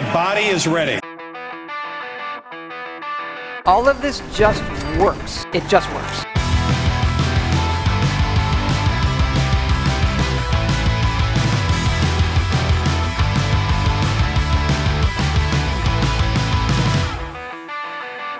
My 0.00 0.12
body 0.12 0.42
is 0.42 0.68
ready. 0.68 1.00
All 3.66 3.88
of 3.88 4.00
this 4.00 4.22
just 4.32 4.62
works. 4.96 5.44
It 5.52 5.66
just 5.66 5.92
works. 5.92 6.22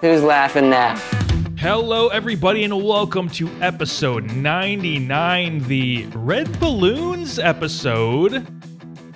Who's 0.01 0.23
laughing 0.23 0.71
now? 0.71 0.95
Hello, 1.59 2.07
everybody, 2.07 2.63
and 2.63 2.85
welcome 2.85 3.29
to 3.31 3.49
episode 3.61 4.31
99, 4.31 5.59
the 5.65 6.07
Red 6.15 6.61
Balloons 6.61 7.41
episode 7.41 8.47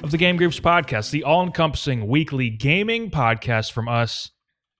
of 0.02 0.10
the 0.10 0.18
Game 0.18 0.36
Groofs 0.36 0.60
podcast, 0.60 1.10
the 1.10 1.22
all 1.22 1.44
encompassing 1.44 2.08
weekly 2.08 2.50
gaming 2.50 3.10
podcast 3.10 3.70
from 3.72 3.88
us, 3.88 4.30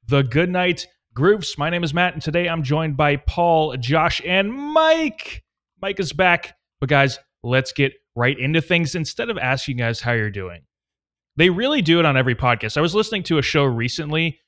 the 0.09 0.23
Goodnight 0.23 0.87
Groofs. 1.15 1.57
My 1.57 1.71
name 1.71 1.85
is 1.85 1.95
Matt, 1.95 2.15
and 2.15 2.23
today 2.23 2.49
I'm 2.49 2.63
joined 2.63 2.97
by 2.97 3.17
Paul, 3.17 3.77
Josh, 3.77 4.21
and 4.27 4.53
Mike. 4.53 5.45
Mike 5.81 6.01
is 6.01 6.13
back, 6.13 6.57
but 6.81 6.89
guys, 6.89 7.21
let's 7.45 7.73
get 7.73 7.93
right 8.17 8.39
into 8.39 8.61
things 8.61 8.95
instead 8.95 9.31
of 9.31 9.39
asking 9.39 9.79
you 9.79 9.85
guys 9.85 10.01
how 10.01 10.13
you're 10.13 10.31
doing. 10.31 10.63
They 11.37 11.51
really 11.51 11.83
do 11.83 12.01
it 12.01 12.05
on 12.05 12.17
every 12.17 12.35
podcast. 12.35 12.77
I 12.77 12.81
was 12.81 12.95
listening 12.95 13.23
to 13.25 13.39
a 13.39 13.43
show 13.43 13.65
recently 13.65 14.41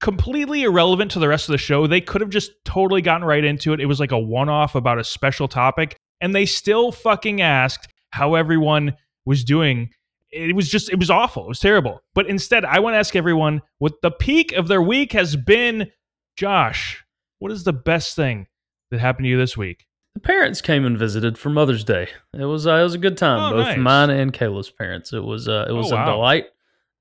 completely 0.00 0.62
irrelevant 0.62 1.10
to 1.12 1.18
the 1.18 1.28
rest 1.28 1.48
of 1.48 1.52
the 1.52 1.58
show. 1.58 1.86
They 1.86 2.00
could 2.00 2.20
have 2.20 2.30
just 2.30 2.52
totally 2.64 3.02
gotten 3.02 3.26
right 3.26 3.44
into 3.44 3.72
it. 3.72 3.80
It 3.80 3.86
was 3.86 3.98
like 3.98 4.12
a 4.12 4.18
one 4.18 4.48
off 4.48 4.74
about 4.74 4.98
a 4.98 5.04
special 5.04 5.48
topic, 5.48 5.96
and 6.20 6.34
they 6.34 6.46
still 6.46 6.92
fucking 6.92 7.40
asked 7.40 7.88
how 8.10 8.34
everyone 8.34 8.94
was 9.24 9.42
doing. 9.42 9.90
It 10.30 10.54
was 10.54 10.68
just, 10.68 10.90
it 10.90 10.98
was 10.98 11.10
awful. 11.10 11.44
It 11.44 11.48
was 11.48 11.60
terrible. 11.60 12.02
But 12.14 12.26
instead, 12.28 12.64
I 12.64 12.80
want 12.80 12.94
to 12.94 12.98
ask 12.98 13.16
everyone 13.16 13.62
what 13.78 13.94
the 14.02 14.10
peak 14.10 14.52
of 14.52 14.68
their 14.68 14.82
week 14.82 15.12
has 15.12 15.36
been. 15.36 15.90
Josh, 16.36 17.04
what 17.38 17.50
is 17.52 17.64
the 17.64 17.72
best 17.72 18.14
thing 18.14 18.46
that 18.90 19.00
happened 19.00 19.24
to 19.24 19.28
you 19.30 19.38
this 19.38 19.56
week? 19.56 19.86
The 20.14 20.20
parents 20.20 20.60
came 20.60 20.84
and 20.84 20.98
visited 20.98 21.38
for 21.38 21.50
Mother's 21.50 21.84
Day. 21.84 22.08
It 22.34 22.44
was 22.44 22.66
uh, 22.66 22.74
it 22.74 22.82
was 22.82 22.94
a 22.94 22.98
good 22.98 23.16
time, 23.16 23.40
Oh, 23.40 23.56
both 23.56 23.66
nice. 23.66 23.78
mine 23.78 24.10
and 24.10 24.32
Kayla's 24.32 24.70
parents. 24.70 25.12
It 25.12 25.22
was 25.22 25.48
uh, 25.48 25.66
it 25.68 25.72
was 25.72 25.92
Oh, 25.92 25.96
wow. 25.96 26.02
a 26.02 26.12
delight. 26.12 26.44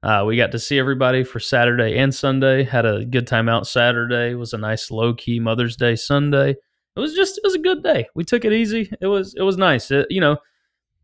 Uh, 0.04 0.24
we 0.28 0.38
got 0.38 0.52
to 0.52 0.60
see 0.60 0.78
everybody 0.78 1.24
for 1.24 1.40
Saturday 1.40 1.98
and 1.98 2.14
Sunday. 2.14 2.64
Had 2.64 2.86
a 2.86 3.04
good 3.06 3.26
time 3.28 3.50
out 3.50 3.66
Saturday. 3.68 4.32
It 4.32 4.36
was 4.36 4.54
a 4.54 4.58
nice 4.58 4.92
low 4.92 5.14
key 5.16 5.40
Mother's 5.40 5.76
Day 5.76 5.96
Sunday. 5.96 6.52
It 6.52 7.00
was 7.00 7.14
just 7.16 7.38
it 7.38 7.44
was 7.44 7.56
a 7.56 7.60
good 7.60 7.82
day. 7.84 8.08
We 8.16 8.24
took 8.24 8.46
it 8.46 8.54
easy. 8.54 8.92
It 9.02 9.08
was 9.08 9.34
it 9.36 9.42
was 9.44 9.58
nice. 9.58 9.90
It, 9.92 10.08
you 10.10 10.22
know, 10.22 10.38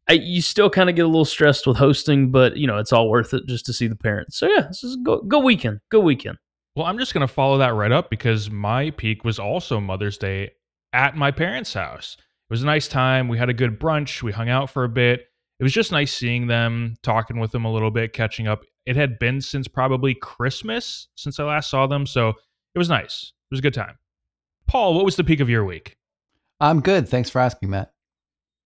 I, 0.10 0.14
you 0.14 0.42
still 0.42 0.70
kind 0.70 0.90
of 0.90 0.96
get 0.96 1.06
a 1.06 1.08
little 1.08 1.26
stressed 1.26 1.66
with 1.66 1.78
hosting, 1.78 2.32
but 2.32 2.58
you 2.58 2.68
know 2.68 2.78
it's 2.78 2.92
all 2.92 3.10
worth 3.10 3.34
it 3.34 3.46
just 3.48 3.66
to 3.68 3.74
see 3.74 3.88
the 3.88 3.96
parents. 3.96 4.38
So 4.38 4.48
yeah, 4.48 4.62
this 4.68 4.84
is 4.84 4.96
a 4.96 5.00
go 5.00 5.22
go 5.22 5.40
weekend. 5.40 5.80
Good 5.90 6.04
weekend. 6.04 6.38
Well, 6.76 6.88
I'm 6.88 6.98
just 6.98 7.14
going 7.14 7.26
to 7.26 7.32
follow 7.32 7.60
that 7.60 7.76
right 7.76 7.92
up 7.92 8.10
because 8.10 8.50
my 8.50 8.90
peak 8.92 9.24
was 9.24 9.38
also 9.38 9.80
Mother's 9.80 10.18
Day 10.18 10.52
at 10.92 11.16
my 11.16 11.30
parents' 11.30 11.74
house. 11.74 12.18
It 12.20 12.54
was 12.54 12.64
a 12.64 12.66
nice 12.66 12.88
time. 12.88 13.28
We 13.28 13.38
had 13.38 13.50
a 13.50 13.54
good 13.54 13.80
brunch. 13.80 14.24
We 14.24 14.32
hung 14.32 14.50
out 14.50 14.72
for 14.72 14.84
a 14.84 14.90
bit. 14.90 15.28
It 15.60 15.64
was 15.64 15.72
just 15.72 15.92
nice 15.92 16.12
seeing 16.12 16.48
them, 16.48 16.96
talking 17.04 17.40
with 17.40 17.52
them 17.52 17.66
a 17.66 17.72
little 17.72 17.92
bit, 17.92 18.14
catching 18.14 18.48
up. 18.48 18.64
It 18.86 18.96
had 18.96 19.20
been 19.20 19.40
since 19.40 19.68
probably 19.68 20.16
Christmas 20.16 21.08
since 21.16 21.40
I 21.40 21.44
last 21.44 21.70
saw 21.70 21.86
them. 21.86 22.08
So 22.08 22.30
it 22.30 22.80
was 22.80 22.90
nice. 22.90 23.34
It 23.52 23.54
was 23.54 23.60
a 23.60 23.64
good 23.64 23.74
time. 23.74 23.98
Paul, 24.68 24.96
what 24.96 25.06
was 25.06 25.16
the 25.16 25.24
peak 25.24 25.40
of 25.40 25.50
your 25.50 25.64
week? 25.64 25.96
I'm 26.60 26.82
good. 26.82 27.08
Thanks 27.08 27.30
for 27.30 27.40
asking, 27.40 27.70
Matt. 27.70 27.93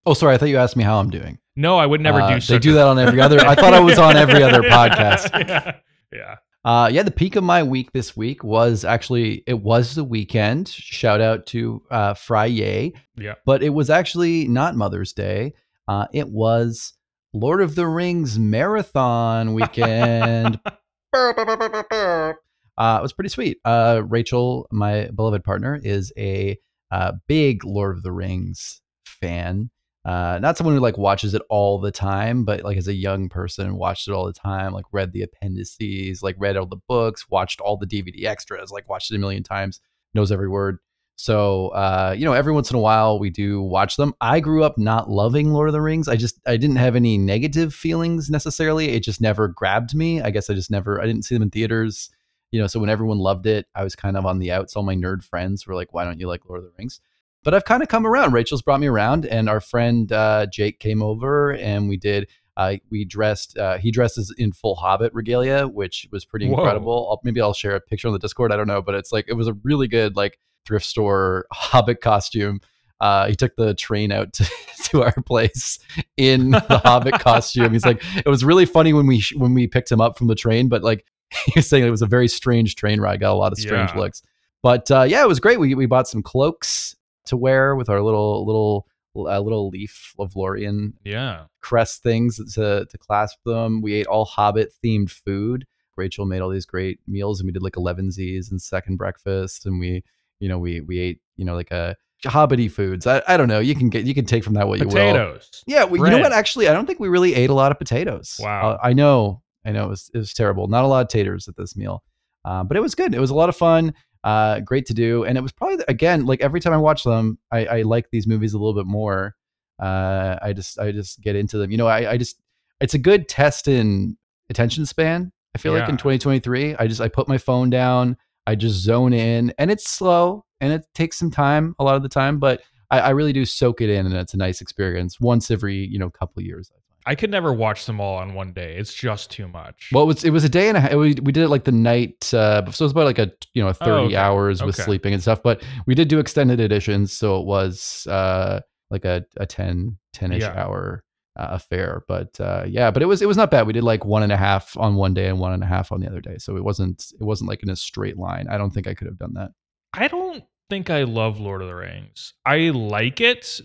Oh, 0.06 0.14
sorry. 0.14 0.34
I 0.34 0.38
thought 0.38 0.48
you 0.48 0.56
asked 0.58 0.76
me 0.76 0.84
how 0.84 0.98
I'm 1.00 1.10
doing. 1.10 1.38
No, 1.56 1.76
I 1.78 1.86
would 1.86 2.00
never 2.00 2.20
Uh, 2.20 2.34
do 2.34 2.40
such 2.40 2.48
They 2.48 2.58
do 2.58 2.74
that 2.74 2.86
on 2.86 2.98
every 2.98 3.20
other. 3.20 3.40
I 3.40 3.54
thought 3.54 3.74
I 3.74 3.80
was 3.80 3.98
on 3.98 4.16
every 4.16 4.42
other 4.42 4.62
podcast. 4.70 5.30
yeah. 5.48 5.72
yeah. 6.12 6.36
Uh, 6.64 6.88
yeah, 6.92 7.02
the 7.02 7.10
peak 7.10 7.36
of 7.36 7.44
my 7.44 7.62
week 7.62 7.92
this 7.92 8.16
week 8.16 8.42
was 8.44 8.84
actually 8.84 9.42
it 9.46 9.60
was 9.60 9.94
the 9.94 10.04
weekend. 10.04 10.68
Shout 10.68 11.20
out 11.20 11.46
to 11.46 11.82
uh, 11.90 12.14
Friday, 12.14 12.92
Yeah. 13.16 13.34
but 13.46 13.62
it 13.62 13.70
was 13.70 13.90
actually 13.90 14.48
not 14.48 14.76
Mother's 14.76 15.12
Day. 15.12 15.54
Uh, 15.86 16.06
it 16.12 16.28
was 16.28 16.92
Lord 17.32 17.62
of 17.62 17.74
the 17.74 17.86
Rings 17.86 18.38
marathon 18.38 19.54
weekend. 19.54 20.60
uh, 21.14 22.32
it 22.76 23.02
was 23.02 23.12
pretty 23.12 23.30
sweet. 23.30 23.58
Uh, 23.64 24.02
Rachel, 24.06 24.66
my 24.70 25.08
beloved 25.14 25.44
partner, 25.44 25.80
is 25.82 26.12
a 26.18 26.58
uh, 26.90 27.12
big 27.26 27.64
Lord 27.64 27.96
of 27.96 28.02
the 28.02 28.12
Rings 28.12 28.80
fan. 29.04 29.70
Uh, 30.08 30.38
not 30.38 30.56
someone 30.56 30.74
who 30.74 30.80
like 30.80 30.96
watches 30.96 31.34
it 31.34 31.42
all 31.50 31.78
the 31.78 31.90
time, 31.90 32.42
but 32.42 32.64
like 32.64 32.78
as 32.78 32.88
a 32.88 32.94
young 32.94 33.28
person, 33.28 33.76
watched 33.76 34.08
it 34.08 34.12
all 34.12 34.24
the 34.24 34.32
time. 34.32 34.72
Like 34.72 34.86
read 34.90 35.12
the 35.12 35.20
appendices, 35.20 36.22
like 36.22 36.34
read 36.38 36.56
all 36.56 36.64
the 36.64 36.80
books, 36.88 37.28
watched 37.28 37.60
all 37.60 37.76
the 37.76 37.86
DVD 37.86 38.24
extras, 38.24 38.70
like 38.70 38.88
watched 38.88 39.10
it 39.10 39.16
a 39.16 39.18
million 39.18 39.42
times, 39.42 39.82
knows 40.14 40.32
every 40.32 40.48
word. 40.48 40.78
So 41.16 41.68
uh, 41.68 42.14
you 42.16 42.24
know, 42.24 42.32
every 42.32 42.54
once 42.54 42.70
in 42.70 42.76
a 42.76 42.80
while 42.80 43.18
we 43.18 43.28
do 43.28 43.60
watch 43.60 43.96
them. 43.96 44.14
I 44.22 44.40
grew 44.40 44.64
up 44.64 44.78
not 44.78 45.10
loving 45.10 45.52
Lord 45.52 45.68
of 45.68 45.74
the 45.74 45.82
Rings. 45.82 46.08
I 46.08 46.16
just 46.16 46.40
I 46.46 46.56
didn't 46.56 46.76
have 46.76 46.96
any 46.96 47.18
negative 47.18 47.74
feelings 47.74 48.30
necessarily. 48.30 48.88
It 48.92 49.00
just 49.00 49.20
never 49.20 49.46
grabbed 49.46 49.94
me. 49.94 50.22
I 50.22 50.30
guess 50.30 50.48
I 50.48 50.54
just 50.54 50.70
never 50.70 51.02
I 51.02 51.04
didn't 51.04 51.26
see 51.26 51.34
them 51.34 51.42
in 51.42 51.50
theaters. 51.50 52.08
You 52.50 52.62
know, 52.62 52.66
so 52.66 52.80
when 52.80 52.88
everyone 52.88 53.18
loved 53.18 53.44
it, 53.44 53.66
I 53.74 53.84
was 53.84 53.94
kind 53.94 54.16
of 54.16 54.24
on 54.24 54.38
the 54.38 54.52
outs. 54.52 54.74
All 54.74 54.82
my 54.82 54.96
nerd 54.96 55.22
friends 55.22 55.66
were 55.66 55.74
like, 55.74 55.92
"Why 55.92 56.04
don't 56.04 56.18
you 56.18 56.28
like 56.28 56.46
Lord 56.48 56.60
of 56.60 56.64
the 56.64 56.72
Rings?" 56.78 56.98
But 57.48 57.54
I've 57.54 57.64
kind 57.64 57.82
of 57.82 57.88
come 57.88 58.06
around. 58.06 58.34
Rachel's 58.34 58.60
brought 58.60 58.78
me 58.78 58.88
around, 58.88 59.24
and 59.24 59.48
our 59.48 59.58
friend 59.62 60.12
uh, 60.12 60.44
Jake 60.52 60.80
came 60.80 61.00
over, 61.02 61.54
and 61.54 61.88
we 61.88 61.96
did. 61.96 62.28
Uh, 62.58 62.74
we 62.90 63.06
dressed. 63.06 63.56
Uh, 63.56 63.78
he 63.78 63.90
dresses 63.90 64.34
in 64.36 64.52
full 64.52 64.74
Hobbit 64.74 65.14
regalia, 65.14 65.66
which 65.66 66.06
was 66.12 66.26
pretty 66.26 66.46
Whoa. 66.46 66.58
incredible. 66.58 67.08
I'll, 67.08 67.20
maybe 67.24 67.40
I'll 67.40 67.54
share 67.54 67.74
a 67.74 67.80
picture 67.80 68.06
on 68.06 68.12
the 68.12 68.18
Discord. 68.18 68.52
I 68.52 68.56
don't 68.58 68.66
know, 68.66 68.82
but 68.82 68.94
it's 68.94 69.12
like 69.12 69.24
it 69.28 69.32
was 69.32 69.48
a 69.48 69.54
really 69.62 69.88
good 69.88 70.14
like 70.14 70.38
thrift 70.66 70.84
store 70.84 71.46
Hobbit 71.50 72.02
costume. 72.02 72.60
Uh, 73.00 73.28
he 73.28 73.34
took 73.34 73.56
the 73.56 73.72
train 73.72 74.12
out 74.12 74.30
to, 74.34 74.46
to 74.82 75.02
our 75.04 75.14
place 75.22 75.78
in 76.18 76.50
the 76.50 76.82
Hobbit 76.84 77.18
costume. 77.18 77.72
He's 77.72 77.86
like, 77.86 78.02
it 78.14 78.28
was 78.28 78.44
really 78.44 78.66
funny 78.66 78.92
when 78.92 79.06
we 79.06 79.24
when 79.38 79.54
we 79.54 79.66
picked 79.66 79.90
him 79.90 80.02
up 80.02 80.18
from 80.18 80.26
the 80.26 80.34
train, 80.34 80.68
but 80.68 80.82
like 80.82 81.06
he 81.46 81.52
was 81.56 81.66
saying, 81.66 81.82
it 81.82 81.90
was 81.90 82.02
a 82.02 82.06
very 82.06 82.28
strange 82.28 82.74
train 82.74 83.00
ride. 83.00 83.20
Got 83.20 83.32
a 83.32 83.38
lot 83.40 83.52
of 83.52 83.58
strange 83.58 83.92
Yeah. 83.94 84.00
looks, 84.00 84.20
but 84.62 84.90
uh, 84.90 85.04
yeah, 85.08 85.22
it 85.22 85.28
was 85.28 85.40
great. 85.40 85.58
We 85.58 85.74
we 85.74 85.86
bought 85.86 86.08
some 86.08 86.22
cloaks 86.22 86.94
to 87.28 87.36
wear 87.36 87.74
with 87.76 87.88
our 87.88 88.02
little 88.02 88.44
little 88.46 88.86
uh, 89.16 89.40
little 89.40 89.68
leaf 89.70 90.14
of 90.18 90.36
Lorien 90.36 90.94
Yeah. 91.04 91.44
crest 91.60 92.02
things 92.02 92.36
to 92.54 92.86
to 92.88 92.98
clasp 92.98 93.38
them. 93.44 93.80
We 93.82 93.94
ate 93.94 94.06
all 94.06 94.24
Hobbit 94.24 94.72
themed 94.84 95.10
food. 95.10 95.64
Rachel 95.96 96.26
made 96.26 96.40
all 96.40 96.50
these 96.50 96.66
great 96.66 97.00
meals, 97.08 97.40
and 97.40 97.46
we 97.48 97.52
did 97.52 97.62
like 97.62 97.72
elevenses 97.74 98.50
and 98.50 98.62
second 98.62 98.96
breakfast, 98.96 99.66
and 99.66 99.80
we 99.80 100.04
you 100.40 100.48
know 100.48 100.58
we 100.58 100.80
we 100.80 100.98
ate 101.00 101.20
you 101.36 101.44
know 101.44 101.54
like 101.54 101.70
a 101.72 101.96
hobbity 102.24 102.70
foods. 102.70 103.06
I, 103.06 103.22
I 103.26 103.36
don't 103.36 103.48
know. 103.48 103.58
You 103.60 103.74
can 103.74 103.88
get 103.88 104.04
you 104.04 104.14
can 104.14 104.24
take 104.24 104.44
from 104.44 104.54
that 104.54 104.68
what 104.68 104.78
you 104.78 104.86
will. 104.86 104.92
Potatoes. 104.92 105.64
Yeah, 105.66 105.84
well, 105.84 106.04
you 106.04 106.16
know 106.16 106.20
what? 106.22 106.32
Actually, 106.32 106.68
I 106.68 106.72
don't 106.72 106.86
think 106.86 107.00
we 107.00 107.08
really 107.08 107.34
ate 107.34 107.50
a 107.50 107.54
lot 107.54 107.72
of 107.72 107.78
potatoes. 107.78 108.38
Wow. 108.40 108.70
Uh, 108.72 108.78
I 108.82 108.92
know, 108.92 109.42
I 109.64 109.72
know 109.72 109.86
it 109.86 109.88
was 109.88 110.10
it 110.14 110.18
was 110.18 110.32
terrible. 110.32 110.68
Not 110.68 110.84
a 110.84 110.86
lot 110.86 111.02
of 111.02 111.08
taters 111.08 111.48
at 111.48 111.56
this 111.56 111.76
meal, 111.76 112.02
uh, 112.44 112.62
but 112.62 112.76
it 112.76 112.80
was 112.80 112.94
good. 112.94 113.14
It 113.14 113.20
was 113.20 113.30
a 113.30 113.34
lot 113.34 113.48
of 113.48 113.56
fun. 113.56 113.94
Uh, 114.24 114.60
great 114.60 114.86
to 114.86 114.94
do, 114.94 115.24
and 115.24 115.38
it 115.38 115.40
was 115.40 115.52
probably 115.52 115.84
again 115.88 116.26
like 116.26 116.40
every 116.40 116.60
time 116.60 116.72
I 116.72 116.78
watch 116.78 117.04
them, 117.04 117.38
I, 117.52 117.66
I 117.66 117.82
like 117.82 118.10
these 118.10 118.26
movies 118.26 118.52
a 118.52 118.58
little 118.58 118.74
bit 118.74 118.86
more. 118.86 119.36
Uh, 119.78 120.36
I 120.42 120.52
just 120.52 120.78
I 120.78 120.90
just 120.92 121.20
get 121.20 121.36
into 121.36 121.58
them. 121.58 121.70
You 121.70 121.76
know, 121.76 121.86
I, 121.86 122.12
I 122.12 122.16
just 122.16 122.40
it's 122.80 122.94
a 122.94 122.98
good 122.98 123.28
test 123.28 123.68
in 123.68 124.16
attention 124.50 124.86
span. 124.86 125.32
I 125.54 125.58
feel 125.58 125.72
like 125.72 125.88
in 125.88 125.96
2023, 125.96 126.76
I 126.76 126.86
just 126.86 127.00
I 127.00 127.08
put 127.08 127.26
my 127.26 127.38
phone 127.38 127.70
down, 127.70 128.16
I 128.46 128.54
just 128.54 128.76
zone 128.76 129.12
in, 129.12 129.52
and 129.58 129.70
it's 129.70 129.88
slow 129.88 130.44
and 130.60 130.72
it 130.72 130.86
takes 130.94 131.18
some 131.18 131.30
time 131.30 131.74
a 131.78 131.84
lot 131.84 131.96
of 131.96 132.02
the 132.02 132.08
time, 132.08 132.38
but 132.38 132.62
I, 132.90 133.00
I 133.00 133.08
really 133.10 133.32
do 133.32 133.44
soak 133.44 133.80
it 133.80 133.90
in, 133.90 134.06
and 134.06 134.14
it's 134.14 134.34
a 134.34 134.38
nice 134.38 134.60
experience 134.60 135.20
once 135.20 135.50
every 135.50 135.76
you 135.76 135.98
know 135.98 136.10
couple 136.10 136.42
years. 136.42 136.70
I 137.08 137.14
could 137.14 137.30
never 137.30 137.52
watch 137.54 137.86
them 137.86 138.00
all 138.00 138.16
on 138.18 138.34
one 138.34 138.52
day. 138.52 138.76
It's 138.76 138.92
just 138.92 139.30
too 139.30 139.48
much. 139.48 139.88
Well, 139.92 140.04
it 140.04 140.06
was 140.06 140.24
it 140.24 140.30
was 140.30 140.44
a 140.44 140.48
day 140.48 140.68
and 140.68 140.76
a 140.76 140.80
half. 140.80 140.92
We, 140.92 141.14
we 141.14 141.32
did 141.32 141.38
it 141.38 141.48
like 141.48 141.64
the 141.64 141.72
night, 141.72 142.32
uh, 142.34 142.70
so 142.70 142.84
it 142.84 142.86
was 142.86 142.92
about 142.92 143.06
like 143.06 143.18
a 143.18 143.32
you 143.54 143.62
know 143.64 143.72
thirty 143.72 143.90
Oh, 143.90 144.06
okay. 144.08 144.16
hours 144.16 144.62
with 144.62 144.74
Okay. 144.78 144.84
sleeping 144.84 145.14
and 145.14 145.22
stuff. 145.22 145.42
But 145.42 145.62
we 145.86 145.94
did 145.94 146.08
do 146.08 146.18
extended 146.18 146.60
editions, 146.60 147.12
so 147.12 147.40
it 147.40 147.46
was 147.46 148.06
uh, 148.08 148.60
like 148.90 149.04
a 149.06 149.24
a 149.38 149.46
10 149.46 149.96
10 150.12 150.32
ish 150.32 150.42
Yeah. 150.42 150.52
hour 150.62 151.02
uh, 151.36 151.48
affair. 151.52 152.04
But 152.08 152.38
uh, 152.40 152.64
yeah, 152.68 152.90
but 152.90 153.02
it 153.02 153.06
was 153.06 153.22
it 153.22 153.26
was 153.26 153.36
not 153.38 153.50
bad. 153.50 153.66
We 153.66 153.72
did 153.72 153.84
like 153.84 154.04
one 154.04 154.22
and 154.22 154.32
a 154.32 154.36
half 154.36 154.76
on 154.76 154.94
one 154.96 155.14
day 155.14 155.28
and 155.28 155.38
one 155.40 155.54
and 155.54 155.62
a 155.62 155.66
half 155.66 155.90
on 155.92 156.00
the 156.00 156.06
other 156.08 156.20
day, 156.20 156.36
so 156.38 156.56
it 156.56 156.62
wasn't 156.64 157.06
it 157.18 157.24
wasn't 157.24 157.48
like 157.48 157.62
in 157.62 157.70
a 157.70 157.76
straight 157.76 158.18
line. 158.18 158.48
I 158.50 158.58
don't 158.58 158.70
think 158.70 158.86
I 158.86 158.92
could 158.94 159.06
have 159.06 159.18
done 159.18 159.32
that. 159.34 159.52
I 159.94 160.08
don't 160.08 160.44
think 160.68 160.90
I 160.90 161.04
love 161.04 161.40
Lord 161.40 161.62
of 161.62 161.68
the 161.68 161.74
Rings. 161.74 162.34
I 162.44 162.68
like 162.70 163.22
it. 163.22 163.60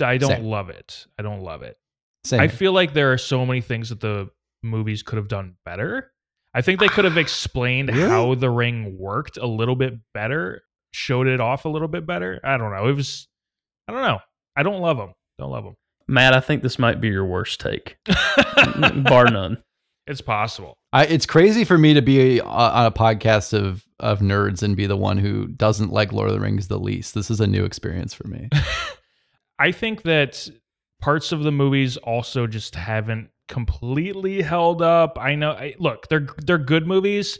I 0.00 0.16
don't 0.16 0.30
Same. 0.30 0.44
love 0.44 0.70
it. 0.70 1.06
I 1.18 1.22
don't 1.22 1.42
love 1.42 1.62
it. 1.62 1.76
Same. 2.24 2.40
I 2.40 2.48
feel 2.48 2.72
like 2.72 2.92
there 2.92 3.12
are 3.12 3.18
so 3.18 3.46
many 3.46 3.60
things 3.60 3.88
that 3.90 4.00
the 4.00 4.28
movies 4.62 5.02
could 5.02 5.16
have 5.16 5.28
done 5.28 5.56
better. 5.64 6.12
I 6.54 6.62
think 6.62 6.80
they 6.80 6.88
could 6.88 7.04
have 7.04 7.16
explained 7.16 7.88
Really? 7.94 8.08
how 8.08 8.34
the 8.34 8.50
ring 8.50 8.98
worked 8.98 9.36
a 9.36 9.46
little 9.46 9.76
bit 9.76 9.94
better, 10.14 10.62
showed 10.92 11.26
it 11.26 11.40
off 11.40 11.64
a 11.64 11.68
little 11.68 11.88
bit 11.88 12.06
better. 12.06 12.40
I 12.42 12.56
don't 12.56 12.72
know. 12.72 12.88
It 12.88 12.94
was, 12.94 13.28
I 13.86 13.92
don't 13.92 14.02
know. 14.02 14.18
I 14.56 14.62
don't 14.62 14.80
love 14.80 14.96
them. 14.96 15.14
Don't 15.38 15.50
love 15.50 15.64
them. 15.64 15.76
Matt, 16.08 16.34
I 16.34 16.40
think 16.40 16.62
this 16.62 16.78
might 16.78 17.00
be 17.00 17.08
your 17.08 17.26
worst 17.26 17.60
take, 17.60 17.98
bar 19.04 19.26
none. 19.26 19.62
It's 20.06 20.22
possible. 20.22 20.78
I, 20.90 21.04
it's 21.04 21.26
crazy 21.26 21.64
for 21.64 21.76
me 21.76 21.92
to 21.92 22.00
be 22.00 22.40
uh, 22.40 22.46
on 22.46 22.86
a 22.86 22.90
podcast 22.90 23.52
of 23.52 23.84
of 24.00 24.20
nerds 24.20 24.62
and 24.62 24.74
be 24.74 24.86
the 24.86 24.96
one 24.96 25.18
who 25.18 25.46
doesn't 25.48 25.92
like 25.92 26.12
Lord 26.12 26.28
of 26.28 26.34
the 26.34 26.40
Rings 26.40 26.68
the 26.68 26.78
least. 26.78 27.14
This 27.14 27.30
is 27.30 27.40
a 27.40 27.46
new 27.46 27.64
experience 27.64 28.14
for 28.14 28.26
me. 28.26 28.48
I 29.58 29.70
think 29.72 30.02
that 30.02 30.48
parts 31.00 31.32
of 31.32 31.42
the 31.42 31.52
movies 31.52 31.96
also 31.98 32.46
just 32.46 32.74
haven't 32.74 33.30
completely 33.48 34.42
held 34.42 34.82
up. 34.82 35.18
I 35.20 35.34
know. 35.34 35.52
I, 35.52 35.74
look, 35.78 36.08
they're 36.08 36.26
they're 36.44 36.58
good 36.58 36.86
movies. 36.86 37.38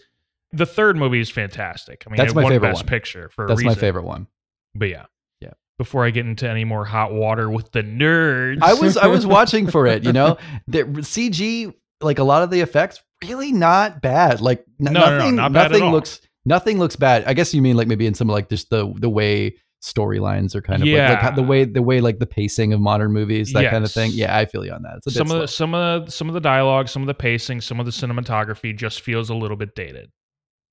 The 0.52 0.66
third 0.66 0.96
movie 0.96 1.20
is 1.20 1.28
fantastic. 1.30 2.04
I 2.06 2.10
mean, 2.10 2.16
That's 2.16 2.34
my 2.34 2.42
won 2.42 2.52
favorite 2.52 2.68
Best 2.70 2.82
one. 2.84 2.88
Picture 2.88 3.28
for 3.28 3.44
a 3.44 3.48
That's 3.48 3.62
my 3.64 3.74
favorite 3.74 4.04
one. 4.04 4.26
But 4.74 4.88
yeah, 4.88 5.04
Yeah. 5.40 5.50
Before 5.76 6.04
I 6.06 6.10
get 6.10 6.24
into 6.24 6.48
any 6.48 6.64
more 6.64 6.84
hot 6.86 7.12
water 7.12 7.50
with 7.50 7.70
the 7.72 7.82
nerds, 7.82 8.58
I 8.62 8.74
was 8.74 8.96
I 8.96 9.06
was 9.08 9.26
watching 9.36 9.70
for 9.70 9.86
it. 9.86 10.04
You 10.04 10.12
know, 10.12 10.38
the 10.66 10.84
CG 10.84 11.74
like 12.00 12.18
a 12.18 12.24
lot 12.24 12.42
of 12.42 12.50
the 12.50 12.60
effects 12.60 13.02
really 13.22 13.52
not 13.52 14.00
bad. 14.00 14.40
Like 14.40 14.64
n- 14.80 14.92
No, 14.92 15.00
no, 15.00 15.00
no, 15.00 15.16
nothing 15.18 15.36
not 15.36 15.52
nothing 15.52 15.84
looks 15.90 16.20
nothing 16.44 16.78
looks 16.78 16.96
bad. 16.96 17.24
I 17.26 17.34
guess 17.34 17.52
you 17.52 17.60
mean 17.60 17.76
like 17.76 17.88
maybe 17.88 18.06
in 18.06 18.14
some 18.14 18.28
like 18.28 18.48
just 18.48 18.70
the 18.70 18.92
the 18.96 19.10
way 19.10 19.56
storylines 19.82 20.54
are 20.54 20.60
kind 20.62 20.82
of 20.82 20.88
like, 20.88 20.98
like 20.98 21.22
Yeah. 21.22 21.30
the 21.30 21.42
way 21.42 21.64
the 21.64 21.82
way 21.82 22.00
like 22.00 22.18
the 22.18 22.26
pacing 22.26 22.72
of 22.72 22.80
modern 22.80 23.12
movies 23.12 23.52
that 23.52 23.70
kind 23.70 23.84
of 23.84 23.92
thing. 23.92 24.10
Yeah, 24.12 24.36
I 24.36 24.44
feel 24.46 24.64
you 24.64 24.72
on 24.72 24.82
that. 24.82 24.94
It's 24.98 25.06
a 25.06 25.10
bit 25.10 25.16
some 25.16 25.26
of 25.26 25.30
slow. 25.30 25.40
the, 25.40 25.48
some 25.48 25.74
of 25.74 26.04
the, 26.06 26.10
some 26.10 26.28
of 26.28 26.34
the 26.34 26.40
dialogue, 26.40 26.88
some 26.88 27.02
of 27.02 27.06
the 27.06 27.14
pacing, 27.14 27.60
some 27.60 27.78
of 27.78 27.86
the 27.86 27.92
cinematography 27.92 28.76
just 28.76 29.00
feels 29.02 29.30
a 29.30 29.34
little 29.34 29.56
bit 29.56 29.74
dated. 29.74 30.10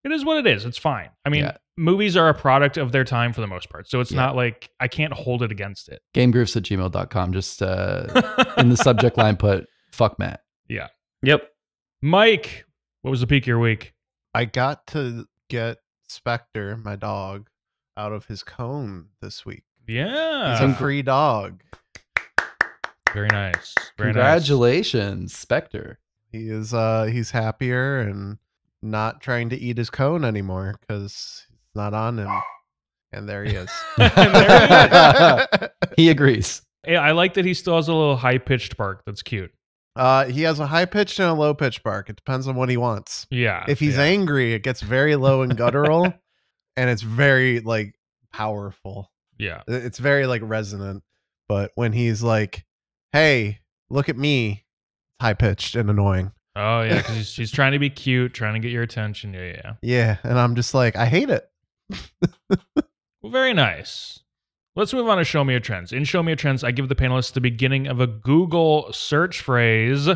It 0.03 0.11
is 0.11 0.23
what 0.23 0.37
it 0.37 0.45
is. 0.47 0.65
It's 0.65 0.77
fine. 0.77 1.09
I 1.25 1.29
mean, 1.29 1.45
Yeah. 1.45 1.57
movies 1.77 2.15
are 2.15 2.29
a 2.29 2.33
product 2.33 2.77
of 2.77 2.91
their 2.91 3.03
time 3.03 3.33
for 3.33 3.41
the 3.41 3.47
most 3.47 3.69
part, 3.71 3.89
so 3.89 3.99
it's 4.01 4.11
Yeah. 4.11 4.17
not 4.21 4.35
like 4.35 4.69
I 4.79 4.87
can't 4.87 5.13
hold 5.13 5.41
it 5.43 5.51
against 5.51 5.89
it. 5.89 6.01
gamegroofs 6.13 6.55
at 6.55 6.63
gmail.com. 6.63 7.33
Just 7.33 7.61
uh, 7.63 8.43
in 8.57 8.69
the 8.69 8.77
subject 8.77 9.17
line 9.17 9.35
put 9.37 9.65
fuck 9.91 10.19
Matt. 10.19 10.41
Yeah. 10.67 10.87
Yep. 11.23 11.47
Mike, 12.01 12.65
what 13.01 13.11
was 13.11 13.21
the 13.21 13.27
peak 13.27 13.43
of 13.43 13.47
your 13.47 13.59
week? 13.59 13.93
I 14.33 14.45
got 14.45 14.85
to 14.87 15.25
get 15.49 15.77
Spectre, 16.07 16.77
my 16.77 16.95
dog, 16.95 17.47
out 17.97 18.11
of 18.11 18.25
his 18.25 18.43
cone 18.43 19.07
this 19.21 19.45
week. 19.45 19.63
Yeah, 19.87 20.59
He's 20.59 20.71
a 20.71 20.75
free 20.75 21.01
dog. 21.01 21.61
very 23.13 23.27
nice. 23.27 23.73
Very 23.97 24.11
nice. 24.11 24.15
Congratulations, 24.47 25.37
Spectre. 25.37 25.99
He 26.31 26.49
is 26.49 26.73
uh 26.73 27.03
he's 27.05 27.31
happier 27.31 27.99
and 27.99 28.37
not 28.81 29.21
trying 29.21 29.49
to 29.49 29.57
eat 29.57 29.77
his 29.77 29.89
cone 29.89 30.25
anymore 30.25 30.75
because 30.81 31.03
it's 31.03 31.47
not 31.75 31.93
on 31.93 32.19
him. 32.19 32.29
And 33.13 33.29
there 33.29 33.43
he 33.45 33.55
is. 33.55 33.69
there 33.97 35.47
He 35.97 36.09
agrees. 36.09 36.61
Yeah, 36.85 36.99
I 37.01 37.11
like 37.13 37.35
that 37.35 37.45
he 37.45 37.53
still 37.53 37.77
has 37.77 37.87
a 37.87 37.93
little 37.93 38.17
high 38.17 38.37
pitched 38.37 38.75
bark. 38.75 39.03
That's 39.05 39.21
cute. 39.23 39.51
uh 39.95 40.25
he 40.25 40.41
has 40.41 40.59
a 40.59 40.67
high 40.67 40.85
pitched 40.85 41.19
and 41.19 41.29
a 41.29 41.33
low 41.33 41.53
pitched 41.53 41.83
bark. 41.83 42.09
It 42.09 42.17
depends 42.17 42.47
on 42.47 42.55
what 42.55 42.69
he 42.69 42.77
wants. 42.77 43.27
Yeah. 43.29 43.63
If 43.67 43.79
he's 43.79 43.95
yeah. 43.97 44.03
angry, 44.03 44.53
it 44.53 44.63
gets 44.63 44.81
very 44.81 45.15
low 45.15 45.41
and 45.43 45.55
guttural 45.55 46.13
and 46.77 46.89
it's 46.89 47.01
very 47.01 47.59
like 47.61 47.95
powerful. 48.33 49.11
yeah. 49.37 49.61
It's 49.67 49.99
very 49.99 50.27
like 50.27 50.41
resonant. 50.43 51.03
But 51.47 51.71
when 51.75 51.93
he's 51.93 52.23
like, 52.23 52.65
"Hey, 53.11 53.59
look 53.89 54.09
at 54.09 54.17
me," 54.17 54.65
high 55.21 55.33
pitched 55.35 55.75
and 55.75 55.89
annoying. 55.89 56.31
Oh 56.55 56.81
yeah, 56.81 56.97
because 56.97 57.17
she's, 57.17 57.29
she's 57.29 57.51
trying 57.51 57.73
to 57.73 57.79
be 57.79 57.89
cute, 58.03 58.33
trying 58.33 58.53
to 58.53 58.59
get 58.59 58.71
your 58.71 58.83
attention. 58.83 59.33
Yeah, 59.33 59.45
yeah. 59.47 59.73
Yeah, 59.81 60.17
and 60.23 60.39
I'm 60.39 60.55
just 60.55 60.73
like, 60.73 60.95
I 60.95 61.05
hate 61.05 61.29
it. 61.29 61.47
Well, 63.21 63.31
very 63.31 63.53
nice. 63.53 64.19
Let's 64.75 64.93
move 64.93 65.07
on 65.09 65.17
to 65.17 65.23
Show 65.23 65.43
Me 65.43 65.53
Your 65.53 65.59
Trends. 65.59 65.91
In 65.91 66.03
Show 66.03 66.21
Me 66.21 66.29
Your 66.31 66.35
Trends, 66.35 66.63
I 66.63 66.69
give 66.69 66.89
the 66.89 66.95
panelists 66.95 67.33
the 67.33 67.41
beginning 67.41 67.87
of 67.87 67.99
a 67.99 68.05
Google 68.05 68.93
search 68.93 69.41
phrase. 69.41 70.07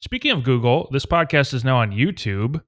Speaking 0.00 0.30
of 0.30 0.44
Google, 0.44 0.88
this 0.92 1.04
podcast 1.04 1.54
is 1.54 1.64
now 1.64 1.78
on 1.78 1.90
YouTube, 1.90 2.62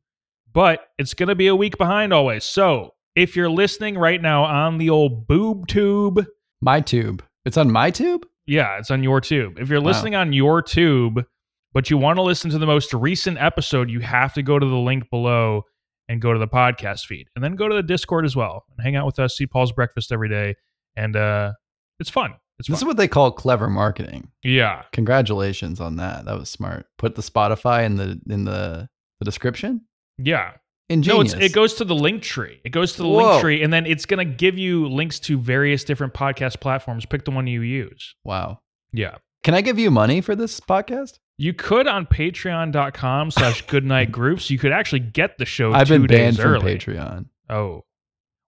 but 0.52 0.88
it's 0.98 1.14
going 1.14 1.28
to 1.28 1.36
be 1.36 1.46
a 1.46 1.54
week 1.54 1.78
behind 1.78 2.12
always. 2.12 2.42
So 2.42 2.93
if 3.16 3.36
you're 3.36 3.50
listening 3.50 3.96
right 3.98 4.20
now 4.20 4.44
on 4.44 4.78
the 4.78 4.90
old 4.90 5.26
boob 5.26 5.66
tube, 5.68 6.24
My 6.60 6.80
tube. 6.80 7.22
It's 7.44 7.56
on 7.56 7.70
my 7.70 7.90
tube? 7.90 8.26
yeah, 8.46 8.78
it's 8.78 8.90
on 8.90 9.02
your 9.02 9.20
tube. 9.20 9.58
If 9.58 9.68
you're 9.68 9.80
Wow. 9.80 9.86
listening 9.88 10.14
on 10.14 10.32
your 10.32 10.60
tube, 10.62 11.24
but 11.72 11.90
you 11.90 11.96
want 11.98 12.16
to 12.18 12.22
listen 12.22 12.50
to 12.50 12.58
the 12.58 12.66
most 12.66 12.92
recent 12.94 13.38
episode, 13.38 13.88
you 13.90 14.00
have 14.00 14.32
to 14.34 14.42
go 14.42 14.58
to 14.58 14.66
the 14.66 14.76
link 14.76 15.08
below 15.10 15.62
and 16.08 16.20
go 16.20 16.32
to 16.32 16.38
the 16.38 16.46
podcast 16.48 17.06
feed. 17.06 17.28
And 17.34 17.42
then 17.44 17.56
go 17.56 17.68
to 17.68 17.74
the 17.74 17.82
Discord 17.82 18.24
as 18.26 18.36
well 18.36 18.64
and 18.70 18.84
hang 18.84 18.96
out 18.96 19.06
with 19.06 19.18
us, 19.18 19.36
see 19.36 19.46
Paul's 19.46 19.72
breakfast 19.72 20.12
every 20.12 20.28
day. 20.28 20.54
And 20.96 21.16
uh 21.16 21.52
it's 22.00 22.10
fun. 22.10 22.34
It's 22.58 22.68
This 22.68 22.78
is 22.78 22.84
what 22.84 22.96
they 22.96 23.08
call 23.08 23.32
clever 23.32 23.68
marketing. 23.68 24.30
yeah. 24.42 24.82
Congratulations 24.92 25.80
on 25.80 25.96
that. 25.96 26.24
That 26.26 26.38
was 26.38 26.48
smart. 26.48 26.86
Put 26.98 27.14
the 27.16 27.22
Spotify 27.22 27.84
in 27.84 27.96
the 27.96 28.20
in 28.28 28.44
the, 28.44 28.88
the 29.18 29.24
description. 29.24 29.82
Yeah. 30.18 30.52
Ingenious. 30.94 31.32
No, 31.32 31.38
it's, 31.38 31.46
it 31.46 31.54
goes 31.54 31.74
to 31.74 31.84
the 31.84 31.94
link 31.94 32.22
tree. 32.22 32.60
It 32.64 32.70
goes 32.70 32.92
to 32.92 33.02
the 33.02 33.08
Whoa. 33.08 33.30
link 33.32 33.40
tree, 33.42 33.62
and 33.62 33.72
then 33.72 33.84
it's 33.84 34.06
going 34.06 34.26
to 34.26 34.34
give 34.34 34.56
you 34.56 34.88
links 34.88 35.18
to 35.20 35.38
various 35.38 35.84
different 35.84 36.14
podcast 36.14 36.60
platforms. 36.60 37.04
Pick 37.04 37.24
the 37.24 37.30
one 37.30 37.46
you 37.46 37.60
use. 37.60 38.14
wow. 38.24 38.60
Yeah. 38.92 39.16
Can 39.42 39.54
I 39.54 39.60
give 39.60 39.78
you 39.78 39.90
money 39.90 40.20
for 40.22 40.34
this 40.34 40.60
podcast? 40.60 41.18
You 41.36 41.52
could 41.52 41.86
on 41.88 42.06
patreon.com 42.06 43.32
slash 43.32 43.62
goodnight 43.66 44.12
groofs. 44.12 44.48
You 44.48 44.58
could 44.58 44.72
actually 44.72 45.00
get 45.00 45.36
the 45.36 45.44
show 45.44 45.72
I've 45.72 45.88
two 45.88 45.98
been 45.98 46.06
days 46.06 46.18
banned 46.18 46.36
from 46.36 46.46
early. 46.46 46.76
Patreon. 46.78 47.26
Oh. 47.50 47.82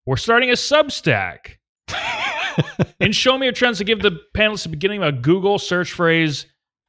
We're 0.07 0.17
starting 0.17 0.51
a 0.51 0.55
Substack. 0.55 1.57
and 3.01 3.15
Show 3.15 3.37
Me 3.37 3.47
Your 3.47 3.53
Trends, 3.53 3.79
to 3.79 3.85
give 3.85 4.01
the 4.01 4.21
panelists 4.35 4.63
the 4.63 4.69
beginning 4.71 5.03
of 5.03 5.09
a 5.09 5.19
Google 5.19 5.59
search 5.59 5.93
phrase 5.93 6.47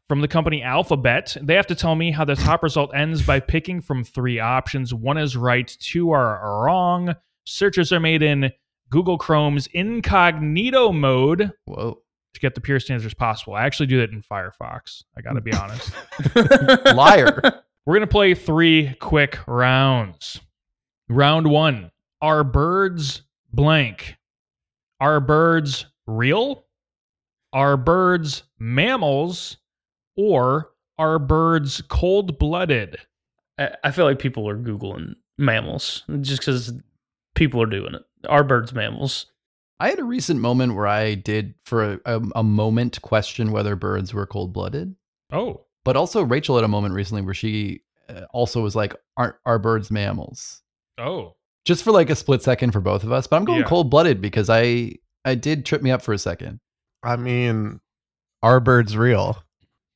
from 0.07 0.21
the 0.21 0.27
company 0.27 0.61
Alphabet. 0.61 1.35
They 1.41 1.55
have 1.55 1.67
to 1.67 1.75
tell 1.75 1.95
me 1.95 2.11
how 2.11 2.25
the 2.25 2.35
top 2.35 2.63
result 2.63 2.95
ends 2.95 3.21
by 3.21 3.39
picking 3.39 3.81
from 3.81 4.03
three 4.03 4.39
options. 4.39 4.93
One 4.93 5.17
is 5.17 5.35
right, 5.35 5.67
two 5.79 6.11
are 6.11 6.63
wrong. 6.63 7.15
Searches 7.45 7.91
are 7.91 7.99
made 7.99 8.23
in 8.23 8.51
Google 8.89 9.17
Chrome's 9.17 9.67
incognito 9.67 10.91
mode 10.91 11.51
Whoa. 11.65 12.01
to 12.33 12.39
get 12.39 12.55
the 12.55 12.61
purest 12.61 12.89
answers 12.89 13.13
possible. 13.13 13.53
I 13.53 13.65
actually 13.65 13.87
do 13.87 13.99
that 13.99 14.11
in 14.11 14.21
Firefox. 14.21 15.03
I 15.17 15.21
got 15.21 15.33
to 15.33 15.41
be 15.41 15.53
honest. 15.53 15.91
Liar. 16.95 17.41
We're 17.85 17.93
going 17.93 18.01
to 18.01 18.07
play 18.07 18.33
three 18.33 18.95
quick 18.99 19.39
rounds. 19.47 20.41
Round 21.09 21.49
one 21.49 21.91
Are 22.21 22.43
birds 22.43 23.21
blank? 23.53 24.15
Are 24.99 25.19
birds 25.19 25.85
real? 26.05 26.65
Are 27.53 27.77
birds 27.77 28.43
mammals? 28.59 29.57
Or 30.17 30.71
are 30.97 31.19
birds 31.19 31.81
cold 31.87 32.37
blooded? 32.39 32.97
I, 33.57 33.69
I 33.83 33.91
feel 33.91 34.05
like 34.05 34.19
people 34.19 34.47
are 34.49 34.57
Googling 34.57 35.15
mammals 35.37 36.03
just 36.21 36.41
because 36.41 36.73
people 37.35 37.61
are 37.61 37.67
doing 37.67 37.93
it. 37.93 38.01
Are 38.27 38.43
birds 38.43 38.73
mammals? 38.73 39.27
I 39.79 39.89
had 39.89 39.99
a 39.99 40.03
recent 40.03 40.39
moment 40.39 40.73
where 40.75 40.87
I 40.87 41.13
did, 41.13 41.53
for 41.65 41.93
a, 41.93 41.99
a, 42.05 42.21
a 42.37 42.43
moment, 42.43 42.99
question 43.03 43.51
whether 43.51 43.75
birds 43.75 44.11
were 44.11 44.25
cold 44.25 44.51
blooded. 44.51 44.95
Oh, 45.31 45.65
But 45.85 45.95
also, 45.95 46.23
Rachel 46.23 46.55
had 46.55 46.65
a 46.65 46.67
moment 46.67 46.95
recently 46.95 47.21
where 47.21 47.35
she 47.35 47.81
uh, 48.09 48.21
also 48.31 48.63
was 48.63 48.75
like, 48.75 48.95
"Aren't 49.17 49.35
are 49.45 49.59
birds 49.59 49.91
mammals?" 49.91 50.63
oh. 50.97 51.35
Just 51.65 51.83
for 51.83 51.91
like 51.91 52.09
a 52.09 52.15
split 52.15 52.41
second 52.41 52.71
for 52.71 52.79
both 52.79 53.03
of 53.03 53.11
us. 53.11 53.27
But 53.27 53.35
I'm 53.35 53.43
going 53.45 53.59
Yeah. 53.59 53.65
cold 53.67 53.89
blooded 53.91 54.21
because 54.21 54.49
I 54.49 54.93
I 55.25 55.35
did 55.35 55.65
trip 55.65 55.81
me 55.81 55.91
up 55.91 56.01
for 56.01 56.13
a 56.13 56.17
second. 56.17 56.59
I 57.03 57.17
mean, 57.17 57.81
are 58.41 58.59
birds 58.61 58.95
real? 58.97 59.43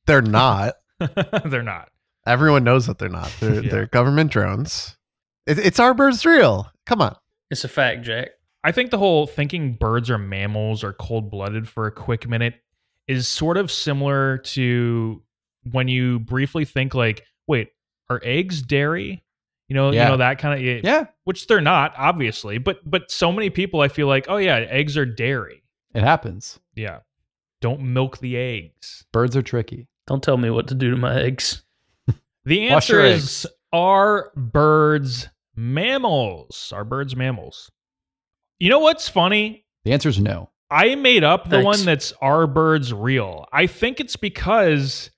They're 0.06 0.22
not. 0.22 0.74
They're 1.44 1.62
not. 1.62 1.88
Everyone 2.26 2.62
knows 2.64 2.86
that 2.86 2.98
they're 2.98 3.08
not. 3.08 3.32
They're, 3.40 3.62
Yeah. 3.64 3.70
they're 3.70 3.86
government 3.86 4.30
drones. 4.30 4.96
It, 5.46 5.58
it's 5.58 5.80
our 5.80 5.92
birds 5.94 6.24
real. 6.24 6.70
Come 6.86 7.00
on. 7.02 7.16
It's 7.50 7.64
a 7.64 7.68
fact, 7.68 8.02
Jack. 8.02 8.28
I 8.62 8.70
think 8.70 8.90
the 8.92 8.98
whole 8.98 9.26
thinking 9.26 9.74
birds 9.74 10.08
are 10.08 10.18
mammals 10.18 10.84
or 10.84 10.92
cold 10.92 11.30
blooded 11.30 11.68
for 11.68 11.86
a 11.88 11.90
quick 11.92 12.28
minute 12.28 12.54
is 13.08 13.26
sort 13.26 13.56
of 13.56 13.72
similar 13.72 14.38
to 14.38 15.20
when 15.72 15.88
you 15.88 16.20
briefly 16.20 16.64
think 16.64 16.94
like, 16.94 17.24
wait, 17.48 17.70
are 18.08 18.20
eggs 18.22 18.62
dairy? 18.62 19.24
You 19.68 19.74
know, 19.74 19.90
Yeah. 19.90 20.04
you 20.04 20.08
know 20.10 20.16
that 20.18 20.38
kind 20.38 20.54
of 20.60 20.84
Yeah, 20.84 21.06
which 21.24 21.48
they're 21.48 21.60
not, 21.60 21.92
obviously. 21.96 22.58
But 22.58 22.78
but 22.88 23.10
so 23.10 23.32
many 23.32 23.50
people 23.50 23.80
I 23.80 23.88
feel 23.88 24.06
like, 24.06 24.26
oh 24.28 24.36
yeah, 24.36 24.58
eggs 24.58 24.96
are 24.96 25.06
dairy. 25.06 25.64
it 25.94 26.04
happens. 26.04 26.60
Yeah. 26.76 27.00
Don't 27.60 27.80
milk 27.80 28.18
the 28.18 28.36
eggs. 28.36 29.04
Birds 29.12 29.36
are 29.36 29.42
tricky. 29.42 29.88
Don't 30.06 30.22
tell 30.22 30.36
me 30.36 30.50
what 30.50 30.68
to 30.68 30.74
do 30.74 30.90
to 30.90 30.96
my 30.96 31.20
eggs. 31.20 31.62
The 32.44 32.64
Wash 32.70 32.72
answer 32.72 32.94
your 32.94 33.04
is 33.04 33.46
are 33.72 34.32
birds 34.36 35.28
mammals? 35.54 36.72
Are 36.74 36.84
birds 36.84 37.14
mammals? 37.14 37.70
You 38.58 38.68
know 38.68 38.80
what's 38.80 39.08
funny? 39.08 39.64
The 39.84 39.92
answer 39.92 40.08
is 40.08 40.18
no. 40.18 40.50
I 40.70 40.94
made 40.94 41.22
up 41.22 41.44
the 41.44 41.62
Thanks. 41.62 41.64
one 41.64 41.84
that's 41.84 42.12
are 42.20 42.46
birds 42.46 42.92
real. 42.92 43.46
I 43.52 43.66
think 43.66 44.00
it's 44.00 44.16
because 44.16 45.10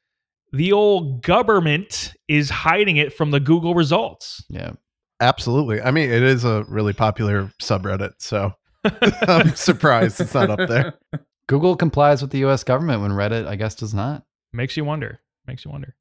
the 0.53 0.73
old 0.73 1.23
government 1.23 2.13
is 2.29 2.51
hiding 2.51 2.97
it 2.97 3.13
from 3.13 3.31
the 3.31 3.41
Google 3.41 3.75
results. 3.75 4.45
Yeah. 4.49 4.73
Absolutely. 5.21 5.81
I 5.81 5.91
mean, 5.91 6.11
it 6.11 6.23
is 6.23 6.45
a 6.45 6.65
really 6.69 6.93
popular 6.93 7.51
subreddit. 7.63 8.13
So 8.19 8.53
I'm 8.85 9.55
surprised 9.55 10.21
it's 10.21 10.35
not 10.35 10.51
up 10.51 10.69
there. 10.69 10.95
Google 11.47 11.77
complies 11.77 12.21
with 12.21 12.31
the 12.31 12.39
U.S. 12.39 12.65
government 12.65 13.03
when 13.03 13.13
Reddit, 13.13 13.47
I 13.47 13.57
guess, 13.57 13.75
does 13.75 13.95
not. 13.95 14.25
Makes 14.55 14.77
you 14.77 14.85
wonder. 14.85 15.21
Makes 15.47 15.65
you 15.65 15.71
wonder. 15.73 15.95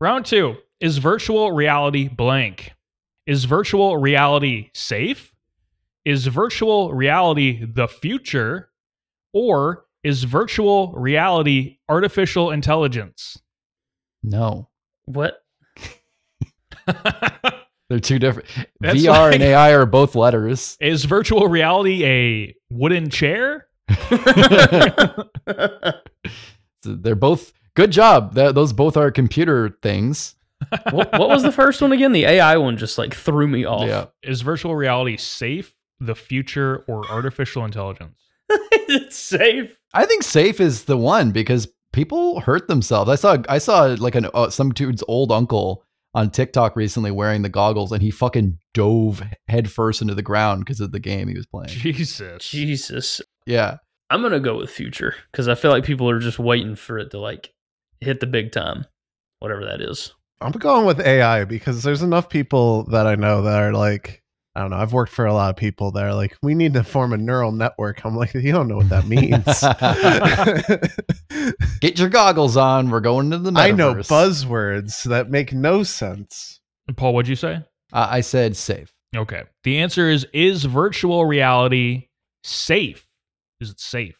Round 0.00 0.24
two 0.24 0.56
is 0.80 0.98
virtual 0.98 1.50
reality 1.52 2.06
blank. 2.08 2.72
Is 3.26 3.44
virtual 3.44 3.96
reality 3.98 4.70
safe? 4.72 5.34
Is 6.04 6.26
virtual 6.28 6.94
reality 6.94 7.64
the 7.64 7.88
future? 7.88 8.70
Or 9.34 9.84
is 10.04 10.22
virtual 10.24 10.92
reality 10.92 11.78
artificial 11.88 12.52
intelligence? 12.52 13.36
No, 14.22 14.68
What? 15.06 15.42
they're 17.90 18.00
two 18.00 18.18
different. 18.18 18.48
That's 18.80 18.98
VR 19.00 19.08
like- 19.08 19.34
and 19.34 19.42
AI 19.42 19.74
are 19.74 19.84
both 19.86 20.14
letters. 20.14 20.76
is 20.80 21.04
virtual 21.04 21.48
reality 21.48 22.04
a 22.06 22.54
wooden 22.70 23.10
chair? 23.10 23.66
They're 26.84 27.14
both 27.16 27.52
good 27.78 27.92
job. 27.92 28.34
Th- 28.34 28.54
those 28.54 28.72
both 28.72 28.96
are 28.96 29.10
computer 29.12 29.78
things. 29.82 30.34
what, 30.90 31.12
what 31.12 31.28
was 31.28 31.44
the 31.44 31.52
first 31.52 31.80
one 31.80 31.92
again? 31.92 32.10
The 32.10 32.24
AI 32.24 32.56
one 32.56 32.76
just 32.76 32.98
like 32.98 33.14
threw 33.14 33.46
me 33.46 33.64
off. 33.64 33.86
Yeah. 33.86 34.06
Is 34.24 34.40
virtual 34.40 34.74
reality 34.74 35.16
safe, 35.16 35.74
the 36.00 36.16
future, 36.16 36.84
or 36.88 37.08
artificial 37.08 37.64
intelligence? 37.64 38.18
it's 38.50 39.16
safe. 39.16 39.78
I 39.94 40.04
think 40.04 40.24
safe 40.24 40.60
is 40.60 40.84
the 40.84 40.96
one 40.96 41.30
because 41.30 41.68
people 41.92 42.40
hurt 42.40 42.66
themselves. 42.66 43.08
I 43.08 43.14
saw 43.14 43.36
I 43.48 43.58
saw 43.58 43.94
like 43.98 44.16
an 44.16 44.28
uh, 44.34 44.50
some 44.50 44.70
dude's 44.70 45.04
old 45.06 45.30
uncle 45.30 45.84
on 46.14 46.30
TikTok 46.30 46.74
recently 46.74 47.12
wearing 47.12 47.42
the 47.42 47.48
goggles 47.48 47.92
and 47.92 48.02
he 48.02 48.10
fucking 48.10 48.58
dove 48.74 49.22
headfirst 49.46 50.02
into 50.02 50.16
the 50.16 50.22
ground 50.22 50.64
because 50.64 50.80
of 50.80 50.90
the 50.90 50.98
game 50.98 51.28
he 51.28 51.36
was 51.36 51.46
playing. 51.46 51.68
Jesus. 51.68 52.48
Jesus. 52.48 53.20
Yeah. 53.46 53.76
I'm 54.10 54.22
gonna 54.22 54.40
go 54.40 54.56
with 54.56 54.70
future 54.70 55.14
because 55.30 55.46
I 55.46 55.54
feel 55.54 55.70
like 55.70 55.84
people 55.84 56.10
are 56.10 56.18
just 56.18 56.40
waiting 56.40 56.74
for 56.74 56.98
it 56.98 57.12
to 57.12 57.20
like 57.20 57.52
hit 58.00 58.20
the 58.20 58.26
big 58.26 58.52
time, 58.52 58.86
whatever 59.40 59.64
that 59.64 59.80
is. 59.80 60.12
I'm 60.40 60.52
going 60.52 60.86
with 60.86 61.00
AI 61.00 61.44
because 61.44 61.82
there's 61.82 62.02
enough 62.02 62.28
people 62.28 62.84
that 62.84 63.06
I 63.06 63.16
know 63.16 63.42
that 63.42 63.60
are 63.60 63.72
like, 63.72 64.22
I 64.54 64.60
don't 64.60 64.70
know. 64.70 64.76
I've 64.76 64.92
worked 64.92 65.12
for 65.12 65.26
a 65.26 65.32
lot 65.32 65.50
of 65.50 65.56
people 65.56 65.92
that 65.92 66.04
are 66.04 66.14
like, 66.14 66.36
we 66.42 66.54
need 66.54 66.74
to 66.74 66.82
form 66.82 67.12
a 67.12 67.16
neural 67.16 67.52
network. 67.52 68.04
I'm 68.04 68.16
like, 68.16 68.34
you 68.34 68.52
don't 68.52 68.68
know 68.68 68.76
what 68.76 68.88
that 68.88 69.06
means. 69.06 69.44
Get 71.80 71.98
your 71.98 72.08
goggles 72.08 72.56
on. 72.56 72.90
We're 72.90 73.00
going 73.00 73.30
to 73.30 73.38
the 73.38 73.50
metaverse. 73.50 73.56
I 73.58 73.70
know 73.70 73.94
buzzwords 73.94 75.04
that 75.04 75.30
make 75.30 75.52
no 75.52 75.82
sense. 75.82 76.60
Paul, 76.96 77.14
what'd 77.14 77.28
you 77.28 77.36
say? 77.36 77.62
Uh, 77.92 78.08
I 78.10 78.20
said 78.20 78.56
safe. 78.56 78.92
Okay. 79.16 79.44
The 79.64 79.78
answer 79.78 80.08
is 80.08 80.26
Is 80.32 80.64
virtual 80.64 81.24
reality 81.24 82.08
safe? 82.42 83.06
Is 83.60 83.70
it 83.70 83.80
safe? 83.80 84.18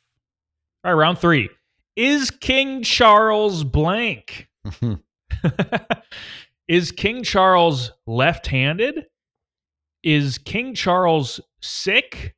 All 0.85 0.95
right, 0.95 1.01
round 1.01 1.19
three. 1.19 1.49
Is 1.99 2.31
King 2.31 2.85
Charles 2.85 3.65
blank? 3.65 4.47
Mm-hmm. 4.65 4.95
is 6.69 6.93
King 6.93 7.25
Charles 7.25 7.91
left 8.07 8.47
handed? 8.47 9.07
Is 10.05 10.39
King 10.39 10.77
Charles 10.77 11.41
sick? 11.61 12.37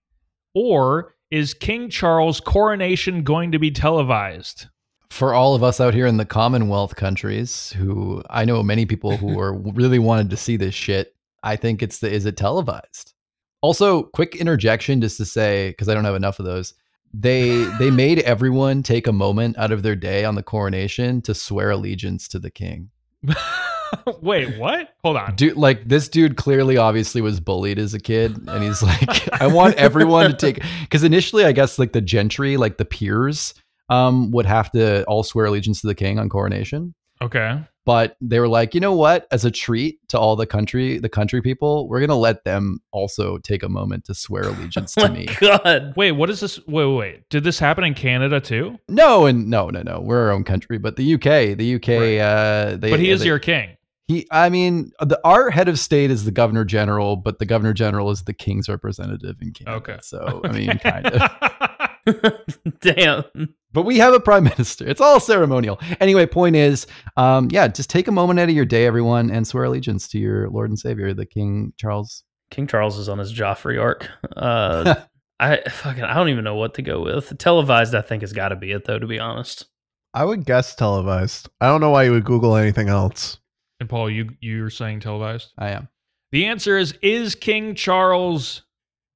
Or 0.54 1.14
is 1.30 1.52
King 1.52 1.90
Charles' 1.90 2.40
coronation 2.40 3.22
going 3.22 3.52
to 3.52 3.58
be 3.58 3.70
televised? 3.70 4.64
For 5.10 5.34
all 5.34 5.54
of 5.54 5.62
us 5.62 5.78
out 5.78 5.92
here 5.92 6.06
in 6.06 6.16
the 6.16 6.24
Commonwealth 6.24 6.96
countries, 6.96 7.70
who 7.72 8.22
I 8.30 8.46
know 8.46 8.62
many 8.62 8.86
people 8.86 9.18
who 9.18 9.38
are 9.40 9.52
really 9.52 9.98
wanted 9.98 10.30
to 10.30 10.38
see 10.38 10.56
this 10.56 10.74
shit, 10.74 11.14
I 11.42 11.56
think 11.56 11.82
it's 11.82 11.98
the 11.98 12.10
is 12.10 12.24
it 12.24 12.38
televised? 12.38 13.12
Also, 13.60 14.04
quick 14.04 14.36
interjection 14.36 15.02
just 15.02 15.18
to 15.18 15.26
say 15.26 15.68
because 15.68 15.90
I 15.90 15.92
don't 15.92 16.06
have 16.06 16.14
enough 16.14 16.38
of 16.38 16.46
those. 16.46 16.72
They 17.12 17.64
they 17.78 17.90
made 17.90 18.20
everyone 18.20 18.82
take 18.82 19.06
a 19.06 19.12
moment 19.12 19.58
out 19.58 19.72
of 19.72 19.82
their 19.82 19.96
day 19.96 20.24
on 20.24 20.34
the 20.34 20.42
coronation 20.42 21.22
to 21.22 21.34
swear 21.34 21.70
allegiance 21.70 22.28
to 22.28 22.38
the 22.38 22.50
king. 22.50 22.90
Wait, 24.20 24.56
what? 24.58 24.94
Hold 25.02 25.16
on. 25.16 25.34
Dude, 25.34 25.56
like 25.56 25.88
this 25.88 26.08
dude 26.08 26.36
clearly 26.36 26.76
obviously 26.76 27.20
was 27.20 27.40
bullied 27.40 27.78
as 27.78 27.94
a 27.94 27.98
kid, 27.98 28.36
and 28.48 28.62
he's 28.62 28.82
like, 28.82 29.40
I 29.40 29.46
want 29.46 29.74
everyone 29.76 30.30
to 30.30 30.36
take 30.36 30.62
because 30.82 31.04
initially, 31.04 31.44
I 31.44 31.52
guess 31.52 31.78
like 31.78 31.92
the 31.92 32.00
gentry, 32.00 32.56
like 32.56 32.78
the 32.78 32.84
peers, 32.84 33.54
um, 33.88 34.30
would 34.30 34.46
have 34.46 34.70
to 34.72 35.04
all 35.04 35.22
swear 35.22 35.46
allegiance 35.46 35.80
to 35.80 35.86
the 35.86 35.94
king 35.94 36.18
on 36.18 36.28
coronation. 36.28 36.94
Okay. 37.22 37.60
But 37.86 38.16
they 38.20 38.38
were 38.38 38.46
like, 38.48 38.74
you 38.74 38.80
know 38.80 38.94
what? 38.94 39.26
As 39.32 39.44
a 39.44 39.50
treat 39.50 39.98
to 40.10 40.18
all 40.18 40.36
the 40.36 40.46
country, 40.46 40.98
the 40.98 41.08
country 41.08 41.40
people, 41.42 41.88
we're 41.88 42.00
gonna 42.00 42.14
let 42.14 42.44
them 42.44 42.78
also 42.92 43.38
take 43.38 43.62
a 43.62 43.68
moment 43.68 44.04
to 44.04 44.14
swear 44.14 44.42
allegiance 44.48 44.94
Oh 44.98 45.06
to 45.06 45.12
me. 45.12 45.26
God. 45.40 45.94
Wait, 45.96 46.12
what 46.12 46.30
is 46.30 46.40
this? 46.40 46.58
Wait, 46.66 46.86
wait, 46.86 46.94
wait. 46.96 47.28
Did 47.30 47.42
this 47.44 47.58
happen 47.58 47.84
in 47.84 47.94
Canada 47.94 48.40
too? 48.40 48.78
No, 48.88 49.26
and 49.26 49.48
no, 49.48 49.70
no, 49.70 49.82
no. 49.82 50.00
We're 50.00 50.26
our 50.26 50.30
own 50.32 50.44
country, 50.44 50.78
but 50.78 50.96
the 50.96 51.14
UK, 51.14 51.56
the 51.56 51.74
UK, 51.76 51.88
Right. 51.88 52.18
uh, 52.18 52.76
they, 52.76 52.90
But 52.90 53.00
he 53.00 53.10
is 53.10 53.20
they- 53.20 53.26
your 53.26 53.38
king. 53.38 53.76
He, 54.08 54.26
I 54.32 54.48
mean, 54.48 54.90
the 55.00 55.20
our 55.24 55.50
head 55.50 55.68
of 55.68 55.78
state 55.78 56.10
is 56.10 56.24
the 56.24 56.32
governor 56.32 56.64
general, 56.64 57.14
but 57.14 57.38
the 57.38 57.46
governor 57.46 57.72
general 57.72 58.10
is 58.10 58.24
the 58.24 58.32
king's 58.34 58.68
representative 58.68 59.36
in 59.40 59.52
Canada. 59.52 59.76
Okay. 59.76 59.98
So 60.02 60.40
I 60.44 60.50
mean, 60.50 60.78
kind 60.78 61.06
of. 61.06 61.69
Damn. 62.80 63.24
But 63.72 63.82
we 63.82 63.98
have 63.98 64.12
a 64.14 64.20
prime 64.20 64.44
minister. 64.56 64.88
It's 64.88 65.00
all 65.00 65.20
ceremonial. 65.20 65.78
Anyway, 66.00 66.26
point 66.26 66.56
is, 66.56 66.86
um, 67.16 67.48
yeah, 67.50 67.68
just 67.68 67.90
take 67.90 68.08
a 68.08 68.12
moment 68.12 68.40
out 68.40 68.48
of 68.48 68.54
your 68.54 68.64
day, 68.64 68.86
everyone, 68.86 69.30
and 69.30 69.46
swear 69.46 69.64
allegiance 69.64 70.08
to 70.08 70.18
your 70.18 70.48
Lord 70.50 70.70
and 70.70 70.78
Savior, 70.78 71.14
the 71.14 71.26
King 71.26 71.72
Charles. 71.76 72.24
King 72.50 72.66
Charles 72.66 72.98
is 72.98 73.08
on 73.08 73.18
his 73.18 73.32
Joffrey 73.32 73.80
arc. 73.80 74.08
Uh, 74.36 74.96
I 75.40 75.62
fucking 75.68 76.02
I 76.02 76.14
don't 76.14 76.28
even 76.28 76.44
know 76.44 76.56
what 76.56 76.74
to 76.74 76.82
go 76.82 77.00
with. 77.00 77.38
Televised, 77.38 77.94
I 77.94 78.02
think 78.02 78.22
has 78.22 78.32
got 78.32 78.48
to 78.48 78.56
be 78.56 78.72
it 78.72 78.84
though. 78.84 78.98
To 78.98 79.06
be 79.06 79.18
honest, 79.18 79.66
I 80.12 80.24
would 80.24 80.44
guess 80.44 80.74
televised. 80.74 81.48
I 81.60 81.68
don't 81.68 81.80
know 81.80 81.90
why 81.90 82.02
you 82.04 82.12
would 82.12 82.24
Google 82.24 82.56
anything 82.56 82.88
else. 82.88 83.38
and 83.78 83.88
Paul, 83.88 84.10
you 84.10 84.30
you're 84.40 84.68
saying 84.68 85.00
televised? 85.00 85.52
I 85.56 85.70
am. 85.70 85.88
The 86.32 86.46
answer 86.46 86.76
is 86.76 86.92
is 87.02 87.34
King 87.36 87.74
Charles 87.74 88.62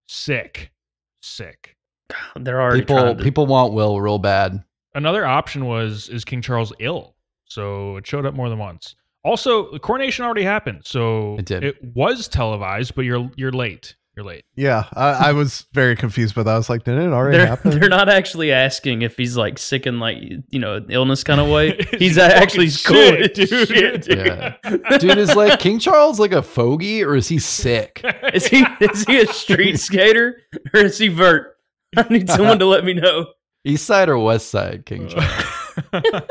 sick? 0.06 0.70
Sick. 1.22 1.73
they're 2.36 2.72
People, 2.72 3.14
to- 3.16 3.22
people 3.22 3.46
want 3.46 3.72
Will 3.74 4.00
real 4.00 4.18
bad. 4.18 4.62
Another 4.94 5.26
option 5.26 5.66
was 5.66 6.08
is 6.08 6.24
King 6.24 6.40
Charles 6.42 6.72
ill? 6.78 7.14
So 7.46 7.96
it 7.96 8.06
showed 8.06 8.26
up 8.26 8.34
more 8.34 8.48
than 8.48 8.58
once. 8.58 8.94
Also, 9.24 9.70
the 9.72 9.78
coronation 9.78 10.24
already 10.24 10.42
happened, 10.44 10.82
so 10.84 11.36
It 11.38 11.46
did. 11.46 11.64
It 11.64 11.76
was 11.82 12.28
televised, 12.28 12.94
but 12.94 13.02
you're 13.02 13.30
you're 13.36 13.52
late. 13.52 13.96
You're 14.16 14.24
late. 14.26 14.44
Yeah, 14.54 14.84
I, 14.92 15.08
I 15.30 15.32
was 15.32 15.66
very 15.72 15.96
confused, 15.96 16.36
but 16.36 16.46
I 16.46 16.56
was 16.56 16.68
like, 16.70 16.84
did 16.84 16.98
it 16.98 17.08
already 17.12 17.38
They're, 17.38 17.46
happen? 17.48 17.70
they're 17.80 17.88
not 17.88 18.08
actually 18.08 18.52
asking 18.52 19.02
if 19.02 19.16
he's 19.16 19.36
like 19.36 19.58
sick 19.58 19.86
in 19.88 19.98
like 19.98 20.18
you 20.50 20.60
know 20.60 20.84
illness 20.88 21.24
kind 21.24 21.40
of 21.40 21.48
way. 21.48 21.76
He's 21.98 22.16
actually 22.16 22.68
fucking 22.68 23.16
cool, 23.18 23.28
dude? 23.34 23.48
shit, 23.68 24.02
dude. 24.02 24.16
Yeah. 24.18 24.56
Dude, 24.98 25.18
is 25.18 25.34
like 25.34 25.58
King 25.58 25.80
Charles 25.80 26.20
like 26.20 26.30
a 26.32 26.42
fogey 26.42 27.02
or 27.02 27.16
is 27.16 27.26
he 27.26 27.40
sick? 27.40 28.02
Is 28.32 28.46
he 28.46 28.64
is 28.80 29.04
he 29.04 29.20
a 29.20 29.26
street 29.26 29.76
skater 29.80 30.36
or 30.72 30.80
is 30.82 30.98
he 30.98 31.08
vert? 31.08 31.53
I 31.96 32.06
need 32.10 32.28
someone 32.28 32.58
to 32.58 32.66
let 32.66 32.84
me 32.84 32.94
know. 32.94 33.26
East 33.64 33.86
side 33.86 34.08
or 34.08 34.18
west 34.18 34.50
side, 34.50 34.84
King 34.86 35.08
Charles? 35.08 35.32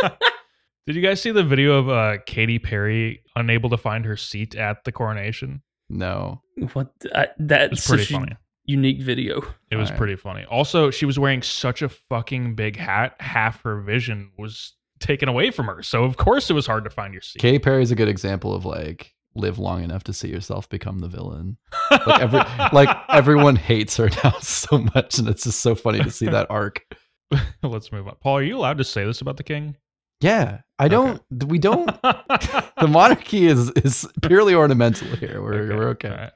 Did 0.86 0.96
you 0.96 1.02
guys 1.02 1.22
see 1.22 1.32
the 1.32 1.44
video 1.44 1.74
of 1.80 1.90
uh, 1.90 2.18
Katy 2.26 2.60
Perry 2.60 3.24
unable 3.36 3.70
to 3.70 3.78
find 3.78 4.04
her 4.06 4.18
seat 4.18 4.56
at 4.56 4.84
the 4.84 4.92
coronation? 4.92 5.62
No. 5.90 6.42
What 6.74 6.92
I, 7.16 7.28
that's 7.40 7.74
It's 7.74 7.88
pretty 7.88 8.06
funny. 8.06 8.34
unique 8.66 9.02
video. 9.02 9.42
It 9.72 9.78
was 9.78 9.88
Alright. 9.90 9.98
pretty 9.98 10.16
funny. 10.18 10.46
Also, 10.46 10.92
she 10.92 11.06
was 11.06 11.18
wearing 11.18 11.42
such 11.42 11.82
a 11.82 11.90
fucking 11.90 12.56
big 12.56 12.76
hat, 12.76 13.16
half 13.20 13.64
her 13.64 13.82
vision 13.82 14.32
was 14.38 14.74
taken 15.00 15.30
away 15.30 15.52
from 15.52 15.68
her. 15.68 15.82
So 15.84 16.04
of 16.04 16.18
course 16.18 16.50
it 16.50 16.54
was 16.54 16.68
hard 16.68 16.84
to 16.84 16.90
find 16.90 17.14
your 17.14 17.22
seat. 17.22 17.40
Katy 17.42 17.60
Perry 17.60 17.82
is 17.82 17.92
a 17.92 17.96
good 17.96 18.10
example 18.10 18.54
of 18.54 18.66
like 18.66 19.14
live 19.36 19.58
long 19.60 19.84
enough 19.84 20.04
to 20.06 20.14
see 20.14 20.30
yourself 20.30 20.70
become 20.70 21.00
the 21.00 21.08
villain. 21.08 21.58
Like 22.08 22.22
every 22.22 22.40
like 22.74 22.98
everyone 23.10 23.56
hates 23.56 23.98
her 23.98 24.10
now 24.24 24.32
so 24.42 24.80
much, 24.96 25.20
and 25.20 25.28
it's 25.28 25.44
just 25.44 25.60
so 25.60 25.76
funny 25.76 26.00
to 26.00 26.10
see 26.10 26.26
that 26.26 26.48
arc. 26.50 26.82
Let's 27.64 27.92
move 27.92 28.08
on. 28.08 28.16
Paul, 28.20 28.38
are 28.38 28.44
you 28.44 28.58
allowed 28.58 28.80
to 28.80 28.84
say 28.84 29.06
this 29.06 29.22
about 29.22 29.38
the 29.38 29.44
king? 29.44 29.76
Yeah, 30.22 30.62
I 30.80 30.88
don't. 30.88 31.22
We 31.46 31.60
don't. 31.60 31.86
The 32.02 32.88
monarchy 32.90 33.46
is 33.46 33.70
is 33.72 34.08
purely 34.24 34.56
ornamental 34.56 35.08
here. 35.18 35.42
We're 35.42 35.76
we're 35.76 35.90
okay. 35.90 36.10
All 36.10 36.16
right. 36.16 36.32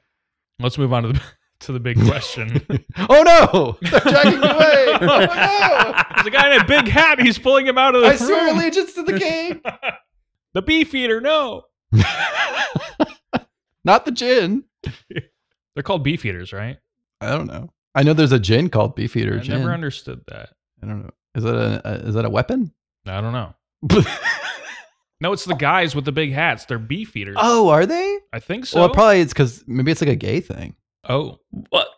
Let's 0.60 0.78
move 0.78 0.92
on 0.92 1.02
to 1.04 1.12
the 1.14 1.22
to 1.60 1.72
the 1.72 1.80
big 1.80 2.00
question. 2.06 2.64
Oh 3.08 3.22
no! 3.22 3.78
They're 3.90 4.00
dragging 4.00 4.40
me 4.40 4.48
away. 4.48 4.86
Oh 5.00 5.26
no! 5.26 6.02
There's 6.14 6.26
a 6.26 6.30
guy 6.30 6.54
in 6.54 6.60
a 6.60 6.64
big 6.66 6.86
hat. 6.88 7.20
He's 7.20 7.38
pulling 7.38 7.66
him 7.66 7.78
out 7.78 7.94
of 7.94 8.02
the 8.02 8.08
I 8.08 8.16
swear 8.16 8.52
allegiance 8.54 8.94
to 8.94 9.02
the 9.02 9.18
king. 9.18 9.60
the 10.54 10.62
beef 10.62 10.94
eater. 10.94 11.20
No, 11.20 11.62
Not 13.84 14.04
the 14.04 14.10
gin. 14.12 14.64
they're 15.74 15.82
called 15.82 16.04
beef 16.04 16.24
eaters, 16.24 16.52
right? 16.52 16.78
I 17.20 17.30
don't 17.30 17.46
know. 17.46 17.72
I 17.94 18.02
know 18.02 18.12
there's 18.12 18.32
a 18.32 18.38
gin 18.38 18.68
called 18.68 18.94
Beefeater 18.94 19.38
I 19.38 19.42
gin. 19.42 19.58
never 19.58 19.72
understood 19.72 20.20
that. 20.28 20.50
I 20.82 20.86
don't 20.86 21.02
know. 21.02 21.10
Is 21.34 21.42
that 21.44 21.56
a, 21.56 21.88
a 21.88 21.92
is 22.08 22.14
that 22.14 22.24
a 22.24 22.30
weapon? 22.30 22.72
I 23.06 23.20
don't 23.20 23.32
know. 23.32 23.54
No, 25.20 25.32
it's 25.32 25.44
the 25.44 25.54
guys 25.54 25.96
with 25.96 26.04
the 26.04 26.12
big 26.12 26.32
hats. 26.32 26.64
They're 26.64 26.78
beef 26.78 27.16
eaters. 27.16 27.34
oh, 27.40 27.70
are 27.70 27.86
they? 27.86 28.18
I 28.32 28.38
think 28.38 28.66
so. 28.66 28.78
Well, 28.78 28.88
probably 28.90 29.20
it's 29.20 29.32
because 29.32 29.64
maybe 29.66 29.90
it's 29.90 30.00
like 30.00 30.10
a 30.10 30.14
gay 30.14 30.40
thing. 30.40 30.76
oh, 31.08 31.40
What? 31.70 31.88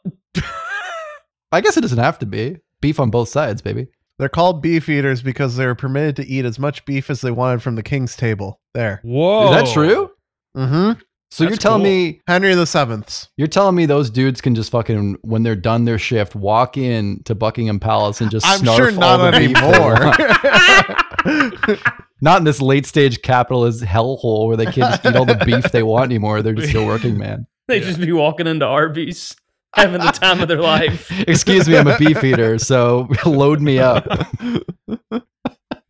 I 1.53 1.61
guess 1.61 1.77
it 1.77 1.83
doesn't 1.83 1.99
have 1.99 2.19
to 2.21 2.27
be 2.27 2.57
beef 2.81 2.99
on 3.01 3.11
both 3.11 3.29
sides, 3.29 3.61
baby. 3.61 3.89
They're 4.19 4.29
called 4.29 4.63
beef 4.63 4.89
eaters 4.89 5.23
because 5.23 5.57
they 5.57 5.67
were 5.67 5.75
permitted 5.75 6.17
to 6.17 6.27
eat 6.27 6.45
as 6.45 6.59
much 6.59 6.85
beef 6.85 7.11
as 7.11 7.21
they 7.21 7.31
wanted 7.31 7.63
from 7.63 7.75
the 7.75 7.83
king's 7.83 8.17
table. 8.17 8.60
There. 8.75 9.01
Whoa. 9.03 9.53
Is 9.53 9.63
that 9.65 9.73
true? 9.75 10.11
Mm-hmm. 10.57 11.01
So 11.33 11.45
you're 11.45 11.57
telling 11.57 11.83
cool. 11.83 11.91
me 11.91 12.21
Henry 12.27 12.55
the 12.57 12.67
Seventh. 12.67 13.29
you're 13.37 13.47
telling 13.49 13.77
me 13.77 13.87
those 13.87 14.11
dudes 14.11 14.41
can 14.41 14.55
just 14.57 14.71
fucking 14.73 15.17
when 15.23 15.45
they're 15.45 15.55
done 15.55 15.85
their 15.85 15.99
shift 15.99 16.35
walk 16.35 16.77
in 16.77 17.23
to 17.25 17.37
Buckingham 17.37 17.79
Palace 17.79 18.21
and 18.21 18.31
just 18.33 18.45
I'm 18.47 18.61
snarf 18.61 18.77
sure 18.77 18.87
all 18.91 19.19
not 19.19 19.31
the 19.31 19.39
beef 19.39 19.55
they 19.55 19.79
want? 19.79 20.21
anymore. 20.21 21.77
not 22.21 22.39
in 22.39 22.45
this 22.45 22.61
late 22.61 22.85
stage 22.85 23.23
capitalist 23.23 23.83
hellhole 23.85 24.49
where 24.49 24.57
they 24.57 24.65
can't 24.67 24.91
just 24.91 25.07
eat 25.07 25.15
all 25.15 25.25
the 25.25 25.41
beef 25.45 25.71
they 25.71 25.85
want 25.85 26.07
anymore. 26.07 26.43
They're 26.43 26.53
just 26.55 26.75
a 26.75 26.85
working 26.85 27.17
man. 27.19 27.47
They 27.69 27.79
Yeah. 27.79 27.87
just 27.87 28.01
be 28.01 28.11
walking 28.11 28.49
into 28.49 28.67
Arby's, 28.67 29.37
having 29.77 30.01
the 30.01 30.11
time 30.11 30.41
of 30.41 30.49
their 30.49 30.61
life. 30.61 31.09
Excuse 31.29 31.69
me, 31.69 31.77
I'm 31.77 31.87
a 31.87 31.97
beef 31.97 32.25
eater, 32.25 32.59
so 32.59 33.07
load 33.25 33.61
me 33.61 33.79
up. 33.79 34.05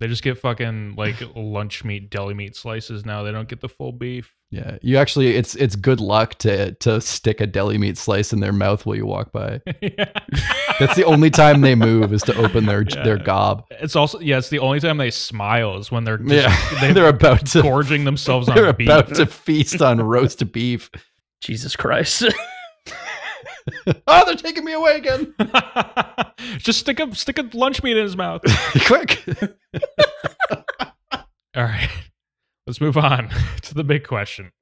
They 0.00 0.08
just 0.08 0.22
get 0.22 0.38
fucking 0.38 0.94
like 0.96 1.16
lunch 1.36 1.84
meat, 1.84 2.08
deli 2.10 2.32
meat 2.32 2.56
slices 2.56 3.04
now. 3.04 3.22
They 3.22 3.32
don't 3.32 3.48
get 3.48 3.60
the 3.60 3.68
full 3.68 3.92
beef. 3.92 4.34
Yeah, 4.50 4.78
you 4.80 4.96
actually 4.96 5.36
it's 5.36 5.54
it's 5.54 5.76
good 5.76 6.00
luck 6.00 6.36
to 6.38 6.72
to 6.76 7.00
stick 7.02 7.40
a 7.42 7.46
deli 7.46 7.76
meat 7.78 7.98
slice 7.98 8.32
in 8.32 8.40
their 8.40 8.52
mouth 8.54 8.86
while 8.86 8.96
you 8.96 9.04
walk 9.06 9.30
by. 9.30 9.60
yeah. 9.82 10.10
That's 10.80 10.96
the 10.96 11.04
only 11.04 11.28
time 11.30 11.60
they 11.60 11.74
move 11.74 12.12
is 12.14 12.22
to 12.22 12.34
open 12.36 12.64
their 12.66 12.82
Yeah. 12.88 13.04
their 13.04 13.18
gob. 13.18 13.66
It's 13.72 13.94
also 13.94 14.18
yeah, 14.20 14.38
it's 14.38 14.48
the 14.48 14.58
only 14.58 14.80
time 14.80 14.96
they 14.96 15.10
smile 15.10 15.76
is 15.76 15.92
when 15.92 16.04
they're 16.04 16.16
just, 16.18 16.32
Yeah, 16.32 16.80
they, 16.80 16.92
they're 16.94 17.08
about 17.08 17.44
to 17.48 17.60
gorging 17.62 18.04
themselves 18.04 18.48
on 18.48 18.56
they're 18.56 18.72
beef. 18.72 18.88
about 18.88 19.14
to 19.16 19.26
feast 19.26 19.82
on 19.82 20.00
roast 20.00 20.50
beef. 20.50 20.90
Jesus 21.42 21.76
Christ. 21.76 22.24
Oh, 24.06 24.24
they're 24.24 24.34
taking 24.34 24.64
me 24.64 24.72
away 24.72 24.96
again! 24.96 25.34
just 26.58 26.80
stick 26.80 27.00
a 27.00 27.14
stick 27.14 27.38
a 27.38 27.48
lunch 27.52 27.82
meat 27.82 27.96
in 27.96 28.02
his 28.02 28.16
mouth. 28.16 28.42
Quick! 28.86 29.22
All 31.56 31.64
right, 31.64 31.90
let's 32.66 32.80
move 32.80 32.96
on 32.96 33.28
to 33.62 33.74
the 33.74 33.84
big 33.84 34.06
question. 34.06 34.52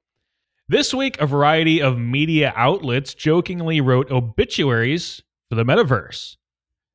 This 0.67 0.93
week, 0.93 1.19
a 1.19 1.25
variety 1.25 1.81
of 1.81 1.97
media 1.97 2.53
outlets 2.55 3.13
jokingly 3.13 3.81
wrote 3.81 4.11
obituaries 4.11 5.21
for 5.49 5.55
the 5.55 5.63
metaverse. 5.63 6.35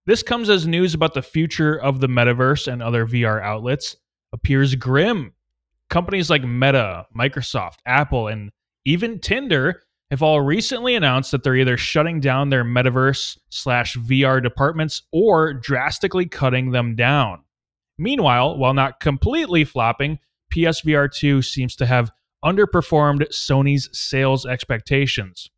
This 0.06 0.23
comes 0.23 0.49
as 0.50 0.66
news 0.66 0.94
about 0.94 1.14
the 1.14 1.23
future 1.23 1.76
of 1.76 2.00
the 2.00 2.09
metaverse 2.09 2.71
and 2.71 2.83
other 2.83 3.06
VR 3.06 3.42
outlets 3.42 3.97
appears 4.33 4.75
grim. 4.75 5.33
Companies 5.90 6.30
like 6.30 6.44
Meta, 6.44 7.06
Microsoft, 7.16 7.78
Apple, 7.87 8.28
and 8.28 8.50
even 8.85 9.18
Tinder 9.18 9.83
have 10.14 10.23
all 10.23 10.40
recently 10.40 10.94
announced 10.94 11.33
that 11.33 11.42
they're 11.42 11.56
either 11.56 11.76
shutting 11.76 12.21
down 12.21 12.49
their 12.49 12.64
metaverse 12.64 13.37
slash 13.50 13.97
VR 13.97 14.40
departments 14.40 15.02
or 15.11 15.52
drastically 15.52 16.25
cutting 16.25 16.71
them 16.71 16.94
down. 16.94 17.42
Meanwhile, 17.99 18.56
while 18.56 18.75
not 18.75 19.00
completely 19.00 19.64
flopping, 19.64 20.21
PSVR 20.52 21.12
2 21.12 21.42
seems 21.42 21.75
to 21.76 21.87
have 21.87 22.12
underperformed 22.44 23.28
Sony's 23.30 23.88
sales 23.92 24.47
expectations. 24.47 25.50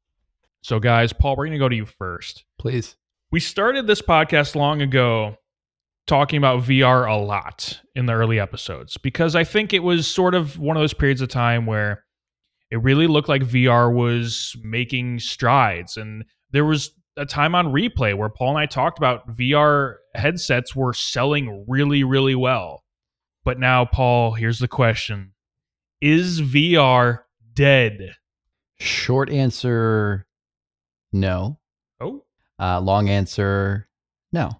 So, 0.62 0.80
guys, 0.80 1.12
Paul, 1.12 1.36
we're 1.36 1.44
going 1.44 1.52
to 1.52 1.58
go 1.58 1.68
to 1.68 1.76
you 1.76 1.84
first. 1.84 2.46
Please. 2.58 2.96
We 3.30 3.40
started 3.40 3.86
this 3.86 4.00
podcast 4.00 4.54
long 4.54 4.80
ago 4.80 5.36
talking 6.06 6.38
about 6.38 6.62
VR 6.62 7.06
a 7.06 7.16
lot 7.16 7.82
in 7.94 8.06
the 8.06 8.14
early 8.14 8.40
episodes 8.40 8.96
because 8.96 9.36
I 9.36 9.44
think 9.44 9.74
it 9.74 9.80
was 9.80 10.06
sort 10.06 10.34
of 10.34 10.58
one 10.58 10.78
of 10.78 10.80
those 10.80 10.94
periods 10.94 11.20
of 11.20 11.28
time 11.28 11.66
where 11.66 12.05
it 12.70 12.82
really 12.82 13.06
looked 13.06 13.28
like 13.28 13.42
VR 13.42 13.92
was 13.92 14.56
making 14.62 15.20
strides. 15.20 15.96
And 15.96 16.24
there 16.50 16.64
was 16.64 16.90
a 17.16 17.24
time 17.24 17.54
on 17.54 17.72
replay 17.72 18.16
where 18.16 18.28
Paul 18.28 18.50
and 18.50 18.58
I 18.58 18.66
talked 18.66 18.98
about 18.98 19.36
VR 19.36 19.94
headsets 20.14 20.74
were 20.76 20.92
selling 20.92 21.64
really, 21.68 22.04
really 22.04 22.34
well. 22.34 22.82
But 23.44 23.58
now, 23.60 23.84
Paul, 23.84 24.32
here's 24.34 24.58
the 24.58 24.68
question 24.68 25.32
Is 26.00 26.40
VR 26.40 27.20
dead? 27.54 28.14
Short 28.78 29.30
answer 29.30 30.26
no. 31.12 31.58
Oh, 32.00 32.24
Uh, 32.58 32.80
long 32.80 33.08
answer 33.08 33.88
no. 34.32 34.50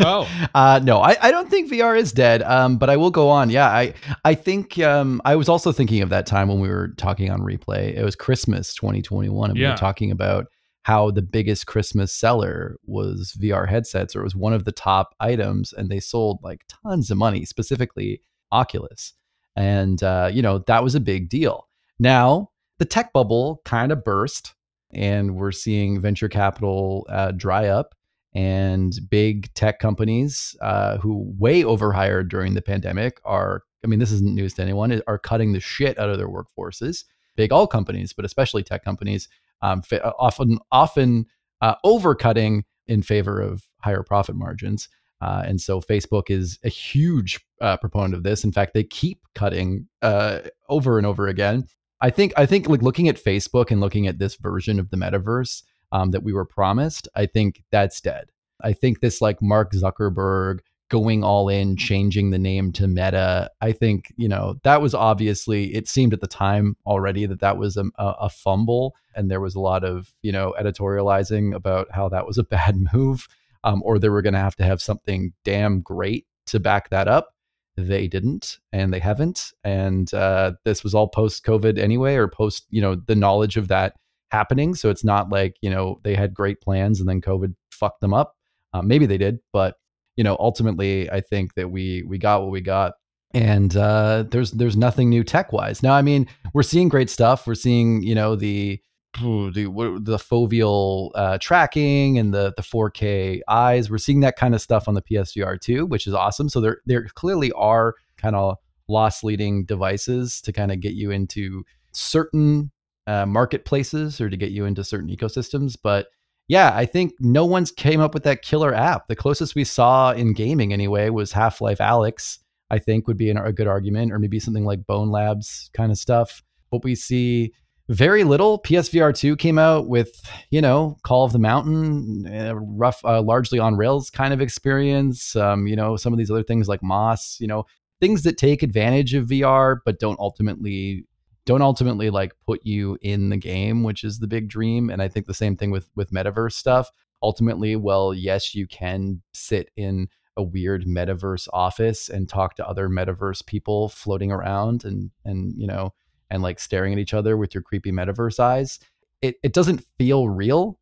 Oh. 0.00 0.28
uh, 0.54 0.80
no, 0.82 1.00
I, 1.00 1.16
I 1.20 1.30
don't 1.30 1.50
think 1.50 1.70
VR 1.70 1.98
is 1.98 2.12
dead. 2.12 2.42
Um, 2.42 2.78
but 2.78 2.90
I 2.90 2.96
will 2.96 3.10
go 3.10 3.28
on. 3.28 3.50
Yeah, 3.50 3.68
I 3.68 3.94
I 4.24 4.34
think 4.34 4.78
um, 4.78 5.20
I 5.24 5.36
was 5.36 5.48
also 5.48 5.72
thinking 5.72 6.02
of 6.02 6.08
that 6.10 6.26
time 6.26 6.48
when 6.48 6.60
we 6.60 6.68
were 6.68 6.88
talking 6.96 7.30
on 7.30 7.40
replay. 7.40 7.96
It 7.96 8.04
was 8.04 8.16
Christmas 8.16 8.74
2021, 8.74 9.50
and 9.50 9.58
we 9.58 9.66
were 9.66 9.76
talking 9.76 10.10
about 10.10 10.46
how 10.82 11.10
the 11.10 11.22
biggest 11.22 11.66
Christmas 11.66 12.14
seller 12.14 12.78
was 12.86 13.36
VR 13.40 13.68
headsets, 13.68 14.16
or 14.16 14.20
it 14.20 14.24
was 14.24 14.36
one 14.36 14.54
of 14.54 14.64
the 14.64 14.72
top 14.72 15.14
items, 15.20 15.72
and 15.72 15.90
they 15.90 16.00
sold 16.00 16.38
like 16.42 16.62
tons 16.82 17.10
of 17.10 17.18
money, 17.18 17.44
specifically 17.44 18.22
Oculus, 18.52 19.14
and 19.56 20.02
uh, 20.02 20.30
you 20.32 20.42
know 20.42 20.58
that 20.66 20.82
was 20.82 20.94
a 20.94 21.00
big 21.00 21.28
deal. 21.28 21.68
Now 21.98 22.50
the 22.78 22.84
tech 22.84 23.12
bubble 23.12 23.60
kind 23.64 23.92
of 23.92 24.04
burst, 24.04 24.54
and 24.92 25.34
we're 25.34 25.52
seeing 25.52 26.00
venture 26.00 26.28
capital 26.28 27.06
uh, 27.08 27.32
dry 27.32 27.66
up 27.66 27.94
and 28.34 28.98
big 29.08 29.52
tech 29.54 29.78
companies 29.78 30.54
uh, 30.60 30.98
who 30.98 31.32
way 31.38 31.64
overhired 31.64 32.28
during 32.28 32.54
the 32.54 32.62
pandemic 32.62 33.20
are 33.24 33.62
i 33.84 33.86
mean 33.86 33.98
this 33.98 34.12
isn't 34.12 34.34
news 34.34 34.54
to 34.54 34.62
anyone 34.62 35.00
are 35.06 35.18
cutting 35.18 35.52
the 35.52 35.60
shit 35.60 35.98
out 35.98 36.10
of 36.10 36.18
their 36.18 36.28
workforces. 36.28 37.04
Big 37.36 37.52
all 37.52 37.66
companies 37.66 38.12
but 38.12 38.24
especially 38.24 38.62
tech 38.62 38.84
companies 38.84 39.28
um, 39.62 39.82
fa- 39.82 40.12
often 40.18 40.58
often 40.70 41.26
uh, 41.60 41.74
overcutting 41.84 42.62
in 42.86 43.02
favor 43.02 43.40
of 43.40 43.66
higher 43.80 44.02
profit 44.02 44.36
margins. 44.36 44.88
Uh, 45.20 45.42
and 45.44 45.60
so 45.60 45.80
facebook 45.80 46.24
is 46.28 46.58
a 46.64 46.68
huge 46.68 47.40
uh, 47.60 47.76
proponent 47.76 48.14
of 48.14 48.22
this. 48.22 48.44
In 48.44 48.52
fact 48.52 48.74
they 48.74 48.84
keep 48.84 49.20
cutting 49.34 49.88
uh, 50.02 50.40
over 50.68 50.98
and 50.98 51.06
over 51.06 51.26
again. 51.28 51.64
I 52.00 52.10
think 52.10 52.32
i 52.36 52.46
think 52.46 52.68
like 52.68 52.82
looking 52.82 53.08
at 53.08 53.16
facebook 53.16 53.70
and 53.70 53.80
looking 53.80 54.06
at 54.06 54.18
this 54.18 54.36
version 54.36 54.78
of 54.78 54.90
the 54.90 54.96
metaverse 54.96 55.62
um, 55.92 56.10
that 56.10 56.22
we 56.22 56.32
were 56.32 56.44
promised, 56.44 57.08
I 57.14 57.26
think 57.26 57.62
that's 57.70 58.00
dead. 58.00 58.30
I 58.62 58.72
think 58.72 59.00
this 59.00 59.20
like 59.20 59.40
Mark 59.40 59.72
Zuckerberg 59.72 60.60
going 60.88 61.22
all 61.22 61.48
in, 61.48 61.76
changing 61.76 62.30
the 62.30 62.38
name 62.38 62.72
to 62.72 62.88
Meta. 62.88 63.50
I 63.60 63.72
think 63.72 64.12
you 64.16 64.28
know 64.28 64.56
that 64.64 64.80
was 64.80 64.94
obviously 64.94 65.74
it 65.74 65.88
seemed 65.88 66.12
at 66.12 66.20
the 66.20 66.26
time 66.26 66.76
already 66.86 67.26
that 67.26 67.40
that 67.40 67.58
was 67.58 67.76
a, 67.76 67.84
a, 67.96 68.14
a 68.22 68.28
fumble, 68.28 68.94
and 69.14 69.30
there 69.30 69.40
was 69.40 69.54
a 69.54 69.60
lot 69.60 69.84
of 69.84 70.12
you 70.22 70.32
know 70.32 70.54
editorializing 70.58 71.54
about 71.54 71.88
how 71.92 72.08
that 72.08 72.26
was 72.26 72.38
a 72.38 72.44
bad 72.44 72.76
move, 72.92 73.28
um, 73.64 73.82
or 73.84 73.98
they 73.98 74.08
were 74.08 74.22
going 74.22 74.34
to 74.34 74.40
have 74.40 74.56
to 74.56 74.64
have 74.64 74.82
something 74.82 75.32
damn 75.44 75.80
great 75.80 76.26
to 76.46 76.58
back 76.58 76.90
that 76.90 77.08
up. 77.08 77.34
They 77.76 78.08
didn't, 78.08 78.58
and 78.72 78.92
they 78.92 78.98
haven't, 78.98 79.52
and 79.62 80.12
uh, 80.12 80.52
this 80.64 80.82
was 80.82 80.94
all 80.94 81.08
post 81.08 81.44
COVID 81.44 81.78
anyway, 81.78 82.16
or 82.16 82.28
post 82.28 82.66
you 82.70 82.80
know 82.80 82.96
the 82.96 83.16
knowledge 83.16 83.56
of 83.56 83.68
that 83.68 83.94
happening. 84.30 84.74
So 84.74 84.90
it's 84.90 85.04
not 85.04 85.30
like, 85.30 85.56
you 85.62 85.70
know, 85.70 86.00
they 86.04 86.14
had 86.14 86.34
great 86.34 86.60
plans 86.60 87.00
and 87.00 87.08
then 87.08 87.20
COVID 87.20 87.54
fucked 87.70 88.00
them 88.00 88.14
up. 88.14 88.34
Uh, 88.72 88.82
maybe 88.82 89.06
they 89.06 89.18
did, 89.18 89.38
but 89.52 89.76
you 90.16 90.24
know, 90.24 90.36
ultimately 90.40 91.08
I 91.10 91.20
think 91.20 91.54
that 91.54 91.70
we 91.70 92.02
we 92.02 92.18
got 92.18 92.42
what 92.42 92.50
we 92.50 92.60
got. 92.60 92.94
And 93.34 93.76
uh, 93.76 94.24
there's 94.30 94.50
there's 94.52 94.76
nothing 94.76 95.08
new 95.10 95.22
tech 95.22 95.52
wise. 95.52 95.82
Now, 95.82 95.94
I 95.94 96.02
mean, 96.02 96.26
we're 96.54 96.62
seeing 96.62 96.88
great 96.88 97.08
stuff. 97.08 97.46
We're 97.46 97.54
seeing, 97.54 98.02
you 98.02 98.14
know, 98.14 98.34
the 98.34 98.80
the 99.14 99.98
the 100.00 100.16
foveal 100.18 101.10
uh, 101.14 101.38
tracking 101.38 102.18
and 102.18 102.34
the 102.34 102.52
the 102.56 102.62
4K 102.62 103.40
eyes. 103.48 103.90
We're 103.90 103.98
seeing 103.98 104.20
that 104.20 104.36
kind 104.36 104.54
of 104.54 104.60
stuff 104.60 104.88
on 104.88 104.94
the 104.94 105.02
PSVR 105.02 105.60
2, 105.60 105.86
which 105.86 106.06
is 106.06 106.14
awesome. 106.14 106.48
So 106.48 106.60
there 106.60 106.78
there 106.86 107.06
clearly 107.14 107.52
are 107.52 107.94
kind 108.16 108.34
of 108.34 108.56
loss 108.88 109.22
leading 109.22 109.64
devices 109.66 110.40
to 110.40 110.52
kind 110.52 110.72
of 110.72 110.80
get 110.80 110.94
you 110.94 111.10
into 111.10 111.64
certain 111.92 112.70
uh, 113.08 113.24
marketplaces 113.26 114.20
or 114.20 114.28
to 114.28 114.36
get 114.36 114.50
you 114.50 114.66
into 114.66 114.84
certain 114.84 115.08
ecosystems. 115.08 115.76
But 115.82 116.08
yeah, 116.46 116.72
I 116.74 116.84
think 116.84 117.14
no 117.20 117.44
one's 117.46 117.72
came 117.72 118.00
up 118.00 118.12
with 118.12 118.22
that 118.24 118.42
killer 118.42 118.74
app. 118.74 119.08
The 119.08 119.16
closest 119.16 119.54
we 119.54 119.64
saw 119.64 120.12
in 120.12 120.34
gaming 120.34 120.72
anyway 120.72 121.08
was 121.08 121.32
Half 121.32 121.60
Life 121.60 121.78
Alyx. 121.78 122.38
I 122.70 122.78
think 122.78 123.06
would 123.06 123.16
be 123.16 123.30
an, 123.30 123.38
a 123.38 123.52
good 123.52 123.66
argument, 123.66 124.12
or 124.12 124.18
maybe 124.18 124.38
something 124.38 124.66
like 124.66 124.86
Bone 124.86 125.10
Labs 125.10 125.70
kind 125.72 125.90
of 125.90 125.96
stuff. 125.96 126.42
But 126.70 126.84
we 126.84 126.94
see 126.94 127.54
very 127.88 128.24
little. 128.24 128.60
PSVR 128.60 129.16
two 129.16 129.36
came 129.36 129.58
out 129.58 129.88
with 129.88 130.10
you 130.50 130.60
know 130.60 130.98
Call 131.02 131.24
of 131.24 131.32
the 131.32 131.38
Mountain, 131.38 132.26
uh, 132.26 132.54
rough, 132.56 133.02
uh, 133.04 133.22
largely 133.22 133.58
on 133.58 133.76
rails 133.76 134.10
kind 134.10 134.34
of 134.34 134.42
experience. 134.42 135.34
Um, 135.34 135.66
you 135.66 135.76
know 135.76 135.96
some 135.96 136.12
of 136.12 136.18
these 136.18 136.30
other 136.30 136.42
things 136.42 136.68
like 136.68 136.82
Moss. 136.82 137.38
You 137.40 137.46
know 137.46 137.64
things 138.00 138.22
that 138.22 138.36
take 138.36 138.62
advantage 138.62 139.14
of 139.14 139.26
VR 139.26 139.78
but 139.84 139.98
don't 139.98 140.20
ultimately 140.20 141.04
don't 141.48 141.62
ultimately 141.62 142.10
like 142.10 142.34
put 142.44 142.60
you 142.66 142.98
in 143.00 143.30
the 143.30 143.36
game, 143.38 143.82
which 143.82 144.04
is 144.04 144.18
the 144.18 144.26
big 144.26 144.48
dream. 144.50 144.90
And 144.90 145.00
I 145.00 145.08
think 145.08 145.24
the 145.24 145.32
same 145.32 145.56
thing 145.56 145.70
with 145.70 145.88
with 145.96 146.10
metaverse 146.10 146.52
stuff. 146.52 146.90
Ultimately, 147.22 147.74
well, 147.74 148.12
yes, 148.12 148.54
you 148.54 148.66
can 148.66 149.22
sit 149.32 149.70
in 149.74 150.08
a 150.36 150.42
weird 150.42 150.84
metaverse 150.84 151.48
office 151.54 152.10
and 152.10 152.28
talk 152.28 152.54
to 152.56 152.68
other 152.68 152.90
metaverse 152.90 153.46
people 153.46 153.88
floating 153.88 154.30
around 154.30 154.84
and 154.84 155.10
and 155.24 155.54
you 155.56 155.66
know 155.66 155.94
and 156.28 156.42
like 156.42 156.60
staring 156.60 156.92
at 156.92 156.98
each 156.98 157.14
other 157.14 157.38
with 157.38 157.54
your 157.54 157.62
creepy 157.62 157.92
metaverse 157.92 158.38
eyes. 158.38 158.78
It 159.22 159.36
it 159.42 159.54
doesn't 159.54 159.86
feel 159.98 160.28
real. 160.28 160.78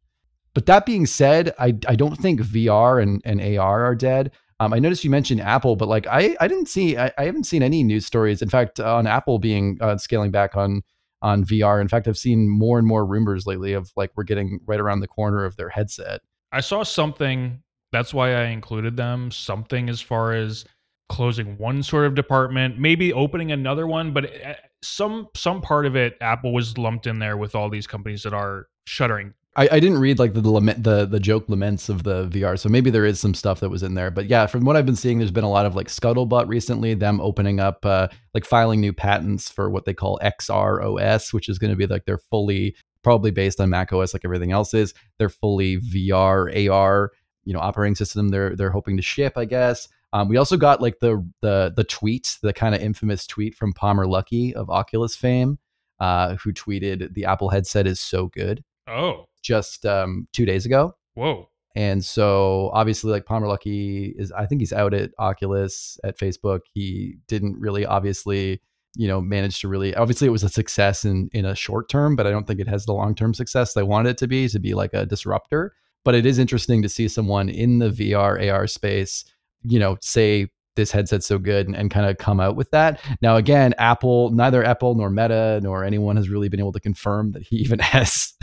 But 0.53 0.67
that 0.67 0.85
being 0.85 1.07
said, 1.07 1.55
I 1.61 1.77
I 1.87 1.95
don't 1.95 2.17
think 2.17 2.41
VR 2.41 3.01
and, 3.01 3.23
and 3.25 3.41
AR 3.57 3.85
are 3.85 3.95
dead. 3.95 4.33
Um, 4.59 4.73
I 4.73 4.79
noticed 4.79 5.05
you 5.05 5.11
mentioned 5.11 5.41
Apple, 5.41 5.77
but 5.77 5.89
like 5.89 6.07
I, 6.07 6.37
I 6.41 6.49
didn't 6.49 6.67
see, 6.67 6.97
I, 6.97 7.13
I 7.19 7.25
haven't 7.25 7.45
seen 7.45 7.63
any 7.63 7.83
news 7.83 8.07
stories. 8.07 8.41
In 8.41 8.49
fact, 8.49 8.81
on 8.81 9.07
Apple 9.07 9.39
being 9.39 9.77
uh, 9.81 9.99
scaling 9.99 10.31
back 10.31 10.57
on 10.57 10.83
on 11.23 11.45
VR. 11.45 11.81
In 11.81 11.89
fact, 11.89 12.07
I've 12.09 12.19
seen 12.19 12.49
more 12.49 12.79
and 12.79 12.87
more 12.87 13.05
rumors 13.05 13.47
lately 13.47 13.73
of 13.73 13.91
like 13.97 14.13
we're 14.17 14.25
getting 14.25 14.61
right 14.67 14.81
around 14.81 15.01
the 15.01 15.09
corner 15.09 15.45
of 15.45 15.57
their 15.57 15.69
headset. 15.69 16.21
I 16.53 16.61
saw 16.61 16.83
something. 16.83 17.63
That's 17.93 18.13
why 18.13 18.35
I 18.35 18.45
included 18.47 18.97
them. 18.97 19.31
Something 19.31 19.89
as 19.89 20.01
far 20.01 20.35
as 20.35 20.65
closing 21.09 21.57
one 21.59 21.83
sort 21.83 22.07
of 22.07 22.15
department, 22.15 22.79
maybe 22.79 23.13
opening 23.13 23.53
another 23.53 23.87
one, 23.87 24.13
but 24.13 24.27
uh, 24.45 24.55
some 24.83 25.29
some 25.35 25.61
part 25.61 25.87
of 25.87 25.97
it, 25.97 26.17
Apple 26.21 26.53
was 26.53 26.77
lumped 26.79 27.07
in 27.07 27.19
there 27.19 27.37
with 27.37 27.55
all 27.55 27.69
these 27.69 27.87
companies 27.87 28.23
that 28.23 28.35
are 28.35 28.69
shuttering 28.87 29.35
I, 29.57 29.69
I 29.73 29.81
didn't 29.81 29.99
read 29.99 30.19
like 30.19 30.35
the, 30.35 30.43
the 30.43 30.51
lament 30.51 30.83
the 30.83 31.07
the 31.07 31.19
joke 31.19 31.49
laments 31.49 31.89
of 31.89 32.03
the 32.03 32.29
VR, 32.29 32.59
so 32.59 32.69
maybe 32.69 32.91
there 32.91 33.07
is 33.07 33.19
some 33.19 33.35
stuff 33.35 33.61
that 33.61 33.71
was 33.71 33.83
in 33.83 33.95
there. 33.95 34.11
But 34.11 34.27
yeah, 34.27 34.47
from 34.47 34.65
what 34.65 34.77
I've 34.77 34.87
been 34.87 34.97
seeing, 34.97 35.19
there's 35.19 35.31
been 35.31 35.45
a 35.45 35.51
lot 35.51 35.65
of 35.65 35.75
like 35.75 35.89
scuttlebutt 35.89 36.47
recently. 36.47 36.95
Them 36.95 37.21
opening 37.21 37.59
up 37.59 37.85
uh, 37.85 38.09
like 38.35 38.45
filing 38.45 38.81
new 38.81 38.93
patents 38.93 39.51
for 39.51 39.71
what 39.71 39.87
they 39.87 39.95
call 39.95 40.21
XROS, 40.23 41.33
which 41.33 41.49
is 41.49 41.59
going 41.59 41.71
to 41.71 41.77
be 41.77 41.87
like 41.87 42.05
they're 42.05 42.19
fully 42.19 42.77
probably 43.03 43.31
based 43.31 43.61
on 43.61 43.71
Mac 43.71 43.93
OS, 43.93 44.13
like 44.13 44.25
everything 44.25 44.53
else 44.53 44.75
is. 44.75 44.93
They're 45.19 45.29
fully 45.29 45.79
VR 45.79 46.69
AR, 46.71 47.13
you 47.45 47.55
know, 47.55 47.61
operating 47.61 47.95
system. 47.95 48.29
They're 48.29 48.55
they're 48.55 48.71
hoping 48.71 48.97
to 48.99 49.03
ship, 49.03 49.39
I 49.39 49.47
guess. 49.47 49.89
Um, 50.13 50.29
we 50.29 50.37
also 50.37 50.57
got 50.59 50.83
like 50.83 50.99
the 51.01 51.27
the 51.41 51.73
the 51.75 51.85
tweet, 51.85 52.37
the 52.43 52.53
kind 52.53 52.75
of 52.75 52.83
infamous 52.83 53.27
tweet 53.27 53.55
from 53.55 53.73
Palmer 53.73 54.07
Luckey 54.07 54.53
of 54.53 54.69
Oculus 54.69 55.17
fame, 55.17 55.59
uh, 55.99 56.37
who 56.37 56.53
tweeted 56.53 57.15
the 57.15 57.25
Apple 57.25 57.49
headset 57.49 57.87
is 57.87 58.01
so 58.01 58.27
good. 58.27 58.63
Oh, 58.89 59.27
just 59.47 59.87
um, 59.87 60.27
two 60.33 60.45
days 60.45 60.67
ago. 60.67 60.95
Whoa. 61.15 61.49
And 61.77 62.05
so 62.05 62.71
obviously, 62.73 63.13
like 63.13 63.27
Palmer 63.27 63.47
Luckey 63.47 64.13
is, 64.17 64.33
I 64.33 64.47
think 64.47 64.63
he's 64.63 64.73
out 64.73 64.95
at 64.95 65.11
Oculus 65.19 65.99
at 66.05 66.19
Facebook. 66.19 66.61
He 66.73 67.19
didn't 67.29 67.61
really 67.61 67.85
obviously, 67.85 68.63
you 68.97 69.07
know, 69.07 69.21
manage 69.21 69.61
to 69.61 69.69
really. 69.69 69.95
Obviously, 69.95 70.27
it 70.27 70.31
was 70.31 70.43
a 70.43 70.49
success 70.49 71.05
in 71.05 71.29
in 71.33 71.45
a 71.45 71.55
short 71.55 71.91
term, 71.91 72.17
but 72.17 72.27
I 72.27 72.31
don't 72.31 72.47
think 72.47 72.61
it 72.61 72.69
has 72.69 72.87
the 72.87 72.95
long 72.95 73.15
term 73.15 73.35
success 73.35 73.75
they 73.75 73.83
wanted 73.83 74.11
it 74.11 74.19
to 74.19 74.27
be 74.27 74.49
to 74.49 74.59
be 74.59 74.73
like 74.73 74.95
a 74.95 75.05
disruptor. 75.05 75.75
But 76.03 76.15
it 76.15 76.25
is 76.25 76.39
interesting 76.39 76.83
to 76.83 76.89
see 76.89 77.09
someone 77.09 77.51
in 77.51 77.79
the 77.79 77.91
VR 77.91 78.51
AR 78.51 78.67
space, 78.67 79.25
you 79.63 79.79
know, 79.79 79.99
say 80.01 80.49
this 80.77 80.93
headset's 80.93 81.27
so 81.27 81.39
good 81.39 81.67
and, 81.67 81.77
and 81.77 81.91
kind 81.91 82.07
of 82.07 82.17
come 82.17 82.39
out 82.39 82.57
with 82.57 82.71
that. 82.71 83.01
Now, 83.21 83.37
again, 83.37 83.75
Apple, 83.79 84.31
neither 84.31 84.63
Apple 84.65 84.95
nor 84.95 85.11
Meta 85.11 85.61
nor 85.63 85.85
anyone 85.85 86.17
has 86.17 86.29
really 86.29 86.49
been 86.49 86.61
able 86.61 86.73
to 86.73 86.81
confirm 86.81 87.33
that 87.33 87.43
he 87.43 87.57
even 87.57 87.79
has 87.81 88.35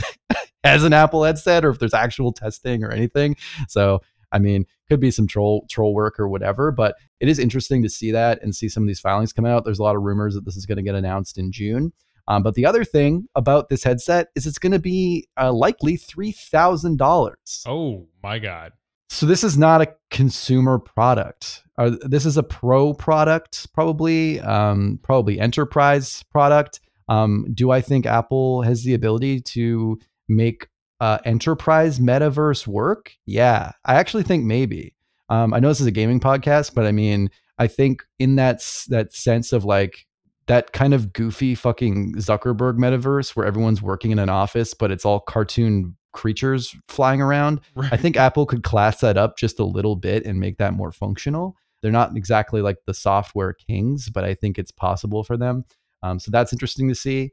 has 0.64 0.82
an 0.82 0.92
Apple 0.92 1.22
headset 1.22 1.64
or 1.64 1.70
if 1.70 1.78
there's 1.78 1.94
actual 1.94 2.32
testing 2.32 2.82
or 2.82 2.90
anything. 2.90 3.36
So, 3.68 4.00
I 4.32 4.38
mean, 4.38 4.66
could 4.88 5.00
be 5.00 5.10
some 5.10 5.26
troll 5.26 5.66
troll 5.70 5.94
work 5.94 6.18
or 6.18 6.28
whatever, 6.28 6.72
but 6.72 6.96
it 7.20 7.28
is 7.28 7.38
interesting 7.38 7.82
to 7.82 7.88
see 7.88 8.10
that 8.10 8.42
and 8.42 8.54
see 8.54 8.68
some 8.68 8.82
of 8.82 8.88
these 8.88 9.00
filings 9.00 9.32
come 9.32 9.46
out. 9.46 9.64
There's 9.64 9.78
a 9.78 9.82
lot 9.82 9.96
of 9.96 10.02
rumors 10.02 10.34
that 10.34 10.44
this 10.44 10.56
is 10.56 10.66
going 10.66 10.76
to 10.76 10.82
get 10.82 10.94
announced 10.94 11.38
in 11.38 11.52
June. 11.52 11.92
Um, 12.26 12.42
but 12.42 12.54
the 12.54 12.64
other 12.64 12.84
thing 12.84 13.28
about 13.34 13.68
this 13.68 13.84
headset 13.84 14.28
is 14.34 14.46
it's 14.46 14.58
going 14.58 14.72
to 14.72 14.78
be 14.78 15.28
uh, 15.38 15.52
likely 15.52 15.96
three 15.96 16.32
thousand 16.32 16.96
dollars. 16.96 17.64
Oh 17.66 18.06
my 18.22 18.38
god! 18.38 18.72
So 19.10 19.26
this 19.26 19.44
is 19.44 19.58
not 19.58 19.82
a 19.82 19.94
consumer 20.10 20.78
product. 20.78 21.62
Uh, 21.76 21.92
this 22.02 22.24
is 22.24 22.36
a 22.36 22.42
pro 22.42 22.94
product, 22.94 23.72
probably, 23.74 24.40
um, 24.40 24.98
probably 25.02 25.38
enterprise 25.38 26.22
product. 26.30 26.80
Um, 27.08 27.46
do 27.52 27.70
I 27.70 27.80
think 27.80 28.06
Apple 28.06 28.62
has 28.62 28.84
the 28.84 28.94
ability 28.94 29.40
to 29.40 29.98
make 30.28 30.68
uh, 31.00 31.18
enterprise 31.24 31.98
metaverse 31.98 32.66
work? 32.66 33.12
Yeah, 33.26 33.72
I 33.84 33.94
actually 33.96 34.22
think 34.22 34.44
maybe. 34.44 34.94
Um, 35.28 35.54
I 35.54 35.60
know 35.60 35.68
this 35.68 35.80
is 35.80 35.86
a 35.86 35.92
gaming 35.92 36.20
podcast, 36.20 36.74
but 36.74 36.86
I 36.86 36.92
mean, 36.92 37.30
I 37.58 37.66
think 37.66 38.02
in 38.18 38.36
that 38.36 38.58
that 38.88 39.12
sense 39.12 39.52
of 39.52 39.64
like 39.64 40.06
that 40.46 40.72
kind 40.72 40.92
of 40.92 41.12
goofy 41.12 41.54
fucking 41.54 42.14
Zuckerberg 42.16 42.76
metaverse 42.76 43.34
where 43.34 43.46
everyone's 43.46 43.80
working 43.80 44.10
in 44.10 44.18
an 44.18 44.28
office, 44.28 44.74
but 44.74 44.90
it's 44.90 45.04
all 45.04 45.20
cartoon 45.20 45.96
creatures 46.12 46.76
flying 46.88 47.20
around. 47.20 47.60
Right. 47.74 47.92
I 47.92 47.96
think 47.96 48.16
Apple 48.16 48.46
could 48.46 48.62
class 48.62 49.00
that 49.00 49.16
up 49.16 49.38
just 49.38 49.58
a 49.58 49.64
little 49.64 49.96
bit 49.96 50.24
and 50.26 50.38
make 50.38 50.58
that 50.58 50.74
more 50.74 50.92
functional. 50.92 51.56
They're 51.80 51.90
not 51.90 52.16
exactly 52.16 52.62
like 52.62 52.78
the 52.86 52.94
software 52.94 53.52
kings, 53.52 54.08
but 54.08 54.24
I 54.24 54.34
think 54.34 54.58
it's 54.58 54.70
possible 54.70 55.24
for 55.24 55.36
them. 55.36 55.64
Um, 56.02 56.18
so 56.18 56.30
that's 56.30 56.52
interesting 56.52 56.88
to 56.88 56.94
see 56.94 57.32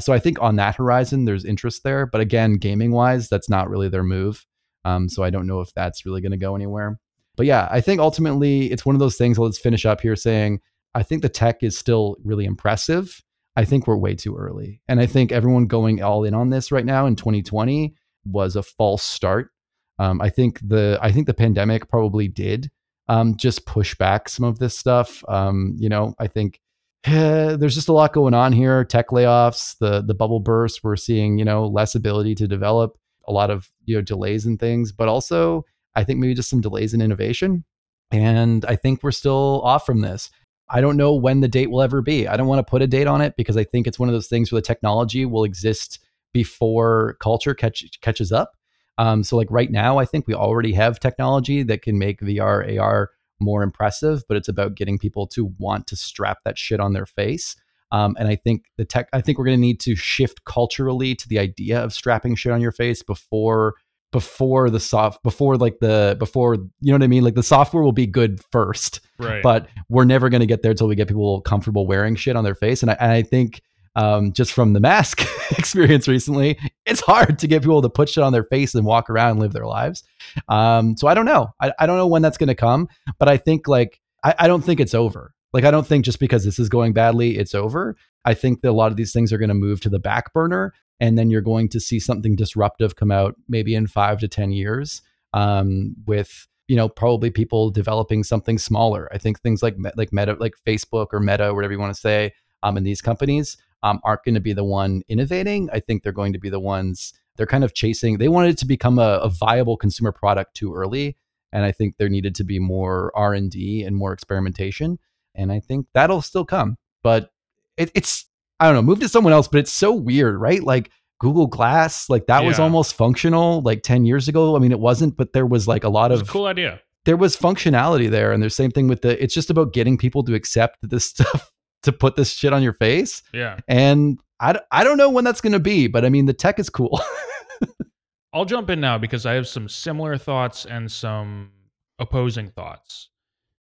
so 0.00 0.12
I 0.12 0.18
think 0.18 0.40
on 0.40 0.56
that 0.56 0.76
horizon, 0.76 1.24
there's 1.24 1.44
interest 1.44 1.82
there. 1.82 2.06
But 2.06 2.20
again, 2.20 2.54
gaming 2.54 2.92
wise, 2.92 3.28
that's 3.28 3.48
not 3.48 3.68
really 3.68 3.88
their 3.88 4.04
move. 4.04 4.46
Um, 4.84 5.08
so 5.08 5.22
I 5.22 5.30
don't 5.30 5.46
know 5.46 5.60
if 5.60 5.72
that's 5.74 6.06
really 6.06 6.20
going 6.20 6.32
to 6.32 6.38
go 6.38 6.54
anywhere. 6.54 6.98
But 7.36 7.46
yeah, 7.46 7.68
I 7.70 7.80
think 7.80 8.00
ultimately 8.00 8.70
it's 8.70 8.84
one 8.84 8.94
of 8.94 9.00
those 9.00 9.16
things. 9.16 9.38
Let's 9.38 9.58
finish 9.58 9.86
up 9.86 10.00
here 10.00 10.16
saying 10.16 10.60
I 10.94 11.02
think 11.02 11.22
the 11.22 11.28
tech 11.28 11.62
is 11.62 11.78
still 11.78 12.16
really 12.22 12.44
impressive. 12.44 13.22
I 13.56 13.64
think 13.64 13.86
we're 13.86 13.96
way 13.96 14.14
too 14.14 14.36
early. 14.36 14.80
And 14.88 15.00
I 15.00 15.06
think 15.06 15.32
everyone 15.32 15.66
going 15.66 16.02
all 16.02 16.24
in 16.24 16.34
on 16.34 16.50
this 16.50 16.72
right 16.72 16.84
now 16.84 17.06
in 17.06 17.16
2020 17.16 17.94
was 18.24 18.56
a 18.56 18.62
false 18.62 19.02
start. 19.02 19.50
Um, 19.98 20.20
I 20.20 20.30
think 20.30 20.58
the 20.66 20.98
I 21.02 21.12
think 21.12 21.26
the 21.26 21.34
pandemic 21.34 21.88
probably 21.88 22.28
did 22.28 22.70
um, 23.08 23.36
just 23.36 23.66
push 23.66 23.94
back 23.94 24.28
some 24.28 24.44
of 24.44 24.58
this 24.58 24.78
stuff. 24.78 25.22
Um, 25.28 25.74
you 25.78 25.88
know, 25.88 26.14
I 26.18 26.28
think 26.28 26.60
there's 27.04 27.74
just 27.74 27.88
a 27.88 27.92
lot 27.92 28.12
going 28.12 28.34
on 28.34 28.52
here. 28.52 28.84
Tech 28.84 29.08
layoffs, 29.08 29.76
the 29.78 30.02
the 30.02 30.14
bubble 30.14 30.40
burst. 30.40 30.84
We're 30.84 30.96
seeing 30.96 31.38
you 31.38 31.44
know 31.44 31.66
less 31.66 31.94
ability 31.94 32.34
to 32.36 32.46
develop, 32.46 32.96
a 33.26 33.32
lot 33.32 33.50
of 33.50 33.70
you 33.84 33.96
know 33.96 34.02
delays 34.02 34.46
and 34.46 34.58
things, 34.58 34.92
but 34.92 35.08
also 35.08 35.64
I 35.94 36.04
think 36.04 36.20
maybe 36.20 36.34
just 36.34 36.50
some 36.50 36.60
delays 36.60 36.94
in 36.94 37.00
innovation. 37.00 37.64
And 38.10 38.64
I 38.66 38.76
think 38.76 39.02
we're 39.02 39.10
still 39.10 39.62
off 39.64 39.86
from 39.86 40.00
this. 40.00 40.30
I 40.68 40.80
don't 40.80 40.96
know 40.96 41.14
when 41.14 41.40
the 41.40 41.48
date 41.48 41.70
will 41.70 41.82
ever 41.82 42.02
be. 42.02 42.28
I 42.28 42.36
don't 42.36 42.46
want 42.46 42.64
to 42.64 42.70
put 42.70 42.82
a 42.82 42.86
date 42.86 43.06
on 43.06 43.20
it 43.20 43.34
because 43.36 43.56
I 43.56 43.64
think 43.64 43.86
it's 43.86 43.98
one 43.98 44.08
of 44.08 44.12
those 44.12 44.28
things 44.28 44.52
where 44.52 44.60
the 44.60 44.66
technology 44.66 45.24
will 45.24 45.44
exist 45.44 45.98
before 46.32 47.16
culture 47.20 47.54
catch, 47.54 47.84
catches 48.00 48.32
up. 48.32 48.52
Um, 48.98 49.22
so 49.22 49.36
like 49.36 49.50
right 49.50 49.70
now, 49.70 49.98
I 49.98 50.04
think 50.04 50.26
we 50.26 50.34
already 50.34 50.72
have 50.74 51.00
technology 51.00 51.62
that 51.64 51.82
can 51.82 51.98
make 51.98 52.20
VR, 52.20 52.78
AR 52.78 53.10
more 53.42 53.62
impressive, 53.62 54.22
but 54.28 54.36
it's 54.36 54.48
about 54.48 54.74
getting 54.74 54.98
people 54.98 55.26
to 55.28 55.52
want 55.58 55.86
to 55.88 55.96
strap 55.96 56.38
that 56.44 56.58
shit 56.58 56.80
on 56.80 56.92
their 56.92 57.06
face. 57.06 57.56
Um, 57.90 58.16
and 58.18 58.26
I 58.26 58.36
think 58.36 58.64
the 58.78 58.86
tech, 58.86 59.08
I 59.12 59.20
think 59.20 59.38
we're 59.38 59.44
going 59.44 59.58
to 59.58 59.60
need 59.60 59.80
to 59.80 59.94
shift 59.94 60.44
culturally 60.44 61.14
to 61.14 61.28
the 61.28 61.38
idea 61.38 61.78
of 61.82 61.92
strapping 61.92 62.34
shit 62.34 62.52
on 62.52 62.60
your 62.60 62.72
face 62.72 63.02
before 63.02 63.74
before 64.12 64.68
the 64.68 64.78
soft 64.78 65.22
before 65.22 65.56
like 65.56 65.78
the 65.80 66.16
before 66.18 66.54
you 66.54 66.92
know 66.92 66.94
what 66.94 67.02
I 67.02 67.06
mean? 67.06 67.24
Like 67.24 67.34
the 67.34 67.42
software 67.42 67.82
will 67.82 67.92
be 67.92 68.06
good 68.06 68.40
first 68.52 69.00
right. 69.18 69.42
but 69.42 69.68
we're 69.88 70.04
never 70.04 70.28
going 70.28 70.40
to 70.40 70.46
get 70.46 70.62
there 70.62 70.70
until 70.70 70.86
we 70.86 70.94
get 70.94 71.08
people 71.08 71.40
comfortable 71.40 71.86
wearing 71.86 72.14
shit 72.14 72.36
on 72.36 72.44
their 72.44 72.54
face. 72.54 72.82
And 72.82 72.90
I, 72.90 72.96
and 73.00 73.10
I 73.10 73.22
think 73.22 73.62
um, 73.94 74.32
just 74.32 74.52
from 74.52 74.72
the 74.72 74.80
mask 74.80 75.22
experience 75.58 76.08
recently, 76.08 76.58
it's 76.86 77.00
hard 77.00 77.38
to 77.40 77.46
get 77.46 77.62
people 77.62 77.82
to 77.82 77.90
put 77.90 78.08
shit 78.08 78.24
on 78.24 78.32
their 78.32 78.44
face 78.44 78.74
and 78.74 78.86
walk 78.86 79.10
around 79.10 79.32
and 79.32 79.40
live 79.40 79.52
their 79.52 79.66
lives. 79.66 80.04
Um, 80.48 80.96
so 80.96 81.08
I 81.08 81.14
don't 81.14 81.26
know. 81.26 81.52
I, 81.60 81.72
I 81.78 81.86
don't 81.86 81.96
know 81.96 82.06
when 82.06 82.22
that's 82.22 82.38
going 82.38 82.48
to 82.48 82.54
come, 82.54 82.88
but 83.18 83.28
I 83.28 83.36
think 83.36 83.68
like, 83.68 84.00
I, 84.24 84.34
I 84.40 84.46
don't 84.46 84.62
think 84.62 84.80
it's 84.80 84.94
over. 84.94 85.34
Like, 85.52 85.64
I 85.64 85.70
don't 85.70 85.86
think 85.86 86.04
just 86.04 86.18
because 86.20 86.44
this 86.44 86.58
is 86.58 86.68
going 86.68 86.94
badly, 86.94 87.36
it's 87.36 87.54
over. 87.54 87.96
I 88.24 88.34
think 88.34 88.62
that 88.62 88.70
a 88.70 88.72
lot 88.72 88.90
of 88.90 88.96
these 88.96 89.12
things 89.12 89.32
are 89.32 89.38
going 89.38 89.48
to 89.48 89.54
move 89.54 89.80
to 89.82 89.90
the 89.90 89.98
back 89.98 90.32
burner. 90.32 90.72
And 91.00 91.18
then 91.18 91.30
you're 91.30 91.42
going 91.42 91.68
to 91.70 91.80
see 91.80 91.98
something 91.98 92.36
disruptive 92.36 92.96
come 92.96 93.10
out 93.10 93.34
maybe 93.48 93.74
in 93.74 93.86
five 93.86 94.18
to 94.20 94.28
10 94.28 94.52
years 94.52 95.02
um, 95.34 95.96
with, 96.06 96.46
you 96.68 96.76
know, 96.76 96.88
probably 96.88 97.30
people 97.30 97.70
developing 97.70 98.22
something 98.22 98.56
smaller. 98.56 99.08
I 99.12 99.18
think 99.18 99.40
things 99.40 99.62
like, 99.62 99.76
like 99.96 100.12
Meta, 100.12 100.36
like 100.38 100.54
Facebook 100.66 101.08
or 101.12 101.20
Meta, 101.20 101.52
whatever 101.52 101.72
you 101.72 101.80
want 101.80 101.94
to 101.94 102.00
say, 102.00 102.32
um, 102.62 102.76
in 102.76 102.84
these 102.84 103.02
companies 103.02 103.56
um, 103.82 104.00
aren't 104.04 104.24
going 104.24 104.34
to 104.34 104.40
be 104.40 104.52
the 104.52 104.64
one 104.64 105.02
innovating. 105.08 105.68
I 105.72 105.80
think 105.80 106.02
they're 106.02 106.12
going 106.12 106.32
to 106.32 106.38
be 106.38 106.50
the 106.50 106.60
ones 106.60 107.12
they're 107.36 107.46
kind 107.46 107.64
of 107.64 107.74
chasing. 107.74 108.18
They 108.18 108.28
wanted 108.28 108.50
it 108.50 108.58
to 108.58 108.66
become 108.66 108.98
a, 108.98 109.18
a 109.22 109.28
viable 109.28 109.76
consumer 109.76 110.12
product 110.12 110.54
too 110.54 110.74
early, 110.74 111.16
and 111.52 111.64
I 111.64 111.72
think 111.72 111.96
there 111.96 112.08
needed 112.08 112.34
to 112.36 112.44
be 112.44 112.58
more 112.58 113.10
R 113.14 113.34
and 113.34 113.50
D 113.50 113.82
and 113.82 113.96
more 113.96 114.12
experimentation. 114.12 114.98
And 115.34 115.50
I 115.50 115.60
think 115.60 115.86
that'll 115.94 116.22
still 116.22 116.44
come, 116.44 116.76
but 117.02 117.30
it, 117.76 117.90
it's 117.94 118.26
I 118.60 118.66
don't 118.66 118.74
know, 118.74 118.82
move 118.82 119.00
to 119.00 119.08
someone 119.08 119.32
else. 119.32 119.48
But 119.48 119.60
it's 119.60 119.72
so 119.72 119.92
weird, 119.92 120.38
right? 120.38 120.62
Like 120.62 120.90
Google 121.18 121.46
Glass, 121.46 122.10
like 122.10 122.26
that 122.26 122.42
yeah. 122.42 122.48
was 122.48 122.58
almost 122.58 122.94
functional 122.94 123.62
like 123.62 123.82
ten 123.82 124.04
years 124.04 124.28
ago. 124.28 124.56
I 124.56 124.58
mean, 124.58 124.72
it 124.72 124.80
wasn't, 124.80 125.16
but 125.16 125.32
there 125.32 125.46
was 125.46 125.66
like 125.66 125.84
a 125.84 125.88
lot 125.88 126.12
of 126.12 126.28
cool 126.28 126.46
idea 126.46 126.80
there 127.04 127.16
was 127.16 127.36
functionality 127.36 128.08
there 128.08 128.32
and 128.32 128.42
the 128.42 128.50
same 128.50 128.70
thing 128.70 128.88
with 128.88 129.02
the 129.02 129.22
it's 129.22 129.34
just 129.34 129.50
about 129.50 129.72
getting 129.72 129.98
people 129.98 130.22
to 130.22 130.34
accept 130.34 130.80
that 130.80 130.90
this 130.90 131.04
stuff 131.10 131.51
to 131.82 131.92
put 131.92 132.16
this 132.16 132.32
shit 132.32 132.52
on 132.52 132.62
your 132.62 132.72
face. 132.72 133.22
Yeah. 133.32 133.58
And 133.68 134.18
I, 134.40 134.58
I 134.70 134.84
don't 134.84 134.96
know 134.96 135.10
when 135.10 135.24
that's 135.24 135.40
going 135.40 135.52
to 135.52 135.60
be, 135.60 135.86
but 135.86 136.04
I 136.04 136.08
mean, 136.08 136.26
the 136.26 136.32
tech 136.32 136.58
is 136.58 136.70
cool. 136.70 137.00
I'll 138.32 138.44
jump 138.44 138.70
in 138.70 138.80
now 138.80 138.98
because 138.98 139.26
I 139.26 139.34
have 139.34 139.46
some 139.46 139.68
similar 139.68 140.16
thoughts 140.16 140.64
and 140.64 140.90
some 140.90 141.50
opposing 141.98 142.48
thoughts. 142.48 143.10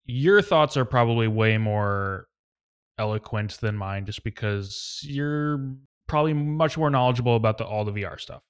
Your 0.04 0.42
thoughts 0.42 0.76
are 0.76 0.84
probably 0.84 1.28
way 1.28 1.58
more 1.58 2.28
eloquent 2.98 3.58
than 3.60 3.76
mine 3.76 4.04
just 4.04 4.24
because 4.24 5.00
you're 5.02 5.74
probably 6.06 6.32
much 6.32 6.76
more 6.76 6.90
knowledgeable 6.90 7.36
about 7.36 7.58
the, 7.58 7.64
all 7.64 7.84
the 7.84 7.92
VR 7.92 8.18
stuff. 8.18 8.42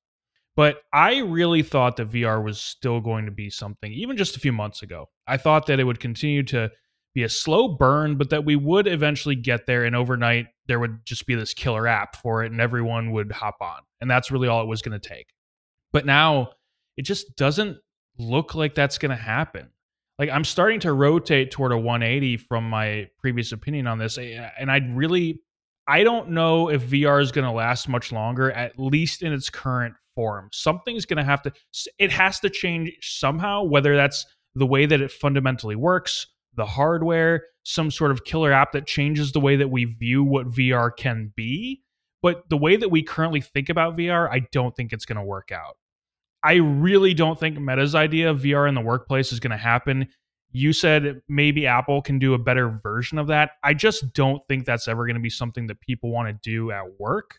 But 0.57 0.83
I 0.93 1.19
really 1.19 1.63
thought 1.63 1.97
that 1.97 2.11
VR 2.11 2.43
was 2.43 2.61
still 2.61 3.01
going 3.01 3.27
to 3.27 3.31
be 3.31 3.49
something, 3.49 3.93
even 3.93 4.17
just 4.17 4.37
a 4.37 4.41
few 4.41 4.53
months 4.53 4.83
ago. 4.83 5.09
I 5.27 5.37
thought 5.37 5.67
that 5.67 5.79
it 5.79 5.85
would 5.85 6.01
continue 6.01 6.43
to 6.45 6.71
be 7.19 7.25
a 7.25 7.29
slow 7.29 7.67
burn, 7.67 8.17
but 8.17 8.31
that 8.31 8.45
we 8.45 8.55
would 8.55 8.87
eventually 8.87 9.35
get 9.35 9.67
there. 9.67 9.85
And 9.85 9.97
overnight, 9.97 10.47
there 10.69 10.79
would 10.79 11.05
just 11.05 11.27
be 11.27 11.35
this 11.35 11.53
killer 11.53 11.89
app 11.89 12.15
for 12.15 12.45
it, 12.45 12.53
and 12.53 12.61
everyone 12.61 13.11
would 13.11 13.33
hop 13.33 13.57
on. 13.61 13.81
And 14.01 14.09
that's 14.09 14.31
really 14.31 14.47
all 14.47 14.63
it 14.63 14.69
was 14.69 14.83
going 14.83 14.99
to 14.99 15.09
take. 15.09 15.35
But 15.93 16.07
now 16.07 16.51
it 16.97 17.03
just 17.03 17.35
doesn't 17.35 17.79
look 18.19 18.55
like 18.55 18.77
that's 18.77 18.99
going 18.99 19.11
to 19.11 19.21
happen. 19.21 19.69
Like 20.21 20.31
I'm 20.31 20.45
starting 20.45 20.79
to 20.81 20.93
rotate 20.93 21.51
toward 21.51 21.73
a 21.73 21.79
180 21.79 22.37
from 22.37 22.71
my 22.71 23.09
previous 23.19 23.51
opinion 23.51 23.89
on 23.89 23.99
this, 23.99 24.17
eh, 24.17 24.49
and 24.57 24.71
I 24.71 24.79
really, 24.93 25.41
I 25.89 26.05
don't 26.05 26.31
know 26.31 26.71
if 26.71 26.89
VR 26.89 27.21
is 27.21 27.33
going 27.33 27.47
to 27.47 27.53
last 27.53 27.89
much 27.89 28.13
longer, 28.13 28.53
at 28.53 28.79
least 28.79 29.23
in 29.23 29.33
its 29.33 29.51
current 29.51 29.95
form. 30.15 30.51
Something's 30.53 31.05
going 31.05 31.19
to 31.19 31.25
have 31.25 31.43
to, 31.43 31.53
it 31.99 32.13
has 32.13 32.39
to 32.41 32.51
change 32.51 32.93
somehow, 33.01 33.65
whether 33.65 33.97
that's 33.97 34.25
the 34.55 34.67
way 34.67 34.87
that 34.87 35.01
it 35.01 35.11
fundamentally 35.11 35.77
works, 35.77 36.27
the 36.59 36.66
hardware, 36.66 37.44
some 37.62 37.90
sort 37.90 38.11
of 38.11 38.25
killer 38.25 38.53
app 38.53 38.73
that 38.73 38.87
changes 38.87 39.33
the 39.33 39.40
way 39.40 39.57
that 39.57 39.68
we 39.68 39.85
view 39.87 40.23
what 40.23 40.51
VR 40.51 40.94
can 40.94 41.33
be. 41.35 41.83
But 42.21 42.49
the 42.51 42.57
way 42.57 42.77
that 42.77 42.90
we 42.90 43.03
currently 43.03 43.40
think 43.40 43.68
about 43.68 43.97
VR, 43.97 44.29
I 44.31 44.40
don't 44.53 44.77
think 44.77 44.92
it's 44.92 45.05
going 45.05 45.16
to 45.16 45.23
work 45.23 45.53
out. 45.53 45.77
I 46.42 46.55
really 46.55 47.14
don't 47.14 47.38
think 47.38 47.59
Meta's 47.59 47.94
idea 47.94 48.31
of 48.31 48.40
VR 48.40 48.68
in 48.68 48.75
the 48.75 48.81
workplace 48.81 49.33
is 49.33 49.40
going 49.40 49.53
to 49.53 49.57
happen. 49.57 50.09
You 50.51 50.73
said 50.73 51.21
maybe 51.29 51.66
Apple 51.66 52.03
can 52.03 52.18
do 52.18 52.35
a 52.35 52.38
better 52.38 52.81
version 52.83 53.18
of 53.18 53.27
that. 53.29 53.53
I 53.62 53.75
just 53.75 54.12
don't 54.14 54.42
think 54.49 54.64
that's 54.64 54.88
ever 54.88 55.07
going 55.07 55.16
to 55.16 55.23
be 55.23 55.31
something 55.31 55.66
that 55.66 55.81
people 55.81 56.11
want 56.11 56.29
to 56.29 56.51
do 56.51 56.71
at 56.71 56.85
work. 56.99 57.38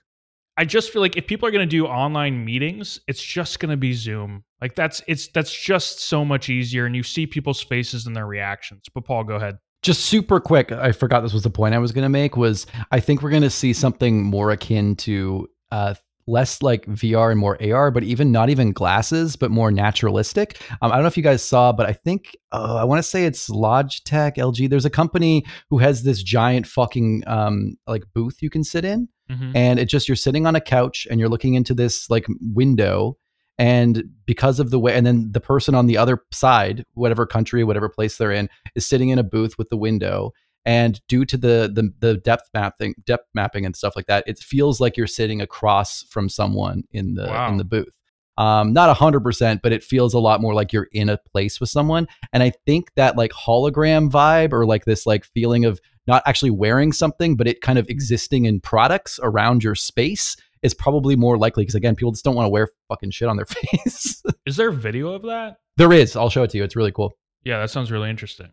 I 0.60 0.66
just 0.66 0.92
feel 0.92 1.02
like 1.02 1.16
if 1.16 1.26
people 1.26 1.48
are 1.48 1.52
going 1.52 1.66
to 1.66 1.72
do 1.72 1.86
online 1.86 2.44
meetings, 2.44 3.00
it's 3.08 3.24
just 3.24 3.62
going 3.62 3.70
to 3.70 3.78
be 3.78 3.94
Zoom. 3.94 4.44
Like 4.60 4.76
that's 4.76 5.02
it's 5.08 5.30
that's 5.30 5.58
just 5.58 6.02
so 6.02 6.26
much 6.26 6.50
easier 6.50 6.86
and 6.86 6.94
you 6.94 7.02
see 7.02 7.26
people's 7.26 7.62
faces 7.62 8.06
and 8.06 8.14
their 8.14 8.28
reactions. 8.28 8.84
But 8.94 9.06
Paul, 9.06 9.24
go 9.24 9.36
ahead. 9.36 9.58
Just 9.84 10.08
super 10.08 10.42
quick, 10.42 10.74
I 10.74 10.92
forgot 10.92 11.22
this 11.22 11.32
was 11.32 11.44
the 11.44 11.50
point 11.50 11.76
I 11.76 11.78
was 11.78 11.94
going 11.94 12.04
to 12.04 12.10
make 12.10 12.36
was 12.36 12.68
I 12.92 13.00
think 13.00 13.22
we're 13.22 13.30
going 13.30 13.44
to 13.44 13.50
see 13.50 13.72
something 13.72 14.22
more 14.22 14.52
akin 14.52 14.98
to 14.98 15.48
uh, 15.72 15.94
less 16.28 16.62
like 16.62 16.86
VR 16.88 17.32
and 17.32 17.40
more 17.40 17.58
AR, 17.64 17.90
but 17.90 18.04
even 18.04 18.30
not 18.34 18.50
even 18.50 18.74
glasses, 18.74 19.38
but 19.38 19.52
more 19.52 19.72
naturalistic. 19.72 20.60
Um, 20.82 20.92
I 20.92 20.96
don't 20.96 21.04
know 21.04 21.08
if 21.08 21.16
you 21.16 21.24
guys 21.24 21.42
saw, 21.42 21.72
but 21.72 21.88
I 21.88 21.94
think 21.94 22.36
uh, 22.52 22.76
I 22.76 22.84
want 22.84 23.00
to 23.00 23.04
say 23.04 23.24
it's 23.24 23.50
Logitech, 23.50 24.36
LG. 24.36 24.70
There's 24.70 24.84
a 24.84 24.90
company 24.90 25.46
who 25.70 25.78
has 25.78 26.04
this 26.04 26.22
giant 26.22 26.68
fucking 26.68 27.24
um, 27.28 27.78
like 27.88 28.04
booth 28.14 28.42
you 28.42 28.50
can 28.50 28.66
sit 28.66 28.84
in, 28.84 29.08
mm-hmm. 29.30 29.56
and 29.56 29.80
it 29.80 29.86
just 29.86 30.08
you're 30.08 30.16
sitting 30.16 30.46
on 30.46 30.56
a 30.56 30.62
couch 30.62 31.08
and 31.10 31.20
you're 31.20 31.30
looking 31.30 31.54
into 31.56 31.74
this 31.74 32.10
like 32.10 32.26
window. 32.42 33.18
And 33.58 34.06
because 34.26 34.62
of 34.62 34.72
the 34.72 34.80
way, 34.80 34.96
and 34.96 35.06
then 35.06 35.34
the 35.34 35.42
person 35.42 35.76
on 35.76 35.88
the 35.88 35.98
other 35.98 36.24
side, 36.32 36.86
whatever 36.94 37.26
country, 37.26 37.66
whatever 37.66 37.90
place 37.90 38.16
they're 38.16 38.32
in, 38.32 38.50
is 38.74 38.88
sitting 38.88 39.10
in 39.10 39.20
a 39.20 39.24
booth 39.24 39.58
with 39.58 39.68
the 39.68 39.76
window 39.76 40.32
and 40.66 41.02
due 41.08 41.26
to 41.26 41.38
the, 41.38 41.72
the 41.74 41.92
the 42.00 42.18
depth 42.18 42.50
mapping 42.54 42.94
depth 43.06 43.28
mapping 43.34 43.66
and 43.66 43.76
stuff 43.76 43.96
like 43.96 44.08
that 44.08 44.24
it 44.28 44.38
feels 44.40 44.80
like 44.80 44.98
you're 44.98 45.08
sitting 45.08 45.42
across 45.42 46.04
from 46.04 46.30
someone 46.30 46.84
in 46.92 47.16
the 47.16 47.28
wow. 47.28 47.50
in 47.50 47.58
the 47.58 47.64
booth 47.64 47.96
um, 48.38 48.72
not 48.72 48.96
100% 48.96 49.60
but 49.62 49.74
it 49.74 49.84
feels 49.84 50.14
a 50.14 50.20
lot 50.20 50.40
more 50.40 50.54
like 50.54 50.72
you're 50.72 50.88
in 50.94 51.10
a 51.10 51.18
place 51.18 51.60
with 51.60 51.70
someone 51.70 52.08
and 52.34 52.44
i 52.44 52.52
think 52.66 52.94
that 52.96 53.18
like 53.18 53.32
hologram 53.32 54.10
vibe 54.10 54.54
or 54.54 54.66
like 54.66 54.86
this 54.86 55.06
like 55.06 55.26
feeling 55.26 55.66
of 55.66 55.80
not 56.10 56.24
actually 56.26 56.50
wearing 56.50 56.92
something 56.92 57.36
but 57.36 57.48
it 57.48 57.62
kind 57.62 57.80
of 57.80 57.88
existing 57.90 58.46
in 58.46 58.60
products 58.60 59.20
around 59.24 59.64
your 59.64 59.76
space 59.76 60.36
is 60.62 60.74
probably 60.74 61.16
more 61.16 61.38
likely 61.38 61.64
because 61.64 61.76
again 61.76 61.96
people 61.96 62.12
just 62.12 62.26
don't 62.26 62.36
want 62.36 62.46
to 62.46 62.50
wear 62.50 62.70
fucking 62.90 63.12
shit 63.12 63.28
on 63.28 63.38
their 63.38 63.46
face. 63.46 64.22
Is 64.46 64.58
there 64.58 64.70
a 64.70 64.74
video 64.74 65.14
of 65.14 65.22
that? 65.24 65.58
There 65.78 65.94
is. 65.94 66.16
I'll 66.16 66.30
show 66.30 66.44
it 66.44 66.50
to 66.52 66.58
you. 66.58 66.64
It's 66.64 66.76
really 66.76 66.92
cool. 66.92 67.14
Yeah 67.44 67.60
that 67.60 67.70
sounds 67.70 67.92
really 67.92 68.10
interesting. 68.10 68.50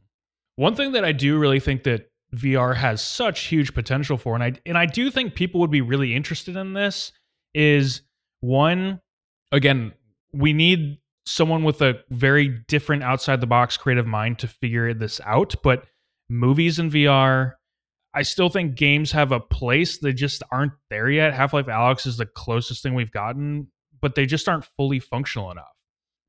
One 0.57 0.75
thing 0.75 0.93
that 0.93 1.05
I 1.05 1.13
do 1.13 1.39
really 1.39 1.61
think 1.61 1.83
that 1.85 2.11
VR 2.35 2.75
has 2.75 3.01
such 3.03 3.45
huge 3.45 3.75
potential 3.75 4.17
for, 4.17 4.35
and 4.35 4.43
I 4.43 4.53
and 4.65 4.77
I 4.77 4.87
do 4.87 5.11
think 5.11 5.35
people 5.35 5.61
would 5.61 5.71
be 5.71 5.81
really 5.81 6.15
interested 6.15 6.57
in 6.57 6.73
this, 6.73 7.13
is 7.55 8.03
one, 8.41 9.01
again, 9.53 9.93
we 10.33 10.53
need 10.53 10.99
someone 11.25 11.65
with 11.65 11.83
a 11.83 11.95
very 12.11 12.49
different 12.69 13.03
outside 13.03 13.41
the 13.41 13.47
box 13.47 13.77
creative 13.77 14.07
mind 14.07 14.39
to 14.41 14.49
figure 14.49 14.95
this 14.95 15.21
out. 15.25 15.55
But 15.63 15.85
movies 16.29 16.79
in 16.79 16.91
VR, 16.91 17.53
I 18.15 18.23
still 18.23 18.49
think 18.49 18.77
games 18.77 19.13
have 19.13 19.33
a 19.33 19.41
place. 19.41 19.99
They 19.99 20.13
just 20.13 20.43
aren't 20.51 20.73
there 20.91 21.11
yet. 21.11 21.35
Half 21.35 21.53
Life 21.53 21.67
Alyx 21.67 22.07
is 22.07 22.17
the 22.17 22.27
closest 22.27 22.83
thing 22.83 22.95
we've 22.95 23.13
gotten, 23.13 23.69
but 24.01 24.15
they 24.15 24.27
just 24.27 24.49
aren't 24.49 24.65
fully 24.77 24.99
functional 24.99 25.51
enough. 25.51 25.65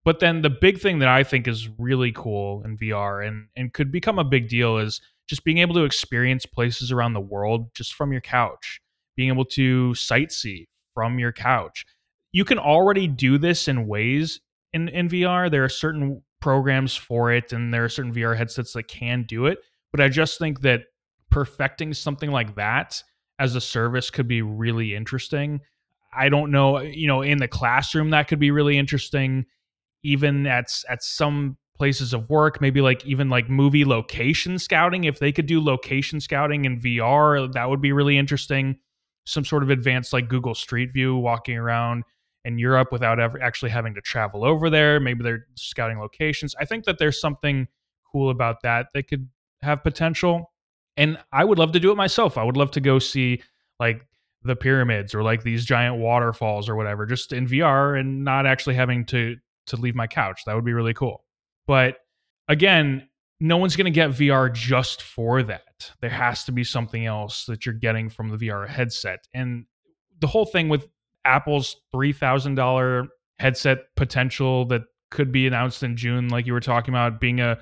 But 0.03 0.19
then 0.19 0.41
the 0.41 0.49
big 0.49 0.79
thing 0.79 0.99
that 0.99 1.09
I 1.09 1.23
think 1.23 1.47
is 1.47 1.69
really 1.77 2.13
cool 2.13 2.63
in 2.63 2.77
VR 2.77 3.27
and 3.27 3.47
and 3.57 3.73
could 3.73 3.91
become 3.91 4.19
a 4.19 4.23
big 4.23 4.47
deal 4.47 4.77
is 4.77 5.01
just 5.27 5.43
being 5.43 5.57
able 5.57 5.75
to 5.75 5.83
experience 5.83 6.45
places 6.45 6.91
around 6.91 7.13
the 7.13 7.19
world 7.19 7.73
just 7.73 7.93
from 7.93 8.11
your 8.11 8.21
couch, 8.21 8.79
being 9.15 9.29
able 9.29 9.45
to 9.45 9.91
sightsee 9.91 10.67
from 10.93 11.19
your 11.19 11.33
couch. 11.33 11.85
You 12.31 12.45
can 12.45 12.57
already 12.57 13.07
do 13.07 13.37
this 13.37 13.67
in 13.67 13.87
ways 13.87 14.39
in, 14.73 14.87
in 14.89 15.09
VR. 15.09 15.51
There 15.51 15.63
are 15.63 15.69
certain 15.69 16.21
programs 16.39 16.95
for 16.95 17.31
it 17.31 17.51
and 17.51 17.73
there 17.73 17.83
are 17.83 17.89
certain 17.89 18.13
VR 18.13 18.37
headsets 18.37 18.73
that 18.73 18.87
can 18.87 19.23
do 19.27 19.45
it. 19.47 19.59
But 19.91 20.01
I 20.01 20.09
just 20.09 20.39
think 20.39 20.61
that 20.61 20.81
perfecting 21.29 21.93
something 21.93 22.31
like 22.31 22.55
that 22.55 23.01
as 23.39 23.55
a 23.55 23.61
service 23.61 24.09
could 24.09 24.27
be 24.27 24.41
really 24.41 24.95
interesting. 24.95 25.61
I 26.13 26.29
don't 26.29 26.51
know, 26.51 26.79
you 26.79 27.07
know, 27.07 27.21
in 27.21 27.37
the 27.37 27.47
classroom 27.47 28.09
that 28.11 28.27
could 28.27 28.39
be 28.39 28.51
really 28.51 28.77
interesting 28.77 29.45
even 30.03 30.47
at 30.47 30.71
at 30.89 31.03
some 31.03 31.57
places 31.75 32.13
of 32.13 32.29
work 32.29 32.59
maybe 32.61 32.81
like 32.81 33.05
even 33.05 33.29
like 33.29 33.49
movie 33.49 33.85
location 33.85 34.57
scouting 34.57 35.03
if 35.03 35.19
they 35.19 35.31
could 35.31 35.45
do 35.45 35.63
location 35.63 36.19
scouting 36.19 36.65
in 36.65 36.79
VR 36.79 37.51
that 37.53 37.69
would 37.69 37.81
be 37.81 37.91
really 37.91 38.17
interesting. 38.17 38.77
Some 39.25 39.45
sort 39.45 39.63
of 39.63 39.69
advanced 39.69 40.13
like 40.13 40.29
Google 40.29 40.55
Street 40.55 40.91
View 40.93 41.15
walking 41.17 41.57
around 41.57 42.03
in 42.45 42.57
Europe 42.57 42.91
without 42.91 43.19
ever 43.19 43.41
actually 43.41 43.71
having 43.71 43.93
to 43.95 44.01
travel 44.01 44.45
over 44.45 44.69
there. 44.69 44.99
Maybe 44.99 45.23
they're 45.23 45.45
scouting 45.55 45.99
locations. 45.99 46.55
I 46.59 46.65
think 46.65 46.85
that 46.85 46.97
there's 46.97 47.19
something 47.19 47.67
cool 48.11 48.29
about 48.29 48.61
that 48.63 48.87
that 48.93 49.03
could 49.09 49.27
have 49.61 49.83
potential 49.83 50.51
and 50.95 51.17
i 51.31 51.43
would 51.43 51.57
love 51.57 51.71
to 51.71 51.79
do 51.79 51.91
it 51.91 51.95
myself 51.95 52.37
i 52.37 52.43
would 52.43 52.57
love 52.57 52.71
to 52.71 52.81
go 52.81 52.99
see 52.99 53.41
like 53.79 54.01
the 54.43 54.55
pyramids 54.55 55.13
or 55.13 55.23
like 55.23 55.43
these 55.43 55.65
giant 55.65 55.97
waterfalls 55.97 56.69
or 56.69 56.75
whatever 56.75 57.05
just 57.05 57.33
in 57.33 57.47
VR 57.47 57.99
and 57.99 58.23
not 58.23 58.45
actually 58.45 58.75
having 58.75 59.05
to 59.05 59.35
to 59.67 59.75
leave 59.75 59.95
my 59.95 60.07
couch. 60.07 60.43
That 60.45 60.55
would 60.55 60.65
be 60.65 60.73
really 60.73 60.93
cool. 60.93 61.25
But 61.67 61.97
again, 62.47 63.09
no 63.39 63.57
one's 63.57 63.75
going 63.75 63.85
to 63.85 63.91
get 63.91 64.11
VR 64.11 64.51
just 64.51 65.01
for 65.01 65.43
that. 65.43 65.91
There 65.99 66.09
has 66.09 66.45
to 66.45 66.51
be 66.53 66.63
something 66.63 67.05
else 67.05 67.45
that 67.45 67.65
you're 67.65 67.75
getting 67.75 68.09
from 68.09 68.29
the 68.29 68.37
VR 68.37 68.67
headset. 68.67 69.19
And 69.33 69.65
the 70.19 70.27
whole 70.27 70.45
thing 70.45 70.69
with 70.69 70.87
Apple's 71.25 71.75
$3,000 71.93 73.09
headset 73.39 73.79
potential 73.97 74.65
that 74.67 74.83
could 75.11 75.33
be 75.33 75.45
announced 75.45 75.83
in 75.83 75.97
June, 75.97 76.29
like 76.29 76.47
you 76.47 76.53
were 76.53 76.61
talking 76.61 76.93
about, 76.93 77.19
being 77.19 77.41
a 77.41 77.59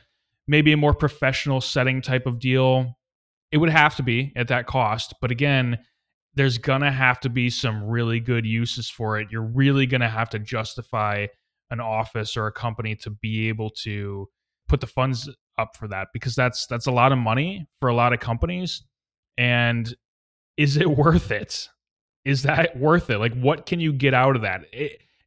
maybe 0.48 0.72
a 0.72 0.78
more 0.78 0.94
professional 0.94 1.62
setting 1.62 2.02
type 2.02 2.26
of 2.26 2.40
deal, 2.40 2.98
it 3.52 3.58
would 3.58 3.70
have 3.70 3.96
to 3.96 4.04
be 4.04 4.34
at 4.36 4.48
that 4.50 4.68
cost. 4.68 5.14
But 5.22 5.32
again, 5.32 5.80
there's 6.36 6.58
going 6.58 6.82
to 6.82 6.92
have 6.92 7.20
to 7.22 7.30
be 7.30 7.50
some 7.50 7.84
really 7.84 8.20
good 8.20 8.46
uses 8.46 8.90
for 8.90 9.20
it. 9.20 9.30
You're 9.32 9.42
really 9.42 9.86
going 9.86 10.02
to 10.02 10.10
have 10.10 10.30
to 10.32 10.40
justify 10.40 11.28
an 11.72 11.80
office 11.80 12.38
or 12.38 12.48
a 12.48 12.52
company 12.52 12.96
to 12.96 13.10
be 13.10 13.48
able 13.48 13.70
to 13.70 14.28
put 14.68 14.82
the 14.82 14.88
funds 14.88 15.30
up 15.58 15.76
for 15.76 15.88
that 15.88 16.08
because 16.14 16.36
that's 16.36 16.68
that's 16.68 16.86
a 16.86 16.92
lot 16.92 17.12
of 17.12 17.18
money 17.18 17.66
for 17.80 17.90
a 17.90 17.96
lot 17.96 18.14
of 18.14 18.20
companies 18.20 18.84
and 19.38 19.96
is 20.58 20.78
it 20.78 20.90
worth 20.90 21.32
it 21.32 21.68
is 22.24 22.44
that 22.44 22.78
worth 22.78 23.10
it 23.10 23.20
like 23.20 23.34
what 23.36 23.66
can 23.66 23.80
you 23.80 23.94
get 23.94 24.14
out 24.14 24.36
of 24.36 24.42
that 24.42 24.66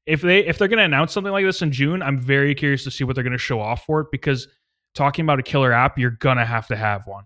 if 0.07 0.21
they 0.21 0.41
if 0.47 0.59
they're 0.59 0.69
going 0.69 0.79
to 0.79 0.85
announce 0.85 1.13
something 1.13 1.33
like 1.33 1.45
this 1.45 1.63
in 1.63 1.73
June 1.73 2.03
I'm 2.03 2.19
very 2.19 2.55
curious 2.55 2.85
to 2.85 2.91
see 2.91 3.05
what 3.05 3.15
they're 3.15 3.25
going 3.25 3.33
to 3.33 3.39
show 3.39 3.61
off 3.61 3.85
for 3.85 4.01
it 4.01 4.09
because 4.11 4.49
talking 4.95 5.25
about 5.25 5.39
a 5.39 5.43
killer 5.43 5.73
app 5.73 5.99
you're 5.99 6.11
going 6.11 6.37
to 6.37 6.45
have 6.45 6.67
to 6.67 6.77
have 6.77 7.07
one 7.07 7.25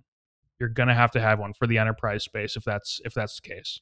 you're 0.59 0.69
going 0.69 0.89
to 0.89 0.95
have 0.95 1.11
to 1.11 1.21
have 1.21 1.39
one 1.39 1.53
for 1.53 1.67
the 1.67 1.79
enterprise 1.79 2.25
space 2.25 2.57
if 2.57 2.65
that's 2.65 3.01
if 3.05 3.15
that's 3.15 3.41
the 3.41 3.49
case 3.49 3.81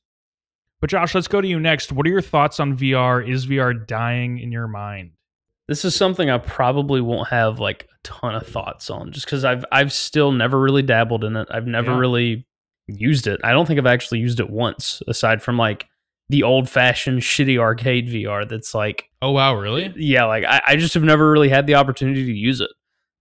but 0.81 0.91
Josh 0.91 1.15
let's 1.15 1.29
go 1.29 1.41
to 1.41 1.49
you 1.49 1.61
next 1.61 1.93
what 1.93 2.07
are 2.07 2.11
your 2.11 2.23
thoughts 2.23 2.61
on 2.61 2.77
VR 2.77 3.27
is 3.29 3.47
VR 3.47 3.87
dying 3.87 4.39
in 4.39 4.53
your 4.53 4.69
mind 4.69 5.13
this 5.71 5.85
is 5.85 5.95
something 5.95 6.29
I 6.29 6.39
probably 6.39 7.01
won't 7.01 7.29
have 7.29 7.61
like 7.61 7.85
a 7.85 7.97
ton 8.03 8.35
of 8.35 8.45
thoughts 8.45 8.91
on 8.91 9.13
just 9.13 9.25
because 9.25 9.45
I've 9.45 9.65
I've 9.71 9.93
still 9.93 10.33
never 10.33 10.61
really 10.61 10.83
dabbled 10.83 11.23
in 11.23 11.37
it. 11.37 11.47
I've 11.49 11.69
never 11.69 11.93
yeah. 11.93 11.99
really 11.99 12.47
used 12.89 13.29
it. 13.29 13.41
I 13.45 13.53
don't 13.53 13.67
think 13.67 13.79
I've 13.79 13.87
actually 13.87 14.19
used 14.19 14.41
it 14.41 14.51
once, 14.51 15.01
aside 15.07 15.45
from 15.45 15.57
like 15.57 15.87
the 16.29 16.43
old 16.43 16.69
fashioned 16.69 17.21
shitty 17.21 17.57
arcade 17.57 18.09
VR 18.09 18.49
that's 18.49 18.75
like 18.75 19.05
Oh 19.23 19.31
wow, 19.31 19.55
really? 19.55 19.93
Yeah, 19.95 20.25
like 20.25 20.43
I, 20.45 20.61
I 20.67 20.77
just 20.77 20.95
have 20.95 21.05
never 21.05 21.31
really 21.31 21.49
had 21.49 21.69
the 21.69 21.77
opportunity 21.77 22.27
to 22.27 22.33
use 22.33 22.61
it. 22.61 22.71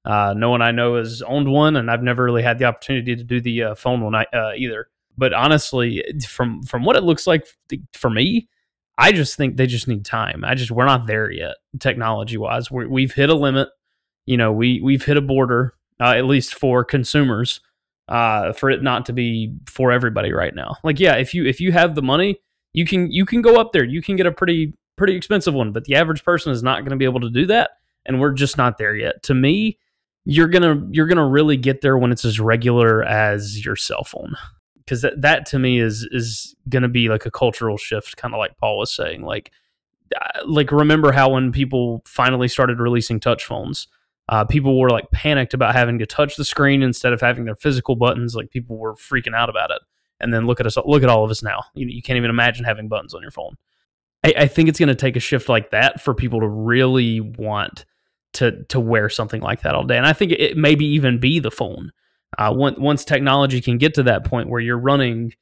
Uh, 0.10 0.34
no 0.36 0.50
one 0.50 0.64
I 0.64 0.72
know 0.72 0.96
has 0.96 1.22
owned 1.22 1.48
one, 1.48 1.76
and 1.76 1.92
I've 1.92 2.02
never 2.02 2.24
really 2.24 2.42
had 2.42 2.58
the 2.58 2.66
opportunity 2.66 3.16
to 3.16 3.24
do 3.24 3.40
the 3.40 3.64
uh, 3.64 3.76
phone 3.76 4.02
one 4.02 4.16
uh, 4.16 4.54
either. 4.58 4.88
But 5.16 5.34
honestly, 5.34 6.04
from 6.28 6.64
from 6.64 6.84
what 6.84 6.96
it 6.96 7.04
looks 7.04 7.28
like 7.28 7.46
for 7.94 8.10
me, 8.10 8.50
I 8.98 9.12
just 9.12 9.38
think 9.38 9.56
they 9.56 9.68
just 9.68 9.88
need 9.88 10.06
time. 10.06 10.44
I 10.44 10.56
just 10.56 10.72
we're 10.72 10.88
not 10.88 11.06
there 11.06 11.30
yet, 11.30 11.58
technology 11.80 12.38
wise. 12.38 12.72
we 12.72 12.88
we've 12.88 13.14
hit 13.14 13.30
a 13.30 13.36
limit. 13.36 13.70
You 14.26 14.38
know, 14.38 14.52
we 14.52 14.82
we've 14.82 15.06
hit 15.06 15.16
a 15.16 15.22
border, 15.22 15.76
uh, 16.00 16.16
at 16.16 16.26
least 16.26 16.56
for 16.56 16.84
consumers, 16.84 17.62
uh, 18.08 18.54
for 18.54 18.72
it 18.72 18.82
not 18.82 19.06
to 19.06 19.14
be 19.14 19.54
for 19.68 19.92
everybody 19.92 20.34
right 20.34 20.56
now. 20.56 20.78
Like, 20.84 21.00
yeah, 21.00 21.18
if 21.18 21.36
you 21.36 21.46
if 21.46 21.62
you 21.62 21.72
have 21.72 21.94
the 21.94 22.02
money, 22.02 22.40
you 22.74 22.88
can 22.88 23.12
you 23.12 23.28
can 23.28 23.44
go 23.44 23.62
up 23.62 23.74
there. 23.74 23.86
You 23.86 24.02
can 24.02 24.16
get 24.16 24.26
a 24.26 24.32
pretty 24.32 24.74
pretty 24.98 25.16
expensive 25.16 25.54
one, 25.54 25.72
but 25.72 25.84
the 25.84 25.94
average 25.94 26.24
person 26.24 26.52
is 26.52 26.64
not 26.64 26.80
going 26.80 26.92
to 26.92 26.98
be 26.98 27.06
able 27.06 27.20
to 27.20 27.30
do 27.30 27.46
that, 27.46 27.70
and 28.08 28.20
we're 28.20 28.34
just 28.34 28.58
not 28.58 28.80
there 28.80 28.96
yet. 28.96 29.22
To 29.24 29.36
me, 29.36 29.78
you're 30.30 30.48
gonna 30.48 30.86
you're 30.92 31.08
gonna 31.08 31.28
really 31.28 31.58
get 31.58 31.82
there 31.82 31.98
when 31.98 32.12
it's 32.12 32.26
as 32.26 32.40
regular 32.40 33.04
as 33.04 33.66
your 33.66 33.76
cell 33.76 34.04
phone. 34.04 34.36
Because 34.78 35.02
that, 35.04 35.22
that 35.22 35.46
to 35.48 35.60
me 35.60 35.80
is 35.80 36.08
is 36.12 36.56
to 36.72 36.88
be 36.88 37.10
like 37.10 37.26
a 37.26 37.32
cultural 37.32 37.78
shift 37.78 38.18
kind 38.18 38.34
of 38.34 38.40
like 38.40 38.58
paul 38.58 38.80
was 38.80 38.92
saying 38.92 39.22
like 39.22 39.52
uh, 40.20 40.40
like 40.48 40.72
remember 40.72 41.12
how 41.12 41.30
when 41.30 41.52
people 41.52 42.02
finally 42.06 42.48
started 42.48 42.80
releasing 42.80 43.20
touch 43.20 43.46
phones 43.46 43.88
uh, 44.30 44.46
people 44.46 44.80
were 44.80 44.92
like 44.92 45.10
panicked 45.12 45.56
about 45.56 45.74
having 45.74 45.98
to 45.98 46.06
touch 46.06 46.36
the 46.36 46.46
screen 46.46 46.84
instead 46.84 47.14
of 47.14 47.20
having 47.20 47.46
their 47.46 47.56
physical 47.56 47.96
buttons 47.96 48.36
like 48.36 48.52
people 48.52 48.78
were 48.78 48.94
freaking 48.94 49.36
out 49.36 49.50
about 49.50 49.72
it. 49.72 49.82
And 50.20 50.32
then 50.32 50.46
look 50.46 50.60
at 50.60 50.68
us 50.68 50.78
look 50.86 51.02
at 51.02 51.10
all 51.10 51.24
of 51.24 51.32
us 51.32 51.42
now. 51.42 51.64
You, 51.74 51.88
you 51.88 52.02
can't 52.04 52.18
even 52.18 52.30
imagine 52.30 52.64
having 52.64 52.88
buttons 52.88 53.16
on 53.16 53.22
your 53.22 53.32
phone. 53.32 53.56
I, 54.24 54.34
I 54.38 54.48
think 54.48 54.70
it's 54.70 54.78
going 54.78 54.90
to 54.90 54.96
take 54.96 55.16
a 55.16 55.22
shift 55.22 55.50
like 55.50 55.72
that 55.72 56.02
for 56.02 56.14
people 56.14 56.42
to 56.42 56.48
really 56.48 57.22
want 57.22 57.86
to 58.34 58.64
to 58.66 58.80
wear 58.80 59.10
something 59.10 59.42
like 59.42 59.62
that 59.62 59.76
all 59.76 59.84
day 59.84 59.98
and 59.98 60.06
i 60.06 60.14
think 60.14 60.32
it 60.32 60.56
maybe 60.56 60.86
even 60.86 61.20
be 61.20 61.40
the 61.40 61.52
phone 61.52 61.92
uh, 62.38 62.54
once, 62.56 63.04
technology 63.04 63.60
can 63.62 63.78
get 63.78 63.94
to 63.96 64.04
that 64.04 64.24
point 64.24 64.50
where 64.50 64.62
you're 64.62 64.78
running 64.78 65.34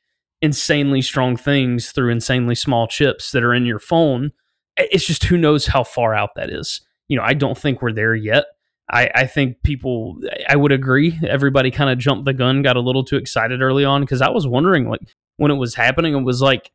insanely 0.42 1.02
strong 1.02 1.36
things 1.36 1.92
through 1.92 2.12
insanely 2.12 2.56
small 2.56 2.88
chips 2.88 3.32
that 3.32 3.44
are 3.44 3.54
in 3.54 3.66
your 3.66 3.80
phone, 3.80 4.32
it's 4.78 5.06
just 5.06 5.26
who 5.26 5.38
knows 5.38 5.68
how 5.68 5.84
far 5.84 6.14
out 6.14 6.30
that 6.36 6.50
is. 6.50 6.82
You 7.08 7.18
know, 7.18 7.24
I 7.24 7.34
don't 7.34 7.58
think 7.58 7.82
we're 7.82 7.92
there 7.92 8.16
yet. 8.16 8.46
I, 8.90 9.10
I 9.14 9.28
think 9.28 9.64
people, 9.64 10.18
I 10.48 10.56
would 10.56 10.72
agree. 10.72 11.20
Everybody 11.28 11.72
kind 11.72 11.90
of 11.90 11.98
jumped 11.98 12.26
the 12.26 12.34
gun, 12.34 12.62
got 12.62 12.78
a 12.78 12.82
little 12.82 13.04
too 13.04 13.18
excited 13.18 13.62
early 13.62 13.84
on 13.84 14.02
because 14.02 14.22
I 14.22 14.30
was 14.30 14.48
wondering, 14.48 14.88
like, 14.88 15.02
when 15.36 15.52
it 15.52 15.56
was 15.56 15.76
happening, 15.76 16.16
it 16.16 16.24
was 16.24 16.42
like, 16.42 16.72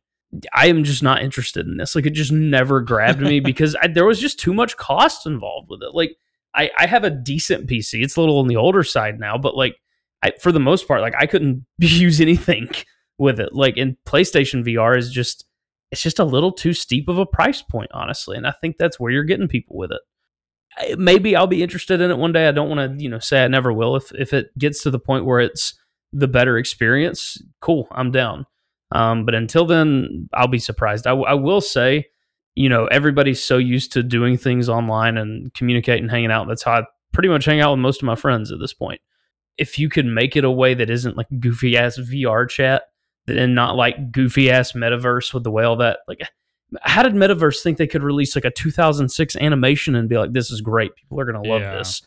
I 0.53 0.67
am 0.67 0.83
just 0.83 1.03
not 1.03 1.21
interested 1.21 1.67
in 1.67 1.77
this. 1.77 1.95
Like, 1.95 2.05
it 2.05 2.13
just 2.13 2.31
never 2.31 2.81
grabbed 2.81 3.21
me 3.21 3.39
because 3.41 3.75
I, 3.81 3.87
there 3.87 4.05
was 4.05 4.19
just 4.19 4.39
too 4.39 4.53
much 4.53 4.77
cost 4.77 5.25
involved 5.25 5.69
with 5.69 5.81
it. 5.83 5.93
Like, 5.93 6.15
I, 6.55 6.69
I 6.77 6.85
have 6.87 7.03
a 7.03 7.09
decent 7.09 7.67
PC. 7.67 8.03
It's 8.03 8.15
a 8.15 8.19
little 8.19 8.39
on 8.39 8.47
the 8.47 8.57
older 8.57 8.83
side 8.83 9.19
now, 9.19 9.37
but 9.37 9.55
like, 9.55 9.75
I, 10.23 10.31
for 10.39 10.51
the 10.51 10.59
most 10.59 10.87
part, 10.87 11.01
like 11.01 11.15
I 11.17 11.25
couldn't 11.25 11.65
use 11.77 12.21
anything 12.21 12.69
with 13.17 13.39
it. 13.39 13.53
Like 13.53 13.77
in 13.77 13.97
PlayStation 14.07 14.65
VR 14.65 14.97
is 14.97 15.11
just 15.11 15.45
it's 15.91 16.01
just 16.01 16.19
a 16.19 16.23
little 16.23 16.51
too 16.51 16.73
steep 16.73 17.07
of 17.07 17.19
a 17.19 17.25
price 17.25 17.61
point, 17.61 17.91
honestly. 17.93 18.35
And 18.35 18.47
I 18.47 18.51
think 18.51 18.77
that's 18.77 18.99
where 18.99 19.11
you're 19.11 19.23
getting 19.23 19.47
people 19.47 19.77
with 19.77 19.91
it. 19.91 20.97
Maybe 20.97 21.35
I'll 21.35 21.45
be 21.45 21.61
interested 21.61 22.01
in 22.01 22.09
it 22.09 22.17
one 22.17 22.31
day. 22.31 22.47
I 22.47 22.51
don't 22.51 22.69
want 22.69 22.97
to, 22.97 23.03
you 23.03 23.09
know, 23.09 23.19
say 23.19 23.43
I 23.43 23.47
never 23.47 23.71
will. 23.71 23.95
If 23.95 24.11
if 24.13 24.33
it 24.33 24.57
gets 24.57 24.81
to 24.83 24.91
the 24.91 24.97
point 24.97 25.25
where 25.25 25.39
it's 25.39 25.75
the 26.11 26.27
better 26.27 26.57
experience, 26.57 27.41
cool, 27.59 27.87
I'm 27.91 28.11
down. 28.11 28.47
Um, 28.93 29.25
but 29.25 29.35
until 29.35 29.65
then, 29.65 30.29
I'll 30.33 30.47
be 30.47 30.59
surprised. 30.59 31.07
I, 31.07 31.11
w- 31.11 31.27
I 31.27 31.33
will 31.33 31.61
say, 31.61 32.05
you 32.55 32.69
know, 32.69 32.85
everybody's 32.85 33.43
so 33.43 33.57
used 33.57 33.91
to 33.93 34.03
doing 34.03 34.37
things 34.37 34.69
online 34.69 35.17
and 35.17 35.53
communicating, 35.53 36.03
and 36.03 36.11
hanging 36.11 36.31
out. 36.31 36.47
That's 36.47 36.63
how 36.63 36.73
I 36.73 36.83
pretty 37.11 37.29
much 37.29 37.45
hang 37.45 37.59
out 37.59 37.71
with 37.71 37.79
most 37.79 38.01
of 38.01 38.05
my 38.05 38.15
friends 38.15 38.51
at 38.51 38.59
this 38.59 38.73
point 38.73 39.01
if 39.57 39.77
you 39.77 39.89
could 39.89 40.05
make 40.05 40.35
it 40.35 40.43
a 40.43 40.51
way 40.51 40.73
that 40.73 40.89
isn't 40.89 41.17
like 41.17 41.27
goofy 41.39 41.77
ass 41.77 41.97
VR 41.97 42.49
chat 42.49 42.83
and 43.27 43.55
not 43.55 43.75
like 43.75 44.11
goofy 44.11 44.51
ass 44.51 44.73
metaverse 44.73 45.33
with 45.33 45.43
the 45.43 45.51
way 45.51 45.63
all 45.63 45.77
that 45.77 45.99
like 46.07 46.21
how 46.81 47.03
did 47.03 47.13
metaverse 47.13 47.61
think 47.61 47.77
they 47.77 47.87
could 47.87 48.03
release 48.03 48.35
like 48.35 48.45
a 48.45 48.51
2006 48.51 49.35
animation 49.37 49.95
and 49.95 50.09
be 50.09 50.17
like 50.17 50.33
this 50.33 50.51
is 50.51 50.59
great 50.59 50.95
people 50.95 51.19
are 51.19 51.25
going 51.25 51.41
to 51.41 51.49
love 51.49 51.61
yeah. 51.61 51.77
this 51.77 52.01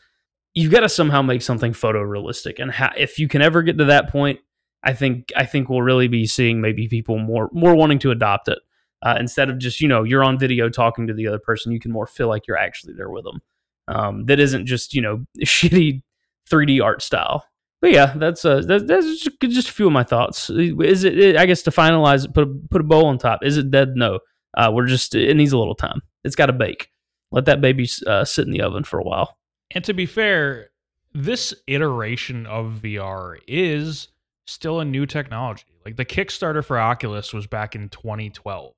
you've 0.55 0.73
got 0.73 0.81
to 0.81 0.89
somehow 0.89 1.23
make 1.23 1.41
something 1.41 1.73
photorealistic 1.73 2.59
and 2.59 2.71
ha- 2.71 2.93
if 2.97 3.19
you 3.19 3.29
can 3.29 3.41
ever 3.41 3.63
get 3.63 3.79
to 3.79 3.85
that 3.85 4.11
point 4.11 4.41
i 4.87 4.95
think 4.95 5.31
i 5.37 5.45
think 5.45 5.69
we'll 5.69 5.83
really 5.83 6.09
be 6.09 6.27
seeing 6.27 6.61
maybe 6.61 6.89
people 6.89 7.19
more 7.19 7.51
more 7.53 7.75
wanting 7.75 7.99
to 7.99 8.11
adopt 8.11 8.49
it 8.49 8.59
uh, 9.03 9.17
instead 9.21 9.51
of 9.51 9.59
just 9.59 9.81
you 9.81 9.89
know 9.89 10.03
you're 10.03 10.25
on 10.25 10.39
video 10.39 10.71
talking 10.71 11.07
to 11.07 11.13
the 11.13 11.27
other 11.27 11.39
person 11.39 11.71
you 11.71 11.79
can 11.79 11.93
more 11.93 12.07
feel 12.07 12.29
like 12.29 12.47
you're 12.47 12.57
actually 12.57 12.95
there 12.95 13.11
with 13.11 13.25
them 13.25 13.41
um, 13.89 14.25
that 14.25 14.41
isn't 14.41 14.67
just 14.67 14.95
you 14.95 15.03
know 15.03 15.25
shitty 15.45 16.03
3D 16.49 16.83
art 16.83 17.03
style. 17.03 17.45
But 17.81 17.93
yeah, 17.93 18.15
that's 18.17 18.45
uh, 18.45 18.63
that, 18.63 18.87
that's 18.87 19.23
just, 19.23 19.41
just 19.41 19.69
a 19.69 19.73
few 19.73 19.87
of 19.87 19.93
my 19.93 20.03
thoughts. 20.03 20.49
Is 20.51 21.05
it? 21.05 21.37
I 21.37 21.47
guess 21.47 21.63
to 21.63 21.71
finalize 21.71 22.25
it, 22.25 22.33
put 22.33 22.45
a, 22.45 22.55
put 22.71 22.81
a 22.81 22.85
bow 22.85 23.05
on 23.05 23.19
top. 23.19 23.41
Is 23.45 23.59
it 23.59 23.71
dead? 23.71 23.97
No. 23.97 24.21
Uh, 24.57 24.71
we're 24.73 24.87
just 24.87 25.15
it 25.15 25.37
needs 25.37 25.53
a 25.53 25.59
little 25.59 25.75
time. 25.75 26.01
It's 26.25 26.35
got 26.35 26.47
to 26.47 26.53
bake. 26.53 26.91
Let 27.31 27.45
that 27.45 27.61
baby 27.61 27.89
uh, 28.07 28.25
sit 28.25 28.47
in 28.47 28.53
the 28.53 28.63
oven 28.63 28.85
for 28.85 28.99
a 28.99 29.05
while. 29.05 29.37
And 29.73 29.85
to 29.85 29.93
be 29.93 30.07
fair, 30.07 30.71
this 31.13 31.53
iteration 31.67 32.47
of 32.47 32.81
VR 32.83 33.37
is 33.47 34.09
still 34.47 34.81
a 34.81 34.85
new 34.85 35.07
technology. 35.07 35.65
Like 35.85 35.97
the 35.97 36.05
Kickstarter 36.05 36.65
for 36.65 36.79
Oculus 36.79 37.33
was 37.33 37.47
back 37.47 37.75
in 37.75 37.89
2012, 37.89 38.73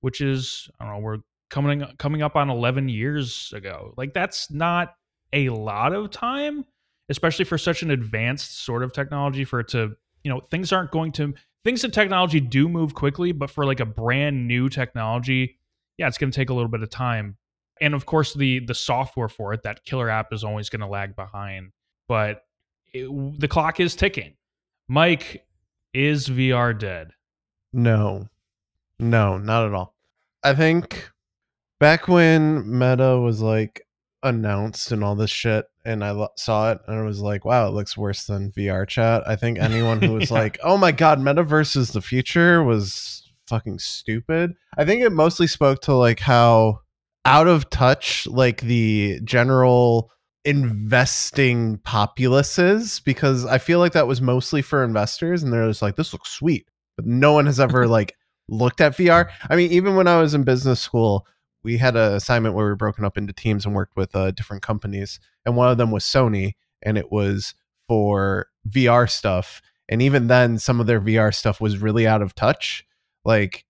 which 0.00 0.20
is 0.20 0.68
I 0.78 0.84
don't 0.84 0.94
know, 0.94 1.00
we're 1.00 1.18
coming 1.50 1.84
coming 1.98 2.22
up 2.22 2.36
on 2.36 2.50
11 2.50 2.88
years 2.88 3.52
ago. 3.54 3.94
Like 3.96 4.14
that's 4.14 4.50
not 4.50 4.94
a 5.32 5.48
lot 5.50 5.92
of 5.92 6.10
time 6.10 6.64
especially 7.10 7.44
for 7.44 7.58
such 7.58 7.82
an 7.82 7.90
advanced 7.90 8.64
sort 8.64 8.82
of 8.82 8.92
technology 8.92 9.44
for 9.44 9.60
it 9.60 9.68
to 9.68 9.94
you 10.24 10.30
know 10.30 10.40
things 10.50 10.72
aren't 10.72 10.90
going 10.90 11.12
to 11.12 11.34
things 11.64 11.84
in 11.84 11.90
technology 11.90 12.40
do 12.40 12.68
move 12.68 12.94
quickly 12.94 13.32
but 13.32 13.50
for 13.50 13.66
like 13.66 13.80
a 13.80 13.84
brand 13.84 14.48
new 14.48 14.68
technology 14.70 15.58
yeah 15.98 16.08
it's 16.08 16.16
going 16.16 16.30
to 16.30 16.36
take 16.36 16.48
a 16.48 16.54
little 16.54 16.70
bit 16.70 16.82
of 16.82 16.88
time 16.88 17.36
and 17.80 17.94
of 17.94 18.06
course 18.06 18.32
the 18.34 18.60
the 18.60 18.74
software 18.74 19.28
for 19.28 19.52
it 19.52 19.62
that 19.62 19.84
killer 19.84 20.08
app 20.08 20.32
is 20.32 20.44
always 20.44 20.70
going 20.70 20.80
to 20.80 20.86
lag 20.86 21.14
behind 21.14 21.72
but 22.08 22.44
it, 22.94 23.08
the 23.38 23.48
clock 23.48 23.80
is 23.80 23.94
ticking 23.94 24.32
mike 24.90 25.46
is 25.94 26.28
vr 26.28 26.76
dead 26.76 27.12
no 27.72 28.28
no 28.98 29.38
not 29.38 29.66
at 29.66 29.72
all 29.72 29.94
i 30.42 30.52
think 30.52 31.10
back 31.78 32.08
when 32.08 32.78
meta 32.78 33.18
was 33.18 33.40
like 33.40 33.86
announced 34.22 34.92
and 34.92 35.02
all 35.02 35.14
this 35.14 35.30
shit 35.30 35.66
and 35.84 36.04
I 36.04 36.10
lo- 36.10 36.28
saw 36.36 36.72
it 36.72 36.78
and 36.86 36.98
I 36.98 37.02
was 37.02 37.20
like, 37.20 37.44
wow, 37.44 37.66
it 37.66 37.72
looks 37.72 37.96
worse 37.96 38.24
than 38.26 38.52
VR 38.52 38.86
chat. 38.86 39.22
I 39.26 39.36
think 39.36 39.58
anyone 39.58 40.02
who 40.02 40.12
was 40.12 40.30
yeah. 40.30 40.38
like, 40.40 40.58
oh 40.62 40.76
my 40.76 40.92
god, 40.92 41.20
metaverse 41.20 41.76
is 41.76 41.92
the 41.92 42.02
future 42.02 42.62
was 42.62 43.30
fucking 43.46 43.78
stupid. 43.78 44.54
I 44.76 44.84
think 44.84 45.02
it 45.02 45.10
mostly 45.10 45.46
spoke 45.46 45.80
to 45.82 45.94
like 45.94 46.20
how 46.20 46.80
out 47.24 47.48
of 47.48 47.68
touch 47.70 48.26
like 48.26 48.60
the 48.62 49.20
general 49.24 50.10
investing 50.44 51.78
populace 51.78 52.58
is 52.58 53.00
because 53.00 53.44
I 53.44 53.58
feel 53.58 53.78
like 53.78 53.92
that 53.92 54.06
was 54.06 54.22
mostly 54.22 54.62
for 54.62 54.82
investors 54.82 55.42
and 55.42 55.52
they're 55.52 55.68
just 55.68 55.82
like, 55.82 55.96
this 55.96 56.12
looks 56.12 56.30
sweet. 56.30 56.68
But 56.96 57.06
no 57.06 57.32
one 57.32 57.46
has 57.46 57.60
ever 57.60 57.86
like 57.88 58.16
looked 58.48 58.80
at 58.80 58.96
VR. 58.96 59.30
I 59.48 59.56
mean, 59.56 59.70
even 59.70 59.96
when 59.96 60.08
I 60.08 60.20
was 60.20 60.34
in 60.34 60.44
business 60.44 60.80
school, 60.80 61.26
we 61.62 61.76
had 61.76 61.96
an 61.96 62.14
assignment 62.14 62.54
where 62.54 62.64
we 62.64 62.70
were 62.70 62.76
broken 62.76 63.04
up 63.04 63.18
into 63.18 63.32
teams 63.32 63.64
and 63.64 63.74
worked 63.74 63.96
with 63.96 64.14
uh, 64.16 64.30
different 64.30 64.62
companies, 64.62 65.20
and 65.44 65.56
one 65.56 65.70
of 65.70 65.76
them 65.76 65.90
was 65.90 66.04
Sony, 66.04 66.54
and 66.82 66.96
it 66.96 67.12
was 67.12 67.54
for 67.86 68.46
VR 68.68 69.10
stuff. 69.10 69.60
And 69.88 70.00
even 70.00 70.28
then, 70.28 70.58
some 70.58 70.80
of 70.80 70.86
their 70.86 71.00
VR 71.00 71.34
stuff 71.34 71.60
was 71.60 71.78
really 71.78 72.06
out 72.06 72.22
of 72.22 72.34
touch. 72.34 72.86
Like 73.24 73.64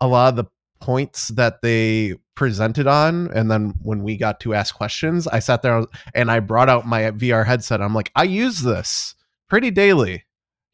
a 0.00 0.06
lot 0.06 0.30
of 0.30 0.36
the 0.36 0.44
points 0.80 1.28
that 1.28 1.62
they 1.62 2.14
presented 2.34 2.86
on, 2.86 3.30
and 3.32 3.50
then 3.50 3.74
when 3.82 4.02
we 4.02 4.16
got 4.16 4.40
to 4.40 4.54
ask 4.54 4.74
questions, 4.74 5.26
I 5.26 5.38
sat 5.38 5.62
there 5.62 5.84
and 6.14 6.30
I 6.30 6.40
brought 6.40 6.68
out 6.68 6.86
my 6.86 7.02
VR 7.12 7.46
headset. 7.46 7.80
I'm 7.80 7.94
like, 7.94 8.10
I 8.14 8.24
use 8.24 8.62
this 8.62 9.14
pretty 9.48 9.70
daily. 9.70 10.24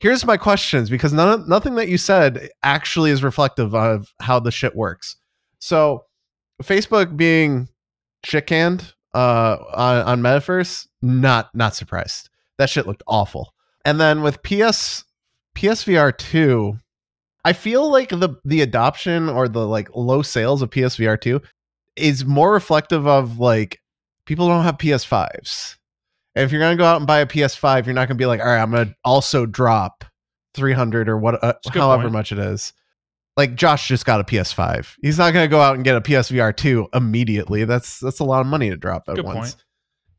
Here's 0.01 0.25
my 0.25 0.37
questions 0.37 0.89
because 0.89 1.13
none, 1.13 1.47
nothing 1.49 1.75
that 1.75 1.89
you 1.89 1.99
said 1.99 2.49
actually 2.63 3.11
is 3.11 3.23
reflective 3.23 3.75
of 3.75 4.13
how 4.21 4.41
the 4.41 4.51
shit 4.51 4.75
works. 4.75 5.17
So 5.59 6.07
Facebook 6.63 7.17
being 7.17 7.69
shit 8.25 8.47
canned 8.47 8.95
uh, 9.15 9.57
on, 9.75 10.03
on 10.03 10.23
Metaverse, 10.23 10.87
not 11.03 11.55
not 11.55 11.75
surprised. 11.75 12.31
That 12.59 12.71
shit 12.71 12.87
looked 12.87 13.03
awful. 13.07 13.55
And 13.85 14.01
then 14.01 14.23
with 14.23 14.43
PS 14.43 15.05
PSVR 15.57 16.17
two, 16.17 16.79
I 17.45 17.53
feel 17.53 17.91
like 17.91 18.11
the 18.11 18.37
the 18.45 18.61
adoption 18.63 19.29
or 19.29 19.49
the 19.49 19.67
like 19.67 19.89
low 19.95 20.23
sales 20.23 20.63
of 20.63 20.71
PSVR 20.71 21.21
two 21.21 21.41
is 21.97 22.25
more 22.25 22.53
reflective 22.53 23.07
of 23.07 23.39
like 23.39 23.81
people 24.27 24.49
don't 24.49 24.65
have 24.65 24.79
PS5s. 24.79 25.77
And 26.35 26.45
if 26.45 26.53
you're 26.53 26.61
gonna 26.61 26.77
go 26.77 26.85
out 26.85 26.99
and 26.99 27.07
buy 27.07 27.21
a 27.21 27.27
PS5, 27.27 27.87
you're 27.87 27.95
not 27.95 28.09
gonna 28.09 28.19
be 28.19 28.27
like, 28.27 28.41
all 28.41 28.47
right, 28.47 28.61
I'm 28.61 28.71
gonna 28.71 28.95
also 29.05 29.47
drop 29.47 30.05
300 30.55 31.09
or 31.09 31.17
what, 31.17 31.43
uh, 31.43 31.55
however 31.73 32.05
point. 32.05 32.13
much 32.13 32.33
it 32.33 32.39
is 32.39 32.73
like 33.37 33.55
Josh 33.55 33.89
just 33.89 34.05
got 34.05 34.21
a 34.21 34.25
PS5. 34.25 34.97
He's 35.01 35.19
not 35.19 35.33
going 35.33 35.45
to 35.45 35.51
go 35.51 35.61
out 35.61 35.75
and 35.75 35.83
get 35.83 35.97
a 35.97 36.01
PSVR 36.01 36.55
2 36.55 36.89
immediately. 36.93 37.65
That's 37.65 37.99
that's 37.99 38.21
a 38.21 38.25
lot 38.25 38.41
of 38.41 38.47
money 38.47 38.71
to 38.71 38.77
drop 38.77 39.05
at 39.09 39.17
Good 39.17 39.25
once. 39.25 39.55
Point. 39.55 39.65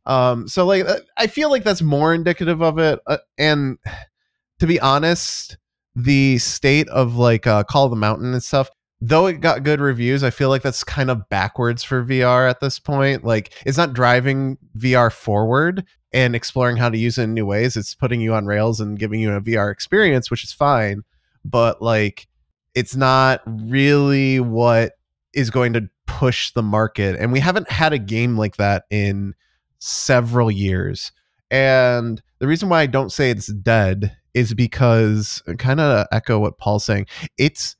Um 0.04 0.48
so 0.48 0.66
like 0.66 0.84
uh, 0.84 1.00
I 1.16 1.28
feel 1.28 1.52
like 1.52 1.64
that's 1.64 1.84
more 1.84 2.12
indicative 2.14 2.62
of 2.62 2.80
it 2.80 3.00
uh, 3.06 3.18
and 3.38 3.78
to 4.60 4.68
be 4.68 4.80
honest, 4.80 5.58
the 5.96 6.38
state 6.38 6.88
of 6.89 7.16
like 7.16 7.46
uh 7.48 7.64
Call 7.64 7.86
of 7.86 7.92
the 7.92 7.98
Mountain 7.98 8.34
and 8.34 8.44
stuff 8.44 8.70
though 9.02 9.26
it 9.26 9.42
got 9.42 9.64
good 9.64 9.82
reviews, 9.82 10.24
I 10.24 10.30
feel 10.30 10.50
like 10.50 10.62
that's 10.62 10.84
kind 10.84 11.10
of 11.10 11.28
backwards 11.28 11.84
for 11.84 12.06
VR 12.06 12.50
at 12.50 12.60
this 12.60 12.78
point. 12.78 13.24
Like 13.24 13.54
it's 13.66 13.78
not 13.78 13.94
driving 13.94 14.58
VR 14.78 15.12
forward 15.12 15.84
and 16.14 16.36
exploring 16.36 16.78
how 16.78 16.89
to 16.89 16.98
use 16.98 17.18
it 17.18 17.24
in 17.24 17.34
new 17.34 17.46
ways. 17.46 17.76
It's 17.76 17.96
putting 17.96 18.22
you 18.22 18.34
on 18.36 18.46
rails 18.46 18.80
and 18.80 19.00
giving 19.00 19.20
you 19.20 19.34
a 19.34 19.42
VR 19.42 19.72
experience, 19.72 20.30
which 20.30 20.44
is 20.44 20.54
fine, 20.54 21.02
but 21.44 21.82
like 21.82 22.28
it's 22.76 22.96
not 22.96 23.42
really 23.46 24.39
what 24.39 24.94
is 25.34 25.50
going 25.50 25.74
to 25.74 25.89
push 26.06 26.52
the 26.52 26.64
market. 26.64 27.16
And 27.20 27.32
we 27.32 27.39
haven't 27.39 27.72
had 27.72 27.94
a 27.94 28.00
game 28.00 28.38
like 28.38 28.58
that 28.58 28.84
in 28.92 29.34
several 29.80 30.52
years. 30.52 31.12
And 31.50 32.22
the 32.39 32.48
reason 32.48 32.70
why 32.70 32.82
I 32.82 32.86
don't 32.86 33.12
say 33.12 33.32
it's 33.32 33.48
dead 33.48 34.16
is 34.34 34.54
because 34.54 35.42
kind 35.58 35.80
of 35.80 36.08
echo 36.12 36.40
what 36.40 36.58
Paul's 36.58 36.86
saying. 36.86 37.08
It's 37.38 37.76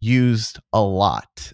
used 0.00 0.58
a 0.72 0.80
lot. 0.80 1.52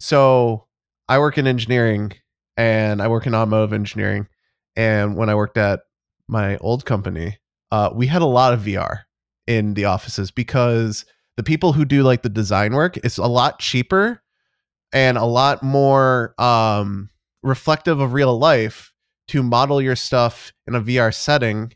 So 0.00 0.66
I 1.08 1.18
work 1.18 1.38
in 1.38 1.46
engineering 1.46 2.12
and 2.56 3.02
I 3.02 3.08
work 3.08 3.26
in 3.26 3.34
automotive 3.34 3.72
engineering. 3.72 4.28
And 4.76 5.16
when 5.16 5.28
I 5.28 5.34
worked 5.34 5.56
at 5.56 5.80
my 6.28 6.56
old 6.58 6.84
company, 6.84 7.38
uh, 7.70 7.90
we 7.94 8.06
had 8.06 8.22
a 8.22 8.26
lot 8.26 8.52
of 8.52 8.60
VR 8.60 9.02
in 9.46 9.74
the 9.74 9.84
offices 9.84 10.30
because 10.30 11.04
the 11.36 11.42
people 11.42 11.72
who 11.72 11.84
do 11.84 12.02
like 12.02 12.22
the 12.22 12.28
design 12.28 12.74
work, 12.74 12.96
it's 12.98 13.18
a 13.18 13.26
lot 13.26 13.58
cheaper 13.58 14.22
and 14.92 15.18
a 15.18 15.24
lot 15.24 15.62
more 15.62 16.34
um, 16.40 17.10
reflective 17.42 18.00
of 18.00 18.12
real 18.12 18.36
life 18.38 18.92
to 19.28 19.42
model 19.42 19.80
your 19.80 19.96
stuff 19.96 20.52
in 20.66 20.74
a 20.74 20.80
VR 20.80 21.12
setting 21.12 21.72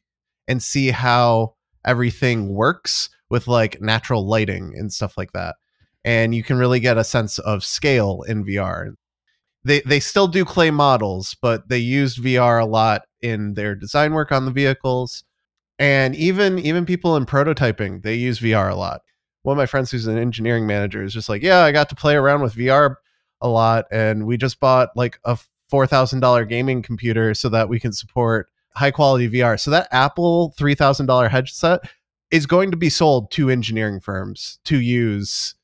and 0.48 0.62
see 0.62 0.90
how 0.90 1.55
everything 1.84 2.54
works 2.54 3.10
with 3.28 3.46
like 3.46 3.80
natural 3.80 4.26
lighting 4.26 4.74
and 4.76 4.92
stuff 4.92 5.16
like 5.16 5.32
that. 5.32 5.56
And 6.04 6.34
you 6.34 6.42
can 6.42 6.58
really 6.58 6.80
get 6.80 6.98
a 6.98 7.04
sense 7.04 7.38
of 7.38 7.64
scale 7.64 8.22
in 8.22 8.44
VR. 8.44 8.94
They 9.64 9.80
they 9.82 10.00
still 10.00 10.26
do 10.26 10.44
clay 10.44 10.70
models, 10.70 11.36
but 11.40 11.68
they 11.68 11.78
used 11.78 12.22
VR 12.22 12.62
a 12.62 12.66
lot 12.66 13.02
in 13.20 13.54
their 13.54 13.74
design 13.74 14.14
work 14.14 14.32
on 14.32 14.46
the 14.46 14.50
vehicles. 14.50 15.24
And 15.78 16.14
even 16.16 16.58
even 16.58 16.86
people 16.86 17.16
in 17.16 17.26
prototyping, 17.26 18.02
they 18.02 18.14
use 18.14 18.40
VR 18.40 18.70
a 18.70 18.76
lot. 18.76 19.02
One 19.42 19.54
of 19.56 19.58
my 19.58 19.66
friends 19.66 19.90
who's 19.90 20.06
an 20.06 20.18
engineering 20.18 20.66
manager 20.66 21.02
is 21.02 21.14
just 21.14 21.28
like, 21.28 21.42
"Yeah, 21.42 21.60
I 21.60 21.72
got 21.72 21.88
to 21.90 21.94
play 21.94 22.14
around 22.14 22.42
with 22.42 22.54
VR 22.54 22.96
a 23.40 23.48
lot 23.48 23.86
and 23.90 24.26
we 24.26 24.36
just 24.36 24.60
bought 24.60 24.90
like 24.96 25.18
a 25.24 25.38
$4,000 25.70 26.48
gaming 26.48 26.82
computer 26.82 27.34
so 27.34 27.48
that 27.48 27.68
we 27.68 27.80
can 27.80 27.92
support 27.92 28.49
high 28.74 28.90
quality 28.90 29.28
VR. 29.28 29.58
So 29.58 29.70
that 29.70 29.88
Apple 29.90 30.54
$3,000 30.58 31.30
headset 31.30 31.80
is 32.30 32.46
going 32.46 32.70
to 32.70 32.76
be 32.76 32.90
sold 32.90 33.30
to 33.32 33.50
engineering 33.50 34.00
firms 34.00 34.58
to 34.64 34.80
use 34.80 35.54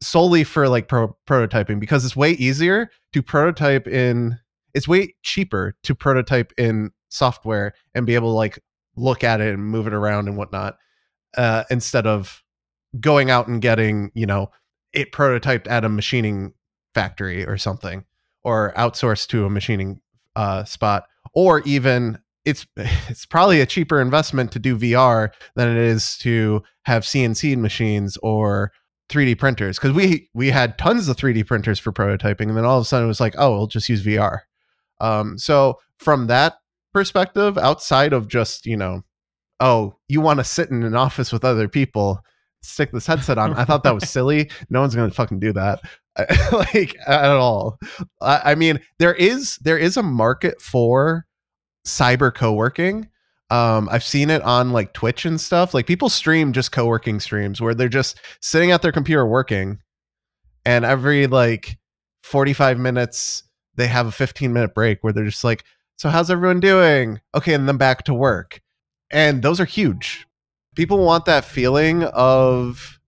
solely 0.00 0.44
for 0.44 0.68
like 0.68 0.88
pro- 0.88 1.16
prototyping 1.26 1.78
because 1.78 2.04
it's 2.04 2.16
way 2.16 2.32
easier 2.32 2.90
to 3.12 3.22
prototype 3.22 3.86
in 3.86 4.38
it's 4.74 4.88
way 4.88 5.14
cheaper 5.22 5.76
to 5.82 5.94
prototype 5.94 6.52
in 6.58 6.90
software 7.08 7.74
and 7.94 8.06
be 8.06 8.14
able 8.14 8.30
to 8.30 8.36
like 8.36 8.58
look 8.96 9.22
at 9.22 9.40
it 9.40 9.54
and 9.54 9.64
move 9.64 9.86
it 9.86 9.92
around 9.92 10.26
and 10.26 10.36
whatnot 10.36 10.76
uh, 11.36 11.62
instead 11.70 12.06
of 12.06 12.42
going 13.00 13.30
out 13.30 13.46
and 13.46 13.62
getting 13.62 14.10
you 14.14 14.26
know 14.26 14.50
it 14.92 15.12
prototyped 15.12 15.70
at 15.70 15.84
a 15.84 15.88
machining 15.88 16.52
factory 16.94 17.46
or 17.46 17.56
something 17.56 18.04
or 18.42 18.72
outsourced 18.76 19.28
to 19.28 19.46
a 19.46 19.50
machining 19.50 20.00
uh, 20.34 20.64
spot 20.64 21.04
or 21.32 21.60
even 21.60 22.18
it's 22.44 22.66
it's 22.76 23.26
probably 23.26 23.60
a 23.60 23.66
cheaper 23.66 24.00
investment 24.00 24.52
to 24.52 24.58
do 24.58 24.76
VR 24.76 25.30
than 25.54 25.68
it 25.68 25.76
is 25.76 26.16
to 26.18 26.62
have 26.84 27.04
CNC 27.04 27.56
machines 27.56 28.16
or 28.22 28.72
3D 29.10 29.38
printers 29.38 29.78
because 29.78 29.92
we 29.92 30.28
we 30.34 30.50
had 30.50 30.78
tons 30.78 31.08
of 31.08 31.16
3D 31.16 31.46
printers 31.46 31.78
for 31.78 31.92
prototyping 31.92 32.48
and 32.48 32.56
then 32.56 32.64
all 32.64 32.78
of 32.78 32.82
a 32.82 32.84
sudden 32.84 33.04
it 33.04 33.08
was 33.08 33.20
like 33.20 33.34
oh 33.38 33.56
we'll 33.56 33.66
just 33.66 33.88
use 33.88 34.04
VR. 34.04 34.40
Um, 35.00 35.36
so 35.38 35.78
from 35.98 36.28
that 36.28 36.54
perspective, 36.92 37.58
outside 37.58 38.12
of 38.12 38.28
just 38.28 38.66
you 38.66 38.76
know 38.76 39.02
oh 39.60 39.96
you 40.08 40.20
want 40.20 40.40
to 40.40 40.44
sit 40.44 40.70
in 40.70 40.82
an 40.82 40.96
office 40.96 41.32
with 41.32 41.44
other 41.44 41.68
people 41.68 42.20
stick 42.64 42.92
this 42.92 43.06
headset 43.06 43.38
on 43.38 43.52
i 43.54 43.64
thought 43.64 43.82
that 43.82 43.94
was 43.94 44.08
silly. 44.08 44.48
No 44.70 44.80
one's 44.80 44.94
gonna 44.94 45.10
fucking 45.10 45.40
do 45.40 45.52
that. 45.52 45.80
Like 46.52 46.94
at 47.06 47.24
all. 47.24 47.78
I, 48.20 48.52
I 48.52 48.54
mean 48.54 48.80
there 48.98 49.14
is 49.14 49.56
there 49.58 49.78
is 49.78 49.96
a 49.96 50.02
market 50.02 50.60
for 50.60 51.26
cyber 51.84 52.34
co-working. 52.34 53.08
Um 53.50 53.88
i've 53.90 54.04
seen 54.04 54.30
it 54.30 54.42
on 54.42 54.72
like 54.72 54.92
twitch 54.92 55.24
and 55.24 55.40
stuff. 55.40 55.74
Like 55.74 55.86
people 55.86 56.08
stream 56.08 56.52
just 56.52 56.72
co-working 56.72 57.20
streams 57.20 57.60
where 57.60 57.74
they're 57.74 57.88
just 57.88 58.18
sitting 58.40 58.70
at 58.70 58.82
their 58.82 58.92
computer 58.92 59.26
working 59.26 59.78
and 60.64 60.84
every 60.84 61.26
like 61.26 61.78
45 62.22 62.78
minutes 62.78 63.44
they 63.74 63.86
have 63.86 64.06
a 64.06 64.12
15 64.12 64.52
minute 64.52 64.74
break 64.74 65.02
where 65.02 65.12
they're 65.12 65.24
just 65.24 65.44
like 65.44 65.64
so 65.96 66.08
how's 66.08 66.30
everyone 66.30 66.60
doing? 66.60 67.20
Okay 67.34 67.54
and 67.54 67.68
then 67.68 67.76
back 67.76 68.04
to 68.04 68.14
work. 68.14 68.60
And 69.10 69.42
those 69.42 69.60
are 69.60 69.64
huge. 69.64 70.26
People 70.74 71.04
want 71.04 71.26
that 71.26 71.44
feeling 71.44 72.04
of 72.04 72.98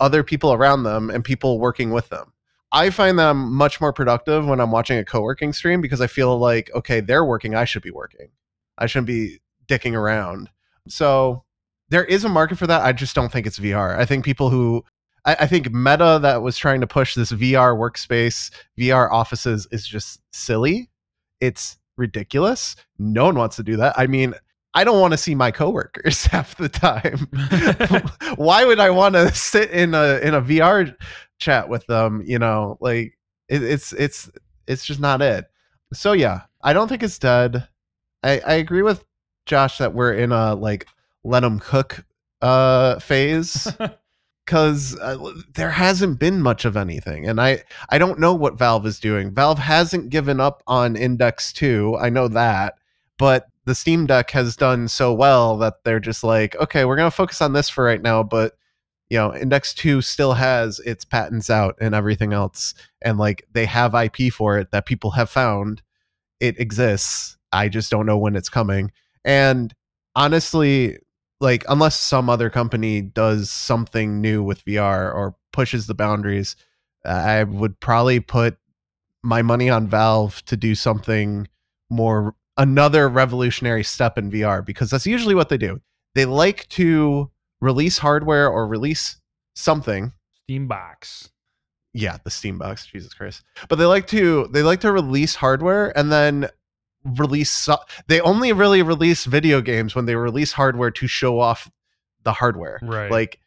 other 0.00 0.22
people 0.22 0.52
around 0.52 0.82
them 0.82 1.08
and 1.10 1.24
people 1.24 1.58
working 1.58 1.90
with 1.90 2.08
them 2.08 2.33
I 2.74 2.90
find 2.90 3.18
that 3.20 3.30
I'm 3.30 3.54
much 3.54 3.80
more 3.80 3.92
productive 3.92 4.44
when 4.46 4.60
I'm 4.60 4.72
watching 4.72 4.98
a 4.98 5.04
co-working 5.04 5.52
stream 5.52 5.80
because 5.80 6.00
I 6.00 6.08
feel 6.08 6.36
like, 6.36 6.70
okay, 6.74 7.00
they're 7.00 7.24
working, 7.24 7.54
I 7.54 7.64
should 7.64 7.82
be 7.82 7.92
working. 7.92 8.28
I 8.76 8.86
shouldn't 8.86 9.06
be 9.06 9.38
dicking 9.68 9.94
around. 9.94 10.50
So 10.88 11.44
there 11.88 12.04
is 12.04 12.24
a 12.24 12.28
market 12.28 12.58
for 12.58 12.66
that. 12.66 12.82
I 12.82 12.92
just 12.92 13.14
don't 13.14 13.30
think 13.30 13.46
it's 13.46 13.60
VR. 13.60 13.96
I 13.96 14.04
think 14.04 14.24
people 14.24 14.50
who 14.50 14.84
I, 15.24 15.36
I 15.40 15.46
think 15.46 15.72
Meta 15.72 16.18
that 16.22 16.42
was 16.42 16.58
trying 16.58 16.80
to 16.80 16.86
push 16.88 17.14
this 17.14 17.30
VR 17.30 17.78
workspace, 17.78 18.50
VR 18.76 19.10
offices 19.10 19.68
is 19.70 19.86
just 19.86 20.20
silly. 20.32 20.90
It's 21.40 21.78
ridiculous. 21.96 22.74
No 22.98 23.26
one 23.26 23.36
wants 23.36 23.54
to 23.56 23.62
do 23.62 23.76
that. 23.76 23.96
I 23.96 24.08
mean, 24.08 24.34
I 24.74 24.82
don't 24.82 25.00
want 25.00 25.12
to 25.12 25.18
see 25.18 25.36
my 25.36 25.52
coworkers 25.52 26.26
half 26.26 26.56
the 26.56 26.68
time. 26.68 27.28
Why 28.36 28.64
would 28.64 28.80
I 28.80 28.90
want 28.90 29.14
to 29.14 29.32
sit 29.32 29.70
in 29.70 29.94
a 29.94 30.18
in 30.18 30.34
a 30.34 30.42
VR 30.42 30.94
chat 31.44 31.68
with 31.68 31.86
them 31.86 32.22
you 32.24 32.38
know 32.38 32.78
like 32.80 33.18
it, 33.48 33.62
it's 33.62 33.92
it's 33.92 34.30
it's 34.66 34.84
just 34.84 35.00
not 35.00 35.20
it. 35.20 35.44
So 35.92 36.12
yeah 36.12 36.42
i 36.62 36.72
don't 36.72 36.88
think 36.88 37.02
it's 37.02 37.18
dead. 37.18 37.68
I 38.22 38.40
i 38.40 38.54
agree 38.54 38.82
with 38.82 39.04
josh 39.44 39.78
that 39.78 39.92
we're 39.92 40.14
in 40.14 40.32
a 40.32 40.54
like 40.54 40.86
let 41.22 41.40
them 41.40 41.58
cook 41.60 42.04
uh 42.40 42.98
phase 42.98 43.68
because 44.46 44.98
uh, 45.00 45.32
there 45.54 45.70
hasn't 45.70 46.18
been 46.18 46.40
much 46.40 46.64
of 46.64 46.76
anything 46.76 47.28
and 47.28 47.40
i 47.40 47.62
i 47.90 47.98
don't 47.98 48.18
know 48.18 48.34
what 48.34 48.58
valve 48.58 48.86
is 48.86 48.98
doing. 48.98 49.30
Valve 49.30 49.58
hasn't 49.58 50.08
given 50.10 50.40
up 50.40 50.62
on 50.66 50.96
index 50.96 51.52
2 51.52 51.96
i 52.00 52.08
know 52.08 52.28
that 52.28 52.74
but 53.18 53.46
the 53.66 53.74
steam 53.74 54.06
deck 54.06 54.30
has 54.30 54.56
done 54.56 54.88
so 54.88 55.12
well 55.12 55.58
that 55.58 55.84
they're 55.84 56.00
just 56.00 56.24
like 56.24 56.56
okay 56.56 56.86
we're 56.86 56.96
going 56.96 57.10
to 57.10 57.16
focus 57.16 57.42
on 57.42 57.52
this 57.52 57.68
for 57.68 57.84
right 57.84 58.02
now 58.02 58.22
but 58.22 58.54
you 59.10 59.18
know 59.18 59.34
index 59.34 59.74
2 59.74 60.00
still 60.02 60.32
has 60.34 60.80
its 60.80 61.04
patents 61.04 61.50
out 61.50 61.76
and 61.80 61.94
everything 61.94 62.32
else 62.32 62.74
and 63.02 63.18
like 63.18 63.46
they 63.52 63.66
have 63.66 63.94
ip 63.94 64.32
for 64.32 64.58
it 64.58 64.70
that 64.70 64.86
people 64.86 65.10
have 65.12 65.30
found. 65.30 65.82
It 66.40 66.58
exists. 66.60 67.36
I 67.52 67.68
just 67.68 67.90
don't 67.90 68.06
know 68.06 68.18
when 68.18 68.36
it's 68.36 68.48
coming. 68.48 68.92
And 69.24 69.74
honestly 70.16 70.98
like 71.40 71.64
unless 71.68 71.98
some 71.98 72.30
other 72.30 72.48
company 72.48 73.00
does 73.00 73.50
something 73.50 74.20
new 74.20 74.42
with 74.42 74.64
vr 74.64 75.12
or 75.14 75.34
pushes 75.52 75.88
the 75.88 75.94
boundaries 75.94 76.54
uh, 77.04 77.08
i 77.08 77.42
would 77.42 77.78
probably 77.80 78.20
put 78.20 78.56
my 79.24 79.42
money 79.42 79.68
on 79.68 79.88
valve 79.88 80.44
to 80.44 80.56
do 80.56 80.74
something 80.74 81.48
more 81.90 82.34
another 82.56 83.08
revolutionary 83.08 83.82
step 83.82 84.18
in 84.18 84.30
vr 84.30 84.64
because 84.64 84.90
that's 84.90 85.06
usually 85.06 85.34
what 85.34 85.48
they 85.48 85.58
do. 85.58 85.80
They 86.14 86.26
like 86.26 86.68
to 86.70 87.30
release 87.60 87.98
hardware 87.98 88.48
or 88.48 88.66
release 88.66 89.16
something. 89.54 90.12
Steam 90.44 90.68
box. 90.68 91.30
Yeah, 91.92 92.18
the 92.24 92.30
Steam 92.30 92.58
box. 92.58 92.86
Jesus 92.86 93.14
Christ. 93.14 93.42
But 93.68 93.76
they 93.76 93.84
like 93.84 94.06
to 94.08 94.48
they 94.52 94.62
like 94.62 94.80
to 94.80 94.92
release 94.92 95.36
hardware 95.36 95.96
and 95.96 96.10
then 96.10 96.48
release 97.04 97.68
they 98.08 98.20
only 98.20 98.52
really 98.52 98.82
release 98.82 99.24
video 99.24 99.60
games 99.60 99.94
when 99.94 100.06
they 100.06 100.16
release 100.16 100.52
hardware 100.52 100.90
to 100.90 101.06
show 101.06 101.38
off 101.38 101.70
the 102.24 102.32
hardware. 102.32 102.80
Right. 102.82 103.10
Like 103.10 103.38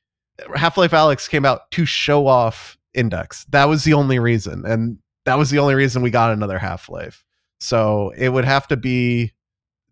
Half-Life 0.55 0.91
Alyx 0.91 1.29
came 1.29 1.45
out 1.45 1.69
to 1.71 1.85
show 1.85 2.27
off 2.27 2.77
Index. 2.93 3.45
That 3.45 3.65
was 3.65 3.83
the 3.83 3.93
only 3.93 4.19
reason 4.19 4.65
and 4.65 4.99
that 5.25 5.37
was 5.37 5.49
the 5.49 5.59
only 5.59 5.75
reason 5.75 6.01
we 6.01 6.09
got 6.09 6.31
another 6.31 6.57
Half-Life. 6.57 7.25
So 7.59 8.13
it 8.15 8.29
would 8.29 8.45
have 8.45 8.67
to 8.67 8.77
be 8.77 9.33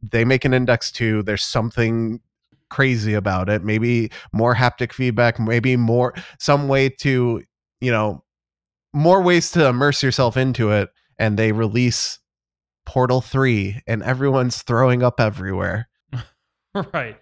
they 0.02 0.24
make 0.24 0.46
an 0.46 0.54
Index 0.54 0.92
2, 0.92 1.24
there's 1.24 1.44
something 1.44 2.22
crazy 2.76 3.14
about 3.14 3.48
it 3.48 3.64
maybe 3.64 4.12
more 4.34 4.54
haptic 4.54 4.92
feedback 4.92 5.40
maybe 5.40 5.78
more 5.78 6.14
some 6.40 6.68
way 6.68 6.90
to 6.90 7.42
you 7.80 7.90
know 7.90 8.22
more 8.94 9.22
ways 9.22 9.50
to 9.50 9.66
immerse 9.66 10.04
yourself 10.04 10.36
into 10.36 10.72
it 10.72 10.90
and 11.18 11.40
they 11.40 11.54
release 11.54 12.20
portal 12.86 13.22
3 13.22 13.82
and 13.88 14.04
everyone's 14.04 14.62
throwing 14.62 15.04
up 15.04 15.22
everywhere 15.22 15.88
right 16.94 17.18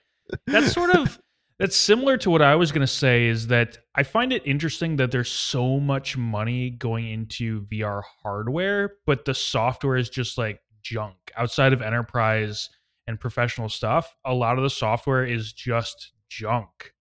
that's 0.47 0.71
sort 0.73 0.89
of 0.89 1.19
That's 1.59 1.77
similar 1.77 2.17
to 2.17 2.31
what 2.31 2.41
I 2.41 2.55
was 2.55 2.71
going 2.71 2.81
to 2.81 2.87
say 2.87 3.27
is 3.27 3.47
that 3.47 3.77
I 3.93 4.01
find 4.01 4.33
it 4.33 4.41
interesting 4.43 4.95
that 4.95 5.11
there's 5.11 5.31
so 5.31 5.79
much 5.79 6.17
money 6.17 6.71
going 6.71 7.07
into 7.07 7.61
VR 7.67 8.01
hardware, 8.23 8.95
but 9.05 9.25
the 9.25 9.35
software 9.35 9.95
is 9.95 10.09
just 10.09 10.37
like 10.37 10.59
junk. 10.81 11.15
Outside 11.37 11.71
of 11.71 11.81
enterprise 11.83 12.69
and 13.07 13.19
professional 13.19 13.69
stuff, 13.69 14.15
a 14.25 14.33
lot 14.33 14.57
of 14.57 14.63
the 14.63 14.69
software 14.69 15.25
is 15.25 15.51
just 15.53 16.11
junk. 16.29 16.93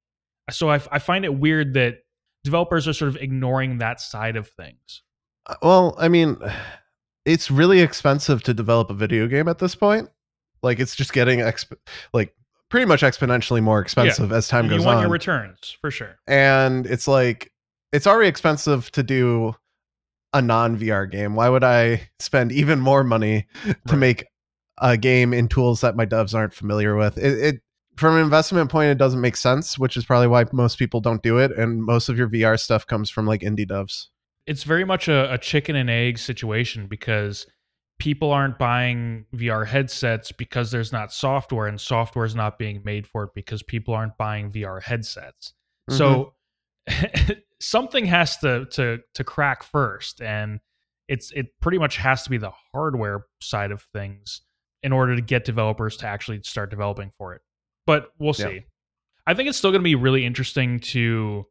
So 0.50 0.70
I, 0.70 0.80
I 0.90 0.98
find 0.98 1.24
it 1.24 1.34
weird 1.34 1.74
that 1.74 1.98
developers 2.44 2.88
are 2.88 2.92
sort 2.92 3.08
of 3.08 3.16
ignoring 3.16 3.78
that 3.78 4.00
side 4.00 4.36
of 4.36 4.48
things. 4.48 5.02
Uh, 5.46 5.54
Well, 5.62 5.94
I 5.98 6.08
mean, 6.08 6.36
it's 7.24 7.50
really 7.50 7.80
expensive 7.80 8.42
to 8.44 8.54
develop 8.54 8.90
a 8.90 8.94
video 8.94 9.26
game 9.28 9.46
at 9.48 9.58
this 9.58 9.74
point. 9.74 10.08
Like 10.62 10.80
it's 10.80 10.94
just 10.96 11.12
getting 11.12 11.38
exp- 11.40 11.76
like 12.12 12.34
pretty 12.68 12.86
much 12.86 13.02
exponentially 13.02 13.62
more 13.62 13.80
expensive 13.80 14.32
as 14.32 14.48
time 14.48 14.64
And 14.64 14.70
goes 14.70 14.80
on. 14.80 14.82
you 14.82 14.86
want 14.86 15.00
your 15.02 15.10
returns 15.10 15.76
for 15.80 15.90
sure. 15.90 16.16
and 16.26 16.86
it's 16.86 17.06
like 17.06 17.52
it's 17.92 18.06
already 18.06 18.28
expensive 18.28 18.90
to 18.92 19.02
do 19.02 19.54
a 20.32 20.40
non 20.40 20.78
VR 20.78 21.08
game. 21.10 21.34
Why 21.34 21.48
would 21.48 21.62
I 21.64 22.08
spend 22.18 22.50
even 22.52 22.80
more 22.80 23.04
money 23.04 23.46
to 23.64 23.76
Right. 23.88 23.98
make 23.98 24.24
a 24.78 24.96
game 24.96 25.32
in 25.32 25.48
tools 25.48 25.80
that 25.80 25.96
my 25.96 26.06
devs 26.06 26.34
aren't 26.34 26.54
familiar 26.54 26.96
with? 26.96 27.18
It, 27.18 27.38
it 27.38 27.62
from 27.96 28.16
an 28.16 28.22
investment 28.22 28.70
point, 28.70 28.90
it 28.90 28.98
doesn't 28.98 29.20
make 29.20 29.36
sense, 29.36 29.78
which 29.78 29.96
is 29.96 30.04
probably 30.04 30.28
why 30.28 30.44
most 30.52 30.78
people 30.78 31.00
don't 31.00 31.22
do 31.22 31.38
it. 31.38 31.52
And 31.52 31.82
most 31.82 32.08
of 32.08 32.16
your 32.16 32.28
VR 32.28 32.58
stuff 32.58 32.86
comes 32.86 33.10
from 33.10 33.26
like 33.26 33.42
indie 33.42 33.68
devs. 33.68 34.06
it's 34.46 34.64
very 34.64 34.84
much 34.84 35.08
a, 35.08 35.32
a 35.32 35.38
chicken 35.38 35.76
and 35.76 35.90
egg 35.90 36.18
situation 36.18 36.86
because 36.86 37.46
people 37.98 38.32
aren't 38.32 38.58
buying 38.58 39.26
VR 39.34 39.66
headsets 39.66 40.32
because 40.32 40.70
there's 40.70 40.90
not 40.90 41.12
software 41.12 41.68
and 41.68 41.80
software 41.80 42.24
is 42.24 42.34
not 42.34 42.58
being 42.58 42.82
made 42.84 43.06
for 43.06 43.24
it 43.24 43.30
because 43.34 43.62
people 43.62 43.94
aren't 43.94 44.16
buying 44.16 44.50
VR 44.50 44.82
headsets. 44.82 45.52
So 45.88 46.34
mm-hmm. 46.88 47.32
something 47.60 48.06
has 48.06 48.38
to 48.38 48.66
to 48.72 48.98
to 49.14 49.24
crack 49.24 49.62
first 49.62 50.20
and 50.20 50.58
it's 51.06 51.30
it 51.32 51.46
pretty 51.60 51.78
much 51.78 51.96
has 51.96 52.24
to 52.24 52.30
be 52.30 52.38
the 52.38 52.52
hardware 52.72 53.26
side 53.40 53.70
of 53.70 53.82
things 53.92 54.40
in 54.82 54.92
order 54.92 55.14
to 55.16 55.22
get 55.22 55.44
developers 55.44 55.96
to 55.98 56.06
actually 56.06 56.40
start 56.42 56.70
developing 56.70 57.12
for 57.18 57.34
it. 57.34 57.42
But 57.86 58.10
we'll 58.18 58.34
Yeah. 58.38 58.46
see. 58.48 58.64
I 59.26 59.34
think 59.34 59.48
it's 59.48 59.58
still 59.58 59.70
going 59.70 59.80
to 59.80 59.84
be 59.84 59.94
really 59.94 60.24
interesting 60.24 60.80
to 60.80 61.46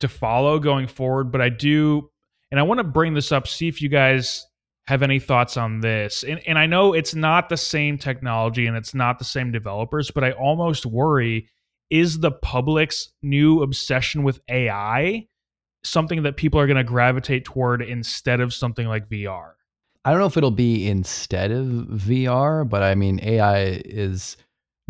to 0.00 0.08
follow 0.08 0.58
going 0.58 0.88
forward, 0.88 1.30
but 1.30 1.40
I 1.40 1.48
do 1.48 2.10
and 2.50 2.58
I 2.60 2.62
want 2.64 2.78
to 2.78 2.84
bring 2.84 3.14
this 3.14 3.32
up 3.32 3.46
see 3.46 3.68
if 3.68 3.80
you 3.80 3.88
guys 3.88 4.46
have 4.86 5.02
any 5.02 5.18
thoughts 5.18 5.56
on 5.56 5.80
this. 5.80 6.24
And 6.24 6.40
and 6.46 6.58
I 6.58 6.66
know 6.66 6.92
it's 6.92 7.14
not 7.14 7.48
the 7.48 7.56
same 7.56 7.96
technology 7.96 8.66
and 8.66 8.76
it's 8.76 8.94
not 8.94 9.18
the 9.18 9.24
same 9.24 9.52
developers, 9.52 10.10
but 10.10 10.24
I 10.24 10.32
almost 10.32 10.84
worry 10.84 11.48
is 11.90 12.18
the 12.18 12.32
public's 12.32 13.12
new 13.22 13.62
obsession 13.62 14.24
with 14.24 14.40
AI 14.48 15.26
something 15.84 16.22
that 16.22 16.36
people 16.36 16.58
are 16.58 16.66
going 16.66 16.78
to 16.78 16.84
gravitate 16.84 17.44
toward 17.44 17.82
instead 17.82 18.40
of 18.40 18.54
something 18.54 18.86
like 18.88 19.08
VR? 19.08 19.52
I 20.04 20.10
don't 20.10 20.20
know 20.20 20.26
if 20.26 20.36
it'll 20.36 20.50
be 20.50 20.86
instead 20.88 21.50
of 21.50 21.66
VR, 21.66 22.68
but 22.68 22.82
I 22.82 22.94
mean, 22.94 23.20
AI 23.22 23.80
is 23.84 24.36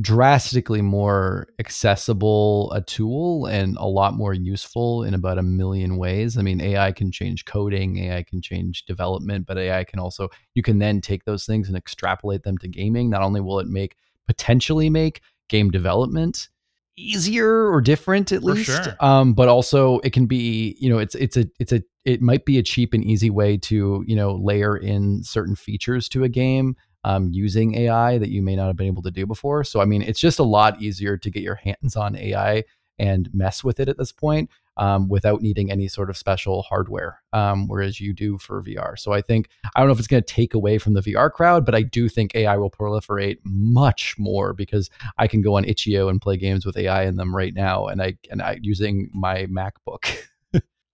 drastically 0.00 0.82
more 0.82 1.46
accessible 1.60 2.72
a 2.72 2.80
tool 2.82 3.46
and 3.46 3.76
a 3.76 3.86
lot 3.86 4.14
more 4.14 4.34
useful 4.34 5.04
in 5.04 5.14
about 5.14 5.38
a 5.38 5.42
million 5.42 5.98
ways. 5.98 6.36
I 6.36 6.42
mean, 6.42 6.60
AI 6.60 6.90
can 6.90 7.12
change 7.12 7.44
coding, 7.44 7.98
AI 7.98 8.24
can 8.24 8.42
change 8.42 8.86
development, 8.86 9.46
but 9.46 9.56
AI 9.56 9.84
can 9.84 10.00
also, 10.00 10.28
you 10.54 10.62
can 10.62 10.80
then 10.80 11.00
take 11.00 11.24
those 11.24 11.46
things 11.46 11.68
and 11.68 11.76
extrapolate 11.76 12.42
them 12.42 12.58
to 12.58 12.66
gaming. 12.66 13.08
Not 13.08 13.22
only 13.22 13.40
will 13.40 13.60
it 13.60 13.68
make, 13.68 13.96
potentially 14.26 14.90
make 14.90 15.20
game 15.48 15.70
development 15.70 16.48
easier 16.96 17.68
or 17.70 17.80
different 17.80 18.32
at 18.32 18.40
For 18.42 18.52
least 18.52 18.66
sure. 18.84 18.96
um 19.00 19.34
but 19.34 19.48
also 19.48 19.98
it 19.98 20.12
can 20.12 20.26
be 20.26 20.76
you 20.78 20.88
know 20.88 20.98
it's 20.98 21.16
it's 21.16 21.36
a 21.36 21.44
it's 21.58 21.72
a 21.72 21.82
it 22.04 22.20
might 22.20 22.44
be 22.44 22.58
a 22.58 22.62
cheap 22.62 22.92
and 22.92 23.04
easy 23.04 23.30
way 23.30 23.56
to 23.56 24.04
you 24.06 24.16
know 24.16 24.34
layer 24.34 24.76
in 24.76 25.22
certain 25.22 25.56
features 25.56 26.08
to 26.10 26.24
a 26.24 26.28
game 26.28 26.76
um, 27.04 27.28
using 27.32 27.74
AI 27.76 28.18
that 28.18 28.30
you 28.30 28.42
may 28.42 28.56
not 28.56 28.66
have 28.66 28.76
been 28.76 28.86
able 28.86 29.02
to 29.02 29.10
do 29.10 29.26
before. 29.26 29.64
So 29.64 29.80
I 29.80 29.84
mean, 29.84 30.02
it's 30.02 30.20
just 30.20 30.38
a 30.38 30.44
lot 30.44 30.80
easier 30.80 31.16
to 31.16 31.30
get 31.30 31.42
your 31.42 31.56
hands 31.56 31.96
on 31.96 32.16
AI 32.16 32.64
and 32.98 33.28
mess 33.34 33.64
with 33.64 33.80
it 33.80 33.88
at 33.88 33.98
this 33.98 34.12
point 34.12 34.48
um, 34.76 35.08
without 35.08 35.40
needing 35.40 35.70
any 35.70 35.88
sort 35.88 36.10
of 36.10 36.16
special 36.16 36.62
hardware, 36.62 37.22
um, 37.32 37.68
whereas 37.68 38.00
you 38.00 38.12
do 38.12 38.38
for 38.38 38.62
VR. 38.62 38.98
So 38.98 39.12
I 39.12 39.20
think 39.20 39.48
I 39.74 39.80
don't 39.80 39.88
know 39.88 39.92
if 39.92 39.98
it's 39.98 40.08
going 40.08 40.22
to 40.22 40.34
take 40.34 40.54
away 40.54 40.78
from 40.78 40.94
the 40.94 41.00
VR 41.00 41.30
crowd, 41.30 41.64
but 41.64 41.74
I 41.74 41.82
do 41.82 42.08
think 42.08 42.34
AI 42.34 42.56
will 42.56 42.70
proliferate 42.70 43.38
much 43.44 44.16
more 44.18 44.52
because 44.52 44.90
I 45.18 45.28
can 45.28 45.42
go 45.42 45.56
on 45.56 45.64
itch.io 45.64 46.08
and 46.08 46.20
play 46.20 46.36
games 46.36 46.66
with 46.66 46.76
AI 46.76 47.04
in 47.04 47.16
them 47.16 47.34
right 47.34 47.54
now, 47.54 47.86
and 47.86 48.02
I 48.02 48.16
and 48.30 48.42
I 48.42 48.58
using 48.62 49.10
my 49.12 49.46
MacBook. 49.46 50.06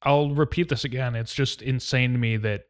I'll 0.02 0.30
repeat 0.30 0.68
this 0.68 0.84
again. 0.84 1.14
It's 1.14 1.34
just 1.34 1.62
insane 1.62 2.12
to 2.12 2.18
me 2.18 2.36
that 2.38 2.62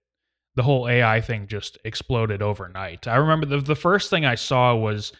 the 0.57 0.62
whole 0.62 0.89
AI 0.89 1.20
thing 1.20 1.47
just 1.47 1.78
exploded 1.85 2.43
overnight. 2.43 3.07
I 3.07 3.16
remember 3.16 3.47
the 3.47 3.59
the 3.59 3.76
first 3.76 4.11
thing 4.11 4.24
I 4.24 4.35
saw 4.35 4.74
was 4.74 5.12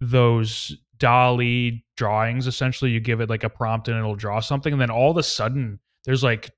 those 0.00 0.76
DALL-E 0.98 1.84
drawings. 1.96 2.46
Essentially, 2.46 2.90
you 2.90 3.00
give 3.00 3.20
it 3.20 3.30
like 3.30 3.44
a 3.44 3.48
prompt 3.48 3.88
and 3.88 3.96
it'll 3.96 4.16
draw 4.16 4.40
something, 4.40 4.72
and 4.72 4.80
then 4.80 4.90
all 4.90 5.10
of 5.10 5.16
a 5.16 5.22
sudden, 5.22 5.80
there's 6.04 6.22
like 6.22 6.50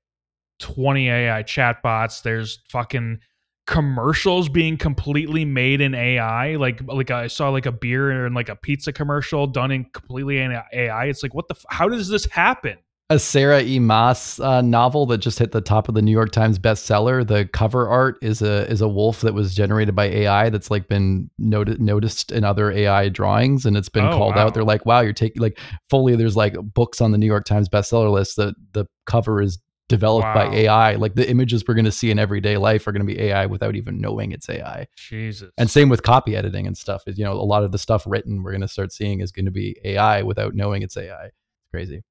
20 0.59 1.09
AI 1.09 1.43
chatbots. 1.43 2.21
There's 2.21 2.59
fucking 2.69 3.19
commercials 3.67 4.49
being 4.49 4.77
completely 4.77 5.45
made 5.45 5.79
in 5.79 5.93
AI. 5.93 6.55
Like 6.55 6.81
like 6.85 7.11
I 7.11 7.27
saw 7.27 7.49
like 7.49 7.67
a 7.67 7.71
beer 7.71 8.25
and 8.25 8.35
like 8.35 8.49
a 8.49 8.55
pizza 8.55 8.91
commercial 8.91 9.47
done 9.47 9.71
in 9.71 9.85
completely 9.93 10.39
in 10.39 10.59
AI. 10.73 11.05
It's 11.05 11.23
like 11.23 11.33
what 11.33 11.47
the 11.47 11.55
f- 11.55 11.65
how 11.69 11.87
does 11.87 12.09
this 12.09 12.25
happen? 12.25 12.77
A 13.11 13.17
Sarah 13.17 13.61
E. 13.63 13.79
Maas 13.79 14.39
uh, 14.39 14.61
novel 14.61 15.07
that 15.07 15.17
just 15.17 15.39
hit 15.39 15.51
the 15.51 15.61
top 15.61 15.89
of 15.89 15.95
the 15.95 16.01
New 16.01 16.11
York 16.11 16.31
Times 16.31 16.59
bestseller. 16.59 17.25
The 17.25 17.45
cover 17.45 17.87
art 17.87 18.17
is 18.21 18.41
a 18.43 18.69
is 18.69 18.81
a 18.81 18.87
wolf 18.87 19.21
that 19.21 19.33
was 19.33 19.55
generated 19.55 19.95
by 19.95 20.05
AI 20.05 20.49
that's 20.49 20.69
like 20.69 20.87
been 20.87 21.29
noti- 21.39 21.77
noticed 21.79 22.31
in 22.31 22.43
other 22.43 22.71
AI 22.71 23.09
drawings, 23.09 23.65
and 23.65 23.75
it's 23.75 23.89
been 23.89 24.05
Oh, 24.05 24.15
called 24.15 24.35
wow. 24.35 24.45
out. 24.47 24.53
They're 24.53 24.63
like, 24.63 24.85
"Wow, 24.85 24.99
you're 25.01 25.13
taking 25.13 25.41
like 25.41 25.57
fully." 25.89 26.15
There's 26.15 26.35
like 26.35 26.53
books 26.73 27.01
on 27.01 27.11
the 27.11 27.17
New 27.17 27.25
York 27.25 27.45
Times 27.45 27.67
bestseller 27.67 28.11
list 28.11 28.35
that 28.35 28.53
the 28.73 28.85
cover 29.07 29.41
is 29.41 29.57
developed 29.87 30.25
Wow. 30.25 30.33
by 30.51 30.55
AI. 30.55 30.93
Like 30.95 31.15
the 31.15 31.27
images 31.27 31.63
we're 31.67 31.73
going 31.73 31.85
to 31.85 31.91
see 31.91 32.11
in 32.11 32.19
everyday 32.19 32.57
life 32.57 32.85
are 32.85 32.91
going 32.91 33.05
to 33.07 33.11
be 33.11 33.19
AI 33.19 33.47
without 33.47 33.75
even 33.75 33.99
knowing 33.99 34.31
it's 34.33 34.47
AI. 34.47 34.85
Jesus. 34.95 35.49
And 35.57 35.67
same 35.67 35.89
with 35.89 36.03
copy 36.03 36.35
editing 36.35 36.67
and 36.67 36.77
stuff. 36.77 37.01
Is 37.07 37.17
you 37.17 37.25
know 37.25 37.33
a 37.33 37.41
lot 37.41 37.63
of 37.63 37.71
the 37.71 37.79
stuff 37.79 38.03
written 38.05 38.43
we're 38.43 38.51
going 38.51 38.61
to 38.61 38.67
start 38.67 38.91
seeing 38.93 39.19
is 39.21 39.31
going 39.31 39.45
to 39.45 39.51
be 39.51 39.75
AI 39.83 40.21
without 40.21 40.53
knowing 40.53 40.83
it's 40.83 40.95
AI. 40.95 41.25
It's 41.25 41.33
crazy. 41.71 42.03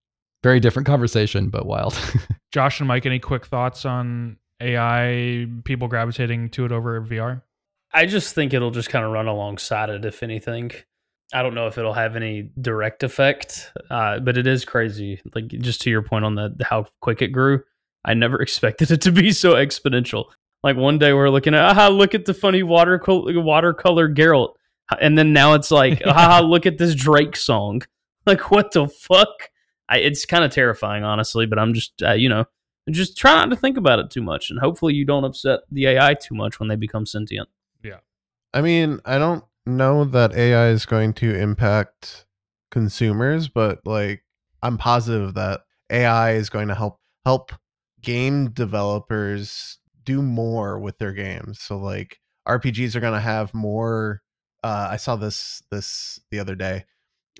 Very 0.43 0.61
different 0.61 0.87
conversation, 0.87 1.49
but 1.49 1.67
wild. 1.67 1.99
Josh 2.53 2.81
and 2.81 2.89
Mike, 2.89 3.07
any 3.07 3.19
quick 3.19 3.47
thoughts 3.47 3.85
on 3.85 4.37
AI 4.61 5.47
people 5.65 5.89
gravitating 5.89 6.51
to 6.51 6.65
it 6.65 6.73
over 6.73 7.01
VR? 7.01 7.43
I 7.93 8.07
just 8.07 8.35
think 8.35 8.53
it'll 8.53 8.71
just 8.71 8.91
kind 8.91 9.05
of 9.05 9.13
run 9.13 9.27
alongside 9.27 9.91
it, 9.91 10.05
if 10.05 10.23
anything. 10.23 10.71
I 11.33 11.43
don't 11.43 11.55
know 11.55 11.67
if 11.67 11.77
it'll 11.77 11.93
have 11.93 12.17
any 12.17 12.51
direct 12.61 13.03
effect, 13.03 13.71
uh, 13.91 14.19
but 14.21 14.39
it 14.39 14.47
is 14.47 14.65
crazy. 14.65 15.21
Like 15.35 15.49
just 15.49 15.83
to 15.83 15.91
your 15.91 16.03
point 16.03 16.25
on 16.25 16.35
the 16.35 16.57
how 16.63 16.87
quick 17.01 17.21
it 17.21 17.29
grew, 17.29 17.63
I 18.05 18.15
never 18.15 18.41
expected 18.43 18.91
it 18.91 19.01
to 19.03 19.13
be 19.13 19.33
so 19.33 19.55
exponential. 19.55 20.27
Like 20.63 20.77
one 20.77 20.99
day 20.99 21.13
we're 21.13 21.31
looking 21.31 21.55
at, 21.55 21.61
aha, 21.61 21.89
look 21.89 22.15
at 22.15 22.25
the 22.25 22.35
funny 22.35 22.63
watercolor 22.63 23.41
watercolor 23.41 24.09
Geralt, 24.09 24.55
and 25.01 25.19
then 25.19 25.33
now 25.33 25.55
it's 25.55 25.71
like, 25.71 26.03
aha, 26.07 26.41
look 26.41 26.67
at 26.67 26.79
this 26.79 26.95
Drake 26.95 27.37
song. 27.37 27.83
Like 28.27 28.51
what 28.51 28.73
the 28.73 28.89
fuck? 28.89 29.51
I, 29.89 29.99
it's 29.99 30.25
kind 30.25 30.45
of 30.45 30.51
terrifying, 30.51 31.05
honestly. 31.05 31.47
But 31.47 31.59
I'm 31.59 31.75
just, 31.75 32.03
uh, 32.03 32.13
you 32.13 32.29
know, 32.29 32.45
just 32.91 33.17
try 33.17 33.35
not 33.35 33.51
to 33.51 33.57
think 33.57 33.77
about 33.77 33.99
it 33.99 34.11
too 34.11 34.23
much, 34.23 34.51
and 34.51 34.59
hopefully 34.59 34.95
you 34.95 35.05
don't 35.05 35.25
upset 35.25 35.61
the 35.71 35.87
AI 35.87 36.15
too 36.15 36.35
much 36.35 36.59
when 36.59 36.69
they 36.69 36.77
become 36.77 37.07
sentient. 37.07 37.49
Yeah, 37.83 37.99
I 38.53 38.61
mean, 38.61 39.01
I 39.05 39.19
don't 39.19 39.45
know 39.67 40.05
that 40.05 40.35
AI 40.35 40.69
is 40.69 40.87
going 40.87 41.13
to 41.15 41.35
impact 41.35 42.27
consumers, 42.71 43.49
but 43.49 43.81
like 43.85 44.25
I'm 44.63 44.79
positive 44.79 45.35
that 45.35 45.63
AI 45.91 46.33
is 46.33 46.51
going 46.51 46.69
to 46.69 46.75
help 46.75 47.01
help 47.25 47.53
game 48.03 48.51
developers 48.51 49.79
do 50.05 50.23
more 50.23 50.79
with 50.79 50.99
their 50.99 51.13
games. 51.13 51.61
So 51.61 51.79
like 51.79 52.19
RPGs 52.47 52.95
are 52.95 53.01
going 53.01 53.15
to 53.15 53.21
have 53.21 53.53
more 53.55 54.23
uh 54.65 54.89
I 54.91 54.97
saw 54.97 55.17
this 55.17 55.63
this 55.71 56.19
the 56.31 56.41
other 56.41 56.55
day. 56.55 56.85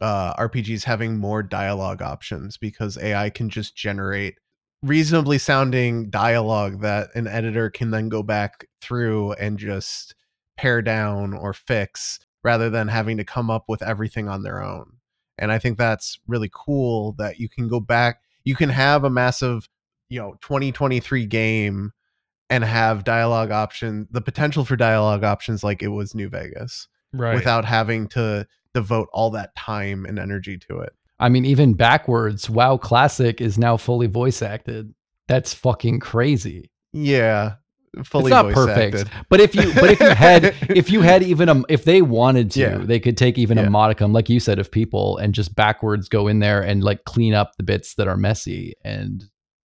Uh 0.01 0.35
RPGs 0.35 0.85
having 0.85 1.19
more 1.19 1.43
dialogue 1.43 2.03
options 2.03 2.57
because 2.57 2.99
AI 2.99 3.31
can 3.31 3.51
just 3.51 3.77
generate 3.77 4.37
reasonably 4.83 5.39
sounding 5.39 6.09
dialogue 6.09 6.81
that 6.83 7.09
an 7.15 7.27
editor 7.27 7.69
can 7.69 7.91
then 7.91 8.09
go 8.09 8.23
back 8.23 8.67
through 8.81 9.33
and 9.33 9.59
just 9.59 10.15
pare 10.57 10.83
down 10.83 11.35
or 11.35 11.53
fix 11.53 12.21
rather 12.45 12.71
than 12.71 12.89
having 12.89 13.17
to 13.17 13.25
come 13.25 13.51
up 13.51 13.65
with 13.69 13.83
everything 13.83 14.29
on 14.29 14.43
their 14.43 14.63
own. 14.63 14.93
And 15.37 15.51
I 15.51 15.59
think 15.59 15.79
that's 15.79 16.19
really 16.27 16.51
cool 16.53 17.13
that 17.19 17.39
you 17.39 17.49
can 17.49 17.69
go 17.69 17.81
back, 17.81 18.21
you 18.45 18.55
can 18.55 18.69
have 18.69 19.05
a 19.05 19.11
massive, 19.11 19.69
you 20.09 20.21
know, 20.21 20.37
2023 20.43 21.27
game 21.27 21.93
and 22.51 22.65
have 22.65 23.05
dialogue 23.05 23.51
option, 23.51 24.09
the 24.11 24.21
potential 24.21 24.65
for 24.65 24.77
dialogue 24.77 25.25
options 25.25 25.63
like 25.63 25.83
it 25.83 25.89
was 25.89 26.15
New 26.15 26.29
Vegas 26.29 26.89
Right. 27.13 27.35
without 27.35 27.65
having 27.65 28.07
to 28.09 28.47
devote 28.81 29.09
all 29.13 29.31
that 29.31 29.55
time 29.57 30.05
and 30.07 30.19
energy 30.19 30.57
to 30.59 30.79
it. 30.81 30.93
I 31.21 31.29
mean, 31.29 31.45
even 31.45 31.75
backwards, 31.75 32.49
WoW 32.49 32.77
Classic 32.77 33.41
is 33.41 33.59
now 33.59 33.77
fully 33.77 34.07
voice 34.07 34.41
acted. 34.43 34.95
That's 35.27 35.53
fucking 35.53 36.01
crazy. 36.01 36.71
Yeah, 36.93 37.55
fully 38.05 38.27
it's 38.27 38.31
not 38.31 38.45
voice 38.47 38.55
perfect, 38.55 38.95
acted. 38.97 39.11
but 39.29 39.41
if 39.41 39.55
you 39.55 39.73
but 39.75 39.91
if 39.91 40.01
you 40.01 40.11
had 40.11 40.45
if 40.71 40.91
you 40.91 41.01
had 41.03 41.23
even 41.23 41.49
a 41.49 41.63
if 41.69 41.85
they 41.85 42.03
wanted 42.03 42.51
to, 42.53 42.61
Yeah. 42.61 42.79
they 42.79 43.01
could 43.01 43.17
take 43.17 43.37
even 43.37 43.59
a 43.59 43.69
modicum, 43.69 44.13
like 44.13 44.29
you 44.29 44.39
said, 44.41 44.59
of 44.59 44.71
people 44.71 45.19
and 45.19 45.35
just 45.35 45.55
backwards 45.55 46.09
go 46.09 46.29
in 46.29 46.39
there 46.39 46.63
and 46.63 46.85
like 46.85 47.05
clean 47.05 47.35
up 47.35 47.57
the 47.57 47.63
bits 47.65 47.95
that 47.97 48.07
are 48.09 48.17
messy, 48.17 48.75
and 48.85 49.25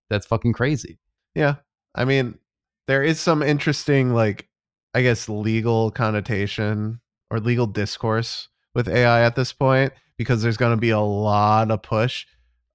that's 0.10 0.26
fucking 0.26 0.54
crazy. 0.54 1.00
Yeah. 1.36 1.56
I 1.96 2.06
mean, 2.06 2.40
there 2.88 3.04
is 3.04 3.20
some 3.20 3.44
interesting, 3.44 4.14
like, 4.14 4.50
I 4.96 5.02
guess, 5.04 5.30
legal 5.30 5.92
connotation 5.92 7.00
or 7.32 7.40
legal 7.40 7.68
discourse 7.68 8.50
with 8.74 8.88
AI 8.88 9.24
at 9.24 9.36
this 9.36 9.54
point 9.54 9.94
because 10.18 10.42
there's 10.42 10.58
going 10.58 10.76
to 10.76 10.80
be 10.80 10.90
a 10.90 11.00
lot 11.00 11.72
of 11.72 11.82
push 11.82 12.26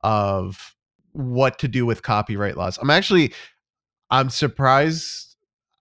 of 0.02 0.76
what 1.12 1.58
to 1.58 1.68
do 1.68 1.84
with 1.86 2.02
copyright 2.02 2.56
laws. 2.56 2.78
I'm 2.80 2.90
actually, 2.90 3.32
I'm 4.10 4.30
surprised. 4.30 5.36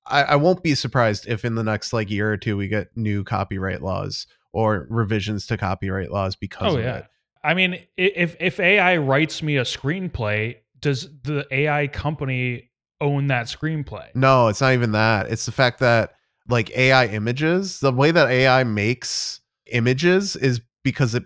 I, 0.05 0.23
I 0.23 0.35
won't 0.37 0.63
be 0.63 0.73
surprised 0.75 1.27
if 1.27 1.43
in 1.43 1.55
the 1.55 1.63
next 1.63 1.93
like 1.93 2.09
year 2.09 2.31
or 2.31 2.37
two 2.37 2.57
we 2.57 2.67
get 2.67 2.95
new 2.95 3.23
copyright 3.23 3.81
laws 3.81 4.27
or 4.53 4.87
revisions 4.89 5.45
to 5.47 5.57
copyright 5.57 6.11
laws 6.11 6.35
because 6.35 6.73
Oh 6.73 6.77
of 6.77 6.83
yeah. 6.83 6.97
it. 6.97 7.05
I 7.43 7.53
mean, 7.53 7.79
if 7.95 8.35
if 8.39 8.59
AI 8.59 8.97
writes 8.97 9.43
me 9.43 9.57
a 9.57 9.63
screenplay, 9.63 10.57
does 10.79 11.09
the 11.23 11.45
AI 11.51 11.87
company 11.87 12.71
own 12.99 13.27
that 13.27 13.45
screenplay? 13.45 14.07
No, 14.15 14.47
it's 14.47 14.61
not 14.61 14.73
even 14.73 14.91
that. 14.93 15.29
It's 15.29 15.45
the 15.45 15.51
fact 15.51 15.79
that 15.79 16.13
like 16.49 16.75
AI 16.75 17.05
images, 17.07 17.79
the 17.79 17.91
way 17.91 18.11
that 18.11 18.29
AI 18.29 18.63
makes 18.63 19.41
images 19.71 20.35
is 20.35 20.61
because 20.83 21.15
it 21.15 21.23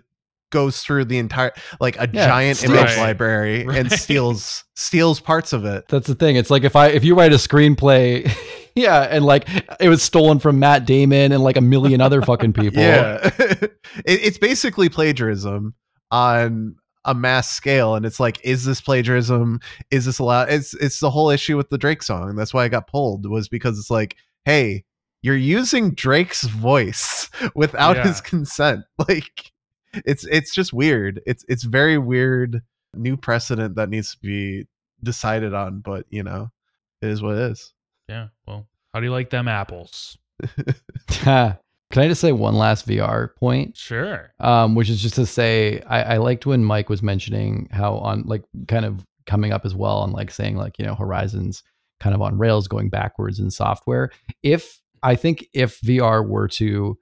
goes 0.50 0.82
through 0.82 1.06
the 1.06 1.18
entire 1.18 1.52
like 1.80 1.96
a 1.96 2.08
Yeah, 2.12 2.26
giant 2.26 2.62
image 2.62 2.78
Right. 2.78 2.98
library 2.98 3.66
and 3.66 3.90
steals 3.90 4.64
steals 4.76 5.18
parts 5.20 5.52
of 5.52 5.64
it. 5.64 5.88
That's 5.88 6.06
the 6.06 6.14
thing. 6.14 6.36
It's 6.36 6.50
like 6.50 6.64
if 6.64 6.76
I 6.76 6.88
if 6.88 7.04
you 7.04 7.14
write 7.14 7.32
a 7.32 7.36
screenplay, 7.36 8.30
yeah, 8.74 9.02
and 9.02 9.24
like 9.24 9.48
it 9.80 9.88
was 9.88 10.02
stolen 10.02 10.38
from 10.38 10.58
Matt 10.58 10.84
Damon 10.84 11.32
and 11.32 11.42
like 11.42 11.56
a 11.56 11.62
million 11.62 12.00
other 12.02 12.20
fucking 12.22 12.52
people. 12.54 12.82
Yeah. 12.82 13.18
it, 13.38 13.72
it's 14.04 14.38
basically 14.38 14.88
plagiarism 14.90 15.74
on 16.10 16.76
a 17.04 17.14
mass 17.14 17.50
scale 17.50 17.96
and 17.96 18.06
it's 18.06 18.20
like 18.20 18.38
is 18.44 18.64
this 18.64 18.80
plagiarism 18.80 19.58
is 19.90 20.04
this 20.04 20.20
allowed 20.20 20.48
it's 20.50 20.72
it's 20.74 21.00
the 21.00 21.10
whole 21.10 21.30
issue 21.30 21.56
with 21.56 21.68
the 21.68 21.76
drake 21.78 22.00
song 22.00 22.36
that's 22.36 22.54
why 22.54 22.62
i 22.62 22.68
got 22.68 22.86
pulled 22.86 23.28
was 23.28 23.48
because 23.48 23.76
it's 23.76 23.90
like 23.90 24.14
hey 24.44 24.84
you're 25.22 25.36
using 25.36 25.92
drake's 25.92 26.42
voice 26.44 27.30
without 27.54 27.96
Yeah. 27.96 28.02
his 28.08 28.20
consent 28.20 28.84
like 29.08 29.52
it's 29.94 30.24
it's 30.26 30.54
just 30.54 30.72
weird 30.72 31.20
it's 31.26 31.44
it's 31.48 31.64
very 31.64 31.98
weird 31.98 32.62
new 32.94 33.16
precedent 33.16 33.74
that 33.76 33.88
needs 33.88 34.12
to 34.12 34.18
be 34.20 34.66
decided 35.02 35.54
on 35.54 35.80
but 35.80 36.04
you 36.10 36.22
know 36.22 36.50
it 37.00 37.08
is 37.08 37.22
what 37.22 37.36
it 37.36 37.50
is 37.52 37.72
Yeah. 38.08 38.28
Well, 38.46 38.66
how 38.94 39.00
do 39.00 39.06
you 39.06 39.12
like 39.12 39.30
them 39.30 39.48
apples? 39.48 40.18
Can 41.08 41.56
I 42.02 42.08
just 42.08 42.20
say 42.20 42.32
one 42.32 42.54
last 42.56 42.86
VR 42.88 43.34
point? 43.36 43.76
Sure. 43.76 44.32
um, 44.40 44.74
which 44.74 44.88
is 44.88 45.00
just 45.02 45.14
to 45.16 45.26
say 45.26 45.80
I, 45.86 46.14
I 46.14 46.16
liked 46.18 46.46
when 46.46 46.64
Mike 46.64 46.88
was 46.88 47.02
mentioning 47.02 47.68
how 47.70 47.94
on 47.96 48.22
like 48.26 48.42
kind 48.68 48.84
of 48.84 49.04
coming 49.26 49.52
up 49.52 49.64
as 49.64 49.74
well 49.74 50.02
and 50.04 50.12
like 50.12 50.30
saying 50.30 50.56
like 50.56 50.78
you 50.78 50.86
know 50.86 50.94
Horizons 50.94 51.62
kind 52.00 52.14
of 52.14 52.22
on 52.22 52.38
rails 52.38 52.66
going 52.68 52.88
backwards 52.88 53.38
in 53.38 53.50
software. 53.50 54.10
If 54.42 54.80
I 55.02 55.14
think 55.16 55.46
if 55.52 55.80
VR 55.80 56.26
were 56.26 56.48
to 56.48 56.98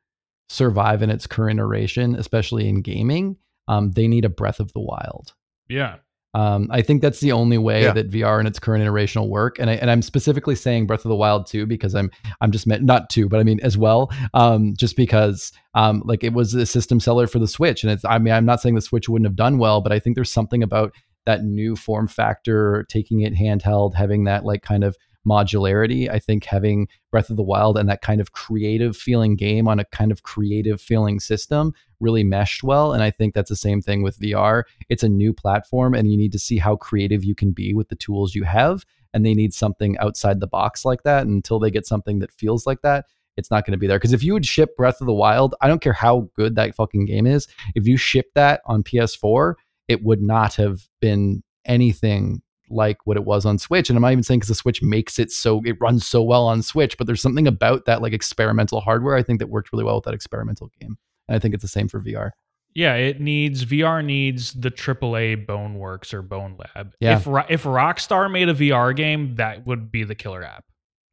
survive 0.48 1.02
in 1.02 1.10
its 1.10 1.26
current 1.26 1.58
iteration, 1.60 2.14
especially 2.16 2.68
in 2.68 2.82
gaming, 2.82 3.36
um, 3.68 3.92
they 3.92 4.08
need 4.08 4.24
a 4.24 4.28
Breath 4.30 4.60
of 4.60 4.72
the 4.72 4.80
Wild. 4.80 5.32
Yeah. 5.68 5.96
Um, 6.32 6.68
I 6.70 6.82
think 6.82 7.02
that's 7.02 7.18
the 7.20 7.32
only 7.32 7.58
way 7.58 7.82
Yeah. 7.82 7.92
that 7.92 8.08
VR 8.10 8.38
in 8.38 8.46
its 8.46 8.60
current 8.60 8.82
iteration 8.82 9.20
will 9.20 9.30
work, 9.30 9.58
and 9.58 9.68
I, 9.68 9.74
and 9.74 9.90
I'm 9.90 10.00
specifically 10.02 10.54
saying 10.54 10.86
Breath 10.86 11.04
of 11.04 11.08
the 11.08 11.16
Wild 11.16 11.46
too 11.48 11.66
because 11.66 11.94
I'm 11.96 12.08
I'm 12.40 12.52
just 12.52 12.68
meant 12.68 12.84
not 12.84 13.10
two, 13.10 13.28
but 13.28 13.40
I 13.40 13.42
mean 13.42 13.58
as 13.64 13.76
well, 13.76 14.12
um, 14.32 14.74
just 14.76 14.96
because 14.96 15.50
um, 15.74 16.02
like 16.04 16.22
it 16.22 16.32
was 16.32 16.54
a 16.54 16.66
system 16.66 17.00
seller 17.00 17.26
for 17.26 17.40
the 17.40 17.48
Switch, 17.48 17.82
and 17.82 17.92
it's 17.92 18.04
I 18.04 18.18
mean 18.18 18.32
I'm 18.32 18.44
not 18.44 18.60
saying 18.60 18.76
the 18.76 18.80
Switch 18.80 19.08
wouldn't 19.08 19.26
have 19.26 19.34
done 19.34 19.58
well, 19.58 19.80
but 19.80 19.90
I 19.90 19.98
think 19.98 20.14
there's 20.14 20.30
something 20.32 20.62
about 20.62 20.92
that 21.26 21.42
new 21.44 21.74
form 21.74 22.06
factor, 22.06 22.86
taking 22.88 23.22
it 23.22 23.34
handheld, 23.34 23.94
having 23.94 24.22
that 24.24 24.44
like 24.44 24.62
kind 24.62 24.84
of 24.84 24.96
modularity. 25.26 26.08
I 26.08 26.18
think 26.18 26.44
having 26.44 26.88
Breath 27.10 27.30
of 27.30 27.36
the 27.36 27.42
Wild 27.42 27.76
and 27.76 27.88
that 27.88 28.02
kind 28.02 28.20
of 28.20 28.32
creative 28.32 28.96
feeling 28.96 29.36
game 29.36 29.68
on 29.68 29.78
a 29.78 29.84
kind 29.86 30.12
of 30.12 30.22
creative 30.22 30.80
feeling 30.80 31.20
system 31.20 31.74
really 32.00 32.24
meshed 32.24 32.62
well, 32.62 32.92
and 32.92 33.02
I 33.02 33.10
think 33.10 33.34
that's 33.34 33.50
the 33.50 33.56
same 33.56 33.82
thing 33.82 34.02
with 34.02 34.18
VR 34.18 34.64
it's 34.88 35.02
a 35.02 35.08
new 35.08 35.32
platform 35.32 35.94
and 35.94 36.10
you 36.10 36.16
need 36.16 36.32
to 36.32 36.38
see 36.38 36.58
how 36.58 36.76
creative 36.76 37.24
you 37.24 37.34
can 37.34 37.52
be 37.52 37.72
with 37.72 37.88
the 37.88 37.96
tools 37.96 38.34
you 38.34 38.44
have 38.44 38.84
and 39.14 39.24
they 39.24 39.34
need 39.34 39.54
something 39.54 39.96
outside 39.98 40.40
the 40.40 40.46
box 40.46 40.84
like 40.84 41.02
that 41.04 41.22
and 41.22 41.32
until 41.32 41.58
they 41.58 41.70
get 41.70 41.86
something 41.86 42.18
that 42.18 42.32
feels 42.32 42.66
like 42.66 42.82
that 42.82 43.06
it's 43.36 43.50
not 43.50 43.64
going 43.64 43.72
to 43.72 43.78
be 43.78 43.86
there 43.86 43.98
because 43.98 44.12
if 44.12 44.22
you 44.22 44.32
would 44.32 44.44
ship 44.44 44.76
breath 44.76 45.00
of 45.00 45.06
the 45.06 45.12
wild 45.12 45.54
i 45.60 45.68
don't 45.68 45.80
care 45.80 45.92
how 45.92 46.28
good 46.34 46.54
that 46.54 46.74
fucking 46.74 47.06
game 47.06 47.26
is 47.26 47.46
if 47.74 47.86
you 47.86 47.96
ship 47.96 48.26
that 48.34 48.60
on 48.66 48.82
ps4 48.82 49.54
it 49.88 50.02
would 50.02 50.20
not 50.20 50.54
have 50.54 50.80
been 51.00 51.42
anything 51.64 52.42
like 52.70 52.98
what 53.06 53.16
it 53.16 53.24
was 53.24 53.44
on 53.44 53.58
switch 53.58 53.88
and 53.90 53.96
i'm 53.96 54.02
not 54.02 54.12
even 54.12 54.22
saying 54.22 54.38
because 54.38 54.48
the 54.48 54.54
switch 54.54 54.82
makes 54.82 55.18
it 55.18 55.30
so 55.30 55.60
it 55.64 55.76
runs 55.80 56.06
so 56.06 56.22
well 56.22 56.46
on 56.46 56.62
switch 56.62 56.96
but 56.96 57.06
there's 57.06 57.20
something 57.22 57.46
about 57.46 57.84
that 57.84 58.00
like 58.02 58.12
experimental 58.12 58.80
hardware 58.80 59.16
i 59.16 59.22
think 59.22 59.38
that 59.38 59.48
worked 59.48 59.72
really 59.72 59.84
well 59.84 59.96
with 59.96 60.04
that 60.04 60.14
experimental 60.14 60.70
game 60.80 60.96
and 61.28 61.36
i 61.36 61.38
think 61.38 61.54
it's 61.54 61.62
the 61.62 61.68
same 61.68 61.88
for 61.88 62.00
vr 62.00 62.30
Yeah, 62.74 62.94
it 62.94 63.20
needs 63.20 63.64
VR 63.64 64.04
needs 64.04 64.52
the 64.52 64.70
AAA 64.70 65.44
Boneworks 65.44 66.14
or 66.14 66.22
Bone 66.22 66.56
Lab. 66.56 66.94
Yeah. 67.00 67.16
If 67.16 67.26
if 67.50 67.64
Rockstar 67.64 68.30
made 68.30 68.48
a 68.48 68.54
VR 68.54 68.94
game, 68.94 69.34
that 69.36 69.66
would 69.66 69.90
be 69.90 70.04
the 70.04 70.14
killer 70.14 70.44
app. 70.44 70.64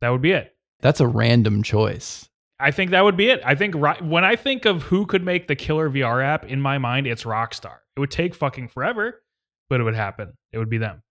That 0.01 0.09
would 0.09 0.21
be 0.21 0.33
it. 0.33 0.53
that's 0.81 0.99
a 0.99 1.07
random 1.07 1.63
choice 1.63 2.29
I 2.59 2.71
think 2.71 2.91
that 2.91 3.03
would 3.03 3.17
be 3.17 3.29
it. 3.29 3.41
I 3.45 3.55
think 3.55 3.75
when 3.75 4.23
I 4.23 4.35
think 4.35 4.65
of 4.65 4.83
who 4.83 5.05
could 5.05 5.23
make 5.23 5.47
the 5.47 5.55
killer 5.55 5.89
VR 5.89 6.23
app 6.23 6.45
in 6.45 6.59
my 6.59 6.77
mind, 6.77 7.05
it's 7.07 7.23
Rockstar. 7.23 7.77
It 7.95 7.99
would 7.99 8.11
take 8.11 8.33
fucking 8.33 8.69
forever, 8.69 9.21
but 9.69 9.79
it 9.79 9.83
would 9.83 9.95
happen. 9.95 10.33
It 10.51 10.57
would 10.57 10.69
be 10.69 10.77
them. 10.79 11.01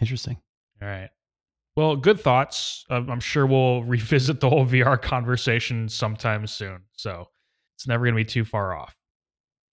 Interesting 0.00 0.36
All 0.82 0.88
right. 0.88 1.10
Well, 1.76 1.96
good 1.96 2.20
thoughts. 2.20 2.84
I'm 2.88 3.20
sure 3.20 3.46
we'll 3.46 3.82
revisit 3.84 4.40
the 4.40 4.48
whole 4.48 4.66
VR 4.66 5.00
conversation 5.00 5.88
sometime 5.88 6.46
soon. 6.46 6.82
So 6.92 7.28
it's 7.76 7.86
never 7.86 8.04
going 8.04 8.14
to 8.14 8.20
be 8.20 8.24
too 8.24 8.44
far 8.44 8.74
off. 8.74 8.96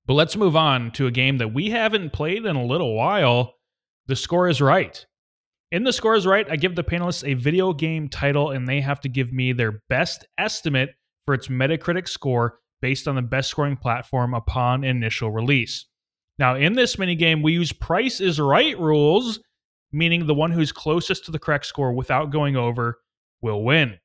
But 0.05 0.15
let's 0.15 0.35
move 0.35 0.57
on 0.57 0.91
to 0.91 1.07
a 1.07 1.11
game 1.11 1.37
that 1.37 1.53
we 1.53 1.69
haven't 1.69 2.11
played 2.11 2.45
in 2.45 2.57
a 2.57 2.65
little 2.65 2.93
while. 2.93 3.53
The 4.07 4.17
score 4.17 4.49
is 4.49 4.59
right. 4.59 5.05
In 5.71 5.85
the 5.85 5.93
score 5.93 6.13
is 6.13 6.27
right, 6.27 6.45
I 6.51 6.57
give 6.57 6.75
the 6.75 6.83
panelists 6.83 7.27
a 7.27 7.35
video 7.35 7.73
game 7.73 8.09
title 8.09 8.51
and 8.51 8.67
they 8.67 8.81
have 8.81 8.99
to 9.01 9.09
give 9.09 9.31
me 9.31 9.53
their 9.53 9.81
best 9.89 10.25
estimate 10.37 10.89
for 11.25 11.33
its 11.33 11.47
Metacritic 11.47 12.07
score 12.07 12.59
based 12.81 13.07
on 13.07 13.15
the 13.15 13.21
best 13.21 13.49
scoring 13.49 13.77
platform 13.77 14.33
upon 14.33 14.83
initial 14.83 15.31
release. 15.31 15.85
Now, 16.37 16.55
in 16.55 16.73
this 16.73 16.97
minigame, 16.97 17.41
we 17.41 17.53
use 17.53 17.71
Price 17.71 18.19
is 18.19 18.39
Right 18.41 18.77
rules 18.77 19.39
meaning 19.93 20.25
the 20.25 20.33
one 20.33 20.51
who's 20.51 20.71
closest 20.71 21.25
to 21.25 21.31
the 21.31 21.39
correct 21.39 21.65
score 21.65 21.93
without 21.93 22.31
going 22.31 22.55
over 22.55 22.99
will 23.41 23.63
win. 23.63 23.97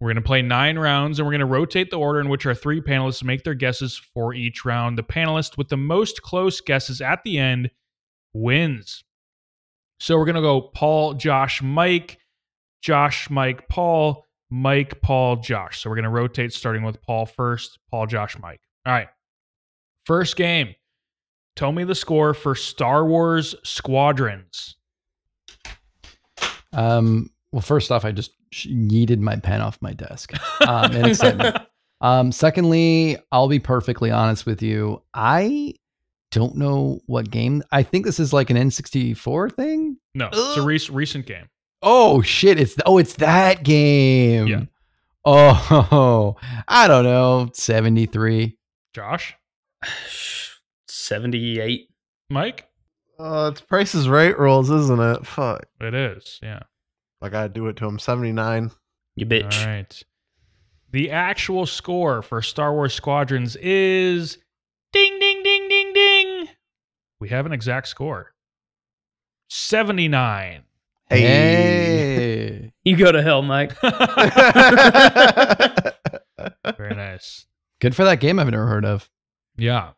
We're 0.00 0.08
going 0.08 0.16
to 0.16 0.22
play 0.22 0.42
nine 0.42 0.78
rounds 0.78 1.18
and 1.18 1.26
we're 1.26 1.32
going 1.32 1.40
to 1.40 1.46
rotate 1.46 1.90
the 1.90 1.98
order 1.98 2.20
in 2.20 2.28
which 2.28 2.46
our 2.46 2.54
three 2.54 2.80
panelists 2.80 3.24
make 3.24 3.42
their 3.42 3.54
guesses 3.54 3.96
for 3.96 4.32
each 4.32 4.64
round. 4.64 4.96
The 4.96 5.02
panelist 5.02 5.56
with 5.56 5.68
the 5.68 5.76
most 5.76 6.22
close 6.22 6.60
guesses 6.60 7.00
at 7.00 7.22
the 7.24 7.38
end 7.38 7.70
wins. 8.32 9.02
So 9.98 10.16
we're 10.16 10.24
going 10.24 10.36
to 10.36 10.40
go 10.40 10.60
Paul, 10.60 11.14
Josh, 11.14 11.62
Mike, 11.62 12.18
Josh, 12.80 13.28
Mike, 13.28 13.68
Paul, 13.68 14.24
Mike, 14.50 15.00
Paul, 15.02 15.36
Josh. 15.36 15.80
So 15.80 15.90
we're 15.90 15.96
going 15.96 16.04
to 16.04 16.10
rotate 16.10 16.52
starting 16.52 16.84
with 16.84 17.02
Paul 17.02 17.26
first, 17.26 17.80
Paul, 17.90 18.06
Josh, 18.06 18.38
Mike. 18.38 18.60
All 18.86 18.92
right. 18.92 19.08
First 20.06 20.36
game. 20.36 20.74
Tell 21.56 21.72
me 21.72 21.82
the 21.82 21.96
score 21.96 22.34
for 22.34 22.54
Star 22.54 23.04
Wars 23.04 23.56
Squadrons. 23.64 24.76
Um, 26.72 27.30
well, 27.52 27.62
first 27.62 27.90
off, 27.90 28.04
I 28.04 28.12
just 28.12 28.32
sh- 28.50 28.66
yeeted 28.68 29.20
my 29.20 29.36
pen 29.36 29.60
off 29.60 29.78
my 29.80 29.92
desk 29.92 30.32
um, 30.66 30.92
in 30.92 31.04
excitement. 31.06 31.56
Um, 32.00 32.30
secondly, 32.30 33.18
I'll 33.32 33.48
be 33.48 33.58
perfectly 33.58 34.12
honest 34.12 34.46
with 34.46 34.62
you. 34.62 35.02
I 35.14 35.74
don't 36.30 36.54
know 36.54 37.00
what 37.06 37.28
game. 37.28 37.64
I 37.72 37.82
think 37.82 38.04
this 38.04 38.20
is 38.20 38.32
like 38.32 38.50
an 38.50 38.56
N64 38.56 39.52
thing. 39.56 39.96
No, 40.14 40.28
it's 40.32 40.56
a 40.58 40.62
rec- 40.62 40.96
recent 40.96 41.26
game. 41.26 41.48
Oh 41.82 42.22
shit! 42.22 42.60
It's 42.60 42.76
oh, 42.86 42.98
it's 42.98 43.14
that 43.14 43.64
game. 43.64 44.46
Yeah. 44.46 44.62
Oh, 45.24 46.36
I 46.68 46.86
don't 46.86 47.02
know. 47.02 47.50
Seventy 47.52 48.06
three. 48.06 48.56
Josh, 48.94 49.34
78. 50.86 51.88
Mike, 52.30 52.68
uh 53.18 53.50
it's 53.52 53.60
price 53.60 53.94
is 53.94 54.08
right 54.08 54.38
rules 54.38 54.70
isn't 54.70 55.00
it 55.00 55.26
fuck 55.26 55.66
it 55.80 55.94
is. 55.94 56.38
Yeah. 56.42 56.60
i 57.20 57.28
gotta 57.28 57.48
do 57.48 57.66
it 57.68 57.76
to 57.76 57.86
him 57.86 57.98
79 57.98 58.70
You 59.16 59.26
bitch. 59.26 59.60
All 59.60 59.66
right. 59.66 60.02
The 60.90 61.10
actual 61.10 61.66
score 61.66 62.22
for 62.22 62.40
Star 62.40 62.72
Wars 62.72 62.94
Squadrons 62.94 63.56
is 63.56 64.38
ding, 64.92 65.18
ding, 65.20 65.42
ding, 65.42 65.68
ding, 65.68 65.92
ding. 65.92 66.48
we 67.20 67.28
have 67.28 67.44
an 67.44 67.52
exact 67.52 67.88
score 67.88 68.32
79. 69.50 70.62
Hey. 71.10 72.72
You 72.84 72.96
go 72.96 73.10
to 73.12 73.22
hell, 73.22 73.42
Mike. 73.42 73.72
Very 76.76 76.94
nice. 76.94 77.46
Good 77.80 77.96
for 77.96 78.04
that 78.04 78.20
game 78.20 78.38
I've 78.38 78.50
never 78.50 78.66
heard 78.66 78.84
of. 78.84 79.08
Yeah. 79.56 79.92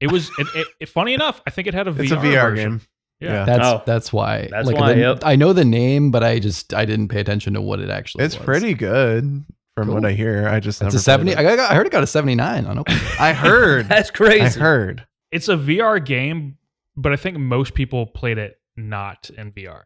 It 0.00 0.10
was, 0.12 0.30
it, 0.38 0.46
it, 0.54 0.66
it- 0.80 0.88
funny 0.88 1.14
enough, 1.14 1.40
I 1.46 1.50
think 1.50 1.66
it 1.68 1.74
had 1.74 1.88
a 1.88 1.92
VR. 1.92 2.02
it's 2.02 2.12
a 2.12 2.16
VR 2.16 2.50
version. 2.50 2.70
game. 2.70 2.80
Yeah. 3.20 3.32
Yeah. 3.32 3.44
That's 3.46 3.66
Oh. 3.66 3.82
that's 3.84 4.12
why. 4.12 4.46
That's 4.50 4.66
like, 4.68 4.76
why, 4.76 4.92
the- 4.94 5.00
yep. 5.00 5.18
I 5.24 5.34
know 5.36 5.52
the 5.52 5.64
name, 5.64 6.10
but 6.12 6.22
I 6.22 6.38
just 6.38 6.72
I 6.72 6.84
didn't 6.84 7.08
pay 7.08 7.20
attention 7.20 7.54
to 7.54 7.60
what 7.60 7.80
it 7.80 7.90
actually 7.90 8.24
It's 8.24 8.36
was. 8.36 8.44
pretty 8.44 8.74
good 8.74 9.44
from 9.76 9.88
what 9.92 10.04
I 10.04 10.12
hear. 10.12 10.48
I 10.48 10.60
just 10.60 10.78
It's 10.80 10.82
never 10.84 10.96
a 10.96 11.00
seventy. 11.00 11.34
played 11.34 11.46
I, 11.46 11.56
got, 11.56 11.70
I 11.70 11.74
heard 11.74 11.86
it 11.86 11.90
got 11.92 12.04
a 12.04 12.06
seventy 12.06 12.36
nine 12.36 12.64
on 12.66 12.78
open. 12.78 12.94
it. 12.94 13.02
I 13.20 13.32
heard. 13.32 13.86
That's 13.88 14.10
crazy. 14.12 14.60
I 14.60 14.62
heard. 14.62 15.04
It's 15.32 15.48
a 15.48 15.56
VR 15.56 16.04
game, 16.04 16.58
but 16.96 17.12
I 17.12 17.16
think 17.16 17.38
most 17.38 17.74
people 17.74 18.06
played 18.06 18.38
it 18.38 18.60
not 18.76 19.30
in 19.36 19.50
VR. 19.52 19.82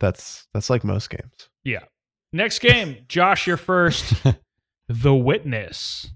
That's 0.00 0.48
that's 0.52 0.68
like 0.68 0.82
most 0.82 1.10
games. 1.10 1.48
Yeah. 1.62 1.84
Next 2.32 2.58
game, 2.58 2.96
Josh, 3.08 3.46
you're 3.46 3.56
first. 3.56 4.14
the 4.88 5.14
Witness. 5.14 6.08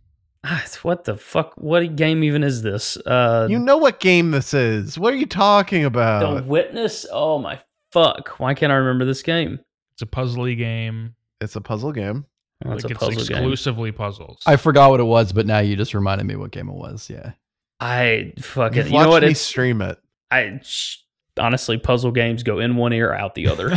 Ah, 0.45 0.64
What 0.82 1.05
the 1.05 1.16
fuck? 1.16 1.55
What 1.57 1.97
game 1.97 2.22
even 2.22 2.43
is 2.45 2.62
this? 2.62 2.97
Uh, 2.99 3.47
You 3.51 3.59
know 3.59 3.76
what 3.76 4.01
game 4.01 4.30
this 4.30 4.55
is? 4.55 4.99
What 4.99 5.12
are 5.12 5.16
you 5.16 5.26
talking 5.26 5.84
about? 5.84 6.36
the? 6.36 6.43
Witness. 6.45 7.07
Oh 7.12 7.39
my 7.39 7.61
fuck! 7.93 8.39
Why 8.39 8.55
can't 8.55 8.72
I 8.72 8.76
remember 8.76 9.05
this 9.05 9.22
game? 9.22 9.59
It's 9.95 10.03
a 10.03 10.07
puzzly 10.07 10.57
game. 10.57 11.14
It's 11.41 11.57
a 11.57 11.61
puzzle 11.61 11.93
game. 11.93 12.24
Oh, 12.64 12.72
it's 12.72 12.84
like 12.84 12.91
a 12.91 12.95
it's 12.95 13.05
puzzle 13.05 13.24
game. 13.24 13.36
exclusively 13.39 13.93
puzzles. 13.93 14.43
I 14.47 14.57
forgot 14.57 14.91
what 14.91 15.01
it 15.01 15.05
was, 15.05 15.32
but 15.32 15.47
now 15.47 15.59
you 15.59 15.76
just 15.76 15.95
reminded 15.95 16.26
me 16.26 16.36
what 16.36 16.51
game 16.53 16.68
it 16.68 16.74
was. 16.74 17.09
Yeah. 17.11 17.32
I 17.80 18.32
fuck 18.41 18.72
it. 18.72 18.76
You've 18.86 18.89
You 18.93 18.99
know 19.01 19.09
what? 19.11 19.22
me 19.22 19.30
It's 19.30 19.41
stream 19.41 19.80
it. 19.82 19.99
I 20.30 20.61
sh- 20.62 20.99
honestly 21.39 21.78
puzzle 21.78 22.11
games 22.12 22.43
go 22.43 22.59
in 22.59 22.76
one 22.76 22.93
ear 22.93 23.12
out 23.12 23.34
the 23.34 23.47
other. 23.49 23.70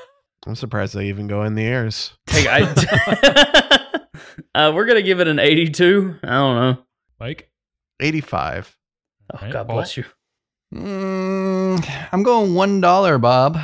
I'm 0.46 0.54
surprised 0.54 0.94
they 0.94 1.06
even 1.06 1.26
go 1.26 1.42
in 1.42 1.54
the 1.54 1.62
ears. 1.64 2.12
Take 2.26 2.46
I. 2.48 3.74
uh, 4.58 4.72
we're 4.74 4.84
gonna 4.86 5.02
give 5.02 5.20
it 5.20 5.28
an 5.28 5.38
eighty-two. 5.38 6.16
I 6.22 6.26
don't 6.28 6.56
know. 6.56 6.82
Mike? 7.20 7.50
85. 8.00 8.76
Oh, 9.34 9.38
Right, 9.42 9.52
God 9.52 9.66
Paul? 9.66 9.76
bless 9.76 9.96
you. 9.96 10.04
Mm, 10.74 12.08
I'm 12.12 12.22
going 12.22 12.54
one 12.54 12.80
dollar, 12.80 13.18
Bob. 13.18 13.58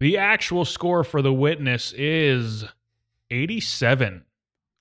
The 0.00 0.16
actual 0.18 0.64
score 0.64 1.04
for 1.04 1.20
The 1.22 1.32
Witness 1.32 1.92
is 1.92 2.64
87. 3.30 4.24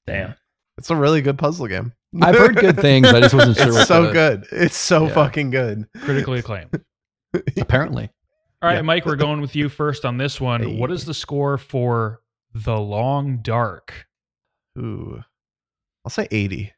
Damn. 0.08 0.36
It's 0.78 0.90
a 0.90 0.96
really 0.96 1.22
good 1.22 1.38
puzzle 1.38 1.68
game. 1.68 1.92
I've 2.22 2.36
heard 2.38 2.56
good 2.56 2.78
things. 2.82 3.08
I 3.10 3.20
just 3.20 3.36
wasn't 3.36 3.58
sure. 3.58 3.68
It's 3.68 3.76
what 3.78 3.88
so 3.88 4.08
the- 4.08 4.14
good. 4.14 4.46
It's 4.52 4.78
so 4.78 5.08
Yeah. 5.08 5.14
fucking 5.14 5.50
good. 5.52 5.88
Critically 6.02 6.40
acclaimed. 6.40 6.82
Apparently, 7.60 8.10
All 8.62 8.70
right, 8.70 8.76
Yeah. 8.78 8.82
Mike, 8.82 9.06
we're 9.06 9.16
going 9.18 9.42
with 9.42 9.56
you 9.56 9.68
first 9.70 10.06
on 10.06 10.18
this 10.18 10.40
one. 10.42 10.64
Hey. 10.64 10.78
What 10.80 10.90
is 10.92 11.06
the 11.06 11.14
score 11.14 11.58
for 11.58 12.22
The 12.54 12.78
Long 12.80 13.38
Dark? 13.44 14.08
Ooh. 14.78 15.24
I'll 16.10 16.24
say 16.24 16.28
80. 16.32 16.74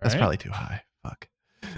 That's 0.00 0.14
All 0.14 0.20
right. 0.20 0.22
probably 0.22 0.36
too 0.38 0.50
high. 0.50 0.82
Fuck. 1.02 1.28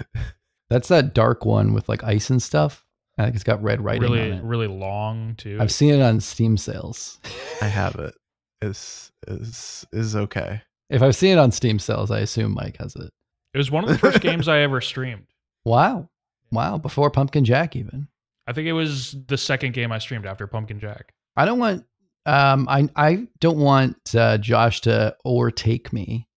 that's 0.69 0.87
that 0.87 1.13
dark 1.13 1.43
one 1.43 1.73
with 1.73 1.89
like 1.89 2.01
ice 2.01 2.29
and 2.29 2.41
stuff. 2.41 2.85
I 3.17 3.25
think 3.25 3.35
it's 3.35 3.43
got 3.43 3.61
red 3.61 3.83
writing 3.83 4.03
really, 4.03 4.31
on 4.31 4.37
it. 4.37 4.43
really 4.45 4.67
long, 4.67 5.35
too. 5.35 5.57
I've 5.59 5.73
seen 5.73 5.93
it 5.93 6.01
on 6.01 6.21
Steam 6.21 6.55
sales. 6.55 7.19
I 7.61 7.65
have 7.67 7.95
it. 7.95 8.15
Is 8.61 9.11
is 9.27 9.85
is 9.91 10.15
okay. 10.15 10.61
if 10.89 11.01
I've 11.01 11.15
seen 11.15 11.33
it 11.33 11.39
on 11.39 11.51
Steam 11.51 11.77
sales, 11.77 12.09
I 12.09 12.19
assume 12.19 12.53
Mike 12.53 12.77
has 12.77 12.95
it. 12.95 13.11
It 13.53 13.57
was 13.57 13.69
one 13.69 13.83
of 13.83 13.89
the 13.89 13.97
first 13.97 14.21
games 14.21 14.47
I 14.47 14.59
ever 14.59 14.79
streamed. 14.79 15.25
Wow, 15.65 16.09
wow! 16.53 16.77
Before 16.77 17.11
Pumpkin 17.11 17.43
Jack, 17.43 17.75
even. 17.75 18.07
I 18.47 18.53
think 18.53 18.67
it 18.69 18.73
was 18.73 19.17
the 19.27 19.37
second 19.37 19.73
game 19.73 19.91
I 19.91 19.97
streamed 19.97 20.25
after 20.25 20.47
Pumpkin 20.47 20.79
Jack. 20.79 21.13
I 21.35 21.43
don't 21.43 21.59
want. 21.59 21.83
Um, 22.25 22.65
I 22.69 22.87
I 22.95 23.27
don't 23.41 23.57
want 23.57 24.15
uh, 24.15 24.37
Josh 24.37 24.79
to 24.81 25.17
overtake 25.25 25.91
me. 25.91 26.29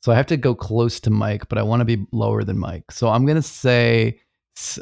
Yeah. 0.00 0.04
So 0.04 0.12
I 0.12 0.16
have 0.16 0.26
to 0.26 0.36
go 0.36 0.54
close 0.54 1.00
to 1.00 1.10
Mike, 1.10 1.48
but 1.48 1.58
I 1.58 1.62
want 1.62 1.80
to 1.80 1.84
be 1.84 2.06
lower 2.12 2.44
than 2.44 2.58
Mike. 2.58 2.90
So 2.90 3.08
I'm 3.08 3.26
gonna 3.26 3.42
say, 3.42 4.20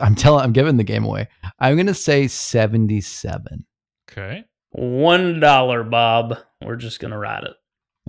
I'm 0.00 0.14
telling, 0.14 0.44
I'm 0.44 0.52
giving 0.52 0.76
the 0.76 0.84
game 0.84 1.04
away. 1.04 1.28
I'm 1.58 1.76
gonna 1.76 1.94
say 1.94 2.28
seventy-seven. 2.28 3.64
Okay. 4.10 4.44
One 4.70 5.40
dollar, 5.40 5.82
Bob. 5.84 6.38
We're 6.62 6.76
just 6.76 7.00
gonna 7.00 7.18
ride 7.18 7.44
it. 7.44 7.54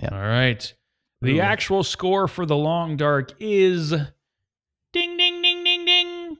Yeah. 0.02 0.10
All 0.12 0.20
right. 0.20 0.72
The 1.20 1.38
Ooh. 1.38 1.42
actual 1.42 1.82
score 1.82 2.28
for 2.28 2.46
The 2.46 2.56
Long 2.56 2.96
Dark 2.96 3.32
is 3.40 3.90
ding, 3.90 5.16
ding, 5.16 5.42
ding, 5.42 5.64
ding, 5.64 5.84
ding. 5.84 6.36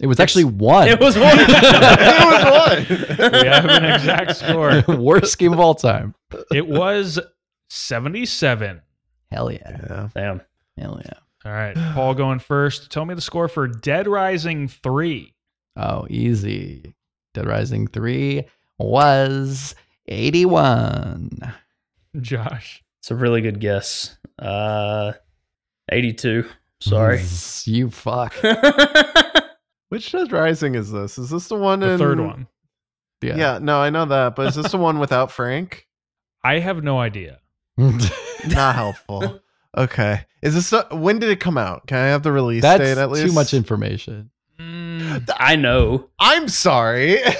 It 0.00 0.06
was 0.06 0.20
actually 0.20 0.44
one. 0.44 0.88
It 0.88 1.00
was 1.00 1.16
one. 1.18 1.36
It 1.38 1.48
was 1.48 3.18
one. 3.18 3.32
We 3.32 3.48
have 3.48 3.64
an 3.64 3.84
exact 3.84 4.36
score. 4.36 4.84
Worst 4.96 5.38
game 5.38 5.52
of 5.52 5.60
all 5.60 5.74
time. 5.74 6.14
It 6.52 6.66
was 6.66 7.18
77. 7.70 8.82
Hell 9.30 9.50
yeah. 9.50 9.70
Yeah. 9.88 10.08
Damn. 10.14 10.40
Hell 10.78 11.00
yeah. 11.04 11.18
All 11.44 11.52
right. 11.52 11.74
Paul 11.94 12.14
going 12.14 12.38
first. 12.38 12.90
Tell 12.90 13.04
me 13.04 13.14
the 13.14 13.20
score 13.20 13.48
for 13.48 13.66
Dead 13.68 14.06
Rising 14.08 14.68
3. 14.68 15.34
Oh, 15.76 16.06
easy. 16.10 16.94
Dead 17.34 17.46
Rising 17.46 17.86
3 17.86 18.44
was 18.78 19.74
81. 20.08 21.52
Josh. 22.20 22.82
It's 23.00 23.10
a 23.10 23.14
really 23.14 23.40
good 23.40 23.60
guess. 23.60 24.16
Uh, 24.38 25.12
eighty-two. 25.92 26.44
Sorry. 26.80 27.22
You 27.64 27.90
fuck. 27.90 28.34
Which 29.88 30.12
Dead 30.12 30.30
Rising 30.32 30.74
is 30.74 30.90
this? 30.92 31.18
Is 31.18 31.30
this 31.30 31.48
the 31.48 31.56
one 31.56 31.80
The 31.80 31.90
in 31.90 31.98
third 31.98 32.20
one. 32.20 32.46
Yeah. 33.22 33.36
Yeah, 33.36 33.58
no, 33.60 33.80
I 33.80 33.90
know 33.90 34.04
that, 34.06 34.36
but 34.36 34.48
is 34.48 34.54
this 34.56 34.72
the 34.72 34.78
one 34.78 34.98
without 34.98 35.30
Frank? 35.32 35.86
I 36.44 36.58
have 36.60 36.82
no 36.84 36.98
idea. 37.00 37.40
Not 37.78 38.74
helpful. 38.74 39.40
Okay. 39.76 40.20
Is 40.42 40.54
this 40.54 40.70
the, 40.70 40.86
when 40.92 41.18
did 41.18 41.30
it 41.30 41.40
come 41.40 41.58
out? 41.58 41.86
Can 41.86 41.98
I 41.98 42.06
have 42.06 42.22
the 42.22 42.32
release 42.32 42.62
That's 42.62 42.80
date 42.82 42.98
at 42.98 43.10
least? 43.10 43.26
too 43.26 43.32
much 43.32 43.52
information. 43.52 44.30
Mm, 44.58 45.28
I 45.38 45.56
know. 45.56 46.08
I'm 46.18 46.48
sorry. 46.48 47.22
I'll 47.24 47.32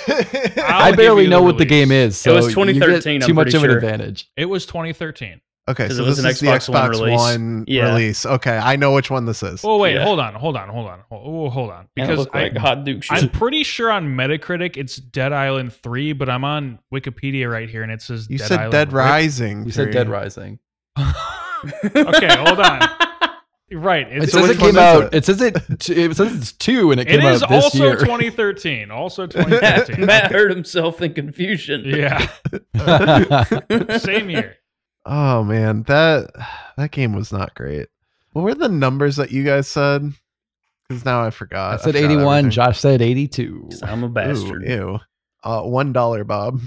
I 0.59 0.91
give 0.91 0.99
barely 0.99 1.27
know 1.27 1.39
the 1.39 1.43
what 1.45 1.59
the 1.59 1.65
game 1.65 1.91
is. 1.91 2.19
So 2.19 2.33
it 2.33 2.37
was 2.37 2.49
you 2.49 2.65
get 2.67 2.73
2013, 2.75 3.21
Too 3.23 3.27
I'm 3.31 3.35
much 3.37 3.45
pretty 3.53 3.57
of 3.57 3.65
an 3.65 3.71
advantage. 3.71 4.31
it 4.37 4.45
was 4.47 4.67
2013. 4.67 5.41
Okay, 5.69 5.87
'Cause 5.89 5.97
so 5.97 6.03
it 6.03 6.07
was 6.07 6.17
this 6.17 6.25
an 6.25 6.31
is 6.31 6.41
Xbox 6.61 6.67
the 6.67 6.73
One 6.73 6.81
Xbox 6.83 6.91
release. 6.91 7.19
One 7.21 7.65
Yeah. 7.67 7.89
release. 7.89 8.27
Okay, 8.27 8.57
I 8.57 8.77
know 8.77 8.93
which 8.93 9.11
one 9.11 9.25
this 9.27 9.43
is. 9.43 9.63
Oh, 9.65 9.79
wait. 9.79 9.95
Yeah. 9.95 10.05
Hold 10.05 10.21
on. 10.21 10.35
Hold 10.35 10.57
on. 10.57 10.69
Hold 10.69 10.87
on. 10.87 11.01
Oh, 11.11 11.17
hold 11.19 11.23
on. 11.23 11.25
Hold, 11.33 11.53
hold 11.53 11.71
on. 11.71 11.89
Because 11.95 12.19
looked 12.19 12.35
like 12.35 12.57
I, 12.57 12.61
hot 12.61 12.85
Duke 12.85 13.03
I'm 13.11 13.29
pretty 13.31 13.63
sure 13.65 13.91
on 13.91 14.07
Metacritic 14.17 14.77
it's 14.77 14.97
Dead 14.97 15.33
Island 15.33 15.73
3, 15.73 16.13
but 16.13 16.29
I'm 16.29 16.45
on 16.45 16.79
Wikipedia 16.93 17.51
right 17.51 17.69
here 17.69 17.83
and 17.83 17.91
it 17.93 18.03
says 18.03 18.27
you 18.31 18.39
Dead 18.39 18.49
said 18.49 18.59
Island 18.59 18.73
Dead 18.73 18.93
Rip. 18.93 19.05
Rising. 19.05 19.65
You 19.65 19.73
said 19.73 19.91
Dead 19.93 20.09
Rising. 20.09 20.59
okay, 20.99 22.37
hold 22.37 22.61
on. 22.61 22.89
Right. 23.73 24.07
It 24.13 24.23
It's, 24.23 24.33
says 24.33 24.43
which 24.49 24.59
it 24.59 24.61
came 24.61 24.79
out. 24.79 25.07
it? 25.07 25.15
It 25.15 25.25
says 25.25 25.41
it. 25.43 25.57
It 25.69 26.17
says 26.17 26.37
it's 26.37 26.53
two, 26.53 26.93
and 26.93 27.01
it 27.01 27.09
it 27.09 27.19
came 27.21 27.27
is 27.29 27.43
out 27.43 27.49
this 27.49 27.65
also 27.65 27.79
year. 27.85 27.97
2013. 27.97 28.93
Also 28.93 29.27
2013. 29.27 30.07
Matt 30.07 30.31
hurt 30.31 30.51
himself 30.53 31.03
in 31.03 31.13
confusion. 31.15 31.83
yeah. 31.85 32.29
Same 33.99 34.31
year. 34.31 34.57
Oh 35.07 35.45
man, 35.45 35.85
that 35.85 36.31
that 36.77 36.91
game 36.91 37.13
was 37.15 37.33
not 37.33 37.55
great. 37.55 37.89
What 38.33 38.43
were 38.43 38.55
the 38.55 38.69
numbers 38.69 39.17
that 39.17 39.31
you 39.31 39.45
guys 39.45 39.69
said? 39.69 40.13
Because 40.89 41.05
now 41.05 41.23
I 41.23 41.31
forgot. 41.31 41.75
I 41.75 41.77
said 41.77 41.95
forgot 41.95 42.11
81. 42.11 42.39
everything. 42.39 42.51
Josh 42.51 42.81
said 42.81 43.01
82. 43.01 43.71
I'm 43.83 44.03
a 44.03 44.07
Ooh, 44.07 44.11
bastard. 44.11 44.69
ew. 44.69 44.99
Uh, 45.43 45.63
one 45.63 45.93
dollar, 45.93 46.25
Bob. 46.25 46.61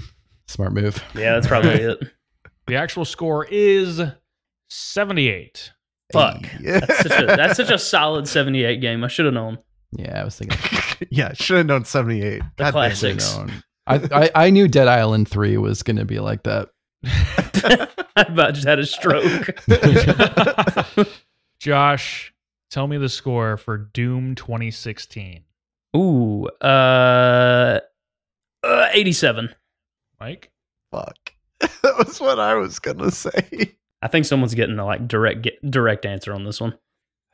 Smart 0.48 0.72
move. 0.72 1.02
Yeah, 1.14 1.34
that's 1.34 1.46
probably 1.46 1.70
it. 1.72 1.98
The 2.66 2.76
actual 2.76 3.04
score 3.04 3.44
is 3.50 4.00
78. 4.68 5.72
Fuck. 6.12 6.46
Hey. 6.46 6.78
That's 6.78 6.98
such, 7.02 7.22
a, 7.22 7.26
that's 7.26 7.56
such 7.56 7.70
a 7.70 7.78
solid 7.78 8.28
78 8.28 8.80
game. 8.80 9.02
I 9.02 9.08
should 9.08 9.24
have 9.24 9.34
known. 9.34 9.58
Yeah, 9.90 10.20
I 10.20 10.24
was 10.24 10.36
thinking. 10.36 11.08
yeah, 11.10 11.32
should 11.32 11.56
have 11.56 11.66
known 11.66 11.84
seventy 11.84 12.22
eight. 12.22 12.42
The 12.58 12.70
classics. 12.70 13.36
I, 13.88 13.96
I 14.12 14.30
I 14.46 14.50
knew 14.50 14.68
Dead 14.68 14.86
Island 14.86 15.26
3 15.28 15.56
was 15.56 15.82
going 15.82 15.96
to 15.96 16.04
be 16.04 16.20
like 16.20 16.44
that. 16.44 16.68
I 17.04 17.88
about 18.16 18.54
just 18.54 18.66
had 18.66 18.78
a 18.78 18.86
stroke. 18.86 19.58
Josh, 21.60 22.34
tell 22.70 22.86
me 22.86 22.98
the 22.98 23.08
score 23.08 23.56
for 23.56 23.76
Doom 23.78 24.34
2016. 24.34 25.44
Ooh, 25.96 26.46
uh, 26.60 27.80
uh 28.62 28.88
87. 28.92 29.54
Mike? 30.20 30.50
Fuck. 30.90 31.32
that 31.60 31.94
was 31.98 32.20
what 32.20 32.38
I 32.38 32.54
was 32.54 32.78
gonna 32.78 33.10
say. 33.10 33.74
I 34.02 34.08
think 34.08 34.24
someone's 34.24 34.54
getting 34.54 34.78
a 34.78 34.84
like 34.84 35.06
direct 35.08 35.42
get, 35.42 35.70
direct 35.70 36.06
answer 36.06 36.32
on 36.32 36.44
this 36.44 36.60
one. 36.60 36.76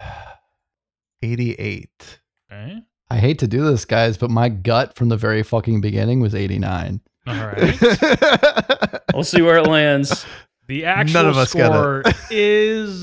Eighty 1.23 1.55
eight. 1.55 2.21
Okay. 2.51 2.83
I 3.09 3.19
hate 3.19 3.39
to 3.39 3.47
do 3.47 3.65
this, 3.65 3.85
guys, 3.85 4.19
but 4.19 4.31
my 4.31 4.49
gut 4.49 4.97
from 4.97 5.09
the 5.09 5.17
very 5.17 5.43
fucking 5.43 5.81
beginning 5.81 6.21
was 6.21 6.35
89. 6.35 7.01
All 7.27 7.35
right. 7.47 9.01
We'll 9.13 9.25
see 9.25 9.43
where 9.43 9.59
it 9.59 9.67
lands. 9.67 10.25
The 10.69 10.85
actual 10.85 11.23
None 11.23 11.27
of 11.31 11.37
us 11.37 11.53
get 11.53 11.73
score 11.73 12.03
is 12.31 13.03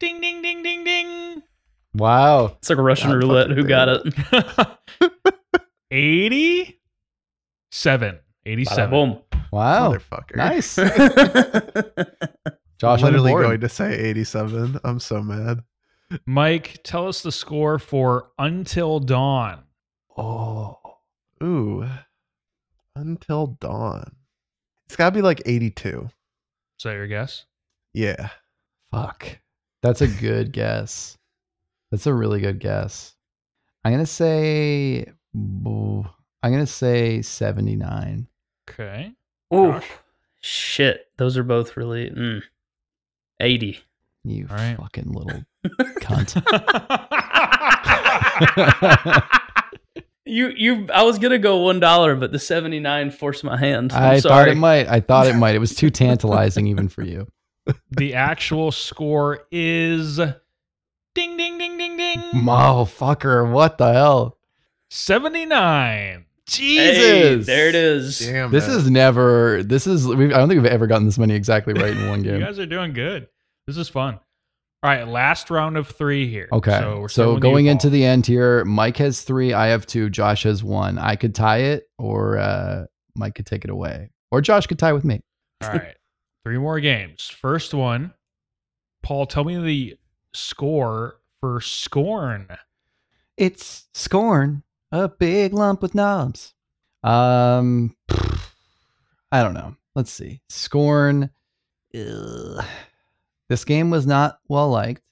ding, 0.00 0.20
ding, 0.20 0.42
ding, 0.42 0.62
ding, 0.62 0.84
ding. 0.84 1.42
Wow. 1.94 2.56
It's 2.58 2.68
like 2.68 2.78
a 2.78 2.82
Russian 2.82 3.10
God 3.10 3.22
roulette. 3.22 3.50
Who 3.50 3.64
got 3.64 3.88
it? 3.88 4.02
87. 5.90 8.18
87. 8.44 8.90
Boom. 8.90 9.18
Wow. 9.52 9.92
Motherfucker. 9.92 10.36
Nice. 10.36 10.78
I'm 10.78 10.88
Josh 12.78 13.02
on 13.02 13.12
literally 13.12 13.32
going 13.32 13.60
to 13.60 13.68
say 13.68 13.96
87. 13.96 14.80
I'm 14.84 15.00
so 15.00 15.22
mad. 15.22 15.62
Mike, 16.26 16.80
tell 16.84 17.08
us 17.08 17.22
the 17.22 17.32
score 17.32 17.78
for 17.78 18.28
Until 18.38 19.00
Dawn. 19.00 19.62
Oh. 20.16 20.78
Ooh. 21.42 21.86
Until 22.96 23.58
dawn. 23.60 24.16
It's 24.86 24.96
got 24.96 25.10
to 25.10 25.14
be 25.14 25.20
like 25.20 25.42
82. 25.44 26.08
Is 26.78 26.82
that 26.82 26.92
your 26.92 27.06
guess? 27.06 27.44
Yeah. 27.92 28.30
Fuck. 28.90 29.38
That's 29.82 30.00
a 30.00 30.08
good 30.08 30.50
guess. 30.50 31.18
That's 31.90 32.06
a 32.06 32.14
really 32.14 32.40
good 32.40 32.58
guess. 32.58 33.14
I'm 33.84 33.92
gonna 33.92 34.06
say. 34.06 35.04
I'm 35.34 36.04
gonna 36.42 36.66
say 36.66 37.22
79. 37.22 38.26
Okay. 38.68 39.12
Oh 39.52 39.80
shit! 40.40 41.06
Those 41.18 41.36
are 41.38 41.44
both 41.44 41.76
really 41.76 42.10
mm. 42.10 42.42
eighty. 43.38 43.78
You 44.24 44.48
All 44.50 44.56
right. 44.56 44.76
fucking 44.76 45.12
little 45.12 45.44
cunt. 46.00 46.42
You 50.26 50.48
you. 50.48 50.88
I 50.92 51.04
was 51.04 51.18
gonna 51.18 51.38
go 51.38 51.58
one 51.58 51.78
dollar, 51.78 52.16
but 52.16 52.32
the 52.32 52.38
seventy 52.38 52.80
nine 52.80 53.10
forced 53.10 53.44
my 53.44 53.56
hand. 53.56 53.92
I'm 53.92 54.16
I 54.16 54.20
thought 54.20 54.48
it 54.48 54.56
might. 54.56 54.88
I 54.88 55.00
thought 55.00 55.28
it 55.28 55.36
might. 55.36 55.54
It 55.54 55.60
was 55.60 55.74
too 55.74 55.88
tantalizing 55.88 56.66
even 56.66 56.88
for 56.88 57.02
you. 57.02 57.28
the 57.92 58.14
actual 58.14 58.72
score 58.72 59.46
is 59.52 60.16
ding 60.16 61.36
ding 61.36 61.58
ding 61.58 61.78
ding 61.78 61.96
ding. 61.96 62.20
Oh 62.34 62.88
fucker! 62.88 63.50
What 63.50 63.78
the 63.78 63.92
hell? 63.92 64.38
79. 64.90 65.48
Hey, 65.48 66.24
Jesus! 66.46 67.46
there 67.46 67.68
it 67.68 67.74
is. 67.74 68.20
Damn. 68.20 68.52
This 68.52 68.68
man. 68.68 68.76
is 68.78 68.90
never. 68.90 69.62
This 69.64 69.86
is. 69.86 70.06
We've, 70.06 70.32
I 70.32 70.38
don't 70.38 70.48
think 70.48 70.62
we've 70.62 70.70
ever 70.70 70.86
gotten 70.86 71.06
this 71.06 71.18
many 71.18 71.34
exactly 71.34 71.74
right 71.74 71.90
in 71.92 72.08
one 72.08 72.22
game. 72.24 72.40
You 72.40 72.44
guys 72.44 72.58
are 72.58 72.66
doing 72.66 72.92
good. 72.92 73.28
This 73.66 73.76
is 73.76 73.88
fun. 73.88 74.20
All 74.82 74.90
right, 74.90 75.06
last 75.08 75.50
round 75.50 75.76
of 75.76 75.88
three 75.88 76.28
here. 76.28 76.48
Okay. 76.52 76.78
So, 76.78 77.00
we're 77.00 77.08
So, 77.08 77.38
going 77.38 77.66
into 77.66 77.90
the 77.90 78.04
end 78.04 78.26
here, 78.26 78.64
Mike 78.64 78.98
has 78.98 79.22
three. 79.22 79.52
I 79.52 79.68
have 79.68 79.86
two. 79.86 80.10
Josh 80.10 80.44
has 80.44 80.62
one. 80.62 80.98
I 80.98 81.16
could 81.16 81.34
tie 81.34 81.58
it, 81.58 81.88
or 81.98 82.38
uh, 82.38 82.84
Mike 83.16 83.34
could 83.34 83.46
take 83.46 83.64
it 83.64 83.70
away, 83.70 84.10
or 84.30 84.40
Josh 84.40 84.66
could 84.66 84.78
tie 84.78 84.92
with 84.92 85.04
me. 85.04 85.22
All 85.62 85.70
right. 85.70 85.96
Three 86.44 86.58
more 86.58 86.78
games. 86.78 87.24
First 87.24 87.74
one, 87.74 88.12
Paul, 89.02 89.26
tell 89.26 89.42
me 89.44 89.56
the 89.58 89.96
score 90.34 91.16
for 91.40 91.60
Scorn. 91.60 92.46
It's 93.36 93.88
scorn, 93.94 94.62
a 94.92 95.08
big 95.08 95.52
lump 95.52 95.82
with 95.82 95.94
knobs. 95.94 96.54
Um, 97.02 97.96
I 99.32 99.42
don't 99.42 99.54
know. 99.54 99.74
Let's 99.94 100.12
see. 100.12 100.40
Scorn. 100.48 101.30
ugh. 101.94 102.64
This 103.48 103.64
game 103.64 103.90
was 103.90 104.06
not 104.06 104.38
well 104.48 104.68
liked. 104.68 105.02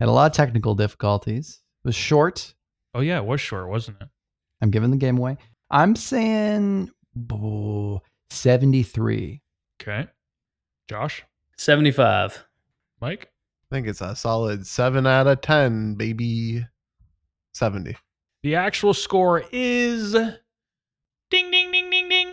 Had 0.00 0.08
a 0.08 0.12
lot 0.12 0.30
of 0.30 0.36
technical 0.36 0.74
difficulties. 0.74 1.60
Was 1.84 1.94
short. 1.94 2.54
Oh, 2.94 3.00
yeah, 3.00 3.18
it 3.18 3.24
was 3.24 3.40
short, 3.40 3.68
wasn't 3.68 3.98
it? 4.00 4.08
I'm 4.60 4.70
giving 4.70 4.90
the 4.90 4.96
game 4.96 5.18
away. 5.18 5.36
I'm 5.70 5.96
saying 5.96 6.90
oh, 7.32 8.00
73. 8.30 9.40
Okay. 9.80 10.06
Josh, 10.88 11.24
Seventy 11.56 11.90
five. 11.92 12.44
Mike, 13.00 13.30
I 13.70 13.74
think 13.74 13.86
it's 13.86 14.00
a 14.00 14.14
solid 14.16 14.66
7 14.66 15.06
out 15.06 15.26
of 15.26 15.40
10, 15.40 15.94
baby. 15.94 16.64
70. 17.54 17.96
the 18.42 18.56
actual 18.56 18.92
score 18.92 19.44
is 19.52 20.12
ding, 20.12 21.50
ding, 21.50 21.70
ding, 21.72 21.90
ding, 21.90 22.08
ding. 22.08 22.28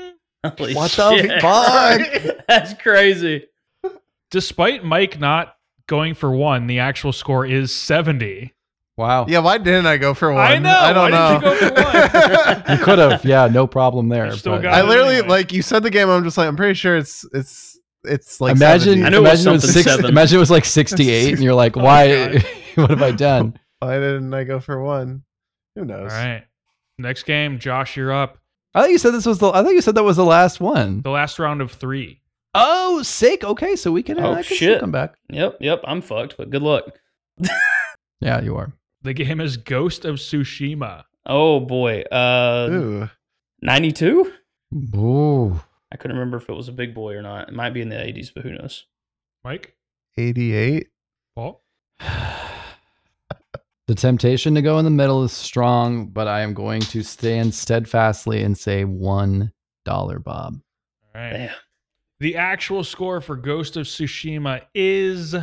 Holy 0.57 0.73
What 0.73 0.91
the 0.91 1.37
fuck? 1.41 2.45
That's 2.47 2.73
crazy. 2.81 3.47
Despite 4.31 4.83
Mike 4.83 5.19
not 5.19 5.55
going 5.87 6.13
for 6.15 6.31
one, 6.31 6.67
the 6.67 6.79
actual 6.79 7.11
score 7.13 7.45
is 7.45 7.73
70. 7.73 8.53
Wow. 8.97 9.25
Yeah, 9.27 9.39
why 9.39 9.57
didn't 9.57 9.85
I 9.87 9.97
go 9.97 10.13
for 10.13 10.31
one? 10.33 10.41
I 10.41 10.57
know, 10.57 10.69
I 10.77 10.93
don't 10.93 11.11
why 11.11 11.39
know. 11.39 11.39
didn't 11.39 11.61
you 11.61 11.69
go 11.69 11.75
for 11.75 11.83
one? 11.83 12.63
You 12.77 12.83
could 12.83 12.99
have. 12.99 13.25
Yeah, 13.25 13.47
no 13.47 13.67
problem 13.67 14.09
there. 14.09 14.31
Still 14.33 14.61
got 14.61 14.73
I 14.73 14.81
literally 14.83 15.15
anyway. 15.15 15.27
like 15.29 15.53
you 15.53 15.61
said 15.61 15.83
the 15.83 15.89
game. 15.89 16.09
I'm 16.09 16.23
just 16.23 16.37
like 16.37 16.47
I'm 16.47 16.55
pretty 16.55 16.73
sure 16.75 16.97
it's 16.97 17.25
it's 17.33 17.79
it's 18.03 18.39
like 18.41 18.55
imagine, 18.55 18.99
70. 19.01 19.05
I 19.05 19.09
knew 19.09 19.17
it 19.17 19.21
was 19.21 19.45
imagine 19.45 19.47
it 19.47 19.51
was 19.53 19.73
six, 19.73 19.85
seven. 19.85 20.05
imagine 20.05 20.35
it 20.37 20.39
was 20.39 20.51
like 20.51 20.65
68 20.65 21.33
and 21.33 21.43
you're 21.43 21.53
like, 21.53 21.75
Oh, 21.77 21.83
why, 21.83 22.39
what 22.75 22.89
have 22.89 23.01
I 23.01 23.11
done? 23.11 23.57
Why 23.79 23.95
didn't 23.99 24.33
I 24.33 24.43
go 24.43 24.59
for 24.59 24.81
one? 24.81 25.23
Who 25.75 25.85
knows? 25.85 26.11
All 26.11 26.17
right. 26.17 26.43
Next 26.97 27.23
game, 27.23 27.59
Josh, 27.59 27.95
you're 27.97 28.11
up. 28.13 28.37
I 28.73 28.81
thought 28.81 28.91
you 28.91 28.97
said 28.97 29.11
this 29.13 29.25
was 29.25 29.39
the, 29.39 29.49
I 29.49 29.63
thought 29.63 29.73
you 29.73 29.81
said 29.81 29.95
that 29.95 30.03
was 30.03 30.17
the 30.17 30.25
last 30.25 30.59
one. 30.59 31.01
The 31.01 31.09
last 31.09 31.39
round 31.39 31.61
of 31.61 31.71
three. 31.71 32.20
Oh, 32.53 33.01
sick. 33.03 33.43
Okay. 33.43 33.75
So 33.75 33.91
we 33.91 34.03
can, 34.03 34.19
Oh, 34.19 34.33
I 34.33 34.43
can 34.43 34.57
shit. 34.57 34.79
come 34.79 34.91
back. 34.91 35.15
Yep, 35.29 35.57
yep. 35.61 35.81
I'm 35.85 36.01
fucked, 36.01 36.35
but 36.37 36.49
good 36.49 36.61
luck. 36.63 36.85
Yeah, 38.23 38.39
you 38.41 38.55
are. 38.55 38.71
The 39.01 39.13
game 39.13 39.41
is 39.41 39.57
Ghost 39.57 40.05
of 40.05 40.17
Tsushima. 40.17 41.05
Oh 41.25 41.59
boy. 41.59 42.01
Uh 42.03 43.07
92? 43.63 44.31
Ooh. 44.95 45.59
I 45.91 45.97
couldn't 45.97 46.17
remember 46.17 46.37
if 46.37 46.47
it 46.47 46.53
was 46.55 46.67
a 46.67 46.71
big 46.71 46.93
boy 46.93 47.15
or 47.15 47.23
not. 47.23 47.49
It 47.49 47.55
might 47.55 47.71
be 47.73 47.81
in 47.81 47.89
the 47.89 47.95
80s, 47.95 48.31
but 48.31 48.43
who 48.43 48.51
knows? 48.51 48.85
Mike, 49.43 49.75
88. 50.19 50.87
Paul, 51.33 51.63
The 53.87 53.95
temptation 53.95 54.53
to 54.55 54.61
go 54.61 54.77
in 54.77 54.85
the 54.85 54.91
middle 54.91 55.23
is 55.23 55.31
strong, 55.33 56.07
but 56.07 56.27
I 56.27 56.41
am 56.41 56.53
going 56.53 56.81
to 56.81 57.01
stand 57.03 57.53
steadfastly 57.55 58.43
and 58.43 58.55
say 58.57 58.85
$1, 58.85 59.51
Bob. 59.83 60.23
All 60.23 60.61
right. 61.15 61.33
Damn. 61.33 61.55
The 62.21 62.35
actual 62.35 62.83
score 62.83 63.19
for 63.19 63.35
Ghost 63.35 63.77
of 63.77 63.87
Tsushima 63.87 64.61
is 64.75 65.35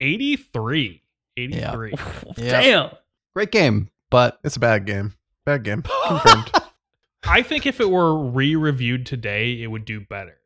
83. 0.00 1.02
83. 1.36 1.94
Yeah. 2.36 2.60
Damn. 2.60 2.90
Great 3.32 3.52
game, 3.52 3.88
but 4.10 4.40
It's 4.42 4.56
a 4.56 4.60
bad 4.60 4.86
game. 4.86 5.14
Bad 5.46 5.62
game. 5.62 5.84
Confirmed. 6.08 6.50
I 7.24 7.42
think 7.42 7.64
if 7.64 7.80
it 7.80 7.88
were 7.88 8.18
re-reviewed 8.18 9.06
today, 9.06 9.62
it 9.62 9.68
would 9.68 9.84
do 9.84 10.00
better. 10.00 10.38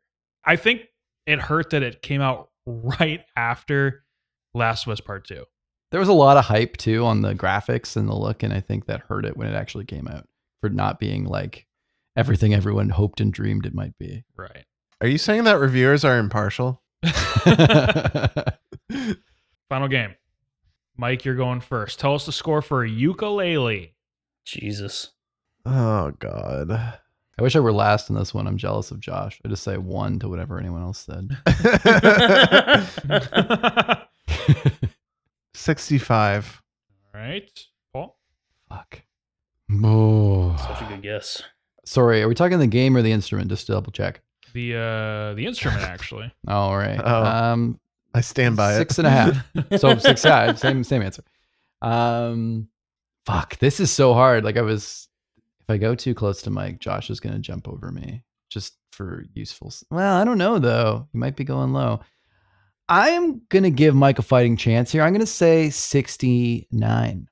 I 0.45 0.57
think 0.57 0.83
it 1.26 1.41
hurt 1.41 1.70
that 1.70 1.83
it 1.83 2.03
came 2.03 2.20
out 2.20 2.51
right 2.66 3.24
after 3.35 4.05
Last 4.53 4.87
of 4.87 4.93
Us 4.93 5.01
Part 5.01 5.26
2. 5.26 5.45
there 5.93 6.01
was 6.01 6.11
a 6.11 6.12
lot 6.12 6.37
of 6.37 6.45
hype 6.45 6.76
too 6.76 7.07
on 7.07 7.22
the 7.22 7.35
graphics 7.35 7.97
and 7.97 8.07
the 8.07 8.14
look, 8.14 8.43
and 8.43 8.53
I 8.53 8.61
think 8.61 8.85
that 8.85 9.01
hurt 9.09 9.24
it 9.24 9.39
when 9.39 9.49
it 9.49 9.55
actually 9.55 9.87
came 9.87 10.09
out 10.09 10.28
for 10.61 10.68
not 10.68 11.01
being 11.01 11.24
like 11.24 11.66
everything 12.18 12.53
everyone 12.53 12.91
hoped 12.91 13.22
and 13.22 13.33
dreamed 13.33 13.64
it 13.64 13.72
might 13.72 13.97
be. 13.97 14.24
Right. 14.37 14.66
Are 15.03 15.09
you 15.09 15.18
saying 15.18 15.44
that 15.44 15.59
reviewers 15.59 16.05
are 16.05 16.16
impartial? 16.16 16.80
Final 19.68 19.88
game. 19.88 20.14
Mike, 20.96 21.24
you're 21.24 21.34
going 21.34 21.61
first. 21.61 21.98
Tell 21.98 22.14
us 22.14 22.24
the 22.24 22.30
score 22.30 22.62
for 22.62 22.84
a 22.84 22.88
Ukulele. 22.88 23.96
Jesus. 24.44 25.11
Oh 25.66 26.12
God. 26.20 26.70
I 26.70 27.42
wish 27.42 27.57
I 27.57 27.61
were 27.61 27.72
last 27.72 28.11
in 28.11 28.16
this 28.16 28.32
one. 28.32 28.46
I'm 28.46 28.57
jealous 28.57 28.92
of 28.92 29.00
Josh. 29.00 29.40
I 29.44 29.48
just 29.48 29.64
say 29.64 29.76
one 29.76 30.20
to 30.20 30.28
whatever 30.28 30.57
anyone 30.57 30.82
else 30.82 31.00
said. 31.00 31.36
65. 35.55 36.62
right. 37.12 37.61
Paul? 37.92 38.16
Fuck. 38.68 39.03
Oh. 39.82 40.57
Such 40.59 40.82
a 40.82 40.84
good 40.84 41.03
guess. 41.03 41.42
Sorry, 41.84 42.22
are 42.22 42.28
we 42.28 42.36
talking 42.36 42.61
the 42.61 42.68
game 42.68 42.96
or 42.96 43.03
the 43.03 43.11
instrument? 43.11 43.50
Just 43.50 43.66
to 43.66 43.72
double 43.72 43.90
check. 43.90 44.20
The 44.53 44.76
uh 44.76 45.34
the 45.34 45.46
instrument 45.46 45.82
actually. 45.82 46.32
All 46.48 46.76
right. 46.76 47.00
Oh. 47.03 47.24
Um, 47.24 47.80
I 48.14 48.20
stand 48.20 48.57
by 48.57 48.76
six 48.76 48.98
it. 48.98 49.05
and 49.05 49.09
a 49.09 49.11
half. 49.11 49.46
So 49.80 49.96
six. 49.98 50.24
Yeah, 50.24 50.55
same 50.55 50.84
same 50.84 51.03
answer. 51.03 51.24
Um, 51.80 52.68
fuck. 53.26 53.59
This 53.59 53.80
is 53.80 53.90
so 53.90 54.12
hard. 54.12 54.44
Like 54.44 54.57
I 54.57 54.62
was, 54.62 55.09
if 55.61 55.70
I 55.70 55.78
go 55.78 55.94
too 55.94 56.14
close 56.14 56.42
to 56.42 56.50
Mike, 56.50 56.78
Josh 56.78 57.11
is 57.11 57.20
gonna 57.20 57.38
jump 57.38 57.68
over 57.68 57.90
me 57.90 58.22
just 58.50 58.74
for 58.90 59.24
useful. 59.32 59.72
Well, 59.90 60.16
I 60.16 60.24
don't 60.24 60.38
know 60.38 60.59
though. 60.59 61.09
He 61.12 61.18
might 61.18 61.36
be 61.36 61.44
going 61.44 61.72
low. 61.72 62.00
I'm 62.88 63.40
gonna 63.48 63.70
give 63.70 63.94
Mike 63.94 64.18
a 64.18 64.22
fighting 64.22 64.57
chance 64.57 64.92
here. 64.92 65.03
I'm 65.03 65.12
gonna 65.12 65.26
say 65.26 65.70
69. 65.70 67.28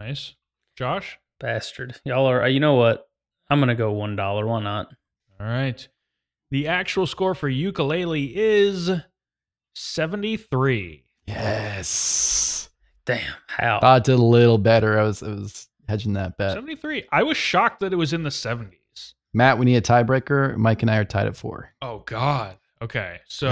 Nice. 0.00 0.34
Josh? 0.76 1.18
Bastard. 1.38 2.00
Y'all 2.04 2.26
are, 2.26 2.42
uh, 2.42 2.48
you 2.48 2.60
know 2.60 2.74
what? 2.74 3.06
I'm 3.50 3.58
going 3.58 3.68
to 3.68 3.74
go 3.74 3.94
$1. 3.94 4.46
Why 4.46 4.62
not? 4.62 4.88
All 5.40 5.46
right. 5.46 5.86
The 6.54 6.68
actual 6.68 7.08
score 7.08 7.34
for 7.34 7.48
ukulele 7.48 8.30
is 8.32 8.88
73. 9.74 11.04
Yes. 11.26 12.70
Damn. 13.04 13.34
How? 13.48 13.80
I 13.82 13.98
did 13.98 14.12
a 14.12 14.22
little 14.22 14.58
better. 14.58 14.96
I 14.96 15.02
was 15.02 15.20
I 15.24 15.30
was 15.30 15.66
hedging 15.88 16.12
that 16.12 16.38
bet. 16.38 16.52
73. 16.52 17.06
I 17.10 17.24
was 17.24 17.36
shocked 17.36 17.80
that 17.80 17.92
it 17.92 17.96
was 17.96 18.12
in 18.12 18.22
the 18.22 18.30
70s. 18.30 19.14
Matt, 19.32 19.58
we 19.58 19.64
need 19.64 19.74
a 19.74 19.80
tiebreaker. 19.80 20.56
Mike 20.56 20.82
and 20.82 20.92
I 20.92 20.98
are 20.98 21.04
tied 21.04 21.26
at 21.26 21.36
four. 21.36 21.74
Oh 21.82 22.04
god. 22.06 22.56
Okay. 22.80 23.18
So 23.26 23.48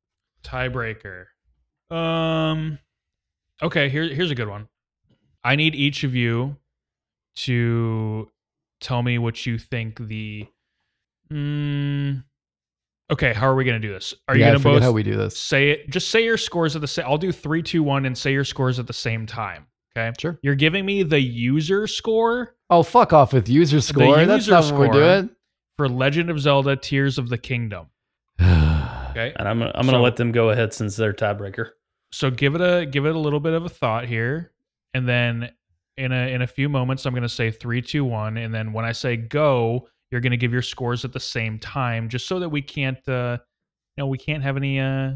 tiebreaker. 0.42 1.26
Um 1.92 2.80
okay, 3.62 3.88
here 3.88 4.12
here's 4.12 4.32
a 4.32 4.34
good 4.34 4.48
one. 4.48 4.66
I 5.44 5.54
need 5.54 5.76
each 5.76 6.02
of 6.02 6.16
you 6.16 6.56
to 7.36 8.28
tell 8.80 9.04
me 9.04 9.18
what 9.18 9.46
you 9.46 9.58
think 9.58 10.08
the. 10.08 10.48
Mm, 11.32 12.24
okay, 13.10 13.32
how 13.32 13.46
are 13.46 13.54
we 13.54 13.64
going 13.64 13.80
to 13.80 13.86
do 13.86 13.92
this? 13.92 14.14
Are 14.28 14.34
you 14.36 14.40
yeah, 14.42 14.48
I 14.48 14.50
going 14.52 14.62
to 14.62 14.68
both 14.68 14.82
how 14.82 14.92
we 14.92 15.02
do 15.02 15.16
this? 15.16 15.38
say 15.38 15.70
it? 15.70 15.90
Just 15.90 16.08
say 16.10 16.24
your 16.24 16.38
scores 16.38 16.74
at 16.76 16.80
the 16.82 16.88
same. 16.88 17.04
I'll 17.06 17.18
do 17.18 17.32
three, 17.32 17.62
two, 17.62 17.82
one, 17.82 18.06
and 18.06 18.16
say 18.16 18.32
your 18.32 18.44
scores 18.44 18.78
at 18.78 18.86
the 18.86 18.92
same 18.92 19.26
time. 19.26 19.66
Okay. 19.96 20.12
Sure. 20.18 20.38
You're 20.42 20.54
giving 20.54 20.86
me 20.86 21.02
the 21.02 21.20
user 21.20 21.86
score 21.86 22.56
Oh, 22.70 22.82
fuck 22.82 23.12
off 23.12 23.34
with 23.34 23.48
user 23.50 23.82
score. 23.82 24.24
That's 24.24 24.46
user 24.46 24.52
not 24.52 24.64
what 24.72 24.80
we're 24.80 24.92
doing. 25.18 25.30
for 25.76 25.86
Legend 25.88 26.30
of 26.30 26.40
Zelda: 26.40 26.74
Tears 26.76 27.18
of 27.18 27.28
the 27.28 27.36
Kingdom. 27.38 27.86
Okay. 29.12 29.30
And 29.36 29.46
I'm 29.46 29.58
gonna, 29.58 29.72
I'm 29.74 29.84
gonna 29.84 29.98
So- 29.98 30.02
let 30.02 30.16
them 30.16 30.32
go 30.32 30.48
ahead 30.50 30.72
since 30.72 30.96
they're 30.96 31.12
tiebreaker. 31.12 31.72
so 32.12 32.30
give 32.30 32.54
it 32.54 32.62
a 32.62 32.86
give 32.86 33.04
it 33.04 33.14
a 33.14 33.18
little 33.18 33.40
bit 33.40 33.52
of 33.52 33.66
a 33.66 33.68
thought 33.68 34.06
here 34.06 34.52
and 34.94 35.06
then 35.06 35.50
in 35.98 36.12
a 36.12 36.32
in 36.32 36.40
a 36.40 36.46
few 36.46 36.70
moments 36.70 37.04
i'm 37.04 37.12
going 37.12 37.22
to 37.22 37.28
say 37.28 37.50
three 37.50 37.82
two 37.82 38.06
one 38.06 38.38
and 38.38 38.54
then 38.54 38.72
when 38.72 38.86
i 38.86 38.92
say 38.92 39.16
go 39.18 39.86
you're 40.12 40.20
going 40.20 40.30
to 40.30 40.36
give 40.36 40.52
your 40.52 40.62
scores 40.62 41.04
at 41.04 41.12
the 41.12 41.18
same 41.20 41.58
time 41.58 42.08
just 42.08 42.28
so 42.28 42.38
that 42.38 42.48
we 42.48 42.62
can't 42.62 43.08
uh 43.08 43.36
you 43.96 44.02
know 44.02 44.06
we 44.06 44.18
can't 44.18 44.42
have 44.42 44.56
any 44.56 44.78
uh 44.78 45.10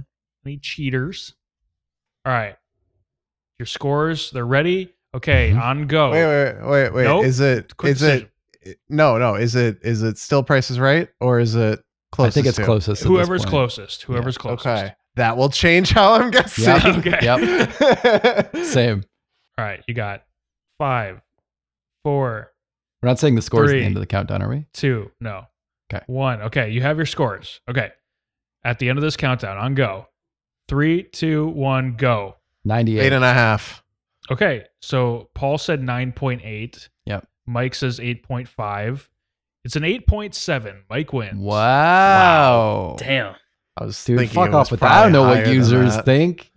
any 0.44 0.57
cheaters 0.59 1.34
all 2.24 2.32
right 2.32 2.57
your 3.59 3.66
scores 3.66 4.30
they're 4.32 4.44
ready 4.47 4.92
okay 5.14 5.51
Mhm. 5.53 5.61
on 5.62 5.86
go 5.86 6.11
Wait, 6.11 6.26
wait, 6.26 6.68
wait, 6.68 6.92
wait. 6.92 7.05
Nope. 7.05 7.24
Is 7.24 7.40
it? 7.40 7.76
Quick 7.76 7.92
Is 7.92 8.03
it? 8.03 8.30
No, 8.88 9.16
no. 9.16 9.36
Is 9.36 9.55
it? 9.55 9.78
Is 9.82 10.03
it 10.03 10.18
still 10.18 10.42
Price 10.42 10.70
is 10.72 10.80
Right 10.80 11.09
or 11.20 11.38
is 11.38 11.55
it 11.55 11.80
I 12.18 12.30
think 12.30 12.47
it's 12.47 12.57
to? 12.57 12.64
closest. 12.64 13.03
whoever's 13.05 13.44
closest 13.44 14.03
whoever's 14.03 14.36
closest 14.36 14.66
Okay, 14.66 14.92
that 15.16 15.36
will 15.36 15.49
change 15.51 15.90
how 15.90 16.14
I'm 16.14 16.30
guessing. 16.32 16.64
Yep. 16.64 16.84
Okay. 16.99 17.18
Yep. 17.22 18.57
Same. 18.66 19.05
all 19.59 19.64
right 19.64 19.82
you 19.86 19.94
got 19.94 20.24
five 20.78 21.20
four 22.05 22.53
We're 23.03 23.09
not 23.09 23.18
saying 23.18 23.34
the 23.34 23.42
scores 23.42 23.70
at 23.70 23.74
the 23.74 23.84
end 23.84 23.97
of 23.97 24.01
the 24.01 24.07
countdown, 24.07 24.42
are 24.42 24.49
we? 24.49 24.66
two, 24.72 25.11
no. 25.20 25.47
Okay. 25.92 26.03
One. 26.09 26.42
Okay, 26.42 26.70
you 26.70 26.80
have 26.82 26.97
your 26.97 27.07
scores. 27.07 27.61
Okay. 27.68 27.90
At 28.64 28.78
the 28.78 28.88
end 28.88 28.99
of 28.99 29.03
this 29.03 29.16
countdown, 29.16 29.57
on 29.57 29.74
go. 29.74 30.09
Three, 30.68 31.05
two, 31.05 31.47
one, 31.49 31.94
go. 31.97 32.36
98. 32.64 33.01
Eight 33.01 33.12
and 33.12 33.24
a 33.24 33.32
half. 33.32 33.84
Okay. 34.30 34.64
So 34.80 35.28
Paul 35.34 35.59
said 35.59 35.80
9.8. 35.80 36.88
Yep. 37.05 37.28
Mike 37.47 37.74
says 37.76 38.01
8.5. 38.01 39.09
It's 39.64 39.76
an 39.76 39.84
8.7. 39.84 40.82
Mike 40.90 41.12
wins. 41.12 41.36
wow. 41.38 42.97
Damn. 42.99 43.36
I 43.78 43.84
was 43.84 44.03
Dude, 44.05 44.18
thinking 44.18 44.34
fuck 44.34 44.49
it 44.49 44.53
was 44.53 44.57
off 44.57 44.70
with 44.72 44.80
that. 44.80 44.90
I 44.90 45.03
don't 45.03 45.12
know 45.12 45.22
what 45.22 45.47
users 45.47 45.97
think. 45.99 46.51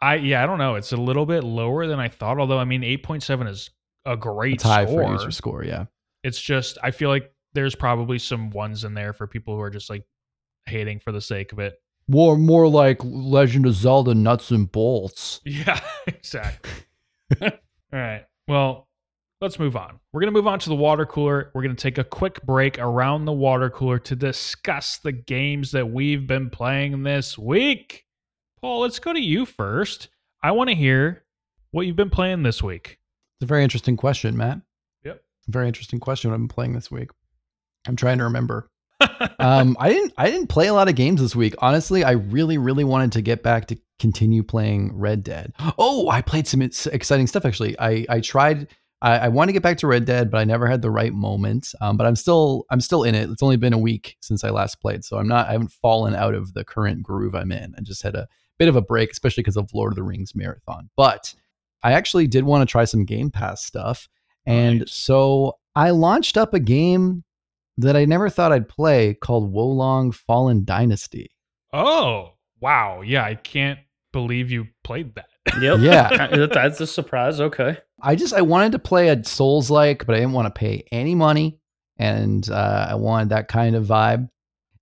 I 0.00 0.16
yeah, 0.16 0.42
I 0.42 0.46
don't 0.46 0.58
know. 0.58 0.74
It's 0.76 0.92
a 0.92 0.96
little 0.96 1.26
bit 1.26 1.44
lower 1.44 1.86
than 1.86 2.00
I 2.00 2.08
thought, 2.08 2.38
although 2.38 2.58
I 2.58 2.64
mean 2.64 2.82
8.7 2.82 3.48
is 3.48 3.70
a 4.06 4.16
great 4.16 4.54
It's 4.54 4.62
high 4.62 4.84
score. 4.86 5.04
for 5.04 5.12
user 5.12 5.30
score, 5.30 5.64
yeah. 5.64 5.86
It's 6.22 6.40
just 6.40 6.78
I 6.82 6.90
feel 6.90 7.08
like 7.08 7.32
there's 7.52 7.74
probably 7.74 8.18
some 8.18 8.50
ones 8.50 8.84
in 8.84 8.94
there 8.94 9.12
for 9.12 9.26
people 9.26 9.54
who 9.54 9.60
are 9.60 9.70
just 9.70 9.88
like 9.90 10.04
hating 10.66 10.98
for 11.00 11.12
the 11.12 11.20
sake 11.20 11.52
of 11.52 11.58
it. 11.58 11.74
More 12.08 12.36
more 12.36 12.68
like 12.68 12.98
Legend 13.02 13.66
of 13.66 13.74
Zelda 13.74 14.14
nuts 14.14 14.50
and 14.50 14.70
bolts. 14.70 15.40
Yeah, 15.46 15.80
exactly. 16.06 16.70
All 17.42 17.50
right. 17.92 18.24
Well, 18.48 18.88
let's 19.40 19.58
move 19.58 19.76
on. 19.76 20.00
We're 20.12 20.20
going 20.20 20.32
to 20.32 20.38
move 20.38 20.46
on 20.46 20.58
to 20.60 20.68
the 20.68 20.74
water 20.74 21.06
cooler. 21.06 21.50
We're 21.54 21.62
going 21.62 21.74
to 21.76 21.82
take 21.82 21.98
a 21.98 22.04
quick 22.04 22.42
break 22.44 22.78
around 22.78 23.24
the 23.24 23.32
water 23.32 23.70
cooler 23.70 23.98
to 24.00 24.16
discuss 24.16 24.98
the 24.98 25.12
games 25.12 25.70
that 25.72 25.90
we've 25.90 26.26
been 26.26 26.50
playing 26.50 27.02
this 27.04 27.38
week. 27.38 28.04
Paul, 28.60 28.80
let's 28.80 28.98
go 28.98 29.12
to 29.12 29.20
you 29.20 29.46
first. 29.46 30.08
I 30.42 30.52
want 30.52 30.68
to 30.70 30.74
hear 30.76 31.24
what 31.70 31.86
you've 31.86 31.96
been 31.96 32.10
playing 32.10 32.42
this 32.42 32.62
week. 32.62 32.98
A 33.44 33.46
very 33.46 33.62
interesting 33.62 33.98
question, 33.98 34.38
Matt. 34.38 34.62
Yep. 35.04 35.20
Very 35.48 35.66
interesting 35.66 36.00
question 36.00 36.30
what 36.30 36.36
I've 36.36 36.40
been 36.40 36.48
playing 36.48 36.72
this 36.72 36.90
week. 36.90 37.10
I'm 37.86 37.94
trying 37.94 38.16
to 38.16 38.24
remember. 38.24 38.70
um, 39.38 39.76
I 39.78 39.90
didn't 39.90 40.14
I 40.16 40.30
didn't 40.30 40.46
play 40.46 40.68
a 40.68 40.72
lot 40.72 40.88
of 40.88 40.94
games 40.94 41.20
this 41.20 41.36
week. 41.36 41.54
Honestly, 41.58 42.04
I 42.04 42.12
really 42.12 42.56
really 42.56 42.84
wanted 42.84 43.12
to 43.12 43.20
get 43.20 43.42
back 43.42 43.66
to 43.66 43.76
continue 43.98 44.42
playing 44.42 44.96
Red 44.96 45.22
Dead. 45.24 45.52
Oh, 45.76 46.08
I 46.08 46.22
played 46.22 46.48
some 46.48 46.62
exciting 46.62 47.26
stuff 47.26 47.44
actually. 47.44 47.78
I 47.78 48.06
I 48.08 48.20
tried. 48.20 48.68
I, 49.02 49.18
I 49.18 49.28
want 49.28 49.50
to 49.50 49.52
get 49.52 49.62
back 49.62 49.76
to 49.78 49.86
Red 49.86 50.06
Dead, 50.06 50.30
but 50.30 50.38
I 50.38 50.44
never 50.44 50.66
had 50.66 50.80
the 50.80 50.90
right 50.90 51.12
moment. 51.12 51.68
Um, 51.82 51.98
but 51.98 52.06
I'm 52.06 52.16
still 52.16 52.64
I'm 52.70 52.80
still 52.80 53.04
in 53.04 53.14
it. 53.14 53.28
It's 53.28 53.42
only 53.42 53.58
been 53.58 53.74
a 53.74 53.78
week 53.78 54.16
since 54.20 54.42
I 54.42 54.48
last 54.48 54.80
played, 54.80 55.04
so 55.04 55.18
I'm 55.18 55.28
not 55.28 55.48
I 55.48 55.52
haven't 55.52 55.72
fallen 55.72 56.14
out 56.14 56.34
of 56.34 56.54
the 56.54 56.64
current 56.64 57.02
groove 57.02 57.34
I'm 57.34 57.52
in. 57.52 57.74
I 57.76 57.82
just 57.82 58.02
had 58.02 58.14
a 58.14 58.26
bit 58.58 58.68
of 58.68 58.76
a 58.76 58.80
break, 58.80 59.10
especially 59.10 59.42
because 59.42 59.58
of 59.58 59.68
Lord 59.74 59.92
of 59.92 59.96
the 59.96 60.02
Rings 60.02 60.34
marathon. 60.34 60.88
But 60.96 61.34
I 61.84 61.92
actually 61.92 62.26
did 62.26 62.42
want 62.44 62.66
to 62.66 62.70
try 62.72 62.84
some 62.84 63.04
Game 63.04 63.30
Pass 63.30 63.64
stuff, 63.64 64.08
and 64.46 64.80
Nice. 64.80 64.92
so 64.92 65.58
I 65.76 65.90
launched 65.90 66.36
up 66.36 66.52
a 66.54 66.60
game 66.60 67.22
that 67.78 67.94
I 67.96 68.04
never 68.04 68.28
thought 68.28 68.50
I'd 68.52 68.68
play 68.68 69.14
called 69.14 69.52
Wo 69.52 69.66
Long 69.66 70.10
Fallen 70.10 70.64
Dynasty. 70.64 71.30
oh, 71.72 72.32
wow. 72.60 73.02
Yeah, 73.02 73.24
I 73.24 73.34
can't 73.34 73.78
believe 74.12 74.50
you 74.50 74.66
played 74.84 75.14
that. 75.16 75.26
Yep. 75.60 75.78
Yeah. 75.80 76.46
That's 76.52 76.80
a 76.80 76.86
surprise. 76.86 77.40
Okay. 77.40 77.76
I 78.00 78.14
just 78.14 78.32
I 78.32 78.40
wanted 78.42 78.72
to 78.72 78.78
play 78.78 79.08
a 79.08 79.22
Souls 79.24 79.70
like, 79.70 80.06
but 80.06 80.14
I 80.14 80.18
didn't 80.20 80.32
want 80.32 80.46
to 80.46 80.58
pay 80.58 80.84
any 80.92 81.14
money, 81.14 81.58
and 81.98 82.48
uh, 82.48 82.86
I 82.90 82.94
wanted 82.94 83.28
that 83.30 83.48
kind 83.48 83.74
of 83.76 83.84
vibe. 83.86 84.28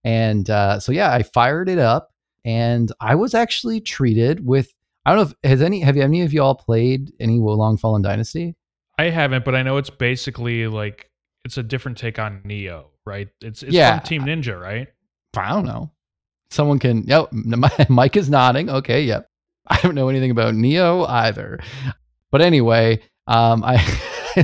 And 0.04 0.48
uh, 0.50 0.78
so 0.80 0.92
yeah, 0.92 1.12
I 1.12 1.22
fired 1.22 1.68
it 1.68 1.78
up, 1.78 2.10
and 2.44 2.92
I 3.00 3.14
was 3.16 3.34
actually 3.34 3.80
treated 3.80 4.44
with. 4.46 4.72
I 5.04 5.14
don't 5.14 5.24
know 5.24 5.30
if 5.42 5.50
has 5.50 5.62
any 5.62 5.80
have 5.80 5.96
you 5.96 6.02
any 6.02 6.22
of 6.22 6.32
you 6.32 6.42
all 6.42 6.54
played 6.54 7.12
any 7.20 7.40
Wo 7.40 7.52
Long 7.54 7.76
Fallen 7.76 8.02
Dynasty? 8.02 8.54
I 8.98 9.04
haven't, 9.10 9.44
but 9.44 9.54
I 9.54 9.62
know 9.62 9.76
it's 9.78 9.90
basically 9.90 10.66
like 10.68 11.10
it's 11.44 11.56
a 11.58 11.62
different 11.62 11.98
take 11.98 12.18
on 12.18 12.40
Nioh, 12.44 12.84
right? 13.04 13.28
It's 13.40 13.62
it's 13.62 13.72
Yeah. 13.72 13.98
from 13.98 14.06
Team 14.06 14.22
Ninja, 14.22 14.60
right? 14.60 14.88
I 15.36 15.48
don't 15.50 15.64
know. 15.66 15.90
Someone 16.50 16.78
can. 16.78 17.02
Yep, 17.04 17.30
Mike 17.88 18.16
is 18.16 18.28
nodding. 18.28 18.68
Okay, 18.68 19.02
yep. 19.02 19.26
I 19.66 19.78
don't 19.80 19.94
know 19.94 20.08
anything 20.08 20.30
about 20.30 20.54
Nioh 20.54 21.08
either. 21.08 21.58
But 22.30 22.42
anyway, 22.42 23.00
um, 23.26 23.62
I 23.66 23.82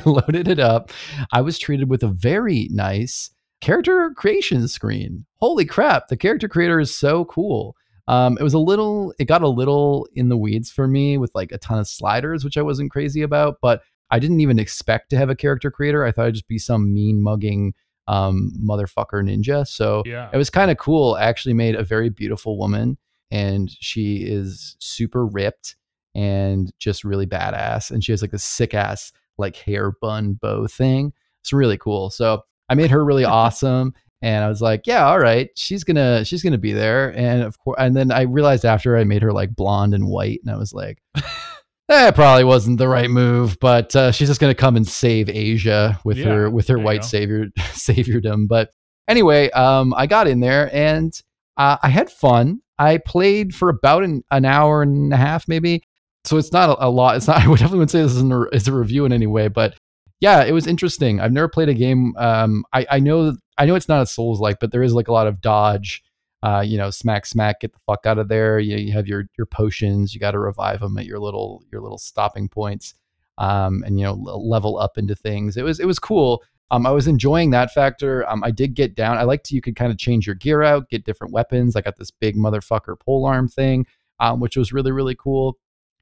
loaded 0.05 0.49
it 0.49 0.59
up. 0.59 0.91
I 1.33 1.41
was 1.43 1.59
treated 1.59 1.89
with 1.91 2.03
a 2.03 2.09
very 2.09 2.69
nice 2.73 3.31
character 3.61 4.11
creation 4.17 4.67
screen. 4.69 5.27
Holy 5.37 5.65
crap! 5.67 6.09
The 6.09 6.17
character 6.17 6.49
creator 6.49 6.81
is 6.81 6.95
so 6.95 7.27
cool. 7.27 7.77
Um, 8.09 8.37
it 8.41 8.43
was 8.43 8.55
a 8.55 8.59
little. 8.59 9.15
It 9.19 9.27
got 9.27 9.43
a 9.43 9.49
little 9.49 10.09
in 10.15 10.29
the 10.31 10.37
weeds 10.37 10.71
for 10.71 10.89
me 10.89 11.19
with 11.19 11.33
like 11.35 11.53
a 11.53 11.59
ton 11.59 11.79
of 11.79 11.87
sliders, 11.87 12.43
which 12.45 12.57
I 12.57 12.63
wasn't 12.63 12.91
crazy 12.91 13.23
about. 13.23 13.59
But 13.63 13.83
I 14.11 14.19
didn't 14.19 14.41
even 14.41 14.59
expect 14.59 15.11
to 15.11 15.17
have 15.19 15.29
a 15.31 15.37
character 15.37 15.71
creator. 15.71 16.05
I 16.05 16.11
thought 16.13 16.27
I'd 16.27 16.35
just 16.35 16.49
be 16.49 16.59
some 16.59 16.93
mean 16.93 17.23
mugging 17.23 17.75
um, 18.09 18.51
motherfucker 18.59 19.23
ninja. 19.23 19.67
So 19.69 20.03
Yeah. 20.07 20.31
it 20.33 20.37
was 20.39 20.49
kind 20.49 20.71
of 20.71 20.79
cool. 20.79 21.15
I 21.15 21.25
actually 21.25 21.53
made 21.53 21.75
a 21.75 21.85
very 21.85 22.09
beautiful 22.09 22.59
woman, 22.59 22.97
and 23.31 23.71
she 23.71 24.25
is 24.25 24.77
super 24.81 25.27
ripped 25.27 25.77
and 26.15 26.73
just 26.79 27.05
really 27.05 27.27
badass. 27.27 27.91
And 27.91 28.03
she 28.03 28.13
has 28.13 28.23
like 28.23 28.33
a 28.33 28.39
sick 28.39 28.73
ass 28.73 29.13
like 29.37 29.57
hair 29.57 29.93
bun 30.01 30.33
bow 30.41 30.67
thing. 30.67 31.13
It's 31.43 31.53
really 31.53 31.77
cool. 31.77 32.09
So 32.11 32.43
I 32.71 32.75
made 32.75 32.91
her 32.91 33.05
really 33.05 33.25
awesome. 33.27 33.93
And 34.21 34.45
I 34.45 34.49
was 34.49 34.61
like, 34.61 34.87
yeah, 34.87 35.07
all 35.07 35.19
right, 35.19 35.51
she's 35.55 35.85
gonna 35.85 36.25
she's 36.25 36.43
gonna 36.43 36.59
be 36.59 36.73
there. 36.73 37.17
And 37.17 37.43
of 37.43 37.59
course, 37.59 37.77
and 37.79 37.97
then 37.97 38.11
I 38.11 38.23
realized 38.23 38.65
after 38.65 38.97
I 38.97 39.05
made 39.05 39.23
her 39.23 39.33
like 39.33 39.55
blonde 39.55 39.95
and 39.95 40.09
white, 40.09 40.41
and 40.45 40.53
I 40.53 40.59
was 40.59 40.73
like, 40.73 40.99
that 41.89 42.15
probably 42.15 42.45
wasn't 42.45 42.79
the 42.79 42.89
right 42.89 43.11
move. 43.11 43.59
But 43.61 43.95
uh, 43.95 44.11
she's 44.11 44.29
just 44.29 44.41
gonna 44.41 44.55
come 44.55 44.77
and 44.77 44.87
save 44.87 45.29
Asia 45.29 46.01
with 46.05 46.19
Yeah, 46.19 46.27
her 46.27 46.51
with 46.51 46.67
her 46.69 46.79
white 46.79 47.05
savior 47.05 47.47
saviordom. 47.59 48.49
But 48.49 48.71
anyway, 49.07 49.51
um, 49.51 49.95
I 49.97 50.07
got 50.07 50.27
in 50.27 50.41
there 50.41 50.75
and 50.75 51.13
uh, 51.57 51.77
I 51.83 51.89
had 51.89 52.11
fun. 52.11 52.61
I 52.79 52.99
played 52.99 53.55
for 53.55 53.69
about 53.69 54.05
an, 54.05 54.23
an 54.31 54.45
hour 54.45 54.83
and 54.83 55.13
a 55.13 55.17
half, 55.17 55.49
maybe. 55.49 55.83
So 56.25 56.37
it's 56.37 56.53
not 56.53 56.71
a, 56.71 56.87
a 56.87 56.91
lot. 56.91 57.17
It's 57.17 57.27
not. 57.27 57.39
I 57.45 57.49
would 57.49 57.59
definitely 57.59 57.89
say 57.89 58.03
this 58.03 58.13
is, 58.13 58.23
a, 58.23 58.43
is 58.53 58.69
a 58.69 58.73
review 58.73 59.05
in 59.05 59.13
any 59.13 59.27
way, 59.27 59.49
but 59.49 59.77
yeah, 60.21 60.43
it 60.45 60.53
was 60.53 60.67
interesting. 60.67 61.21
I've 61.21 61.33
never 61.33 61.49
played 61.49 61.69
a 61.69 61.75
game. 61.75 62.15
Um, 62.17 62.65
I, 62.73 62.87
I 62.91 62.99
know 62.99 63.37
I 63.59 63.67
know 63.67 63.75
it's 63.75 63.89
not 63.89 64.03
a 64.03 64.07
Souls 64.07 64.41
like, 64.41 64.61
but 64.61 64.73
there 64.73 64.83
is 64.83 64.95
like 64.95 65.09
a 65.09 65.13
lot 65.13 65.27
of 65.27 65.41
dodge. 65.41 66.03
Uh, 66.43 66.63
you 66.65 66.79
know, 66.79 66.89
smack, 66.91 67.27
smack, 67.27 67.61
get 67.61 67.73
the 67.73 67.81
fuck 67.81 68.07
out 68.07 68.19
of 68.19 68.29
there. 68.29 68.61
You, 68.61 68.77
you 68.77 68.93
have 68.93 69.09
your 69.09 69.25
your 69.37 69.47
potions. 69.47 70.15
You 70.15 70.21
got 70.21 70.31
to 70.33 70.39
revive 70.39 70.81
them 70.81 70.97
at 70.97 71.05
your 71.05 71.19
little 71.19 71.65
your 71.73 71.81
little 71.81 71.99
stopping 71.99 72.49
points. 72.49 72.95
Um, 73.39 73.83
and 73.85 73.99
you 73.99 74.05
know, 74.05 74.15
level 74.15 74.79
up 74.79 74.99
into 74.99 75.15
things. 75.15 75.57
It 75.57 75.65
was 75.65 75.81
it 75.81 75.87
was 75.87 75.99
cool. 75.99 76.43
Um, 76.71 76.87
I 76.87 76.91
was 76.91 77.09
enjoying 77.09 77.51
that 77.51 77.73
factor. 77.73 78.29
Um, 78.29 78.45
I 78.45 78.51
did 78.51 78.75
get 78.75 78.95
down. 78.95 79.17
I 79.17 79.23
liked 79.23 79.51
you 79.51 79.63
could 79.63 79.75
kind 79.75 79.91
of 79.91 79.99
change 79.99 80.27
your 80.27 80.35
gear 80.35 80.63
out, 80.63 80.91
get 80.91 81.05
different 81.05 81.33
weapons. 81.33 81.75
I 81.75 81.81
got 81.81 81.97
this 81.97 82.11
big 82.11 82.37
motherfucker 82.37 82.99
pole 83.01 83.25
arm 83.25 83.49
thing, 83.49 83.87
um, 84.21 84.39
which 84.39 84.57
was 84.57 84.73
really 84.73 84.93
really 84.93 85.17
cool. 85.17 85.59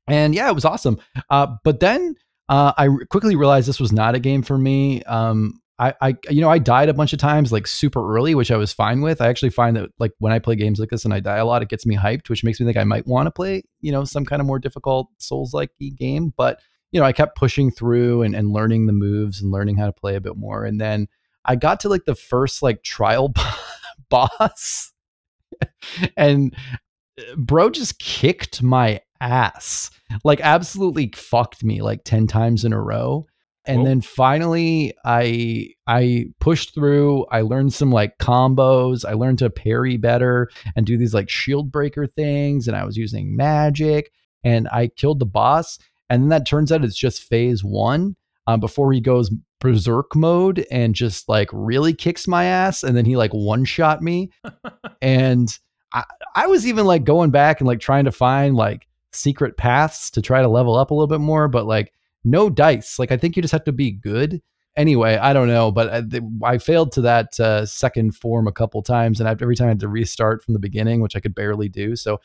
And 0.07 0.35
yeah, 0.35 0.49
it 0.49 0.55
was 0.55 0.65
awesome. 0.65 0.99
Uh, 1.31 1.57
but 1.65 1.81
then 1.81 2.15
uh, 2.49 2.73
I 2.77 2.89
quickly 3.11 3.37
realized 3.37 3.69
this 3.69 3.81
was 3.81 3.93
not 3.93 4.15
a 4.15 4.21
game 4.21 4.43
for 4.43 4.59
me. 4.59 5.03
Um, 5.05 5.61
I, 5.79 5.95
I, 6.01 6.16
you 6.31 6.41
know, 6.41 6.49
I 6.49 6.59
died 6.59 6.89
a 6.89 6.95
bunch 6.95 7.12
of 7.12 7.18
times 7.18 7.53
like 7.53 7.66
super 7.66 8.14
early, 8.14 8.35
which 8.35 8.51
I 8.51 8.57
was 8.57 8.72
fine 8.72 9.03
with. 9.03 9.20
I 9.20 9.29
actually 9.29 9.51
find 9.51 9.77
that 9.77 9.91
like 9.99 10.12
when 10.18 10.33
I 10.33 10.39
play 10.39 10.57
games 10.57 10.79
like 10.79 10.89
this 10.89 11.05
and 11.05 11.12
I 11.12 11.20
die 11.20 11.37
a 11.37 11.45
lot, 11.45 11.62
it 11.62 11.68
gets 11.68 11.85
me 11.85 11.97
hyped, 11.97 12.31
which 12.31 12.45
makes 12.45 12.59
me 12.59 12.66
think 12.66 12.79
I 12.79 12.85
might 12.85 13.07
want 13.07 13.27
to 13.27 13.31
play, 13.31 13.62
you 13.81 13.93
know, 13.93 14.05
some 14.05 14.24
kind 14.24 14.41
of 14.41 14.47
more 14.47 14.59
difficult 14.59 15.09
Souls 15.18 15.53
like 15.53 15.70
game. 15.99 16.33
But 16.37 16.61
you 16.93 17.01
know, 17.01 17.07
I 17.07 17.12
kept 17.12 17.37
pushing 17.37 17.70
through 17.70 18.22
and, 18.22 18.35
and 18.35 18.53
learning 18.53 18.87
the 18.87 18.93
moves 18.95 19.43
and 19.43 19.51
learning 19.51 19.77
how 19.77 19.87
to 19.87 19.93
play 19.93 20.16
a 20.16 20.20
bit 20.20 20.37
more. 20.37 20.64
And 20.64 20.81
then 20.81 21.09
I 21.45 21.57
got 21.57 21.81
to 21.81 21.91
like 21.91 22.07
the 22.07 22.14
first 22.14 22.62
like 22.62 22.83
trial 22.83 23.35
boss, 24.09 24.93
and 26.16 26.55
uh, 27.18 27.37
bro 27.37 27.68
just 27.68 27.99
kicked 27.99 28.62
my 28.62 29.01
ass, 29.20 29.91
like 30.24 30.41
absolutely 30.41 31.12
fucked 31.14 31.62
me 31.62 31.83
like 31.83 32.03
ten 32.05 32.27
times 32.27 32.64
in 32.64 32.72
a 32.72 32.81
row 32.81 33.27
and 33.67 33.81
Whoa. 33.81 33.85
then 33.87 34.01
finally 34.01 34.95
i 35.05 35.69
i 35.87 36.27
pushed 36.41 36.75
through 36.75 37.27
i 37.27 37.41
learned 37.41 37.73
some 37.73 37.91
like 37.91 38.19
combos 38.19 39.05
i 39.05 39.12
learned 39.12 39.39
to 39.41 39.51
parry 39.51 39.97
better 39.97 40.49
and 40.75 40.87
do 40.87 40.97
these 40.97 41.14
like 41.14 41.29
shield 41.29 41.71
breaker 41.71 42.07
things 42.07 42.69
and 42.69 42.77
i 42.77 42.85
was 42.85 42.97
using 42.97 43.37
magic 43.37 44.12
and 44.45 44.69
i 44.73 44.89
killed 44.89 45.19
the 45.19 45.27
boss 45.27 45.79
and 46.09 46.23
then 46.23 46.29
that 46.29 46.47
turns 46.47 46.71
out 46.71 46.85
it's 46.85 46.97
just 46.97 47.23
phase 47.23 47.64
one 47.64 48.17
um, 48.47 48.61
before 48.61 48.93
he 48.93 49.01
goes 49.01 49.31
berserk 49.61 50.14
mode 50.14 50.67
and 50.71 50.95
just 50.95 51.29
like 51.29 51.49
really 51.53 51.95
kicks 51.95 52.29
my 52.29 52.45
ass 52.45 52.83
and 52.83 52.97
then 52.97 53.05
he 53.05 53.17
like 53.17 53.33
one 53.33 53.64
shot 53.64 54.03
me 54.03 54.31
and 55.03 55.59
I, 55.93 56.05
I 56.35 56.47
was 56.47 56.67
even 56.67 56.85
like 56.85 57.05
going 57.05 57.31
back 57.31 57.61
and 57.61 57.67
like 57.67 57.81
trying 57.81 58.05
to 58.05 58.12
find 58.12 58.55
like 58.55 58.87
secret 59.12 59.57
paths 59.57 60.11
to 60.11 60.21
try 60.23 60.43
to 60.43 60.49
level 60.49 60.77
up 60.77 60.91
a 60.91 60.95
little 60.95 61.07
bit 61.07 61.21
more 61.21 61.49
but 61.49 61.67
like 61.67 61.93
no 62.27 62.51
dice. 62.51 62.99
Like 62.99 63.12
I 63.12 63.16
think 63.16 63.37
you 63.37 63.43
just 63.43 63.53
have 63.53 63.64
to 63.64 63.72
be 63.72 63.93
good. 63.93 64.43
Anyway, 64.77 65.16
I 65.16 65.33
don't 65.33 65.49
know, 65.49 65.72
but 65.72 65.91
I, 65.91 66.20
I 66.45 66.59
failed 66.59 66.93
to 66.93 67.01
that 67.01 67.41
uh, 67.41 67.64
second 67.64 68.14
form 68.14 68.47
a 68.47 68.53
couple 68.53 68.83
times, 68.83 69.20
and 69.20 69.29
every 69.29 69.57
time 69.57 69.68
I 69.68 69.70
had 69.70 69.81
to 69.81 69.89
restart 69.89 70.45
from 70.45 70.53
the 70.53 70.61
beginning, 70.61 71.01
which 71.01 71.16
I 71.16 71.20
could 71.20 71.35
barely 71.35 71.70
do. 71.70 71.97
So, 71.97 72.20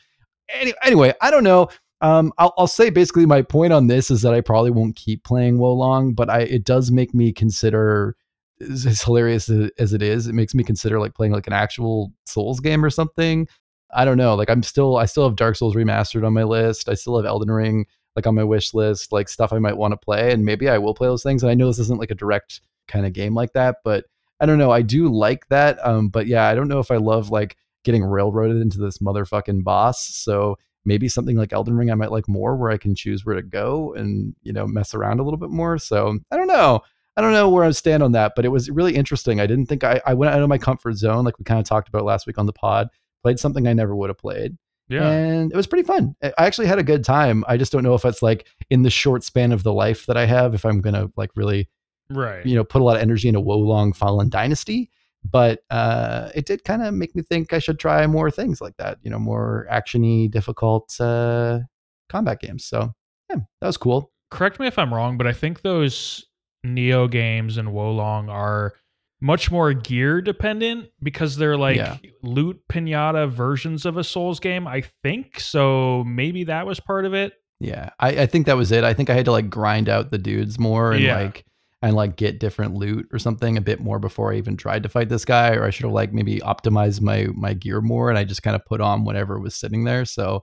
any, 0.50 0.74
anyway, 0.84 1.14
I 1.22 1.30
don't 1.30 1.44
know. 1.44 1.68
Um, 2.02 2.30
I'll, 2.36 2.52
I'll 2.58 2.66
say 2.66 2.90
basically 2.90 3.24
my 3.24 3.40
point 3.40 3.72
on 3.72 3.86
this 3.86 4.10
is 4.10 4.20
that 4.22 4.34
I 4.34 4.42
probably 4.42 4.70
won't 4.70 4.96
keep 4.96 5.24
playing 5.24 5.58
Wo 5.58 5.72
Long, 5.72 6.12
but 6.12 6.28
I 6.28 6.40
it 6.40 6.64
does 6.64 6.90
make 6.90 7.14
me 7.14 7.32
consider 7.32 8.16
as 8.60 9.02
hilarious 9.02 9.48
as 9.78 9.92
it 9.94 10.02
is. 10.02 10.26
It 10.26 10.34
makes 10.34 10.54
me 10.54 10.64
consider 10.64 11.00
like 11.00 11.14
playing 11.14 11.32
like 11.32 11.46
an 11.46 11.52
actual 11.52 12.12
Souls 12.26 12.60
game 12.60 12.84
or 12.84 12.90
something. 12.90 13.48
I 13.94 14.04
don't 14.04 14.18
know. 14.18 14.34
Like 14.34 14.50
I'm 14.50 14.62
still 14.62 14.96
I 14.96 15.06
still 15.06 15.26
have 15.26 15.36
Dark 15.36 15.56
Souls 15.56 15.74
remastered 15.74 16.26
on 16.26 16.32
my 16.34 16.42
list. 16.42 16.88
I 16.88 16.94
still 16.94 17.16
have 17.16 17.26
Elden 17.26 17.50
Ring 17.50 17.86
like 18.16 18.26
on 18.26 18.34
my 18.34 18.44
wish 18.44 18.74
list, 18.74 19.12
like 19.12 19.28
stuff 19.28 19.52
I 19.52 19.58
might 19.58 19.76
want 19.76 19.92
to 19.92 19.96
play, 19.96 20.32
and 20.32 20.44
maybe 20.44 20.68
I 20.68 20.78
will 20.78 20.94
play 20.94 21.08
those 21.08 21.22
things. 21.22 21.42
And 21.42 21.50
I 21.50 21.54
know 21.54 21.66
this 21.66 21.78
isn't 21.78 22.00
like 22.00 22.10
a 22.10 22.16
direct 22.16 22.60
kind 22.88 23.06
of 23.06 23.12
game 23.12 23.34
like 23.34 23.52
that, 23.54 23.76
but 23.84 24.04
I 24.40 24.46
don't 24.46 24.58
know. 24.58 24.70
I 24.70 24.82
do 24.82 25.08
like 25.08 25.48
that. 25.48 25.84
Um, 25.86 26.08
but 26.08 26.26
yeah, 26.26 26.48
I 26.48 26.54
don't 26.54 26.68
know 26.68 26.80
if 26.80 26.90
I 26.90 26.96
love 26.96 27.30
like 27.30 27.56
getting 27.84 28.04
railroaded 28.04 28.60
into 28.60 28.78
this 28.78 28.98
motherfucking 28.98 29.64
boss. 29.64 30.04
So 30.04 30.58
maybe 30.84 31.08
something 31.08 31.36
like 31.36 31.52
Elden 31.52 31.76
Ring 31.76 31.90
I 31.90 31.94
might 31.94 32.12
like 32.12 32.28
more, 32.28 32.56
where 32.56 32.70
I 32.70 32.76
can 32.76 32.94
choose 32.94 33.24
where 33.24 33.36
to 33.36 33.42
go 33.42 33.94
and 33.94 34.34
you 34.42 34.52
know 34.52 34.66
mess 34.66 34.94
around 34.94 35.20
a 35.20 35.22
little 35.22 35.38
bit 35.38 35.50
more. 35.50 35.78
So 35.78 36.18
I 36.30 36.36
don't 36.36 36.48
know. 36.48 36.80
I 37.16 37.20
don't 37.20 37.32
know 37.32 37.50
where 37.50 37.64
I 37.64 37.70
stand 37.72 38.02
on 38.02 38.12
that, 38.12 38.32
but 38.34 38.44
it 38.44 38.48
was 38.48 38.70
really 38.70 38.96
interesting. 38.96 39.38
I 39.38 39.46
didn't 39.46 39.66
think 39.66 39.84
I, 39.84 40.00
I 40.06 40.14
went 40.14 40.34
out 40.34 40.40
of 40.40 40.48
my 40.48 40.56
comfort 40.58 40.94
zone, 40.94 41.24
like 41.24 41.38
we 41.38 41.44
kind 41.44 41.60
of 41.60 41.66
talked 41.66 41.88
about 41.88 42.04
last 42.04 42.26
week 42.26 42.38
on 42.38 42.46
the 42.46 42.54
pod. 42.54 42.88
Played 43.22 43.38
something 43.38 43.68
I 43.68 43.74
never 43.74 43.94
would 43.94 44.08
have 44.08 44.18
played. 44.18 44.56
Yeah. 44.92 45.10
And 45.10 45.52
it 45.52 45.56
was 45.56 45.66
pretty 45.66 45.86
fun. 45.86 46.14
I 46.22 46.32
actually 46.38 46.66
had 46.66 46.78
a 46.78 46.84
good 46.84 47.04
time. 47.04 47.44
I 47.48 47.56
just 47.56 47.72
don't 47.72 47.82
know 47.82 47.94
if 47.94 48.04
it's 48.04 48.22
like 48.22 48.46
in 48.70 48.82
the 48.82 48.90
short 48.90 49.24
span 49.24 49.52
of 49.52 49.62
the 49.62 49.72
life 49.72 50.06
that 50.06 50.16
I 50.16 50.26
have, 50.26 50.54
if 50.54 50.64
I'm 50.64 50.80
going 50.80 50.94
to 50.94 51.10
like 51.16 51.30
really, 51.34 51.68
right. 52.10 52.44
you 52.44 52.54
know, 52.54 52.64
put 52.64 52.82
a 52.82 52.84
lot 52.84 52.96
of 52.96 53.02
energy 53.02 53.28
into 53.28 53.40
Wo 53.40 53.56
Long 53.56 53.92
Fallen 53.92 54.28
Dynasty. 54.28 54.90
But 55.24 55.62
uh, 55.70 56.30
it 56.34 56.46
did 56.46 56.64
kind 56.64 56.82
of 56.82 56.94
make 56.94 57.14
me 57.14 57.22
think 57.22 57.52
I 57.52 57.60
should 57.60 57.78
try 57.78 58.06
more 58.08 58.30
things 58.30 58.60
like 58.60 58.76
that, 58.78 58.98
you 59.02 59.10
know, 59.10 59.20
more 59.20 59.68
actiony, 59.70 60.28
difficult 60.28 61.00
uh, 61.00 61.60
combat 62.08 62.40
games. 62.40 62.64
So 62.64 62.92
yeah, 63.30 63.36
that 63.60 63.66
was 63.66 63.76
cool. 63.76 64.10
Correct 64.30 64.58
me 64.58 64.66
if 64.66 64.78
I'm 64.78 64.92
wrong, 64.92 65.16
but 65.16 65.28
I 65.28 65.32
think 65.32 65.62
those 65.62 66.24
Nioh 66.66 67.10
games 67.10 67.56
and 67.56 67.72
Wo 67.72 67.92
Long 67.92 68.28
are 68.28 68.74
much 69.22 69.50
more 69.52 69.72
gear 69.72 70.20
dependent 70.20 70.88
because 71.02 71.36
they're 71.36 71.56
like 71.56 71.76
Yeah. 71.76 71.96
loot 72.22 72.60
pinata 72.68 73.30
versions 73.30 73.86
of 73.86 73.96
a 73.96 74.02
Souls 74.04 74.40
game, 74.40 74.66
I 74.66 74.82
think. 75.02 75.38
So 75.38 76.02
maybe 76.04 76.44
that 76.44 76.66
was 76.66 76.80
part 76.80 77.04
of 77.06 77.14
it. 77.14 77.32
Yeah, 77.60 77.90
I, 78.00 78.22
I 78.22 78.26
think 78.26 78.46
that 78.46 78.56
was 78.56 78.72
it. 78.72 78.82
I 78.82 78.92
think 78.92 79.08
I 79.10 79.14
had 79.14 79.26
to 79.26 79.30
like 79.30 79.48
grind 79.48 79.88
out 79.88 80.10
the 80.10 80.18
dudes 80.18 80.58
more 80.58 80.90
and 80.92 81.02
Yeah. 81.02 81.20
like 81.20 81.44
and 81.80 81.94
like 81.94 82.16
get 82.16 82.40
different 82.40 82.74
loot 82.74 83.06
or 83.12 83.18
something 83.20 83.56
a 83.56 83.60
bit 83.60 83.80
more 83.80 83.98
before 84.00 84.32
I 84.32 84.36
even 84.36 84.56
tried 84.56 84.82
to 84.82 84.88
fight 84.88 85.08
this 85.08 85.24
guy. 85.24 85.54
Or 85.54 85.64
I 85.64 85.70
should 85.70 85.84
have 85.84 85.92
like 85.92 86.12
maybe 86.12 86.38
optimized 86.40 87.00
my 87.00 87.28
my 87.34 87.54
gear 87.54 87.80
more 87.80 88.08
and 88.10 88.18
I 88.18 88.24
just 88.24 88.42
kind 88.42 88.56
of 88.56 88.64
put 88.64 88.80
on 88.80 89.04
whatever 89.04 89.38
was 89.38 89.54
sitting 89.54 89.84
there. 89.84 90.04
So 90.04 90.40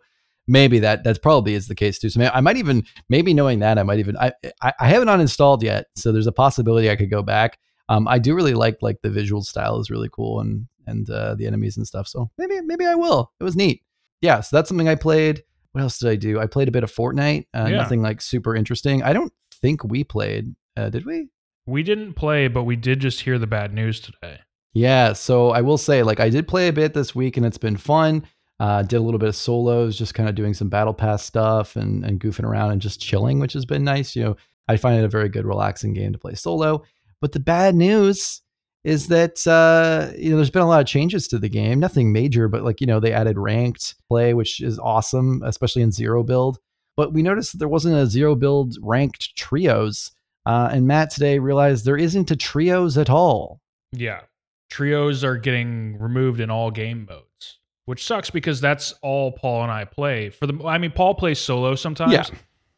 maybe 0.48 0.80
that 0.80 1.04
that's 1.04 1.20
probably 1.20 1.54
is 1.54 1.68
the 1.68 1.76
case 1.76 2.00
too. 2.00 2.10
So 2.10 2.20
may- 2.22 2.30
I 2.30 2.40
might 2.40 2.56
even 2.58 2.86
maybe 3.10 3.34
knowing 3.34 3.60
that 3.60 3.78
I 3.78 3.84
might 3.84 4.00
even 4.00 4.16
I 4.18 4.32
I, 4.62 4.72
I 4.80 4.88
haven't 4.88 5.10
uninstalled 5.10 5.64
yet. 5.64 5.88
So 5.98 6.14
there's 6.14 6.28
a 6.28 6.32
possibility 6.32 6.90
I 6.90 6.96
could 6.96 7.12
go 7.12 7.22
back. 7.24 7.58
Um, 7.90 8.08
I 8.08 8.20
do 8.20 8.34
really 8.36 8.54
like 8.54 8.78
like 8.82 9.02
the 9.02 9.10
visual 9.10 9.42
style 9.42 9.80
is 9.80 9.90
really 9.90 10.10
cool 10.12 10.40
and 10.40 10.68
and 10.88 11.10
uh, 11.10 11.36
the 11.36 11.46
enemies 11.46 11.76
and 11.76 11.86
stuff. 11.86 12.08
So 12.08 12.30
maybe 12.38 12.62
maybe 12.62 12.86
I 12.86 12.96
will. 12.96 13.32
It 13.40 13.44
was 13.44 13.56
neat. 13.56 13.84
Yeah, 14.22 14.40
so 14.42 14.56
that's 14.56 14.70
something 14.70 14.88
I 14.88 14.96
played. 14.96 15.44
What 15.72 15.82
else 15.82 16.00
did 16.00 16.10
I 16.10 16.16
do? 16.16 16.40
I 16.40 16.46
played 16.48 16.68
a 16.68 16.72
bit 16.72 16.84
of 16.84 16.92
Fortnite. 16.94 17.48
Uh, 17.54 17.68
Yeah. 17.70 17.78
Nothing 17.78 18.02
like 18.02 18.22
super 18.22 18.56
interesting. 18.56 19.04
I 19.04 19.14
don't 19.14 19.32
think 19.62 19.84
we 19.84 20.04
played. 20.04 20.56
Uh, 20.78 20.90
did 20.90 21.06
we? 21.06 21.28
We 21.68 21.84
didn't 21.84 22.14
play, 22.14 22.48
but 22.48 22.64
we 22.64 22.76
did 22.76 23.00
just 23.00 23.22
hear 23.22 23.38
the 23.38 23.48
bad 23.48 23.74
news 23.74 24.00
today. 24.00 24.40
Yeah. 24.74 25.14
So 25.14 25.50
I 25.52 25.62
will 25.62 25.78
say, 25.78 26.02
like, 26.04 26.20
I 26.20 26.30
did 26.30 26.48
play 26.48 26.68
a 26.68 26.74
bit 26.74 26.94
this 26.94 27.14
week, 27.14 27.38
and 27.38 27.46
it's 27.46 27.58
been 27.58 27.78
fun. 27.78 28.26
Uh, 28.60 28.82
did 28.82 28.98
a 28.98 29.02
little 29.02 29.20
bit 29.20 29.30
of 29.30 29.36
solos, 29.36 29.98
just 29.98 30.14
kind 30.14 30.28
of 30.28 30.36
doing 30.36 30.54
some 30.54 30.68
battle 30.70 30.94
pass 30.94 31.24
stuff 31.24 31.76
and 31.76 32.04
and 32.04 32.20
goofing 32.20 32.44
around 32.44 32.72
and 32.72 32.82
just 32.82 33.00
chilling, 33.00 33.40
which 33.40 33.54
has 33.54 33.66
been 33.66 33.84
nice. 33.84 34.16
You 34.16 34.24
know, 34.24 34.36
I 34.68 34.76
find 34.78 35.00
it 35.00 35.06
a 35.06 35.10
very 35.10 35.30
good, 35.30 35.46
relaxing 35.46 35.94
game 35.94 36.12
to 36.12 36.20
play 36.20 36.34
solo. 36.36 36.84
But 37.22 37.32
the 37.34 37.40
bad 37.40 37.76
news 37.76 38.42
is 38.84 39.08
that 39.08 39.46
uh, 39.46 40.12
you 40.18 40.30
know 40.30 40.38
there's 40.38 40.50
been 40.50 40.62
a 40.62 40.68
lot 40.68 40.82
of 40.82 40.88
changes 40.88 41.28
to 41.30 41.40
the 41.40 41.50
game. 41.50 41.80
Nothing 41.80 42.14
major, 42.14 42.48
but 42.48 42.64
like 42.64 42.80
you 42.82 42.88
know 42.88 43.00
they 43.00 43.12
added 43.14 43.38
ranked 43.38 43.96
play, 44.08 44.34
which 44.34 44.62
is 44.62 44.80
awesome, 44.80 45.42
especially 45.44 45.82
in 45.82 45.92
zero 45.92 46.24
build. 46.24 46.58
But 46.96 47.14
we 47.14 47.22
noticed 47.22 47.52
that 47.54 47.58
there 47.60 47.68
wasn't 47.68 47.96
a 47.96 48.08
zero 48.08 48.36
build 48.36 48.76
ranked 48.82 49.36
trios. 49.36 50.12
Uh, 50.46 50.70
and 50.72 50.88
Matt 50.88 51.12
today 51.12 51.40
realized 51.40 51.86
there 51.86 51.98
isn't 51.98 52.32
a 52.32 52.36
trios 52.36 52.98
at 52.98 53.10
all. 53.10 53.60
Yeah. 53.92 54.22
Trios 54.70 55.24
are 55.24 55.38
getting 55.38 55.98
removed 56.00 56.40
in 56.40 56.50
all 56.50 56.72
game 56.72 57.06
modes, 57.10 57.60
which 57.86 58.06
sucks 58.06 58.30
because 58.30 58.62
that's 58.62 58.94
all 59.02 59.32
Paul 59.32 59.64
and 59.64 59.72
I 59.72 59.86
play. 59.86 60.30
For 60.30 60.48
the 60.48 60.64
I 60.66 60.78
mean 60.78 60.92
Paul 60.92 61.16
plays 61.16 61.40
solo 61.40 61.76
sometimes, 61.76 62.14
Yeah. 62.14 62.26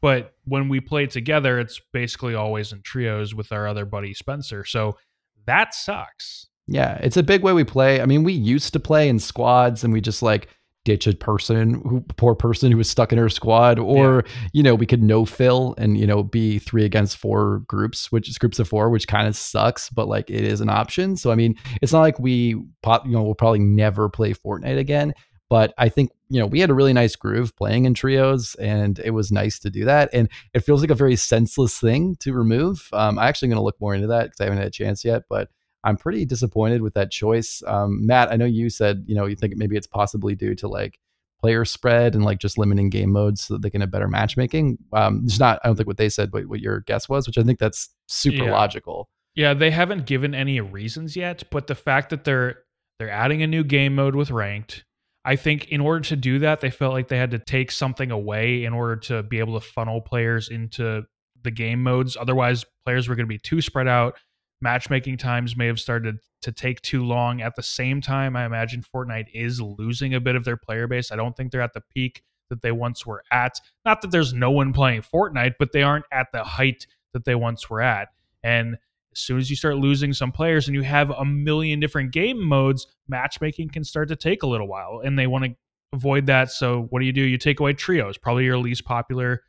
But 0.02 0.34
when 0.46 0.68
we 0.70 0.80
play 0.80 1.06
together 1.06 1.60
it's 1.60 1.80
basically 1.94 2.36
always 2.36 2.72
in 2.72 2.82
trios 2.82 3.34
with 3.34 3.52
our 3.52 3.68
other 3.68 3.86
buddy 3.86 4.14
Spencer. 4.14 4.66
So 4.66 4.98
that 5.46 5.74
sucks. 5.74 6.48
Yeah, 6.68 6.98
it's 7.02 7.18
a 7.18 7.24
big 7.24 7.44
way 7.44 7.54
we 7.54 7.64
play. 7.64 8.02
I 8.02 8.06
mean, 8.06 8.24
we 8.24 8.34
used 8.34 8.74
to 8.74 8.80
play 8.80 9.10
in 9.10 9.20
squads 9.20 9.84
and 9.84 9.92
we 9.92 10.00
just 10.00 10.22
like 10.22 10.48
ditch 10.84 11.06
a 11.06 11.14
person 11.14 11.76
who 11.88 12.02
poor 12.18 12.34
person 12.34 12.72
who 12.72 12.78
was 12.78 12.90
stuck 12.90 13.12
in 13.12 13.18
her 13.20 13.30
squad 13.30 13.78
or 13.78 14.24
you 14.52 14.64
know 14.64 14.74
we 14.74 14.88
could 14.88 15.04
no 15.04 15.26
fill 15.26 15.76
and 15.78 15.96
you 15.96 16.08
know 16.08 16.24
be 16.24 16.58
three 16.58 16.84
against 16.84 17.18
four 17.18 17.60
groups 17.68 18.12
which 18.12 18.28
is 18.28 18.40
groups 18.40 18.58
of 18.58 18.68
four 18.68 18.90
which 18.90 19.08
kind 19.08 19.28
of 19.28 19.36
sucks 19.36 19.92
but 19.92 20.08
like 20.08 20.28
it 20.32 20.44
is 20.44 20.60
an 20.60 20.70
option 20.70 21.16
so 21.16 21.30
i 21.30 21.36
mean 21.36 21.56
it's 21.84 21.94
not 21.94 22.00
like 22.00 22.18
we 22.18 22.56
pop 22.82 23.06
you 23.06 23.12
know 23.12 23.22
we'll 23.22 23.36
probably 23.36 23.60
never 23.60 24.10
play 24.10 24.34
fortnite 24.34 24.80
again 24.80 25.14
but 25.52 25.72
i 25.78 25.88
think 25.88 26.10
you 26.32 26.40
know 26.40 26.48
we 26.48 26.60
had 26.60 26.70
a 26.70 26.74
really 26.74 26.94
nice 26.94 27.16
groove 27.16 27.56
playing 27.56 27.86
in 27.86 27.94
trios 27.94 28.56
and 28.56 29.00
it 29.00 29.12
was 29.12 29.32
nice 29.32 29.60
to 29.60 29.70
do 29.70 29.86
that 29.86 30.10
and 30.14 30.30
it 30.54 30.62
feels 30.62 30.82
like 30.82 30.90
a 30.90 30.96
very 30.96 31.16
senseless 31.16 31.78
thing 31.80 32.16
to 32.16 32.34
remove 32.34 32.90
um, 32.94 33.20
i'm 33.20 33.28
actually 33.28 33.48
going 33.50 33.58
to 33.58 33.64
look 33.64 33.80
more 33.82 33.94
into 33.94 34.08
that 34.08 34.24
because 34.26 34.40
i 34.42 34.46
haven't 34.46 34.60
had 34.60 34.68
a 34.68 34.72
chance 34.72 35.04
yet 35.06 35.24
but 35.30 35.50
I'm 35.84 35.98
pretty 35.98 36.26
disappointed 36.26 36.84
with 36.84 36.94
that 36.94 37.10
choice. 37.10 37.64
Um, 37.66 38.06
Matt, 38.06 38.32
I 38.32 38.36
know 38.36 38.46
you 38.46 38.70
said 38.70 39.04
you 39.08 39.16
know 39.16 39.26
you 39.26 39.36
think 39.36 39.56
maybe 39.58 39.76
it's 39.76 39.88
possibly 39.88 40.36
due 40.36 40.54
to 40.56 40.68
like 40.68 41.00
player 41.40 41.66
spread 41.66 42.14
and 42.14 42.24
like 42.24 42.38
just 42.38 42.60
limiting 42.60 42.90
game 42.90 43.12
modes 43.12 43.46
so 43.46 43.56
that 43.56 43.64
they 43.64 43.72
can 43.72 43.82
have 43.82 43.90
better 43.90 44.08
matchmaking. 44.08 44.78
Um, 44.94 45.24
it's 45.26 45.40
not 45.40 45.60
I 45.64 45.68
don't 45.68 45.76
think 45.76 45.88
what 45.88 45.98
they 45.98 46.10
said, 46.10 46.30
but 46.30 46.46
what 46.46 46.60
your 46.60 46.82
guess 46.82 47.10
was, 47.10 47.26
which 47.26 47.40
I 47.40 47.42
think 47.42 47.58
that's 47.58 47.90
super 48.08 48.44
Yeah. 48.44 48.52
logical. 48.52 49.10
Yeah, 49.34 49.56
they 49.56 49.72
haven't 49.72 50.06
given 50.06 50.36
any 50.36 50.62
reasons 50.62 51.16
yet, 51.16 51.44
but 51.50 51.66
the 51.66 51.74
fact 51.74 52.12
that 52.12 52.26
they're 52.26 52.60
they're 53.00 53.10
adding 53.10 53.42
a 53.42 53.48
new 53.48 53.64
game 53.64 53.96
mode 53.96 54.16
with 54.16 54.30
ranked, 54.30 54.84
I 55.24 55.36
think 55.36 55.68
in 55.70 55.82
order 55.82 56.02
to 56.06 56.16
do 56.16 56.40
that, 56.40 56.62
they 56.62 56.72
felt 56.72 56.94
like 56.94 57.08
they 57.08 57.18
had 57.18 57.32
to 57.32 57.40
take 57.40 57.72
something 57.72 58.10
away 58.10 58.64
in 58.64 58.74
order 58.74 58.96
to 58.96 59.24
be 59.24 59.40
able 59.40 59.60
to 59.60 59.66
funnel 59.66 60.02
players 60.02 60.50
into 60.50 61.04
the 61.44 61.52
game 61.52 61.84
modes. 61.84 62.18
Otherwise, 62.20 62.66
players 62.86 63.08
were 63.08 63.16
going 63.16 63.28
to 63.28 63.30
be 63.30 63.38
too 63.38 63.62
spread 63.62 63.88
out. 63.88 64.18
Matchmaking 64.62 65.18
times 65.18 65.56
may 65.56 65.68
have 65.68 65.80
started 65.80 66.18
to 66.42 66.52
take 66.52 66.82
too 66.82 67.04
long. 67.04 67.42
At 67.42 67.56
the 67.56 67.64
same 67.64 68.02
time, 68.02 68.36
I 68.36 68.46
imagine 68.46 68.84
Fortnite 68.84 69.28
is 69.34 69.62
losing 69.62 70.14
a 70.14 70.20
bit 70.20 70.36
of 70.36 70.44
their 70.44 70.58
player 70.58 70.88
base. 70.88 71.12
I 71.12 71.16
don't 71.16 71.36
think 71.36 71.52
they're 71.52 71.62
at 71.62 71.74
the 71.74 71.84
peak 71.94 72.24
that 72.50 72.62
they 72.62 72.72
once 72.72 73.06
were 73.06 73.24
at. 73.32 73.60
Not 73.86 74.02
that 74.02 74.12
there's 74.12 74.34
no 74.34 74.52
one 74.52 74.74
playing 74.74 75.02
Fortnite, 75.02 75.54
but 75.58 75.72
they 75.72 75.84
aren't 75.84 76.06
at 76.12 76.28
the 76.32 76.44
height 76.44 76.86
that 77.14 77.26
they 77.26 77.36
once 77.36 77.70
were 77.70 77.82
at. 77.82 78.10
And 78.44 78.78
as 79.14 79.20
soon 79.20 79.38
as 79.38 79.50
you 79.50 79.56
start 79.56 79.78
losing 79.78 80.14
some 80.14 80.32
players 80.32 80.68
and 80.68 80.76
you 80.76 80.82
have 80.82 81.10
a 81.10 81.26
million 81.26 81.80
different 81.80 82.12
game 82.12 82.42
modes, 82.42 82.88
matchmaking 83.08 83.70
can 83.70 83.84
start 83.84 84.08
to 84.10 84.16
take 84.16 84.44
a 84.44 84.48
little 84.48 84.68
while. 84.68 85.02
And 85.04 85.18
they 85.18 85.28
want 85.28 85.46
to 85.46 85.56
avoid 85.94 86.28
that. 86.28 86.52
So 86.52 86.88
what 86.90 87.00
do 87.00 87.06
you 87.06 87.12
do? 87.12 87.22
You 87.22 87.38
take 87.38 87.60
away 87.60 87.74
trios, 87.74 88.18
probably 88.18 88.46
your 88.46 88.58
least 88.58 88.86
popular 88.86 89.44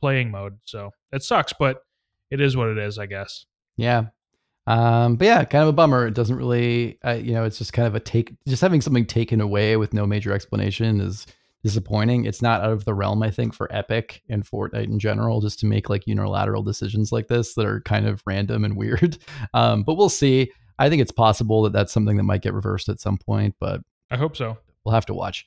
playing 0.00 0.30
mode. 0.30 0.58
So 0.64 0.90
it 1.12 1.22
sucks, 1.22 1.52
but 1.52 1.84
it 2.30 2.40
is 2.40 2.56
what 2.56 2.68
it 2.68 2.78
is, 2.78 2.98
I 2.98 3.06
guess. 3.06 3.46
Yeah. 3.76 4.06
Um, 4.66 5.16
but 5.16 5.26
yeah, 5.26 5.44
kind 5.44 5.62
of 5.62 5.68
a 5.68 5.72
bummer. 5.72 6.06
It 6.06 6.14
doesn't 6.14 6.36
really, 6.36 6.98
uh, 7.04 7.12
you 7.12 7.32
know, 7.32 7.44
it's 7.44 7.58
just 7.58 7.72
kind 7.72 7.86
of 7.86 7.94
a 7.94 8.00
take, 8.00 8.34
just 8.48 8.62
having 8.62 8.80
something 8.80 9.06
taken 9.06 9.40
away 9.40 9.76
with 9.76 9.92
no 9.92 10.06
major 10.06 10.32
explanation 10.32 11.00
is 11.00 11.26
disappointing. 11.64 12.26
It's 12.26 12.42
not 12.42 12.60
out 12.60 12.72
of 12.72 12.84
the 12.84 12.94
realm, 12.94 13.22
I 13.22 13.30
think, 13.30 13.54
for 13.54 13.74
Epic 13.74 14.22
and 14.28 14.44
Fortnite 14.44 14.84
in 14.84 14.98
general, 14.98 15.40
just 15.40 15.58
to 15.60 15.66
make 15.66 15.88
like 15.88 16.06
unilateral 16.06 16.62
decisions 16.62 17.10
like 17.10 17.26
this 17.26 17.54
that 17.54 17.66
are 17.66 17.80
kind 17.80 18.06
of 18.06 18.22
random 18.26 18.64
and 18.64 18.76
weird. 18.76 19.18
Um, 19.54 19.82
but 19.82 19.94
we'll 19.94 20.10
see. 20.10 20.52
I 20.78 20.88
think 20.90 21.00
it's 21.00 21.10
possible 21.10 21.62
that 21.62 21.72
that's 21.72 21.92
something 21.92 22.16
that 22.18 22.24
might 22.24 22.42
get 22.42 22.52
reversed 22.52 22.88
at 22.88 23.00
some 23.00 23.16
point, 23.16 23.54
but 23.58 23.80
I 24.10 24.16
hope 24.16 24.36
so. 24.36 24.58
we'll 24.84 24.94
have 24.94 25.06
to 25.06 25.14
watch. 25.14 25.46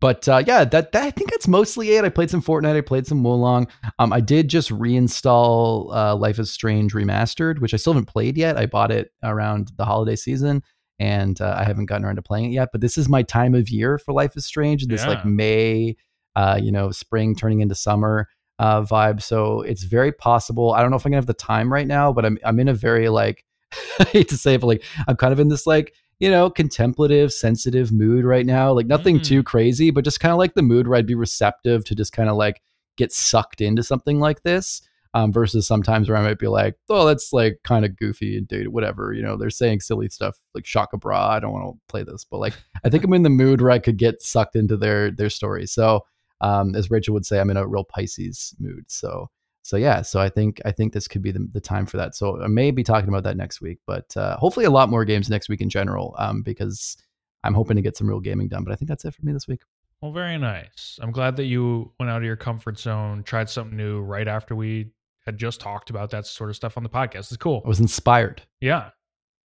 But 0.00 0.26
uh, 0.26 0.42
yeah, 0.44 0.64
that, 0.64 0.90
that 0.90 1.04
I 1.04 1.10
think 1.12 1.30
that's 1.30 1.46
mostly 1.46 1.92
it. 1.92 2.04
I 2.04 2.08
played 2.08 2.28
some 2.28 2.42
Fortnite. 2.42 2.76
I 2.76 2.80
played 2.80 3.06
some 3.06 3.22
Wo 3.22 3.36
Long. 3.36 3.68
Um, 4.00 4.12
I 4.12 4.20
did 4.20 4.48
just 4.48 4.70
reinstall 4.70 5.94
uh, 5.94 6.16
Life 6.16 6.40
is 6.40 6.50
Strange 6.50 6.92
Remastered, 6.92 7.60
which 7.60 7.72
I 7.72 7.76
still 7.76 7.92
haven't 7.92 8.08
played 8.08 8.36
yet. 8.36 8.56
I 8.58 8.66
bought 8.66 8.90
it 8.90 9.12
around 9.22 9.70
the 9.76 9.84
holiday 9.84 10.16
season, 10.16 10.64
and 11.02 11.40
uh, 11.40 11.56
I 11.58 11.64
haven't 11.64 11.86
gotten 11.86 12.04
around 12.04 12.16
to 12.16 12.22
playing 12.22 12.46
it 12.52 12.54
yet. 12.54 12.68
But 12.70 12.80
this 12.80 12.96
is 12.96 13.08
my 13.08 13.22
time 13.24 13.54
of 13.56 13.68
year 13.68 13.98
for 13.98 14.12
Life 14.14 14.36
is 14.36 14.46
Strange. 14.46 14.86
This 14.86 15.02
like 15.08 15.24
May, 15.24 15.96
uh, 16.36 16.60
you 16.62 16.70
know, 16.70 16.92
spring 16.92 17.34
turning 17.34 17.60
into 17.60 17.74
summer 17.74 18.28
uh, 18.60 18.82
vibe. 18.82 19.20
So 19.20 19.62
it's 19.62 19.82
very 19.82 20.12
possible. 20.12 20.72
I 20.74 20.80
don't 20.80 20.90
know 20.90 20.96
if 20.96 21.04
I'm 21.04 21.10
gonna 21.10 21.16
have 21.18 21.26
the 21.26 21.34
time 21.34 21.72
right 21.72 21.88
now, 21.88 22.12
but 22.12 22.24
I'm 22.24 22.38
I'm 22.44 22.60
in 22.60 22.68
a 22.68 22.74
very 22.74 23.08
like 23.08 23.44
I 23.98 24.04
hate 24.04 24.28
to 24.28 24.36
say 24.36 24.54
it, 24.54 24.60
but 24.60 24.68
like 24.68 24.84
I'm 25.08 25.16
kind 25.16 25.32
of 25.32 25.40
in 25.40 25.48
this 25.48 25.66
like 25.66 25.92
you 26.20 26.30
know 26.30 26.48
contemplative, 26.50 27.32
sensitive 27.32 27.90
mood 27.90 28.24
right 28.24 28.46
now. 28.46 28.72
Like 28.72 28.86
nothing 28.86 29.18
Mm. 29.18 29.24
too 29.24 29.42
crazy, 29.42 29.90
but 29.90 30.04
just 30.04 30.20
kind 30.20 30.32
of 30.32 30.38
like 30.38 30.54
the 30.54 30.62
mood 30.62 30.86
where 30.86 30.98
I'd 30.98 31.06
be 31.06 31.16
receptive 31.16 31.84
to 31.86 31.96
just 31.96 32.12
kind 32.12 32.28
of 32.28 32.36
like 32.36 32.62
get 32.96 33.12
sucked 33.12 33.60
into 33.60 33.82
something 33.82 34.20
like 34.20 34.42
this. 34.44 34.82
Um, 35.14 35.30
versus 35.30 35.66
sometimes 35.66 36.08
where 36.08 36.16
I 36.16 36.22
might 36.22 36.38
be 36.38 36.48
like, 36.48 36.74
oh, 36.88 37.06
that's 37.06 37.34
like 37.34 37.58
kind 37.64 37.84
of 37.84 37.98
goofy 37.98 38.38
and 38.38 38.48
dated, 38.48 38.68
whatever. 38.68 39.12
You 39.12 39.22
know, 39.22 39.36
they're 39.36 39.50
saying 39.50 39.80
silly 39.80 40.08
stuff 40.08 40.38
like 40.54 40.64
Shaka 40.64 40.96
Bra. 40.96 41.28
I 41.28 41.38
don't 41.38 41.52
want 41.52 41.66
to 41.66 41.80
play 41.86 42.02
this, 42.02 42.24
but 42.24 42.38
like 42.38 42.54
I 42.82 42.88
think 42.88 43.04
I'm 43.04 43.12
in 43.12 43.22
the 43.22 43.28
mood 43.28 43.60
where 43.60 43.70
I 43.70 43.78
could 43.78 43.98
get 43.98 44.22
sucked 44.22 44.56
into 44.56 44.76
their 44.76 45.10
their 45.10 45.28
story. 45.28 45.66
So 45.66 46.06
um, 46.40 46.74
as 46.74 46.90
Rachel 46.90 47.12
would 47.12 47.26
say, 47.26 47.40
I'm 47.40 47.50
in 47.50 47.58
a 47.58 47.66
real 47.66 47.84
Pisces 47.84 48.54
mood. 48.58 48.84
So 48.88 49.28
so 49.62 49.76
yeah, 49.76 50.02
so 50.02 50.20
I 50.20 50.28
think 50.28 50.60
I 50.64 50.72
think 50.72 50.92
this 50.92 51.06
could 51.06 51.22
be 51.22 51.30
the, 51.30 51.48
the 51.52 51.60
time 51.60 51.86
for 51.86 51.96
that. 51.96 52.14
So 52.14 52.42
I 52.42 52.48
may 52.48 52.72
be 52.72 52.82
talking 52.82 53.08
about 53.08 53.22
that 53.24 53.36
next 53.36 53.60
week, 53.60 53.78
but 53.86 54.14
uh, 54.16 54.36
hopefully 54.36 54.66
a 54.66 54.70
lot 54.70 54.88
more 54.88 55.04
games 55.04 55.30
next 55.30 55.48
week 55.48 55.60
in 55.60 55.70
general, 55.70 56.14
um, 56.18 56.42
because 56.42 56.96
I'm 57.44 57.54
hoping 57.54 57.76
to 57.76 57.82
get 57.82 57.96
some 57.96 58.08
real 58.08 58.20
gaming 58.20 58.48
done. 58.48 58.64
But 58.64 58.72
I 58.72 58.76
think 58.76 58.88
that's 58.88 59.04
it 59.04 59.14
for 59.14 59.24
me 59.24 59.32
this 59.32 59.46
week. 59.46 59.60
Well, 60.00 60.10
very 60.10 60.36
nice. 60.36 60.98
I'm 61.00 61.12
glad 61.12 61.36
that 61.36 61.44
you 61.44 61.92
went 62.00 62.10
out 62.10 62.18
of 62.18 62.24
your 62.24 62.34
comfort 62.34 62.76
zone, 62.76 63.22
tried 63.22 63.48
something 63.48 63.76
new 63.76 64.00
right 64.00 64.26
after 64.26 64.56
we 64.56 64.90
had 65.26 65.38
just 65.38 65.60
talked 65.60 65.90
about 65.90 66.10
that 66.10 66.26
sort 66.26 66.50
of 66.50 66.56
stuff 66.56 66.76
on 66.76 66.82
the 66.82 66.88
podcast. 66.88 67.30
It's 67.30 67.36
cool. 67.36 67.62
I 67.64 67.68
was 67.68 67.80
inspired. 67.80 68.42
Yeah. 68.60 68.90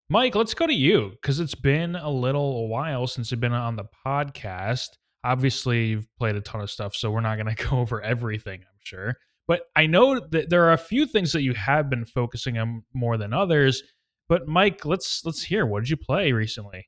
Mike, 0.09 0.35
let's 0.35 0.53
go 0.53 0.67
to 0.67 0.73
you 0.73 1.11
because 1.21 1.39
it's 1.39 1.55
been 1.55 1.95
a 1.95 2.09
little 2.09 2.67
while 2.67 3.07
since 3.07 3.31
you've 3.31 3.39
been 3.39 3.53
on 3.53 3.75
the 3.75 3.85
podcast. 4.05 4.89
Obviously, 5.23 5.87
you've 5.87 6.07
played 6.19 6.35
a 6.35 6.41
ton 6.41 6.61
of 6.61 6.69
stuff, 6.69 6.95
so 6.95 7.09
we're 7.09 7.21
not 7.21 7.37
going 7.37 7.55
to 7.55 7.67
go 7.69 7.79
over 7.79 8.01
everything, 8.01 8.61
I'm 8.61 8.79
sure. 8.83 9.15
But 9.47 9.61
I 9.75 9.85
know 9.85 10.19
that 10.31 10.49
there 10.49 10.65
are 10.65 10.73
a 10.73 10.77
few 10.77 11.05
things 11.05 11.31
that 11.33 11.43
you 11.43 11.53
have 11.53 11.89
been 11.89 12.05
focusing 12.05 12.57
on 12.57 12.83
more 12.93 13.17
than 13.17 13.33
others. 13.33 13.83
But 14.27 14.47
Mike, 14.47 14.85
let's 14.85 15.23
let's 15.23 15.43
hear. 15.43 15.65
What 15.65 15.81
did 15.81 15.89
you 15.89 15.97
play 15.97 16.31
recently? 16.31 16.87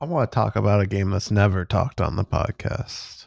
I 0.00 0.06
want 0.06 0.30
to 0.30 0.34
talk 0.34 0.56
about 0.56 0.80
a 0.80 0.86
game 0.86 1.10
that's 1.10 1.30
never 1.30 1.64
talked 1.64 2.00
on 2.00 2.16
the 2.16 2.24
podcast. 2.24 3.17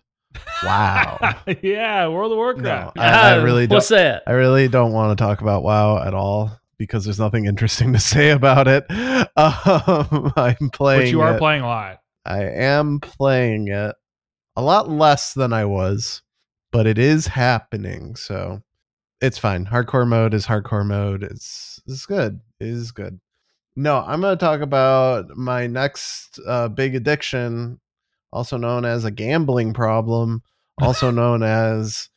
Wow. 0.63 1.35
yeah, 1.61 2.07
World 2.07 2.31
of 2.31 2.37
Warcraft. 2.37 2.95
No, 2.95 3.01
I, 3.01 3.33
I 3.33 3.35
really 3.35 3.67
don't. 3.67 3.77
What's 3.77 3.89
that? 3.89 4.23
I 4.27 4.31
really 4.31 4.67
don't 4.67 4.93
want 4.93 5.17
to 5.17 5.21
talk 5.21 5.41
about 5.41 5.63
WoW 5.63 6.01
at 6.03 6.13
all 6.13 6.51
because 6.77 7.05
there's 7.05 7.19
nothing 7.19 7.45
interesting 7.45 7.93
to 7.93 7.99
say 7.99 8.31
about 8.31 8.67
it. 8.67 8.85
Um, 9.37 10.33
I'm 10.35 10.69
playing. 10.71 11.01
but 11.01 11.09
you 11.09 11.21
are 11.21 11.35
it. 11.35 11.39
playing 11.39 11.61
a 11.61 11.67
lot. 11.67 11.99
I 12.25 12.43
am 12.43 12.99
playing 12.99 13.69
it 13.69 13.95
a 14.55 14.61
lot 14.61 14.89
less 14.89 15.33
than 15.33 15.53
I 15.53 15.65
was, 15.65 16.21
but 16.71 16.85
it 16.85 16.97
is 16.97 17.27
happening. 17.27 18.15
So 18.15 18.61
it's 19.21 19.37
fine. 19.37 19.65
Hardcore 19.65 20.07
mode 20.07 20.33
is 20.33 20.45
hardcore 20.47 20.85
mode. 20.85 21.23
It's 21.23 21.81
it's 21.87 22.05
good. 22.05 22.41
It 22.59 22.67
is 22.67 22.91
good. 22.91 23.19
No, 23.75 23.97
I'm 23.99 24.21
going 24.21 24.37
to 24.37 24.43
talk 24.45 24.61
about 24.61 25.29
my 25.37 25.67
next 25.67 26.39
uh, 26.45 26.67
big 26.67 26.95
addiction, 26.95 27.79
also 28.33 28.57
known 28.57 28.85
as 28.85 29.05
a 29.05 29.11
gambling 29.11 29.73
problem, 29.73 30.41
also 30.79 31.11
known 31.11 31.43
as 31.43 32.09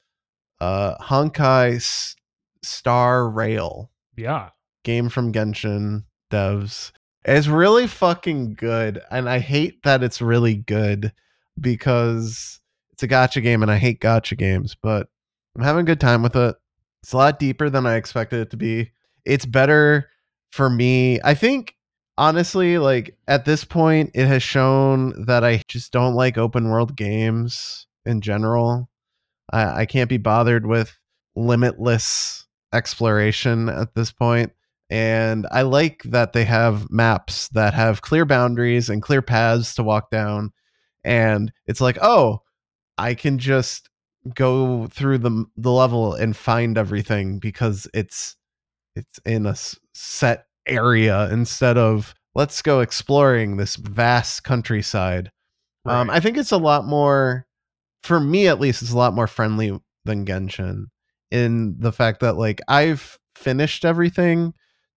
uh, 0.60 0.96
Honkai 0.98 1.76
S- 1.76 2.16
Star 2.62 3.28
Rail 3.28 3.90
Yeah. 4.16 4.50
game 4.84 5.08
from 5.08 5.32
Genshin 5.32 6.04
devs. 6.30 6.92
It's 7.24 7.46
really 7.46 7.86
fucking 7.86 8.54
good. 8.54 9.00
And 9.10 9.28
I 9.28 9.38
hate 9.38 9.82
that 9.84 10.02
it's 10.02 10.20
really 10.20 10.56
good 10.56 11.12
because 11.60 12.60
it's 12.92 13.02
a 13.02 13.06
gotcha 13.06 13.40
game 13.40 13.62
and 13.62 13.70
I 13.70 13.76
hate 13.76 14.00
gotcha 14.00 14.36
games, 14.36 14.76
but 14.80 15.08
I'm 15.56 15.62
having 15.62 15.80
a 15.82 15.86
good 15.86 16.00
time 16.00 16.22
with 16.22 16.36
it. 16.36 16.54
It's 17.02 17.12
a 17.12 17.16
lot 17.16 17.38
deeper 17.38 17.68
than 17.70 17.86
I 17.86 17.96
expected 17.96 18.40
it 18.40 18.50
to 18.50 18.56
be. 18.56 18.90
It's 19.24 19.46
better 19.46 20.10
for 20.52 20.68
me. 20.70 21.20
I 21.24 21.34
think 21.34 21.73
honestly, 22.16 22.78
like 22.78 23.16
at 23.28 23.44
this 23.44 23.64
point, 23.64 24.10
it 24.14 24.26
has 24.26 24.42
shown 24.42 25.24
that 25.26 25.44
I 25.44 25.62
just 25.68 25.92
don't 25.92 26.14
like 26.14 26.38
open 26.38 26.68
world 26.68 26.96
games 26.96 27.86
in 28.04 28.20
general. 28.20 28.88
I, 29.52 29.82
I 29.82 29.86
can't 29.86 30.10
be 30.10 30.18
bothered 30.18 30.66
with 30.66 30.96
limitless 31.36 32.46
exploration 32.72 33.68
at 33.68 33.94
this 33.94 34.10
point 34.10 34.52
and 34.90 35.46
i 35.50 35.62
like 35.62 36.02
that 36.04 36.32
they 36.32 36.44
have 36.44 36.90
maps 36.90 37.48
that 37.48 37.72
have 37.72 38.02
clear 38.02 38.24
boundaries 38.24 38.90
and 38.90 39.02
clear 39.02 39.22
paths 39.22 39.74
to 39.74 39.82
walk 39.82 40.10
down 40.10 40.52
and 41.04 41.52
it's 41.66 41.80
like 41.80 41.96
oh 42.02 42.42
i 42.98 43.14
can 43.14 43.38
just 43.38 43.88
go 44.34 44.86
through 44.88 45.18
the 45.18 45.44
the 45.56 45.70
level 45.70 46.14
and 46.14 46.36
find 46.36 46.76
everything 46.76 47.38
because 47.38 47.88
it's 47.94 48.36
it's 48.94 49.18
in 49.24 49.46
a 49.46 49.54
set 49.94 50.46
area 50.66 51.28
instead 51.30 51.76
of 51.76 52.14
let's 52.34 52.62
go 52.62 52.80
exploring 52.80 53.56
this 53.56 53.76
vast 53.76 54.44
countryside 54.44 55.30
um 55.86 56.08
i 56.10 56.20
think 56.20 56.36
it's 56.36 56.52
a 56.52 56.56
lot 56.56 56.86
more 56.86 57.46
for 58.02 58.18
me 58.20 58.48
at 58.48 58.60
least 58.60 58.82
it's 58.82 58.92
a 58.92 58.98
lot 58.98 59.14
more 59.14 59.26
friendly 59.26 59.78
than 60.04 60.24
genshin 60.24 60.86
in 61.34 61.74
the 61.78 61.90
fact 61.90 62.20
that 62.20 62.36
like 62.36 62.60
I've 62.68 63.18
finished 63.34 63.84
everything 63.84 64.54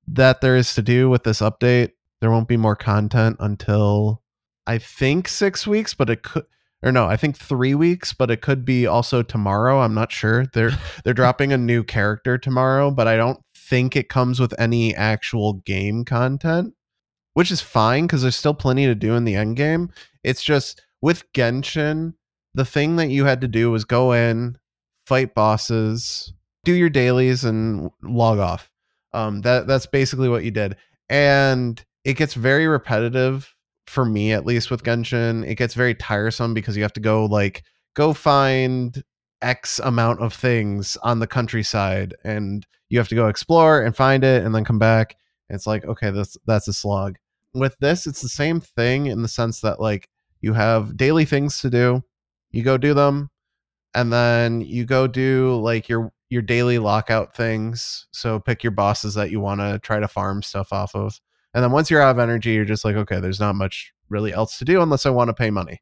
that 0.07 0.39
there 0.39 0.55
is 0.55 0.75
to 0.75 0.83
do 0.83 1.09
with 1.09 1.23
this 1.23 1.39
update. 1.41 1.91
There 2.21 2.29
won't 2.29 2.47
be 2.47 2.57
more 2.57 2.75
content 2.75 3.37
until 3.39 4.21
I 4.67 4.77
think 4.77 5.27
6 5.27 5.65
weeks, 5.65 5.93
but 5.95 6.09
it 6.09 6.21
could 6.21 6.45
or 6.83 6.91
no, 6.91 7.07
I 7.07 7.17
think 7.17 7.35
3 7.35 7.73
weeks, 7.73 8.13
but 8.13 8.29
it 8.29 8.41
could 8.41 8.63
be 8.63 8.85
also 8.85 9.23
tomorrow. 9.23 9.81
I'm 9.81 9.95
not 9.95 10.11
sure. 10.11 10.45
They're 10.53 10.77
they're 11.03 11.15
dropping 11.15 11.51
a 11.51 11.57
new 11.57 11.83
character 11.83 12.37
tomorrow, 12.37 12.91
but 12.91 13.07
I 13.07 13.17
don't 13.17 13.39
think 13.69 13.95
it 13.95 14.09
comes 14.09 14.39
with 14.39 14.53
any 14.59 14.95
actual 14.95 15.53
game 15.53 16.05
content, 16.05 16.73
which 17.33 17.51
is 17.51 17.61
fine 17.61 18.07
cuz 18.07 18.21
there's 18.21 18.35
still 18.35 18.53
plenty 18.53 18.85
to 18.85 18.95
do 18.95 19.15
in 19.15 19.25
the 19.25 19.35
end 19.35 19.57
game. 19.57 19.89
It's 20.23 20.43
just 20.43 20.81
with 21.01 21.31
Genshin, 21.33 22.13
the 22.53 22.65
thing 22.65 22.95
that 22.95 23.09
you 23.09 23.25
had 23.25 23.41
to 23.41 23.47
do 23.47 23.71
was 23.71 23.85
go 23.85 24.11
in, 24.13 24.57
fight 25.05 25.35
bosses, 25.35 26.33
do 26.63 26.73
your 26.73 26.89
dailies, 26.89 27.43
and 27.43 27.91
log 28.01 28.39
off. 28.39 28.69
Um, 29.13 29.41
that 29.41 29.67
that's 29.67 29.85
basically 29.85 30.27
what 30.27 30.43
you 30.43 30.51
did, 30.51 30.75
and 31.09 31.83
it 32.03 32.15
gets 32.15 32.33
very 32.33 32.67
repetitive 32.67 33.53
for 33.85 34.05
me, 34.05 34.33
at 34.33 34.45
least 34.45 34.69
with 34.69 34.83
Genshin. 34.83 35.47
It 35.47 35.55
gets 35.55 35.73
very 35.73 35.95
tiresome 35.95 36.53
because 36.53 36.75
you 36.75 36.83
have 36.83 36.93
to 36.93 36.99
go 36.99 37.25
like 37.25 37.63
go 37.95 38.13
find 38.13 39.03
X 39.41 39.79
amount 39.79 40.21
of 40.21 40.33
things 40.33 40.97
on 41.03 41.19
the 41.19 41.27
countryside, 41.27 42.15
and 42.23 42.65
you 42.89 42.97
have 42.99 43.07
to 43.09 43.15
go 43.15 43.27
explore 43.27 43.81
and 43.81 43.95
find 43.95 44.23
it, 44.23 44.43
and 44.43 44.53
then 44.53 44.63
come 44.63 44.79
back. 44.79 45.15
It's 45.49 45.67
like 45.67 45.85
okay, 45.85 46.11
that's 46.11 46.37
that's 46.45 46.67
a 46.67 46.73
slog. 46.73 47.17
With 47.53 47.77
this, 47.79 48.07
it's 48.07 48.21
the 48.21 48.29
same 48.29 48.59
thing 48.59 49.07
in 49.07 49.21
the 49.21 49.27
sense 49.27 49.61
that 49.61 49.79
like 49.79 50.09
you 50.41 50.53
have 50.53 50.97
daily 50.97 51.25
things 51.25 51.61
to 51.61 51.69
do, 51.69 52.03
you 52.51 52.63
go 52.63 52.77
do 52.77 52.93
them, 52.93 53.29
and 53.93 54.11
then 54.11 54.61
you 54.61 54.85
go 54.85 55.07
do 55.07 55.55
like 55.55 55.89
your 55.89 56.11
your 56.29 56.41
daily 56.41 56.77
lockout 56.77 57.35
things. 57.35 58.07
So 58.11 58.39
pick 58.39 58.63
your 58.63 58.71
bosses 58.71 59.13
that 59.15 59.31
you 59.31 59.39
want 59.39 59.61
to 59.61 59.79
try 59.79 59.99
to 59.99 60.07
farm 60.07 60.43
stuff 60.43 60.73
off 60.73 60.95
of. 60.95 61.19
And 61.53 61.63
then 61.63 61.71
once 61.71 61.89
you're 61.89 62.01
out 62.01 62.11
of 62.11 62.19
energy 62.19 62.51
you're 62.51 62.65
just 62.65 62.85
like 62.85 62.95
okay 62.95 63.19
there's 63.19 63.39
not 63.39 63.55
much 63.55 63.93
really 64.09 64.33
else 64.33 64.57
to 64.59 64.65
do 64.65 64.81
unless 64.81 65.05
i 65.05 65.09
want 65.09 65.29
to 65.29 65.33
pay 65.33 65.49
money. 65.49 65.81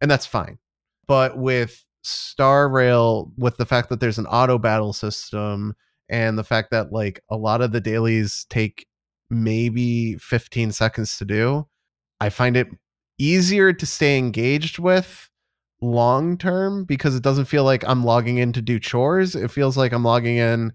And 0.00 0.10
that's 0.10 0.26
fine. 0.26 0.58
But 1.06 1.38
with 1.38 1.84
star 2.02 2.68
rail 2.68 3.32
with 3.36 3.56
the 3.56 3.66
fact 3.66 3.88
that 3.88 4.00
there's 4.00 4.18
an 4.18 4.26
auto 4.26 4.58
battle 4.58 4.92
system 4.92 5.74
and 6.08 6.38
the 6.38 6.44
fact 6.44 6.70
that 6.70 6.92
like 6.92 7.20
a 7.30 7.36
lot 7.36 7.60
of 7.60 7.72
the 7.72 7.80
dailies 7.80 8.46
take 8.48 8.86
maybe 9.30 10.16
15 10.16 10.72
seconds 10.72 11.18
to 11.18 11.24
do, 11.24 11.66
I 12.20 12.30
find 12.30 12.56
it 12.56 12.68
easier 13.18 13.72
to 13.72 13.86
stay 13.86 14.18
engaged 14.18 14.78
with 14.78 15.28
long 15.80 16.38
term 16.38 16.84
because 16.84 17.14
it 17.14 17.22
doesn't 17.22 17.46
feel 17.46 17.64
like 17.64 17.84
I'm 17.86 18.04
logging 18.04 18.38
in 18.38 18.52
to 18.54 18.62
do 18.62 18.78
chores. 18.78 19.34
It 19.34 19.50
feels 19.50 19.76
like 19.76 19.92
I'm 19.92 20.04
logging 20.04 20.36
in 20.36 20.72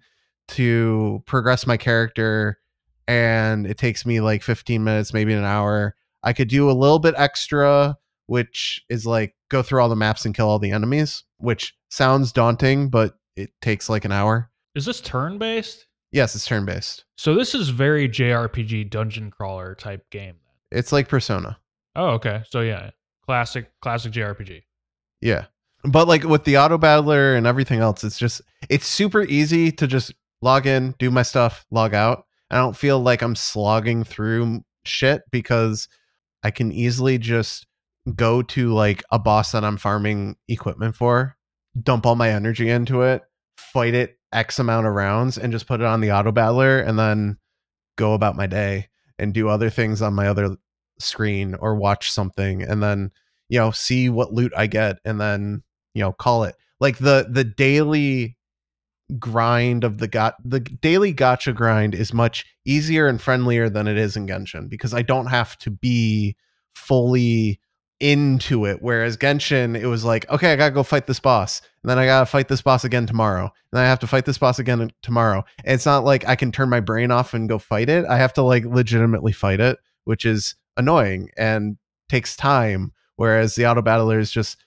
to 0.49 1.23
progress 1.25 1.65
my 1.65 1.77
character 1.77 2.59
and 3.07 3.65
it 3.65 3.77
takes 3.77 4.05
me 4.05 4.21
like 4.21 4.43
15 4.43 4.83
minutes, 4.83 5.13
maybe 5.13 5.33
an 5.33 5.43
hour. 5.43 5.95
I 6.23 6.33
could 6.33 6.49
do 6.49 6.69
a 6.69 6.73
little 6.73 6.99
bit 6.99 7.15
extra, 7.17 7.97
which 8.27 8.83
is 8.89 9.05
like 9.05 9.35
go 9.49 9.61
through 9.63 9.81
all 9.81 9.89
the 9.89 9.95
maps 9.95 10.25
and 10.25 10.35
kill 10.35 10.47
all 10.47 10.59
the 10.59 10.71
enemies, 10.71 11.23
which 11.37 11.73
sounds 11.89 12.31
daunting, 12.31 12.89
but 12.89 13.15
it 13.35 13.49
takes 13.61 13.89
like 13.89 14.05
an 14.05 14.11
hour. 14.11 14.50
Is 14.75 14.85
this 14.85 15.01
turn 15.01 15.37
based? 15.37 15.87
Yes, 16.11 16.35
it's 16.35 16.45
turn 16.45 16.65
based. 16.65 17.05
So 17.17 17.35
this 17.35 17.53
is 17.53 17.69
very 17.69 18.07
JRPG 18.07 18.89
dungeon 18.89 19.31
crawler 19.31 19.75
type 19.75 20.09
game. 20.09 20.35
It's 20.71 20.91
like 20.91 21.07
Persona. 21.07 21.57
Oh, 21.95 22.09
okay. 22.11 22.43
So 22.49 22.61
yeah, 22.61 22.91
classic 23.25 23.69
classic 23.81 24.13
JRPG. 24.13 24.63
Yeah. 25.19 25.45
But 25.83 26.07
like 26.07 26.23
with 26.23 26.43
the 26.43 26.57
auto 26.57 26.77
battler 26.77 27.35
and 27.35 27.47
everything 27.47 27.79
else, 27.79 28.03
it's 28.03 28.19
just 28.19 28.41
it's 28.69 28.85
super 28.85 29.23
easy 29.23 29.71
to 29.73 29.87
just 29.87 30.13
log 30.41 30.67
in, 30.67 30.95
do 30.99 31.11
my 31.11 31.23
stuff, 31.23 31.65
log 31.71 31.93
out. 31.93 32.25
I 32.49 32.57
don't 32.57 32.75
feel 32.75 32.99
like 32.99 33.21
I'm 33.21 33.35
slogging 33.35 34.03
through 34.03 34.63
shit 34.85 35.23
because 35.31 35.87
I 36.43 36.51
can 36.51 36.71
easily 36.71 37.17
just 37.17 37.67
go 38.15 38.41
to 38.41 38.73
like 38.73 39.03
a 39.11 39.19
boss 39.19 39.51
that 39.51 39.63
I'm 39.63 39.77
farming 39.77 40.35
equipment 40.47 40.95
for, 40.95 41.37
dump 41.81 42.05
all 42.05 42.15
my 42.15 42.29
energy 42.29 42.69
into 42.69 43.01
it, 43.01 43.21
fight 43.57 43.93
it 43.93 44.17
X 44.33 44.59
amount 44.59 44.87
of 44.87 44.93
rounds, 44.93 45.37
and 45.37 45.51
just 45.51 45.67
put 45.67 45.81
it 45.81 45.85
on 45.85 46.01
the 46.01 46.11
auto 46.11 46.31
battler 46.31 46.79
and 46.79 46.97
then 46.97 47.37
go 47.97 48.13
about 48.13 48.35
my 48.35 48.47
day 48.47 48.87
and 49.19 49.33
do 49.33 49.49
other 49.49 49.69
things 49.69 50.01
on 50.01 50.13
my 50.13 50.27
other 50.27 50.55
screen 50.99 51.55
or 51.55 51.75
watch 51.75 52.11
something 52.11 52.61
and 52.61 52.81
then 52.81 53.09
you 53.49 53.57
know 53.57 53.71
see 53.71 54.07
what 54.07 54.31
loot 54.31 54.53
i 54.55 54.67
get 54.67 54.97
and 55.03 55.19
then 55.19 55.63
you 55.93 56.01
know 56.01 56.11
call 56.11 56.43
it. 56.43 56.55
Like 56.79 56.97
the 56.97 57.27
the 57.29 57.43
daily 57.43 58.37
grind 59.19 59.83
of 59.83 59.97
the 59.97 60.07
got 60.07 60.35
the 60.43 60.59
daily 60.59 61.11
gotcha 61.11 61.53
grind 61.53 61.93
is 61.93 62.13
much 62.13 62.45
easier 62.65 63.07
and 63.07 63.21
friendlier 63.21 63.69
than 63.69 63.87
it 63.87 63.97
is 63.97 64.15
in 64.15 64.27
Genshin 64.27 64.69
because 64.69 64.93
I 64.93 65.01
don't 65.01 65.27
have 65.27 65.57
to 65.59 65.69
be 65.69 66.35
fully 66.75 67.59
into 68.01 68.65
it 68.65 68.81
whereas 68.81 69.15
Genshin 69.17 69.79
it 69.79 69.85
was 69.85 70.03
like 70.03 70.29
okay 70.29 70.53
I 70.53 70.55
got 70.55 70.69
to 70.69 70.75
go 70.75 70.83
fight 70.83 71.07
this 71.07 71.19
boss 71.19 71.61
and 71.83 71.89
then 71.89 71.99
I 71.99 72.05
got 72.05 72.21
to 72.21 72.25
fight 72.25 72.47
this 72.47 72.61
boss 72.61 72.83
again 72.83 73.05
tomorrow 73.05 73.51
and 73.71 73.79
I 73.79 73.85
have 73.85 73.99
to 73.99 74.07
fight 74.07 74.25
this 74.25 74.37
boss 74.37 74.59
again 74.59 74.91
tomorrow 75.01 75.43
and 75.63 75.75
it's 75.75 75.85
not 75.85 76.03
like 76.03 76.27
I 76.27 76.35
can 76.35 76.51
turn 76.51 76.69
my 76.69 76.79
brain 76.79 77.11
off 77.11 77.33
and 77.33 77.47
go 77.47 77.59
fight 77.59 77.89
it 77.89 78.05
I 78.05 78.17
have 78.17 78.33
to 78.33 78.41
like 78.41 78.65
legitimately 78.65 79.31
fight 79.31 79.59
it 79.59 79.77
which 80.05 80.25
is 80.25 80.55
annoying 80.77 81.29
and 81.37 81.77
takes 82.09 82.35
time 82.35 82.91
whereas 83.17 83.55
the 83.55 83.67
auto 83.67 83.81
battler 83.81 84.19
is 84.19 84.31
just 84.31 84.57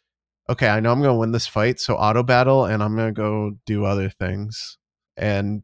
okay, 0.48 0.68
I 0.68 0.80
know 0.80 0.92
I'm 0.92 1.02
to 1.02 1.14
win 1.14 1.32
this 1.32 1.46
fight, 1.46 1.80
so 1.80 1.96
auto 1.96 2.22
battle, 2.22 2.64
and 2.64 2.82
I'm 2.82 2.96
to 2.96 3.12
go 3.12 3.56
do 3.66 3.84
other 3.84 4.10
things. 4.10 4.78
And 5.16 5.62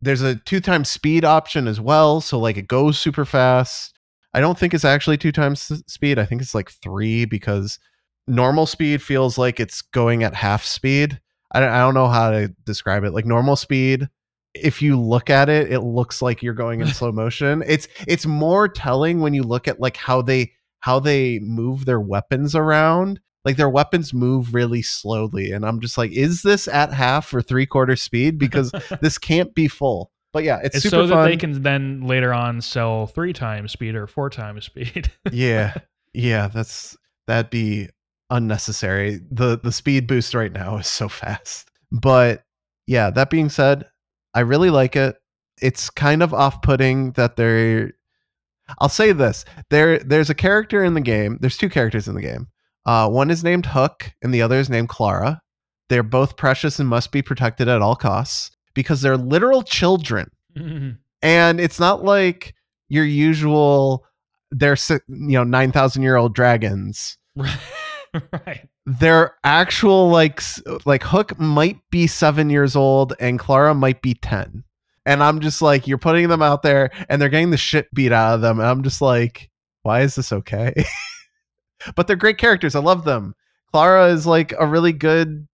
there's 0.00 0.22
a 0.22 0.36
two 0.36 0.60
times 0.60 0.90
speed 0.90 1.24
option 1.24 1.66
as 1.66 1.80
well, 1.80 2.20
so 2.20 2.38
like 2.38 2.56
it 2.56 2.68
goes 2.68 2.98
super 2.98 3.24
fast. 3.24 3.97
I 4.38 4.40
don't 4.40 4.56
think 4.56 4.72
it's 4.72 4.84
actually 4.84 5.18
two 5.18 5.32
times 5.32 5.82
speed. 5.88 6.16
I 6.16 6.24
think 6.24 6.40
it's 6.40 6.54
like 6.54 6.70
three 6.70 7.24
because 7.24 7.80
normal 8.28 8.66
speed 8.66 9.02
feels 9.02 9.36
like 9.36 9.58
it's 9.58 9.82
going 9.82 10.22
at 10.22 10.32
half 10.32 10.64
speed. 10.64 11.20
I 11.50 11.58
don't, 11.58 11.70
I 11.70 11.80
don't 11.80 11.94
know 11.94 12.06
how 12.06 12.30
to 12.30 12.54
describe 12.64 13.02
it. 13.02 13.10
Like 13.10 13.26
normal 13.26 13.56
speed, 13.56 14.08
if 14.54 14.80
you 14.80 14.96
look 14.96 15.28
at 15.28 15.48
it, 15.48 15.72
it 15.72 15.80
looks 15.80 16.22
like 16.22 16.40
you're 16.40 16.54
going 16.54 16.80
in 16.80 16.86
slow 16.94 17.10
motion. 17.10 17.64
It's 17.66 17.88
it's 18.06 18.26
more 18.26 18.68
telling 18.68 19.18
when 19.18 19.34
you 19.34 19.42
look 19.42 19.66
at 19.66 19.80
like 19.80 19.96
how 19.96 20.22
they 20.22 20.52
how 20.78 21.00
they 21.00 21.40
move 21.40 21.84
their 21.84 22.00
weapons 22.00 22.54
around 22.54 23.18
like 23.44 23.56
their 23.56 23.68
weapons 23.68 24.14
move 24.14 24.54
really 24.54 24.82
slowly 24.82 25.50
and 25.50 25.64
i'm 25.64 25.80
just 25.80 25.98
like 25.98 26.12
is 26.12 26.42
this 26.42 26.68
at 26.68 26.92
half 26.92 27.32
or 27.34 27.42
three 27.42 27.66
quarter 27.66 27.96
speed 27.96 28.38
because 28.38 28.70
this 29.00 29.18
can't 29.18 29.54
be 29.54 29.66
full 29.66 30.12
but 30.32 30.44
yeah 30.44 30.60
it's, 30.62 30.76
It's 30.76 30.88
so 30.90 31.06
that 31.06 31.14
fun. 31.14 31.24
they 31.28 31.36
can 31.36 31.62
then 31.62 32.02
later 32.02 32.32
on 32.32 32.60
sell 32.60 33.06
three 33.06 33.32
times 33.32 33.72
speed 33.72 33.94
or 33.94 34.06
four 34.06 34.30
times 34.30 34.64
speed. 34.66 35.10
yeah. 35.32 35.74
Yeah 36.14 36.48
that's 36.48 36.96
that'd 37.26 37.50
be 37.50 37.88
unnecessary. 38.30 39.20
The 39.30 39.58
the 39.58 39.72
speed 39.72 40.06
boost 40.06 40.34
right 40.34 40.52
now 40.52 40.76
is 40.78 40.86
so 40.86 41.08
fast. 41.08 41.70
But 41.92 42.44
yeah 42.86 43.10
that 43.10 43.30
being 43.30 43.48
said 43.50 43.86
i 44.34 44.40
really 44.40 44.70
like 44.70 44.96
it. 44.96 45.16
It's 45.60 45.90
kind 45.90 46.22
of 46.22 46.32
off-putting 46.32 47.12
that 47.12 47.36
they're 47.36 47.92
i'll 48.80 48.88
say 48.90 49.12
this 49.12 49.44
there 49.70 49.98
there's 50.00 50.28
a 50.30 50.34
character 50.34 50.84
in 50.84 50.92
the 50.94 51.00
game 51.00 51.38
there's 51.40 51.56
two 51.56 51.70
characters 51.70 52.06
in 52.08 52.14
the 52.14 52.22
game. 52.22 52.48
Uh, 52.86 53.08
one 53.08 53.30
is 53.30 53.44
named 53.44 53.66
Hook, 53.66 54.12
and 54.22 54.32
the 54.32 54.40
other 54.40 54.56
is 54.58 54.70
named 54.70 54.88
Clara. 54.88 55.42
They're 55.90 56.02
both 56.02 56.36
precious 56.38 56.78
and 56.78 56.88
must 56.88 57.12
be 57.12 57.20
protected 57.20 57.68
at 57.68 57.82
all 57.82 57.96
costs 57.96 58.50
because 58.78 59.02
they're 59.02 59.16
literal 59.16 59.64
children. 59.64 60.30
Mm-hmm. 60.56 60.90
And 61.20 61.60
it's 61.60 61.80
not 61.80 62.04
like 62.04 62.54
your 62.88 63.04
usual, 63.04 64.06
they're 64.52 64.76
you 65.08 65.32
know 65.32 65.42
nine 65.42 65.72
thousand 65.72 66.04
year 66.04 66.14
old 66.14 66.32
dragons. 66.32 67.18
right. 67.34 68.68
They're 68.86 69.34
actual 69.42 70.10
like 70.10 70.40
like 70.86 71.02
Hook 71.02 71.40
might 71.40 71.80
be 71.90 72.06
seven 72.06 72.50
years 72.50 72.76
old 72.76 73.14
and 73.18 73.36
Clara 73.40 73.74
might 73.74 74.00
be 74.00 74.14
ten. 74.14 74.62
And 75.06 75.24
I'm 75.24 75.40
just 75.40 75.60
like, 75.60 75.88
you're 75.88 75.98
putting 75.98 76.28
them 76.28 76.42
out 76.42 76.62
there, 76.62 76.90
and 77.08 77.20
they're 77.20 77.30
getting 77.30 77.50
the 77.50 77.56
shit 77.56 77.92
beat 77.92 78.12
out 78.12 78.36
of 78.36 78.42
them. 78.42 78.60
And 78.60 78.68
I'm 78.68 78.84
just 78.84 79.00
like, 79.00 79.50
why 79.82 80.02
is 80.02 80.14
this 80.14 80.32
okay? 80.32 80.72
but 81.96 82.06
they're 82.06 82.14
great 82.14 82.38
characters. 82.38 82.76
I 82.76 82.80
love 82.80 83.04
them. 83.04 83.34
Clara 83.72 84.08
is 84.08 84.24
like 84.24 84.52
a 84.56 84.66
really 84.66 84.92
good 84.92 85.48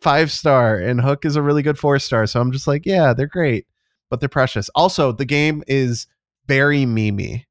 five 0.00 0.30
star, 0.30 0.76
and 0.76 1.00
Hook 1.00 1.24
is 1.24 1.36
a 1.36 1.42
really 1.42 1.62
good 1.62 1.78
four 1.78 1.98
star. 1.98 2.26
So 2.26 2.40
I'm 2.40 2.52
just 2.52 2.66
like, 2.66 2.86
yeah, 2.86 3.12
they're 3.12 3.26
great, 3.26 3.66
but 4.10 4.20
they're 4.20 4.28
precious. 4.28 4.68
Also, 4.74 5.12
the 5.12 5.24
game 5.24 5.62
is 5.66 6.06
very 6.46 6.84
memey. 6.84 7.44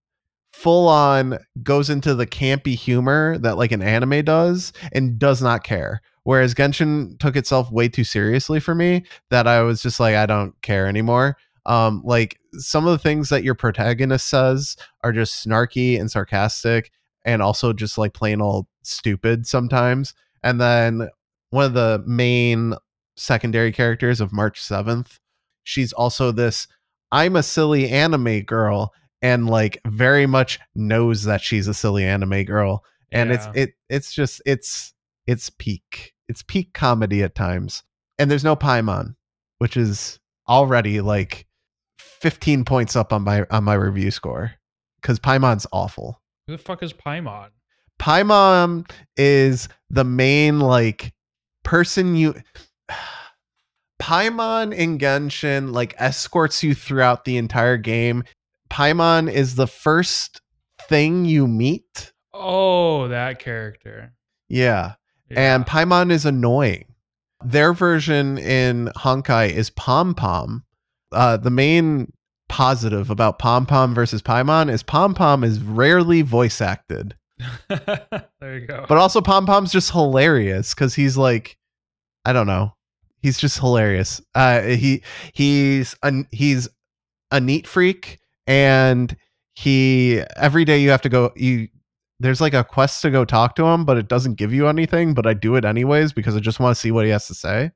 Full 0.53 0.87
on 0.87 1.37
goes 1.61 1.89
into 1.89 2.15
the 2.15 2.25
campy 2.25 2.73
humor 2.73 3.37
that 3.39 3.57
like 3.57 3.71
an 3.71 3.83
anime 3.83 4.25
does 4.25 4.73
and 4.91 5.19
does 5.19 5.41
not 5.41 5.63
care. 5.63 6.01
Whereas 6.23 6.55
Genshin 6.55 7.17
took 7.19 7.35
itself 7.35 7.71
way 7.71 7.87
too 7.87 8.03
seriously 8.03 8.59
for 8.59 8.75
me 8.75 9.03
that 9.29 9.47
I 9.47 9.61
was 9.61 9.81
just 9.81 9.99
like, 9.99 10.15
I 10.15 10.25
don't 10.25 10.59
care 10.61 10.87
anymore. 10.87 11.37
Um, 11.67 12.01
like 12.03 12.39
some 12.53 12.85
of 12.85 12.91
the 12.91 12.97
things 12.97 13.29
that 13.29 13.43
your 13.43 13.55
protagonist 13.55 14.27
says 14.27 14.77
are 15.03 15.11
just 15.11 15.45
snarky 15.45 15.99
and 15.99 16.09
sarcastic 16.09 16.91
and 17.23 17.41
also 17.41 17.71
just 17.71 17.97
like 17.97 18.13
plain 18.13 18.41
old 18.41 18.67
stupid 18.83 19.45
sometimes. 19.45 20.13
And 20.43 20.59
then 20.59 21.09
one 21.49 21.65
of 21.65 21.73
the 21.73 22.03
main 22.05 22.75
secondary 23.15 23.71
characters 23.71 24.21
of 24.21 24.31
March 24.33 24.61
7th, 24.61 25.19
she's 25.63 25.93
also 25.93 26.31
this 26.31 26.67
I'm 27.11 27.35
a 27.35 27.43
silly 27.43 27.89
anime 27.89 28.41
girl 28.41 28.93
and 29.21 29.49
like 29.49 29.79
very 29.85 30.25
much 30.25 30.59
knows 30.75 31.23
that 31.23 31.41
she's 31.41 31.67
a 31.67 31.73
silly 31.73 32.03
anime 32.03 32.43
girl. 32.43 32.83
And 33.11 33.31
it's 33.31 33.47
it 33.53 33.71
it's 33.89 34.13
just 34.13 34.41
it's 34.45 34.93
it's 35.25 35.49
peak. 35.49 36.13
It's 36.27 36.41
peak 36.41 36.73
comedy 36.73 37.23
at 37.23 37.35
times. 37.35 37.83
And 38.19 38.29
there's 38.29 38.43
no 38.43 38.55
Paimon, 38.55 39.15
which 39.59 39.77
is 39.77 40.19
already 40.49 40.99
like 41.01 41.47
15 41.99 42.65
points 42.65 42.95
up 42.95 43.13
on 43.13 43.23
my 43.23 43.45
on 43.49 43.63
my 43.63 43.75
review 43.75 44.11
score 44.11 44.53
cuz 45.01 45.19
Paimon's 45.19 45.65
awful. 45.71 46.21
Who 46.47 46.57
the 46.57 46.61
fuck 46.61 46.83
is 46.83 46.93
Paimon? 46.93 47.49
Paimon 47.99 48.89
is 49.15 49.69
the 49.89 50.03
main 50.03 50.59
like 50.59 51.13
person 51.67 52.15
you 52.15 52.33
Paimon 54.01 54.73
in 54.73 54.97
Genshin 54.97 55.73
like 55.73 55.93
escorts 55.97 56.63
you 56.63 56.73
throughout 56.73 57.25
the 57.25 57.35
entire 57.35 57.75
game. 57.75 58.23
Paimon 58.69 59.29
is 59.29 59.55
the 59.55 59.67
first 59.67 60.39
thing 60.79 61.25
you 61.25 61.45
meet. 61.45 62.13
Oh, 62.33 63.09
that 63.09 63.39
character. 63.39 64.13
Yeah. 64.47 64.93
Yeah. 65.29 65.55
And 65.55 65.65
Paimon 65.65 66.09
is 66.09 66.25
annoying. 66.25 66.85
Their 67.43 67.73
version 67.73 68.37
in 68.37 68.89
Honkai 68.95 69.51
is 69.51 69.69
Pom 69.69 70.15
Pom. 70.15 70.63
Uh, 71.11 71.35
the 71.35 71.49
main 71.49 72.13
positive 72.47 73.09
about 73.09 73.39
Pom 73.39 73.65
Pom 73.65 73.93
versus 73.93 74.21
Paimon 74.21 74.71
is 74.71 74.83
Pom 74.83 75.13
Pom 75.13 75.43
is 75.43 75.59
rarely 75.59 76.21
voice 76.21 76.61
acted. 76.61 77.17
there 77.69 78.59
you 78.59 78.67
go. 78.67 78.85
But 78.87 78.97
also 78.97 79.21
Pom 79.21 79.45
Pom's 79.45 79.71
just 79.71 79.91
hilarious 79.91 80.73
because 80.73 80.95
he's 80.95 81.17
like, 81.17 81.57
I 82.25 82.33
don't 82.33 82.47
know, 82.47 82.73
he's 83.21 83.37
just 83.37 83.59
hilarious. 83.59 84.21
Uh, 84.35 84.61
he 84.61 85.03
he's 85.33 85.95
a, 86.03 86.13
he's 86.31 86.67
a 87.31 87.39
neat 87.39 87.67
freak, 87.67 88.19
and 88.45 89.15
he 89.55 90.21
every 90.35 90.65
day 90.65 90.79
you 90.79 90.89
have 90.89 91.01
to 91.03 91.09
go 91.09 91.31
you. 91.35 91.67
There's 92.19 92.41
like 92.41 92.55
a 92.55 92.63
quest 92.63 93.03
to 93.03 93.11
go 93.11 93.25
talk 93.25 93.55
to 93.57 93.65
him, 93.65 93.85
but 93.85 93.97
it 93.97 94.07
doesn't 94.07 94.35
give 94.35 94.51
you 94.51 94.67
anything. 94.67 95.13
But 95.13 95.27
I 95.27 95.33
do 95.33 95.55
it 95.55 95.65
anyways 95.65 96.13
because 96.13 96.35
I 96.35 96.39
just 96.39 96.59
want 96.59 96.75
to 96.75 96.79
see 96.79 96.91
what 96.91 97.05
he 97.05 97.11
has 97.11 97.27
to 97.27 97.35
say. 97.35 97.71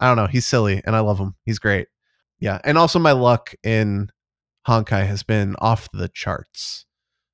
I 0.00 0.06
don't 0.06 0.16
know. 0.16 0.26
He's 0.26 0.46
silly, 0.46 0.82
and 0.84 0.94
I 0.94 1.00
love 1.00 1.18
him. 1.18 1.34
He's 1.44 1.58
great. 1.58 1.88
Yeah, 2.38 2.58
and 2.64 2.76
also 2.76 2.98
my 2.98 3.12
luck 3.12 3.54
in 3.64 4.10
Honkai 4.68 5.06
has 5.06 5.22
been 5.22 5.56
off 5.58 5.88
the 5.92 6.08
charts. 6.08 6.84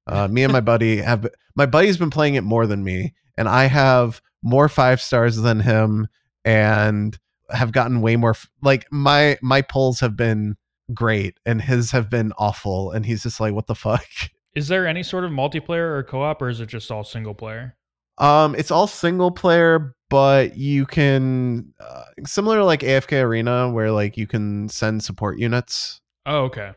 Uh, 0.06 0.28
me 0.28 0.43
and 0.43 0.52
my 0.52 0.60
buddy 0.60 0.98
have 0.98 1.26
my 1.56 1.66
buddy's 1.66 1.97
been 1.97 2.10
playing 2.10 2.35
it 2.35 2.44
more 2.44 2.66
than 2.66 2.85
me, 2.85 3.14
and 3.39 3.48
I 3.48 3.64
have 3.64 4.20
more 4.43 4.68
five 4.68 5.01
stars 5.01 5.36
than 5.36 5.60
him, 5.60 6.09
and 6.44 7.18
have 7.51 7.72
gotten 7.72 8.01
way 8.01 8.16
more. 8.16 8.31
f- 8.31 8.48
Like 8.62 8.86
my 8.90 9.39
my 9.43 9.62
pulls 9.62 10.01
have 10.01 10.16
been 10.16 10.56
great, 10.93 11.39
and 11.47 11.62
his 11.62 11.90
have 11.93 12.10
been 12.10 12.32
awful, 12.39 12.90
and 12.93 13.06
he's 13.06 13.22
just 13.22 13.40
like, 13.40 13.55
"What 13.55 13.66
the 13.66 13.74
fuck." 13.74 14.06
Is 14.55 14.68
there 14.68 14.86
any 14.86 15.02
sort 15.02 15.24
of 15.24 15.32
multiplayer 15.32 15.97
or 15.97 16.05
co-op, 16.05 16.40
or 16.40 16.48
is 16.48 16.60
it 16.60 16.66
just 16.66 16.90
all 16.90 17.02
single 17.02 17.35
player? 17.35 17.76
Um, 18.18 18.55
it's 18.55 18.70
all 18.70 18.86
single 18.86 19.32
player, 19.32 19.97
but 20.10 20.56
you 20.56 20.86
can 20.86 21.74
uh, 21.81 22.05
similar 22.24 22.59
to 22.59 22.64
like 22.64 22.81
AFK 22.81 23.20
Arena, 23.22 23.70
where 23.72 23.90
like 23.90 24.16
you 24.16 24.26
can 24.28 24.68
send 24.68 25.02
support 25.02 25.39
units. 25.39 26.01
Oh, 26.26 26.43
okay. 26.44 26.72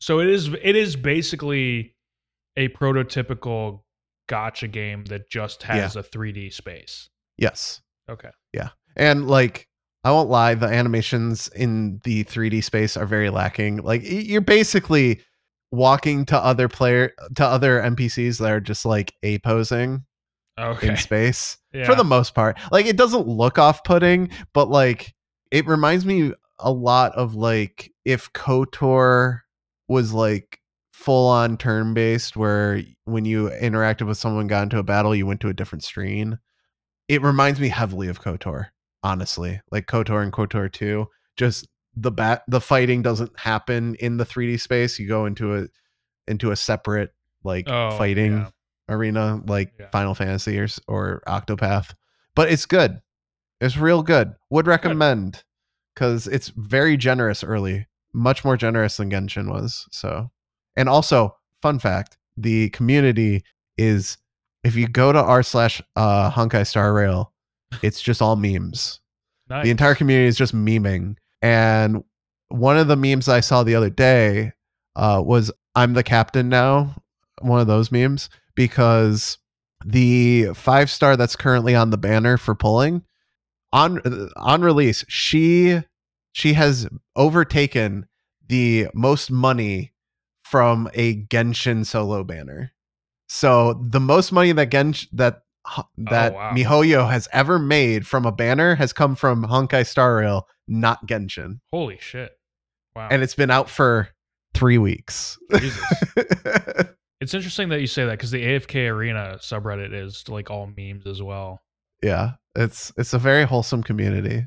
So 0.00 0.18
it 0.18 0.28
is 0.28 0.48
it 0.60 0.74
is 0.74 0.96
basically 0.96 1.94
a 2.60 2.68
prototypical 2.68 3.80
gotcha 4.28 4.68
game 4.68 5.04
that 5.06 5.28
just 5.30 5.62
has 5.64 5.96
a 5.96 6.02
3D 6.02 6.52
space. 6.52 7.08
Yes, 7.38 7.80
Okay. 8.08 8.30
Yeah. 8.52 8.70
And 8.96 9.28
like 9.28 9.66
I 10.04 10.10
won't 10.12 10.30
lie, 10.30 10.54
the 10.54 10.66
animations 10.66 11.48
in 11.48 12.00
the 12.04 12.24
3D 12.24 12.62
space 12.64 12.96
are 12.96 13.06
very 13.06 13.30
lacking. 13.30 13.78
Like 13.78 14.02
you're 14.04 14.40
basically 14.40 15.20
walking 15.72 16.24
to 16.26 16.38
other 16.38 16.68
player 16.68 17.12
to 17.36 17.44
other 17.46 17.80
NPCs 17.80 18.38
that 18.40 18.50
are 18.50 18.60
just 18.60 18.84
like 18.84 19.14
a 19.22 19.38
posing 19.40 20.04
Okay. 20.58 20.88
in 20.88 20.96
space 21.08 21.56
Yeah. 21.72 21.84
for 21.86 21.94
the 21.94 22.04
most 22.04 22.34
part. 22.34 22.58
Like 22.72 22.86
it 22.86 22.96
doesn't 22.96 23.26
look 23.28 23.58
off 23.58 23.84
putting, 23.84 24.30
but 24.52 24.68
like 24.68 25.14
it 25.50 25.66
reminds 25.66 26.04
me 26.04 26.32
a 26.58 26.72
lot 26.72 27.12
of 27.14 27.34
like 27.34 27.92
if 28.04 28.32
KOTOR 28.32 29.40
was 29.88 30.12
like 30.12 30.59
full 31.00 31.28
on 31.28 31.56
turn 31.56 31.94
based 31.94 32.36
where 32.36 32.82
when 33.06 33.24
you 33.24 33.48
interacted 33.62 34.06
with 34.06 34.18
someone 34.18 34.46
got 34.46 34.64
into 34.64 34.76
a 34.78 34.82
battle 34.82 35.14
you 35.14 35.24
went 35.24 35.40
to 35.40 35.48
a 35.48 35.54
different 35.54 35.82
screen. 35.82 36.38
It 37.08 37.22
reminds 37.22 37.58
me 37.58 37.68
heavily 37.70 38.08
of 38.08 38.20
KOTOR, 38.20 38.66
honestly. 39.02 39.60
Like 39.70 39.86
KOTOR 39.86 40.22
and 40.22 40.30
KOTOR 40.32 40.70
2, 40.70 41.06
just 41.36 41.66
the 41.96 42.10
bat 42.10 42.42
the 42.48 42.60
fighting 42.60 43.00
doesn't 43.02 43.38
happen 43.38 43.94
in 43.96 44.18
the 44.18 44.26
3D 44.26 44.60
space. 44.60 44.98
You 44.98 45.08
go 45.08 45.24
into 45.26 45.56
a 45.56 45.68
into 46.28 46.50
a 46.50 46.56
separate 46.56 47.10
like 47.42 47.66
Oh, 47.68 47.96
fighting 47.96 48.32
yeah. 48.32 48.48
arena 48.88 49.40
like 49.46 49.72
Yeah. 49.80 49.88
Final 49.90 50.14
Fantasy 50.14 50.58
or, 50.58 50.68
or 50.86 51.22
Octopath. 51.26 51.94
But 52.36 52.52
it's 52.52 52.66
good. 52.66 53.00
It's 53.60 53.76
real 53.78 54.02
good. 54.02 54.34
Would 54.50 54.66
recommend 54.66 55.42
because 55.94 56.26
it's 56.26 56.48
very 56.48 56.96
generous 56.96 57.42
early, 57.42 57.86
much 58.12 58.44
more 58.44 58.56
generous 58.58 58.98
than 58.98 59.10
Genshin 59.10 59.48
was. 59.50 59.86
So, 59.90 60.30
and 60.76 60.88
also, 60.88 61.36
fun 61.62 61.78
fact: 61.78 62.16
the 62.36 62.70
community 62.70 63.42
is 63.76 64.18
if 64.64 64.76
you 64.76 64.86
go 64.88 65.12
to 65.12 65.22
r 65.22 65.42
slash 65.42 65.80
uh, 65.96 66.30
Honkai 66.30 66.66
Star 66.66 66.92
Rail, 66.92 67.32
it's 67.82 68.00
just 68.02 68.22
all 68.22 68.36
memes. 68.36 69.00
Nice. 69.48 69.64
The 69.64 69.70
entire 69.70 69.94
community 69.94 70.28
is 70.28 70.36
just 70.36 70.54
memeing. 70.54 71.16
And 71.42 72.04
one 72.48 72.76
of 72.76 72.88
the 72.88 72.96
memes 72.96 73.28
I 73.28 73.40
saw 73.40 73.62
the 73.62 73.74
other 73.74 73.90
day 73.90 74.52
uh, 74.96 75.22
was 75.24 75.50
I'm 75.74 75.94
the 75.94 76.02
captain 76.02 76.48
now, 76.48 76.94
one 77.40 77.60
of 77.60 77.66
those 77.66 77.90
memes, 77.90 78.28
because 78.54 79.38
the 79.84 80.48
five 80.54 80.90
star 80.90 81.16
that's 81.16 81.36
currently 81.36 81.74
on 81.74 81.90
the 81.90 81.98
banner 81.98 82.36
for 82.36 82.54
pulling 82.54 83.02
on 83.72 84.00
on 84.36 84.62
release, 84.62 85.04
she 85.08 85.80
she 86.32 86.52
has 86.54 86.88
overtaken 87.16 88.06
the 88.48 88.88
most 88.94 89.30
money 89.30 89.89
from 90.50 90.88
a 90.94 91.22
Genshin 91.26 91.86
solo 91.86 92.24
banner. 92.24 92.72
So 93.28 93.80
the 93.88 94.00
most 94.00 94.32
money 94.32 94.50
that 94.52 94.70
Gensh 94.70 95.06
that 95.12 95.42
oh, 95.76 95.84
that 95.96 96.34
wow. 96.34 96.52
MiHoYo 96.52 97.08
has 97.08 97.28
ever 97.32 97.58
made 97.58 98.06
from 98.06 98.26
a 98.26 98.32
banner 98.32 98.74
has 98.74 98.92
come 98.92 99.14
from 99.14 99.44
Honkai 99.44 99.86
Star 99.86 100.16
Rail, 100.16 100.48
not 100.66 101.06
Genshin. 101.06 101.60
Holy 101.72 101.98
shit. 102.00 102.32
Wow. 102.96 103.08
And 103.10 103.22
it's 103.22 103.36
been 103.36 103.50
out 103.50 103.70
for 103.70 104.08
three 104.54 104.78
weeks. 104.78 105.38
Jesus. 105.56 105.84
It's 107.20 107.34
interesting 107.34 107.68
that 107.68 107.82
you 107.82 107.86
say 107.86 108.06
that 108.06 108.12
because 108.12 108.30
the 108.30 108.42
AFK 108.42 108.90
Arena 108.90 109.36
subreddit 109.40 109.92
is 109.92 110.26
like 110.28 110.50
all 110.50 110.72
memes 110.74 111.06
as 111.06 111.22
well. 111.22 111.60
yeah, 112.02 112.32
it's 112.56 112.92
it's 112.96 113.12
a 113.12 113.18
very 113.18 113.44
wholesome 113.44 113.82
community. 113.82 114.46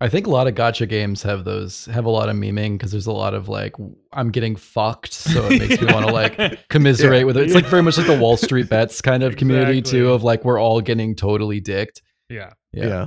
I 0.00 0.08
think 0.08 0.26
a 0.26 0.30
lot 0.30 0.46
of 0.48 0.54
gotcha 0.54 0.86
games 0.86 1.22
have 1.22 1.44
those 1.44 1.86
have 1.86 2.04
a 2.04 2.10
lot 2.10 2.28
of 2.28 2.36
memeing 2.36 2.72
because 2.72 2.90
there's 2.90 3.06
a 3.06 3.12
lot 3.12 3.32
of 3.32 3.48
like 3.48 3.74
I'm 4.12 4.30
getting 4.30 4.56
fucked, 4.56 5.12
so 5.12 5.46
it 5.46 5.60
makes 5.60 5.80
me 5.80 5.92
want 5.92 6.06
to 6.06 6.12
like 6.12 6.68
commiserate 6.68 7.20
Yeah. 7.20 7.24
with 7.24 7.36
it. 7.36 7.44
It's 7.44 7.54
like 7.54 7.66
very 7.66 7.82
much 7.82 7.96
like 7.96 8.06
the 8.08 8.18
Wall 8.18 8.36
Street 8.36 8.68
bets 8.68 9.00
kind 9.00 9.22
of 9.22 9.36
community 9.36 9.80
too, 9.80 10.10
of 10.12 10.22
like 10.22 10.44
we're 10.44 10.60
all 10.60 10.80
getting 10.80 11.14
totally 11.14 11.60
dicked. 11.60 12.02
yeah. 12.28 12.52
Yeah. 12.72 12.86
Yeah. 12.86 13.06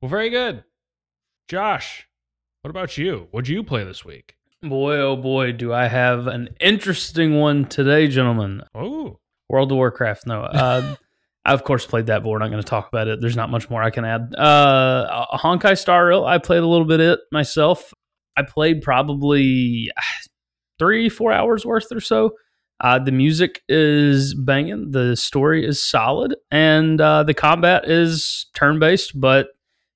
Well, 0.00 0.08
very 0.08 0.30
good. 0.30 0.62
Josh, 1.48 2.06
what 2.62 2.70
about 2.70 2.96
you? 2.96 3.26
What'd 3.32 3.48
you 3.48 3.62
play 3.64 3.82
this 3.84 4.04
week? 4.04 4.36
Boy, 4.62 4.96
oh 4.98 5.16
boy, 5.16 5.52
do 5.52 5.72
I 5.72 5.88
have 5.88 6.26
an 6.26 6.50
interesting 6.60 7.38
one 7.38 7.64
today, 7.64 8.06
gentlemen. 8.08 8.62
Oh, 8.74 9.18
World 9.48 9.72
of 9.72 9.76
Warcraft. 9.76 10.26
No, 10.26 10.42
uh, 10.42 10.94
I 11.44 11.52
of 11.52 11.64
course 11.64 11.86
played 11.86 12.06
that, 12.06 12.22
but 12.22 12.28
we're 12.28 12.38
not 12.38 12.50
going 12.50 12.62
to 12.62 12.68
talk 12.68 12.88
about 12.88 13.08
it. 13.08 13.20
There's 13.20 13.36
not 13.36 13.50
much 13.50 13.70
more 13.70 13.82
I 13.82 13.90
can 13.90 14.04
add. 14.04 14.34
Uh, 14.36 15.26
Honkai 15.34 15.78
Star 15.78 16.06
Rail. 16.06 16.24
I 16.24 16.38
played 16.38 16.62
a 16.62 16.66
little 16.66 16.86
bit 16.86 17.00
of 17.00 17.06
it 17.14 17.20
myself. 17.32 17.92
I 18.36 18.42
played 18.42 18.82
probably 18.82 19.90
ah, 19.98 20.02
three, 20.78 21.08
four 21.08 21.32
hours 21.32 21.64
worth 21.64 21.90
or 21.92 22.00
so. 22.00 22.32
Uh, 22.80 22.98
the 22.98 23.12
music 23.12 23.62
is 23.68 24.34
banging. 24.34 24.90
The 24.90 25.14
story 25.16 25.66
is 25.66 25.82
solid, 25.82 26.34
and 26.50 27.00
uh, 27.00 27.24
the 27.24 27.34
combat 27.34 27.88
is 27.88 28.46
turn 28.54 28.78
based. 28.78 29.18
But 29.18 29.48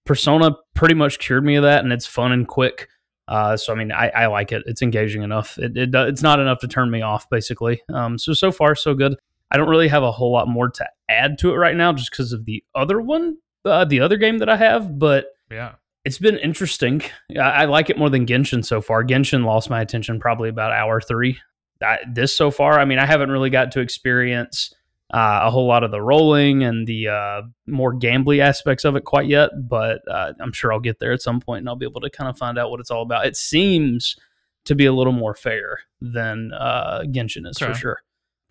Persona 0.05 0.57
pretty 0.75 0.95
much 0.95 1.19
cured 1.19 1.45
me 1.45 1.57
of 1.57 1.63
that, 1.63 1.83
and 1.83 1.93
it's 1.93 2.07
fun 2.07 2.33
and 2.33 2.47
quick. 2.47 2.89
Uh, 3.27 3.57
so 3.57 3.73
I 3.73 3.77
mean, 3.77 3.91
I, 3.91 4.09
I 4.11 4.27
like 4.27 4.53
it. 4.53 4.63
It's 4.67 4.83
engaging 4.83 5.23
enough. 5.23 5.57
It, 5.59 5.77
it 5.77 5.95
it's 5.95 6.23
not 6.23 6.41
enough 6.41 6.59
to 6.59 6.69
turn 6.69 6.91
me 6.91 7.01
off, 7.01 7.29
basically. 7.31 7.83
Um, 7.93 8.19
so 8.19 8.35
so 8.35 8.53
far 8.53 8.75
so 8.75 8.95
good. 8.95 9.17
I 9.55 9.57
don't 9.57 9.69
really 9.69 9.87
have 9.87 10.03
a 10.03 10.11
whole 10.11 10.33
lot 10.33 10.49
more 10.49 10.69
to 10.69 10.89
add 11.09 11.39
to 11.39 11.53
it 11.53 11.57
right 11.57 11.77
now, 11.77 11.93
just 11.93 12.11
because 12.11 12.33
of 12.33 12.45
the 12.45 12.65
other 12.75 13.01
one, 13.01 13.37
uh, 13.65 13.85
the 13.85 14.01
other 14.01 14.17
game 14.17 14.39
that 14.39 14.49
I 14.49 14.57
have. 14.57 14.99
But 14.99 15.27
yeah. 15.49 15.75
it's 16.05 16.19
been 16.19 16.39
interesting. 16.39 17.03
I, 17.39 17.39
I 17.39 17.65
like 17.67 17.89
it 17.89 17.97
more 17.97 18.11
than 18.11 18.27
Genshin 18.27 18.65
so 18.65 18.81
far. 18.81 19.05
Genshin 19.05 19.45
lost 19.45 19.71
my 19.71 19.81
attention 19.81 20.19
probably 20.19 20.49
about 20.49 20.73
hour 20.73 21.01
three. 21.01 21.39
I, 21.81 21.99
this 22.13 22.37
so 22.37 22.51
far, 22.51 22.81
I 22.81 22.85
mean, 22.85 22.99
I 22.99 23.07
haven't 23.07 23.31
really 23.31 23.49
got 23.49 23.71
to 23.73 23.81
experience 23.81 24.75
uh, 25.13 25.43
a 25.45 25.51
whole 25.53 25.69
lot 25.69 25.85
of 25.85 25.93
the 25.93 26.03
rolling 26.03 26.65
and 26.65 26.85
the 26.85 27.07
uh, 27.07 27.43
more 27.69 27.95
gambly 27.95 28.41
aspects 28.41 28.85
of 28.85 28.97
it 28.97 29.05
quite 29.05 29.29
yet, 29.29 29.51
but 29.69 30.01
uh, 30.11 30.33
I'm 30.41 30.53
sure 30.53 30.73
I'll 30.73 30.81
get 30.81 30.99
there 30.99 31.13
at 31.13 31.23
some 31.23 31.41
point 31.41 31.61
and 31.61 31.69
I'll 31.69 31.77
be 31.77 31.87
able 31.87 32.01
to 32.01 32.11
kind 32.11 32.29
of 32.29 32.37
find 32.37 32.59
out 32.59 32.71
what 32.71 32.81
it's 32.81 32.91
all 32.91 33.03
about. 33.03 33.25
It 33.25 33.37
seems 33.37 34.17
to 34.65 34.75
be 34.75 34.87
a 34.87 34.93
little 34.93 35.13
more 35.13 35.35
fair 35.35 35.79
than 36.01 36.53
uh, 36.53 37.05
Genshin 37.07 37.47
is 37.47 37.57
for 37.57 37.73
sure. 37.75 38.03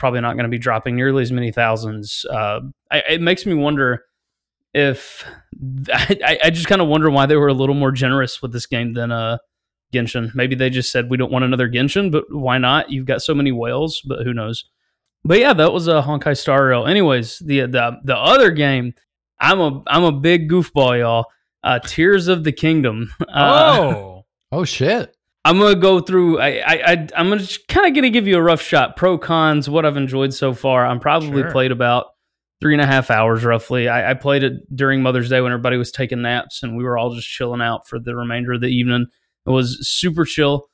Probably 0.04 0.20
not 0.20 0.34
going 0.34 0.44
to 0.44 0.50
be 0.50 0.58
dropping 0.58 0.98
nearly 0.98 1.22
as 1.22 1.32
many 1.32 1.50
thousands. 1.54 2.26
Uh, 2.30 2.60
I, 2.92 3.04
it 3.12 3.22
makes 3.22 3.46
me 3.46 3.54
wonder 3.54 4.04
if 4.74 5.24
I, 5.94 6.40
I 6.44 6.50
just 6.50 6.68
kind 6.68 6.82
of 6.82 6.90
wonder 6.90 7.10
why 7.10 7.26
they 7.26 7.38
were 7.38 7.48
a 7.48 7.54
little 7.54 7.74
more 7.74 7.94
generous 7.94 8.42
with 8.42 8.52
this 8.52 8.66
game 8.66 8.92
than 8.96 9.14
uh, 9.14 9.38
Genshin. 9.94 10.36
Maybe 10.36 10.56
they 10.56 10.70
just 10.70 10.92
said 10.92 11.10
we 11.10 11.16
don't 11.16 11.32
want 11.32 11.46
another 11.46 11.70
Genshin, 11.70 12.12
but 12.12 12.26
why 12.30 12.58
not? 12.58 12.92
You've 12.92 13.06
got 13.06 13.22
so 13.22 13.34
many 13.34 13.54
whales, 13.54 14.02
but 14.02 14.24
who 14.26 14.34
knows? 14.34 14.66
But 15.24 15.40
yeah, 15.40 15.54
that 15.54 15.72
was 15.72 15.88
a 15.88 16.02
Honkai 16.02 16.38
Star 16.38 16.66
Rail. 16.66 16.86
Anyways, 16.86 17.40
the 17.40 17.62
the 17.62 17.98
the 18.04 18.18
other 18.18 18.52
game, 18.52 18.94
I'm 19.40 19.62
a 19.62 19.84
I'm 19.88 20.04
a 20.04 20.12
big 20.12 20.52
goofball, 20.52 21.00
y'all. 21.00 21.28
Uh, 21.64 21.80
Tears 21.80 22.28
of 22.28 22.44
the 22.44 22.52
Kingdom. 22.52 23.10
Uh, 23.30 23.78
Oh, 23.80 24.26
Oh 24.52 24.66
shit. 24.66 25.16
I'm 25.46 25.60
gonna 25.60 25.76
go 25.76 26.00
through. 26.00 26.40
I, 26.40 26.48
I, 26.60 26.92
I 26.94 27.08
I'm 27.16 27.30
gonna 27.30 27.46
kind 27.68 27.88
of 27.88 27.94
gonna 27.94 28.10
give 28.10 28.28
you 28.28 28.38
a 28.38 28.42
rough 28.42 28.62
shot. 28.62 28.96
Pro 28.96 29.18
cons, 29.18 29.70
what 29.70 29.86
I've 29.86 29.98
enjoyed 29.98 30.34
so 30.34 30.54
far. 30.54 30.86
I'm 30.86 31.00
probably 31.00 31.42
Sure. 31.42 31.52
played 31.52 31.72
about 31.72 32.08
three 32.62 32.74
and 32.74 32.82
a 32.82 32.86
half 32.86 33.12
hours 33.12 33.44
roughly. 33.44 33.90
I, 33.90 34.12
I 34.12 34.14
played 34.14 34.44
it 34.44 34.54
during 34.74 35.02
Mother's 35.02 35.30
Day 35.30 35.42
when 35.42 35.52
everybody 35.52 35.76
was 35.76 35.92
taking 35.92 36.22
naps 36.22 36.64
and 36.64 36.78
we 36.78 36.84
were 36.86 36.98
all 36.98 37.14
just 37.14 37.28
chilling 37.28 37.62
out 37.62 37.88
for 37.90 38.00
the 38.00 38.16
remainder 38.16 38.54
of 38.54 38.62
the 38.62 38.68
evening. 38.68 39.08
It 39.46 39.50
was 39.50 39.86
super 39.86 40.24
chill. 40.24 40.70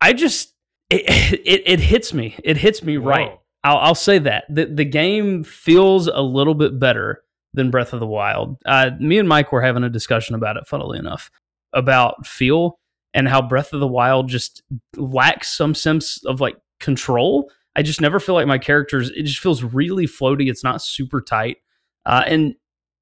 I 0.00 0.12
just 0.14 0.52
it 0.90 1.04
it, 1.46 1.62
it 1.66 1.80
hits 1.80 2.12
me. 2.12 2.34
It 2.42 2.56
hits 2.56 2.82
me 2.82 2.96
right. 2.96 3.38
I'll, 3.62 3.78
I'll 3.78 3.94
say 3.94 4.18
that 4.20 4.44
the 4.48 4.66
the 4.66 4.84
game 4.84 5.44
feels 5.44 6.08
a 6.08 6.20
little 6.20 6.54
bit 6.54 6.78
better 6.80 7.22
than 7.54 7.70
Breath 7.70 7.92
of 7.92 8.00
the 8.00 8.06
Wild. 8.06 8.56
Uh, 8.66 8.90
me 8.98 9.18
and 9.18 9.28
Mike 9.28 9.52
were 9.52 9.62
having 9.62 9.84
a 9.84 9.88
discussion 9.88 10.34
about 10.34 10.56
it, 10.56 10.66
funnily 10.66 10.98
enough, 10.98 11.30
about 11.72 12.26
feel 12.26 12.78
and 13.18 13.28
how 13.28 13.42
Breath 13.42 13.72
of 13.74 13.80
the 13.80 13.88
Wild 13.88 14.28
just 14.28 14.62
lacks 14.96 15.48
some 15.54 15.74
sense 15.74 16.24
of 16.24 16.40
like 16.40 16.56
control. 16.80 17.50
I 17.76 17.82
just 17.82 18.00
never 18.00 18.20
feel 18.20 18.36
like 18.36 18.46
my 18.46 18.58
characters. 18.58 19.10
It 19.10 19.24
just 19.24 19.40
feels 19.40 19.62
really 19.64 20.06
floaty. 20.06 20.48
It's 20.48 20.64
not 20.64 20.80
super 20.82 21.20
tight, 21.20 21.58
uh, 22.06 22.22
and 22.26 22.54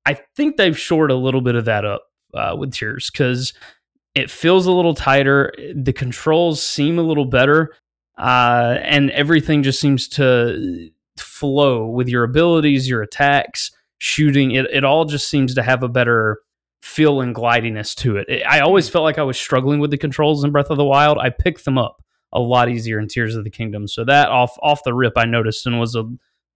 I 0.07 0.15
think 0.37 0.57
they've 0.57 0.79
shored 0.79 1.11
a 1.11 1.17
little 1.17 1.43
bit 1.43 1.55
of 1.55 1.67
that 1.67 1.85
up 1.85 2.03
uh, 2.35 2.57
with 2.59 2.73
Tears 2.73 3.11
because 3.11 3.55
it 4.15 4.31
feels 4.31 4.67
a 4.67 4.73
little 4.73 4.95
tighter. 4.95 5.53
The 5.75 5.93
controls 5.93 6.63
seem 6.63 6.99
a 6.99 7.03
little 7.03 7.27
better. 7.27 7.75
uh, 8.19 8.79
and 8.83 9.11
everything 9.11 9.63
just 9.63 9.81
seems 9.81 10.09
to 10.09 10.91
flow 11.19 11.87
with 11.87 12.09
your 12.09 12.25
abilities, 12.25 12.89
your 12.89 13.03
attacks, 13.03 13.71
shooting. 13.99 14.53
It 14.53 14.67
it 14.73 14.85
all 14.85 15.05
just 15.05 15.29
seems 15.29 15.55
to 15.55 15.63
have 15.63 15.83
a 15.83 15.89
better 15.89 16.41
feel 16.83 17.21
and 17.21 17.35
glidiness 17.35 17.95
to 17.97 18.17
it. 18.17 18.29
it. 18.29 18.43
I 18.47 18.61
always 18.61 18.89
felt 18.89 19.05
like 19.05 19.19
I 19.19 19.23
was 19.23 19.39
struggling 19.39 19.81
with 19.81 19.91
the 19.91 19.99
controls 19.99 20.45
in 20.45 20.53
Breath 20.53 20.71
of 20.71 20.77
the 20.77 20.85
Wild. 20.85 21.19
I 21.19 21.31
picked 21.31 21.65
them 21.65 21.79
up 21.79 22.03
a 22.33 22.41
lot 22.41 22.69
easier 22.69 22.99
in 22.99 23.09
Tears 23.09 23.35
of 23.35 23.45
the 23.45 23.51
Kingdom. 23.51 23.89
So 23.89 24.05
that 24.05 24.29
off 24.29 24.57
off 24.63 24.85
the 24.85 24.95
rip, 24.95 25.15
I 25.17 25.25
noticed 25.25 25.67
and 25.67 25.81
was 25.81 25.95
a, 25.95 26.05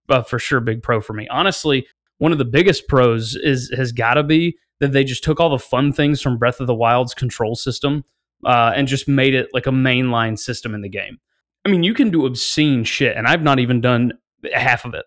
a 0.08 0.22
for 0.22 0.38
sure 0.38 0.60
big 0.60 0.82
pro 0.82 1.00
for 1.00 1.12
me. 1.12 1.26
Honestly, 1.28 1.86
one 2.18 2.32
of 2.32 2.38
the 2.38 2.44
biggest 2.44 2.86
pros 2.86 3.34
is 3.34 3.72
has 3.76 3.92
got 3.92 4.14
to 4.14 4.22
be 4.22 4.56
that 4.80 4.92
they 4.92 5.04
just 5.04 5.24
took 5.24 5.40
all 5.40 5.50
the 5.50 5.58
fun 5.58 5.92
things 5.92 6.20
from 6.20 6.38
Breath 6.38 6.60
of 6.60 6.66
the 6.66 6.74
Wild's 6.74 7.14
control 7.14 7.54
system 7.54 8.04
uh, 8.44 8.72
and 8.74 8.88
just 8.88 9.08
made 9.08 9.34
it 9.34 9.48
like 9.52 9.66
a 9.66 9.70
mainline 9.70 10.38
system 10.38 10.74
in 10.74 10.80
the 10.80 10.88
game. 10.88 11.18
I 11.64 11.70
mean, 11.70 11.82
you 11.82 11.92
can 11.92 12.10
do 12.10 12.26
obscene 12.26 12.84
shit, 12.84 13.16
and 13.16 13.26
I've 13.26 13.42
not 13.42 13.58
even 13.58 13.80
done 13.80 14.12
half 14.52 14.84
of 14.84 14.94
it. 14.94 15.04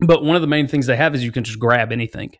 But 0.00 0.24
one 0.24 0.36
of 0.36 0.42
the 0.42 0.48
main 0.48 0.66
things 0.66 0.86
they 0.86 0.96
have 0.96 1.14
is 1.14 1.22
you 1.22 1.32
can 1.32 1.44
just 1.44 1.58
grab 1.58 1.92
anything. 1.92 2.32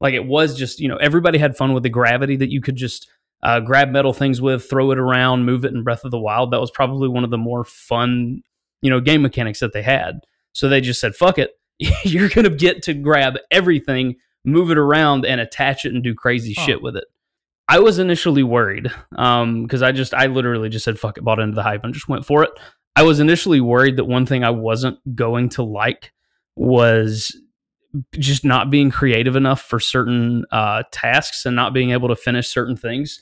Like 0.00 0.14
it 0.14 0.24
was 0.26 0.56
just, 0.56 0.80
you 0.80 0.88
know, 0.88 0.96
everybody 0.96 1.38
had 1.38 1.56
fun 1.56 1.72
with 1.72 1.82
the 1.82 1.88
gravity 1.88 2.36
that 2.36 2.50
you 2.50 2.60
could 2.60 2.76
just 2.76 3.08
uh, 3.42 3.60
grab 3.60 3.90
metal 3.90 4.12
things 4.12 4.40
with, 4.40 4.68
throw 4.68 4.90
it 4.90 4.98
around, 4.98 5.44
move 5.44 5.64
it 5.64 5.72
in 5.72 5.82
Breath 5.82 6.04
of 6.04 6.10
the 6.10 6.18
Wild. 6.20 6.52
That 6.52 6.60
was 6.60 6.70
probably 6.70 7.08
one 7.08 7.24
of 7.24 7.30
the 7.30 7.38
more 7.38 7.64
fun, 7.64 8.42
you 8.82 8.90
know, 8.90 9.00
game 9.00 9.22
mechanics 9.22 9.60
that 9.60 9.72
they 9.72 9.82
had. 9.82 10.20
So 10.52 10.68
they 10.68 10.80
just 10.80 11.00
said, 11.00 11.14
fuck 11.14 11.38
it. 11.38 11.52
You're 12.04 12.28
going 12.28 12.44
to 12.48 12.54
get 12.54 12.82
to 12.84 12.94
grab 12.94 13.36
everything, 13.50 14.16
move 14.44 14.70
it 14.70 14.78
around, 14.78 15.24
and 15.24 15.40
attach 15.40 15.84
it 15.84 15.94
and 15.94 16.02
do 16.02 16.14
crazy 16.14 16.54
Huh. 16.56 16.66
shit 16.66 16.82
with 16.82 16.96
it. 16.96 17.04
I 17.68 17.80
was 17.80 17.98
initially 17.98 18.42
worried 18.42 18.90
because 19.10 19.82
I 19.82 19.92
just, 19.92 20.14
I 20.14 20.26
literally 20.26 20.68
just 20.70 20.84
said, 20.84 20.98
fuck 20.98 21.18
it, 21.18 21.24
bought 21.24 21.38
into 21.38 21.54
the 21.54 21.62
hype 21.62 21.84
and 21.84 21.92
just 21.92 22.08
went 22.08 22.24
for 22.24 22.42
it. 22.42 22.50
I 22.96 23.02
was 23.02 23.20
initially 23.20 23.60
worried 23.60 23.96
that 23.96 24.06
one 24.06 24.26
thing 24.26 24.42
I 24.42 24.50
wasn't 24.50 24.98
going 25.14 25.50
to 25.50 25.62
like 25.62 26.12
was 26.56 27.36
just 28.18 28.44
not 28.44 28.70
being 28.70 28.90
creative 28.90 29.36
enough 29.36 29.62
for 29.62 29.80
certain 29.80 30.44
uh, 30.50 30.82
tasks 30.92 31.46
and 31.46 31.56
not 31.56 31.72
being 31.72 31.90
able 31.90 32.08
to 32.08 32.16
finish 32.16 32.48
certain 32.48 32.76
things. 32.76 33.20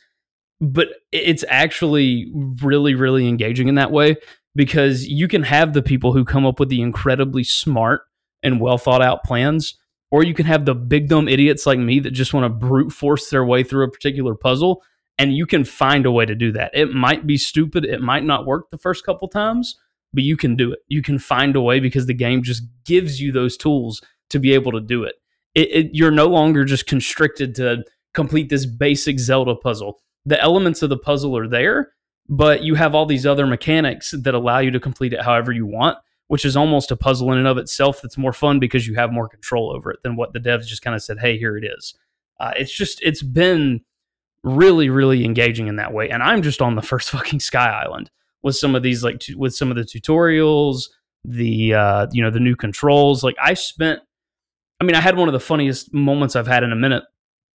But 0.60 0.88
it's 1.12 1.44
actually 1.48 2.32
really, 2.62 2.94
really 2.94 3.28
engaging 3.28 3.68
in 3.68 3.74
that 3.76 3.93
way 3.93 4.16
because 4.55 5.06
you 5.06 5.28
can 5.28 5.43
have 5.43 5.74
the 5.74 5.82
people 5.82 6.12
who 6.12 6.24
come 6.24 6.47
up 6.47 6.59
with 6.59 6.70
the 6.70 6.80
incredibly 6.80 7.44
smart 7.44 8.02
and 8.43 8.60
well 8.60 8.78
thought 8.78 9.02
out 9.02 9.22
plans, 9.22 9.78
or 10.10 10.24
you 10.24 10.34
can 10.34 10.47
have 10.47 10.64
the 10.64 10.74
big 10.74 11.09
dumb 11.09 11.28
idiots 11.28 11.66
like 11.66 11.78
me 11.78 12.01
that 12.01 12.12
just 12.12 12.32
want 12.32 12.44
to 12.44 12.48
brute 12.48 12.93
force 12.93 13.28
their 13.28 13.44
way 13.44 13.62
through 13.62 13.84
a 13.84 13.90
particular 13.90 14.34
puzzle. 14.34 14.82
And 15.18 15.34
you 15.34 15.47
can 15.47 15.64
find 15.64 16.05
a 16.05 16.10
way 16.10 16.26
to 16.26 16.34
do 16.34 16.52
that. 16.52 16.70
It 16.74 16.93
might 16.93 17.26
be 17.26 17.36
stupid, 17.36 17.84
it 17.84 18.01
might 18.01 18.24
not 18.24 18.47
work 18.47 18.70
the 18.70 18.78
first 18.78 19.05
couple 19.05 19.28
times, 19.28 19.78
but 20.12 20.24
you 20.24 20.36
can 20.36 20.56
do 20.56 20.72
it. 20.72 20.80
You 20.88 21.02
can 21.02 21.18
find 21.18 21.55
a 21.56 21.60
way 21.60 21.80
because 21.80 22.06
the 22.06 22.14
game 22.14 22.43
just 22.43 22.62
gives 22.84 23.20
you 23.20 23.32
those 23.32 23.56
tools 23.56 24.02
to 24.31 24.39
be 24.39 24.53
able 24.55 24.73
to 24.73 24.81
do 24.81 25.05
it. 25.05 25.16
It, 25.55 25.70
it. 25.73 25.90
You're 25.93 26.11
no 26.11 26.27
longer 26.27 26.65
just 26.65 26.86
constricted 26.86 27.55
to 27.57 27.85
complete 28.15 28.48
this 28.48 28.66
basic 28.66 29.19
Zelda 29.19 29.55
puzzle. 29.55 30.01
The 30.24 30.40
elements 30.40 30.82
of 30.82 30.90
the 30.90 30.98
puzzle 30.98 31.36
are 31.36 31.48
there, 31.48 31.93
but 32.28 32.62
you 32.62 32.74
have 32.74 32.94
all 32.94 33.07
these 33.07 33.27
other 33.27 33.47
mechanics 33.47 34.12
that 34.12 34.35
allow 34.35 34.59
you 34.59 34.70
to 34.73 34.81
complete 34.81 35.12
it 35.12 35.23
however 35.23 35.53
you 35.53 35.66
want, 35.66 35.98
which 36.28 36.44
is 36.44 36.57
almost 36.57 36.90
a 36.90 36.97
puzzle 36.97 37.32
in 37.32 37.39
and 37.39 37.47
of 37.47 37.59
itself 37.59 38.01
that's 38.03 38.19
more 38.19 38.32
fun 38.32 38.59
because 38.59 38.86
you 38.86 38.94
have 38.94 39.12
more 39.12 39.28
control 39.28 39.70
over 39.70 39.90
it 39.90 40.03
than 40.03 40.16
what 40.16 40.32
the 40.32 40.40
devs 40.40 40.66
just 40.66 40.82
kind 40.82 40.97
of 40.97 41.03
said, 41.03 41.19
hey, 41.19 41.39
here 41.39 41.57
it 41.57 41.65
is. 41.65 41.94
Uh, 42.40 42.53
it's 42.57 42.74
just, 42.74 43.01
it's 43.03 43.23
been 43.23 43.81
really, 44.43 44.89
really 44.89 45.24
engaging 45.24 45.69
in 45.69 45.77
that 45.77 45.93
way. 45.93 46.11
And 46.11 46.23
I'm 46.23 46.43
just 46.43 46.61
on 46.61 46.74
the 46.74 46.82
first 46.90 47.11
fucking 47.11 47.40
Sky 47.40 47.69
Island 47.85 48.11
with 48.43 48.57
some 48.57 48.74
of 48.74 48.82
these, 48.82 49.05
like, 49.05 49.20
tu- 49.20 49.39
with 49.39 49.55
some 49.55 49.70
of 49.70 49.77
the 49.77 49.82
tutorials, 49.82 50.89
the, 51.24 51.74
uh, 51.74 52.07
you 52.12 52.23
know, 52.23 52.31
the 52.31 52.40
new 52.40 52.57
controls. 52.57 53.23
Like, 53.23 53.36
I 53.43 53.55
spent, 53.55 54.01
I 54.81 54.85
mean, 54.85 54.94
I 54.94 55.01
had 55.01 55.16
one 55.16 55.28
of 55.28 55.32
the 55.32 55.40
funniest 55.40 55.93
moments 55.94 56.36
I've 56.36 56.47
had 56.47 56.62
in 56.62 56.73
a 56.73 56.77
minute. 56.77 57.05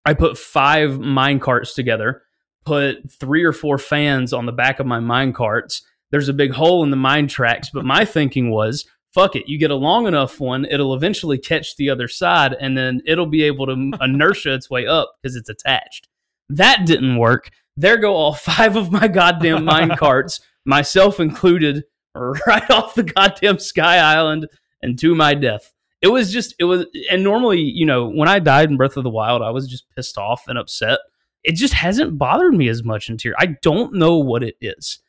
I 0.06 0.14
put 0.14 0.38
five 0.38 1.00
mine 1.00 1.40
carts 1.40 1.74
together, 1.74 2.24
put 2.66 3.12
three 3.12 3.44
or 3.44 3.54
four 3.54 3.78
fans 3.78 4.34
on 4.34 4.46
the 4.46 4.52
back 4.52 4.80
of 4.80 4.88
my 4.88 5.00
mine 5.00 5.34
carts. 5.34 5.84
There's 6.10 6.30
a 6.30 6.34
big 6.34 6.52
hole 6.52 6.84
in 6.84 6.90
the 6.90 6.98
mine 6.98 7.28
tracks, 7.28 7.70
but 7.72 7.86
my 7.86 8.06
thinking 8.06 8.50
was, 8.50 8.86
fuck 9.14 9.36
it, 9.36 9.48
you 9.48 9.60
get 9.60 9.72
a 9.72 9.76
long 9.76 10.08
enough 10.08 10.40
one, 10.40 10.66
it'll 10.66 10.96
eventually 10.96 11.38
catch 11.38 11.76
the 11.76 11.90
other 11.90 12.08
side, 12.08 12.56
and 12.60 12.78
then 12.78 13.02
it'll 13.06 13.28
be 13.28 13.44
able 13.44 13.68
to 13.68 13.92
inertia 14.02 14.54
its 14.54 14.70
way 14.70 14.88
up 14.88 15.16
because 15.22 15.36
it's 15.36 15.50
attached. 15.50 16.08
That 16.50 16.86
didn't 16.86 17.18
work. 17.18 17.52
There 17.78 17.98
go 17.98 18.16
all 18.16 18.34
five 18.34 18.76
of 18.76 18.92
my 18.92 19.08
goddamn 19.08 19.66
mine 19.66 19.96
carts, 19.96 20.40
myself 20.66 21.20
included, 21.20 21.84
right 22.16 22.70
off 22.70 22.96
the 22.96 23.04
goddamn 23.04 23.60
Sky 23.60 23.98
Island 23.98 24.48
and 24.82 24.98
to 25.00 25.16
my 25.16 25.34
death 25.34 25.72
it 26.02 26.08
was 26.08 26.32
just 26.32 26.56
it 26.60 26.64
was 26.66 26.86
and 27.10 27.24
normally 27.24 27.60
you 27.60 27.86
know 27.86 28.10
when 28.10 28.28
i 28.28 28.40
died 28.40 28.70
in 28.70 28.78
breath 28.78 28.98
of 28.98 29.04
the 29.04 29.10
wild 29.10 29.42
i 29.42 29.50
was 29.50 29.68
just 29.68 29.90
pissed 29.96 30.18
off 30.18 30.48
and 30.48 30.58
upset. 30.58 31.00
It 31.44 31.56
just 31.56 31.74
hasn't 31.74 32.20
bothered 32.20 32.54
me 32.54 32.68
as 32.70 32.84
much 32.84 33.10
in 33.10 33.18
tier 33.18 33.36
i 33.38 33.56
don't 33.62 33.94
know 33.94 34.18
what 34.18 34.44
it 34.44 34.56
is. 34.62 35.00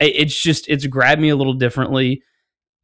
It's 0.00 0.40
just 0.40 0.68
it's 0.68 0.86
grabbed 0.86 1.20
me 1.20 1.28
a 1.28 1.36
little 1.36 1.54
differently. 1.54 2.22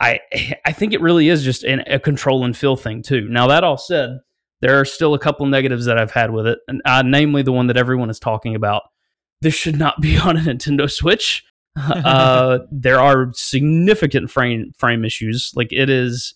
I 0.01 0.21
i 0.65 0.73
think 0.73 0.93
it 0.93 1.01
really 1.01 1.29
is 1.29 1.45
just 1.45 1.65
an, 1.65 1.81
a 1.87 1.99
control 1.99 2.45
and 2.45 2.57
feel 2.57 2.77
thing 2.77 3.03
too. 3.03 3.29
Now 3.29 3.47
that 3.49 3.65
all 3.65 3.79
said 3.79 4.21
there 4.61 4.79
are 4.79 4.85
still 4.85 5.15
a 5.15 5.19
couple 5.19 5.47
negatives 5.47 5.87
that 5.87 5.99
i've 5.99 6.11
had 6.11 6.31
with 6.31 6.47
it 6.47 6.59
and 6.69 6.83
uh, 6.85 7.03
namely 7.03 7.43
the 7.43 7.53
one 7.53 7.67
that 7.69 7.77
everyone 7.77 8.11
is 8.11 8.19
talking 8.19 8.55
about. 8.55 8.83
This 9.41 9.55
should 9.55 9.79
not 9.79 10.01
be 10.01 10.19
on 10.29 10.37
a 10.37 10.41
nintendo 10.41 10.91
switch. 10.91 11.45
Uh, 11.77 12.59
there 12.73 12.99
are 12.99 13.33
significant 13.33 14.29
frame 14.29 14.73
frame 14.77 15.05
issues. 15.05 15.53
Like 15.55 15.73
it 15.73 15.89
is 15.89 16.35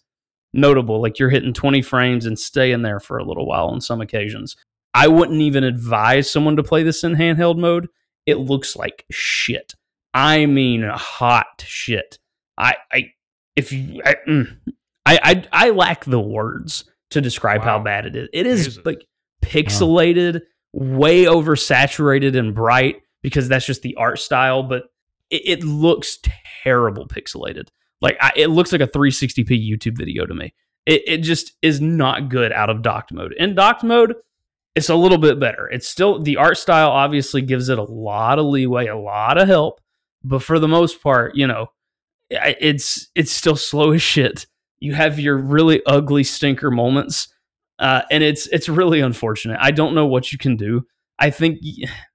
notable. 0.55 1.01
Like 1.01 1.19
you're 1.19 1.31
hitting 1.31 1.53
20 1.53 1.83
frames 1.83 2.27
and 2.27 2.39
staying 2.39 2.83
there 2.83 3.01
for 3.01 3.19
a 3.19 3.25
little 3.25 3.47
while 3.47 3.67
on 3.67 3.81
some 3.81 4.01
occasions. 4.01 4.57
I 4.95 5.09
wouldn't 5.09 5.41
even 5.41 5.65
advise 5.65 6.31
someone 6.31 6.57
to 6.57 6.63
play 6.63 6.83
this 6.83 7.03
in 7.05 7.17
handheld 7.17 7.59
mode. 7.59 7.89
It 8.27 8.37
looks 8.37 8.77
like 8.77 9.05
shit. 9.11 9.75
I 10.15 10.47
mean, 10.47 10.83
hot 10.83 11.65
shit. 11.67 12.19
I, 12.57 12.77
I, 12.93 13.13
if 13.57 13.73
you, 13.73 14.01
I, 14.05 14.17
mm, 14.27 14.57
I, 15.05 15.19
I, 15.23 15.67
I 15.67 15.71
lack 15.71 16.05
the 16.05 16.21
words 16.21 16.85
to 17.11 17.21
describe 17.21 17.63
how 17.63 17.81
bad 17.81 18.07
it 18.07 18.17
is. 18.17 18.29
It 18.33 18.47
is 18.47 18.65
Jesus. 18.67 18.87
like 18.87 19.05
pixelated, 19.43 20.43
way 20.73 21.25
oversaturated 21.25 22.39
and 22.39 22.55
bright 22.55 22.97
because 23.23 23.49
that's 23.49 23.67
just 23.67 23.83
the 23.83 23.97
art 23.97 24.21
style. 24.21 24.63
But 24.63 24.85
it, 25.31 25.43
it 25.45 25.65
looks 25.65 26.19
terrible 26.63 27.07
pixelated. 27.07 27.69
Like 28.05 28.19
I, 28.21 28.33
it 28.37 28.49
looks 28.49 28.71
like 28.71 28.83
a 28.83 28.87
360p 28.87 29.49
YouTube 29.49 29.97
video 29.97 30.27
to 30.27 30.35
me. 30.35 30.53
It, 30.85 31.03
it 31.07 31.19
just 31.23 31.53
is 31.63 31.81
not 31.81 32.29
good 32.29 32.53
out 32.53 32.69
of 32.69 32.83
docked 32.83 33.15
mode. 33.15 33.33
In 33.39 33.55
docked 33.55 33.83
mode, 33.83 34.15
it's 34.75 34.91
a 34.91 34.95
little 34.95 35.17
bit 35.17 35.41
better. 35.41 35.69
It's 35.69 35.89
still 35.89 36.21
the 36.21 36.37
art 36.37 36.59
style 36.59 36.91
obviously 36.91 37.41
gives 37.41 37.71
it 37.71 37.79
a 37.79 37.83
lot 37.83 38.39
of 38.39 38.45
leeway, 38.45 38.89
a 38.89 38.97
lot 38.97 39.39
of 39.39 39.49
help, 39.49 39.81
but 40.23 40.43
for 40.43 40.59
the 40.59 40.69
most 40.69 41.03
part, 41.03 41.35
you 41.35 41.47
know, 41.47 41.69
it's 42.29 43.09
it's 43.15 43.33
still 43.33 43.57
slow 43.71 43.93
as 43.93 44.03
shit. 44.03 44.47
You 44.81 44.93
have 44.93 45.19
your 45.19 45.39
really 45.39 45.81
ugly 45.87 46.25
stinker 46.25 46.71
moments, 46.71 47.29
uh, 47.79 48.03
and 48.11 48.23
it's 48.23 48.47
it's 48.49 48.69
really 48.69 49.01
unfortunate. 49.01 49.57
I 49.63 49.71
don't 49.71 49.95
know 49.95 50.07
what 50.07 50.31
you 50.31 50.37
can 50.37 50.57
do. 50.57 50.83
I 51.19 51.31
think 51.31 51.61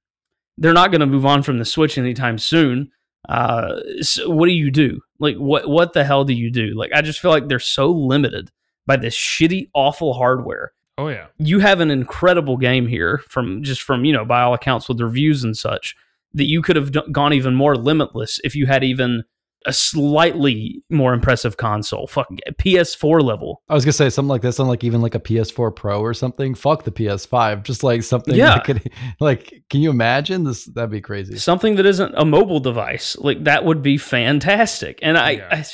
they're 0.60 0.74
not 0.74 0.92
going 0.92 1.02
to 1.02 1.08
move 1.08 1.26
on 1.26 1.42
from 1.42 1.58
the 1.58 1.66
Switch 1.66 1.98
anytime 1.98 2.38
soon. 2.38 2.92
Uh, 3.28 3.80
so 4.02 4.30
what 4.30 4.48
do 4.48 4.54
you 4.54 4.72
do? 4.72 5.02
Like, 5.20 5.36
what 5.36 5.68
what 5.70 5.94
the 5.94 6.04
hell 6.04 6.24
do 6.24 6.34
you 6.34 6.50
do? 6.52 6.74
Like, 6.76 6.92
I 6.94 7.02
just 7.02 7.20
feel 7.20 7.32
like 7.32 7.48
they're 7.48 7.60
so 7.60 7.92
limited 7.92 8.52
by 8.86 8.96
this 8.98 9.16
shitty, 9.16 9.70
awful 9.74 10.14
hardware 10.14 10.72
Oh 10.98 11.08
yeah. 11.10 11.28
you 11.38 11.60
have 11.60 11.80
an 11.80 11.92
incredible 11.92 12.58
game 12.58 12.88
here 12.88 13.20
from 13.30 13.64
just 13.64 13.82
from 13.82 14.04
you 14.06 14.14
know 14.14 14.26
by 14.26 14.42
all 14.42 14.54
accounts 14.54 14.90
with 14.90 15.00
reviews 15.00 15.44
and 15.44 15.56
such 15.56 15.96
that 16.34 16.46
you 16.46 16.62
could 16.62 16.76
have 16.76 16.92
d- 16.92 17.02
gone 17.12 17.34
even 17.34 17.56
more 17.56 17.76
limitless 17.76 18.40
if 18.44 18.56
you 18.56 18.66
had 18.66 18.84
even 18.84 19.24
a 19.66 19.74
slightly 19.74 20.82
more 20.90 21.14
impressive 21.14 21.58
console 21.58 22.08
fucking 22.08 22.40
ps4 22.60 23.22
level 23.22 23.62
I 23.68 23.74
was 23.74 23.84
gonna 23.84 23.94
say 23.94 24.10
something 24.10 24.30
like 24.30 24.42
this 24.42 24.60
on 24.60 24.68
like 24.68 24.84
even 24.84 25.02
like 25.02 25.16
a 25.16 25.20
PS4 25.20 25.76
Pro 25.76 26.00
or 26.00 26.14
something. 26.14 26.56
Fuck 26.56 26.84
the 26.84 26.92
PS5, 26.92 27.64
just 27.64 27.84
like 27.84 28.04
something. 28.04 28.36
Yeah. 28.36 28.56
that 28.56 28.64
could, 28.64 28.92
like, 29.20 29.64
can 29.70 29.82
you 29.82 29.90
imagine 29.90 30.46
this? 30.46 30.66
That'd 30.66 30.90
be 30.92 31.02
crazy. 31.02 31.38
something 31.38 31.76
that 31.76 31.86
isn't 31.86 32.14
a 32.16 32.24
mobile 32.26 32.60
device 32.62 33.18
like 33.20 33.44
that 33.44 33.66
would 33.66 33.82
be 33.84 33.98
fantastic 33.98 35.00
and 35.02 35.18
I, 35.18 35.32
Yeah. 35.32 35.50
I, 35.52 35.66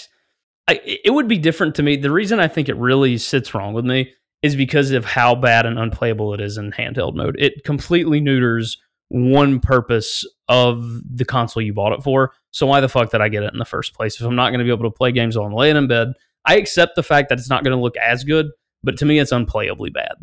I 0.74 0.82
it 1.04 1.14
would 1.14 1.28
be 1.28 1.38
different 1.38 1.76
to 1.76 1.84
me 1.84 1.96
the 1.96 2.12
reason 2.12 2.40
i 2.40 2.48
think 2.48 2.70
it 2.70 2.76
really 2.78 3.18
sits 3.20 3.54
wrong 3.54 3.74
with 3.74 3.86
me 3.86 4.12
is 4.42 4.56
because 4.56 4.92
of 4.92 5.06
how 5.06 5.36
bad 5.36 5.66
and 5.66 5.78
unplayable 5.78 6.34
it 6.34 6.42
is 6.42 6.58
in 6.58 6.72
handheld 6.72 7.16
mode 7.16 7.36
it 7.38 7.64
completely 7.64 8.20
neuters 8.20 8.78
one 9.10 9.60
purpose 9.60 10.26
of 10.50 11.02
the 11.16 11.26
console 11.26 11.64
you 11.64 11.74
bought 11.74 11.94
it 11.94 12.04
for 12.04 12.34
so 12.52 12.66
why 12.66 12.80
the 12.80 12.90
fuck 12.90 13.12
did 13.12 13.22
i 13.22 13.30
get 13.30 13.44
it 13.44 13.54
in 13.54 13.60
the 13.60 13.66
first 13.66 13.94
place 13.94 14.20
if 14.20 14.26
i'm 14.26 14.36
not 14.36 14.50
going 14.50 14.60
to 14.60 14.66
be 14.66 14.72
able 14.72 14.90
to 14.90 14.96
play 14.96 15.12
games 15.12 15.38
while 15.38 15.48
i'm 15.48 15.54
laying 15.54 15.76
in 15.76 15.88
bed 15.88 16.14
i 16.46 16.56
accept 16.58 16.96
the 16.96 17.04
fact 17.04 17.30
that 17.30 17.38
it's 17.38 17.50
not 17.50 17.64
going 17.64 17.76
to 17.76 17.82
look 17.82 17.98
as 17.98 18.24
good 18.24 18.48
but 18.84 18.98
to 18.98 19.06
me 19.06 19.20
it's 19.20 19.32
unplayably 19.32 19.94
bad 19.94 20.14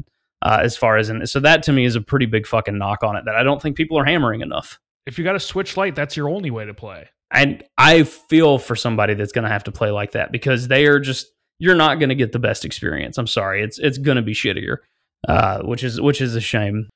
uh, 0.42 0.58
as 0.60 0.76
far 0.76 0.96
as 0.96 1.08
in 1.08 1.24
so 1.26 1.38
that 1.38 1.62
to 1.62 1.72
me 1.72 1.84
is 1.84 1.94
a 1.94 2.00
pretty 2.00 2.26
big 2.26 2.46
fucking 2.46 2.76
knock 2.76 3.02
on 3.02 3.16
it 3.16 3.24
that 3.24 3.36
i 3.36 3.42
don't 3.42 3.62
think 3.62 3.76
people 3.76 3.98
are 3.98 4.04
hammering 4.04 4.40
enough 4.40 4.80
If 5.06 5.18
you 5.18 5.24
got 5.24 5.36
a 5.36 5.40
Switch 5.40 5.76
Lite, 5.76 5.94
that's 5.94 6.16
your 6.16 6.28
only 6.28 6.50
way 6.50 6.64
to 6.64 6.74
play. 6.74 7.08
And 7.32 7.64
I 7.78 8.04
feel 8.04 8.58
for 8.58 8.76
somebody 8.76 9.14
that's 9.14 9.32
going 9.32 9.44
to 9.44 9.50
have 9.50 9.64
to 9.64 9.72
play 9.72 9.90
like 9.90 10.12
that 10.12 10.30
because 10.32 10.68
they 10.68 10.86
are 10.86 11.00
just 11.00 11.26
you're 11.58 11.74
not 11.74 11.98
going 11.98 12.10
to 12.10 12.14
get 12.14 12.32
the 12.32 12.38
best 12.38 12.64
experience. 12.64 13.18
I'm 13.18 13.26
sorry, 13.26 13.62
it's 13.62 13.78
it's 13.78 13.98
going 13.98 14.16
to 14.16 14.22
be 14.22 14.34
shittier, 14.34 14.78
uh, 15.26 15.62
which 15.62 15.82
is 15.82 16.00
which 16.00 16.20
is 16.20 16.36
a 16.36 16.40
shame. 16.40 16.88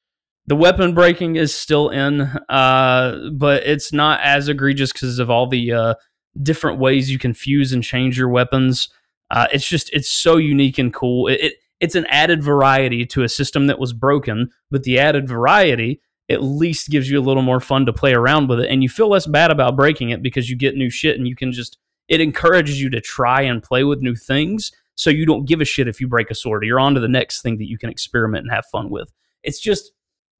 The 0.48 0.56
weapon 0.56 0.94
breaking 0.94 1.36
is 1.36 1.54
still 1.54 1.88
in, 1.88 2.20
uh, 2.20 3.30
but 3.32 3.64
it's 3.64 3.92
not 3.92 4.20
as 4.20 4.48
egregious 4.48 4.92
because 4.92 5.18
of 5.18 5.28
all 5.28 5.48
the 5.48 5.72
uh, 5.72 5.94
different 6.42 6.78
ways 6.78 7.10
you 7.10 7.18
can 7.18 7.34
fuse 7.34 7.72
and 7.72 7.82
change 7.82 8.16
your 8.16 8.28
weapons. 8.28 8.88
Uh, 9.30 9.48
it's 9.52 9.68
just 9.68 9.90
it's 9.92 10.08
so 10.08 10.36
unique 10.36 10.78
and 10.78 10.94
cool. 10.94 11.26
It, 11.26 11.40
it 11.40 11.52
it's 11.80 11.96
an 11.96 12.06
added 12.06 12.42
variety 12.42 13.04
to 13.06 13.22
a 13.22 13.28
system 13.28 13.66
that 13.66 13.78
was 13.78 13.92
broken, 13.92 14.50
but 14.70 14.84
the 14.84 14.98
added 14.98 15.28
variety 15.28 16.00
at 16.28 16.42
least 16.42 16.90
gives 16.90 17.10
you 17.10 17.18
a 17.18 17.22
little 17.22 17.42
more 17.42 17.60
fun 17.60 17.86
to 17.86 17.92
play 17.92 18.12
around 18.12 18.48
with 18.48 18.60
it, 18.60 18.70
and 18.70 18.82
you 18.82 18.88
feel 18.88 19.08
less 19.08 19.26
bad 19.26 19.50
about 19.50 19.76
breaking 19.76 20.10
it 20.10 20.22
because 20.22 20.48
you 20.48 20.56
get 20.56 20.76
new 20.76 20.90
shit 20.90 21.16
and 21.16 21.26
you 21.26 21.34
can 21.34 21.50
just 21.50 21.76
it 22.08 22.20
encourages 22.20 22.80
you 22.80 22.88
to 22.90 23.00
try 23.00 23.42
and 23.42 23.64
play 23.64 23.82
with 23.82 24.00
new 24.00 24.14
things. 24.14 24.70
So 24.94 25.10
you 25.10 25.26
don't 25.26 25.46
give 25.46 25.60
a 25.60 25.64
shit 25.64 25.88
if 25.88 26.00
you 26.00 26.08
break 26.08 26.30
a 26.30 26.34
sword. 26.34 26.64
You're 26.64 26.80
on 26.80 26.94
to 26.94 27.00
the 27.00 27.08
next 27.08 27.42
thing 27.42 27.58
that 27.58 27.68
you 27.68 27.76
can 27.76 27.90
experiment 27.90 28.44
and 28.44 28.52
have 28.52 28.64
fun 28.72 28.90
with. 28.90 29.12
It's 29.42 29.60
just 29.60 29.90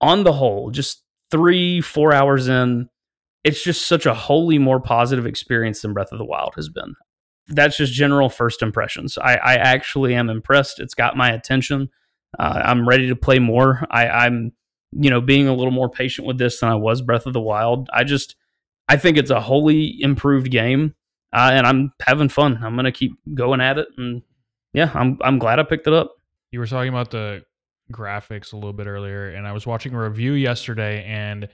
on 0.01 0.25
the 0.25 0.33
whole, 0.33 0.71
just 0.71 1.03
three, 1.31 1.81
four 1.81 2.13
hours 2.13 2.49
in, 2.49 2.89
it's 3.45 3.63
just 3.63 3.87
such 3.87 4.07
a 4.07 4.15
wholly 4.15 4.59
more 4.59 4.81
positive 4.81 5.27
experience 5.27 5.83
than 5.83 5.93
Breath 5.93 6.13
of 6.13 6.19
the 6.19 6.25
Wild 6.25 6.55
has 6.57 6.69
been. 6.69 6.95
That's 7.49 7.77
just 7.77 7.93
general 7.93 8.29
first 8.29 8.63
impressions. 8.63 9.19
I, 9.19 9.37
I 9.37 9.55
actually 9.55 10.15
am 10.15 10.29
impressed. 10.29 10.81
It's 10.81 10.95
got 10.95 11.17
my 11.17 11.31
attention. 11.31 11.91
Uh, 12.39 12.61
I'm 12.65 12.89
ready 12.89 13.09
to 13.09 13.17
play 13.17 13.39
more. 13.39 13.87
I, 13.91 14.09
I'm, 14.09 14.53
you 14.93 15.11
know, 15.11 15.21
being 15.21 15.47
a 15.47 15.55
little 15.55 15.73
more 15.73 15.89
patient 15.89 16.27
with 16.27 16.39
this 16.39 16.61
than 16.61 16.69
I 16.69 16.75
was 16.75 17.03
Breath 17.03 17.27
of 17.27 17.33
the 17.33 17.41
Wild. 17.41 17.89
I 17.93 18.03
just, 18.05 18.35
I 18.89 18.97
think 18.97 19.17
it's 19.17 19.31
a 19.31 19.41
wholly 19.41 20.01
improved 20.01 20.51
game, 20.51 20.95
uh, 21.33 21.51
and 21.53 21.67
I'm 21.67 21.93
having 22.01 22.29
fun. 22.29 22.61
I'm 22.63 22.77
gonna 22.77 22.93
keep 22.93 23.13
going 23.35 23.61
at 23.61 23.79
it, 23.79 23.89
and 23.97 24.23
yeah, 24.73 24.91
I'm 24.95 25.19
I'm 25.23 25.39
glad 25.39 25.59
I 25.59 25.65
picked 25.65 25.87
it 25.87 25.93
up. 25.93 26.15
You 26.53 26.61
were 26.61 26.67
talking 26.67 26.89
about 26.89 27.11
the 27.11 27.43
graphics 27.93 28.53
a 28.53 28.57
little 28.57 28.73
bit 28.73 28.87
earlier, 28.87 29.31
and 29.31 29.47
I 29.47 29.53
was 29.53 29.67
watching 29.67 29.95
a 29.95 30.01
review 30.01 30.33
yesterday, 30.33 31.05
and 31.05 31.49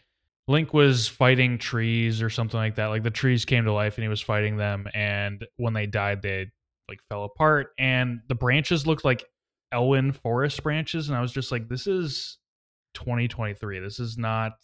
Link 0.48 0.74
was 0.74 1.08
fighting 1.08 1.58
trees 1.58 2.22
or 2.22 2.30
something 2.30 2.58
like 2.58 2.76
that. 2.76 2.86
Like 2.86 3.02
the 3.02 3.10
trees 3.10 3.44
came 3.44 3.64
to 3.64 3.72
life, 3.72 3.96
and 3.96 4.02
he 4.02 4.08
was 4.08 4.20
fighting 4.20 4.56
them, 4.56 4.86
and 4.94 5.46
when 5.56 5.72
they 5.72 5.86
died, 5.86 6.22
they 6.22 6.50
like 6.88 7.00
fell 7.08 7.24
apart, 7.24 7.68
and 7.78 8.20
the 8.28 8.34
branches 8.34 8.86
looked 8.86 9.04
like 9.04 9.24
Elwynn 9.72 10.14
forest 10.14 10.62
branches, 10.62 11.08
and 11.08 11.16
I 11.16 11.20
was 11.20 11.32
just 11.32 11.50
like, 11.52 11.68
this 11.68 11.86
is 11.86 12.38
2023. 12.94 13.78
This 13.80 13.98
is 14.00 14.18
not 14.18 14.54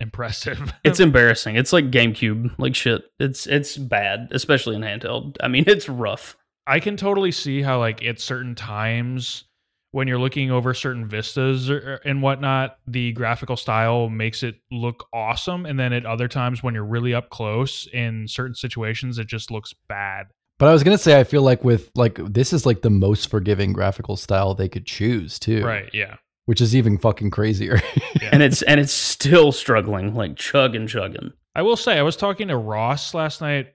impressive. 0.00 0.72
It's 0.84 1.00
embarrassing. 1.00 1.56
It's 1.56 1.72
like 1.72 1.90
GameCube, 1.90 2.58
like 2.58 2.74
shit. 2.74 3.02
It's 3.18 3.46
it's 3.46 3.76
bad, 3.76 4.28
especially 4.32 4.76
in 4.76 4.82
handheld. 4.82 5.36
I 5.40 5.48
mean, 5.48 5.64
it's 5.66 5.88
rough. 5.88 6.36
I 6.66 6.80
can 6.80 6.96
totally 6.96 7.32
see 7.32 7.62
how 7.62 7.78
like 7.78 8.04
at 8.04 8.20
certain 8.20 8.54
times 8.54 9.44
when 9.92 10.08
you're 10.08 10.18
looking 10.18 10.50
over 10.50 10.74
certain 10.74 11.06
vistas 11.06 11.70
or, 11.70 12.00
and 12.04 12.22
whatnot, 12.22 12.78
the 12.86 13.12
graphical 13.12 13.56
style 13.56 14.08
makes 14.08 14.42
it 14.42 14.56
look 14.70 15.06
awesome, 15.12 15.64
and 15.66 15.78
then 15.78 15.92
at 15.92 16.04
other 16.04 16.28
times 16.28 16.62
when 16.62 16.74
you're 16.74 16.84
really 16.84 17.14
up 17.14 17.30
close 17.30 17.86
in 17.92 18.26
certain 18.26 18.54
situations, 18.54 19.18
it 19.18 19.26
just 19.28 19.50
looks 19.50 19.74
bad. 19.88 20.26
But 20.58 20.68
I 20.68 20.72
was 20.72 20.82
gonna 20.82 20.98
say, 20.98 21.18
I 21.18 21.24
feel 21.24 21.42
like 21.42 21.62
with 21.62 21.90
like 21.94 22.16
this 22.16 22.52
is 22.52 22.64
like 22.64 22.82
the 22.82 22.90
most 22.90 23.28
forgiving 23.30 23.72
graphical 23.72 24.16
style 24.16 24.54
they 24.54 24.68
could 24.68 24.86
choose 24.86 25.38
too, 25.38 25.64
Right? 25.64 25.90
Yeah. 25.92 26.16
Which 26.46 26.60
is 26.60 26.74
even 26.74 26.98
fucking 26.98 27.30
crazier. 27.30 27.80
yeah. 28.20 28.30
And 28.32 28.42
it's 28.42 28.62
and 28.62 28.80
it's 28.80 28.92
still 28.92 29.52
struggling, 29.52 30.14
like 30.14 30.36
chugging, 30.36 30.86
chugging. 30.86 31.32
I 31.54 31.62
will 31.62 31.76
say, 31.76 31.98
I 31.98 32.02
was 32.02 32.16
talking 32.16 32.48
to 32.48 32.56
Ross 32.56 33.12
last 33.12 33.40
night, 33.40 33.74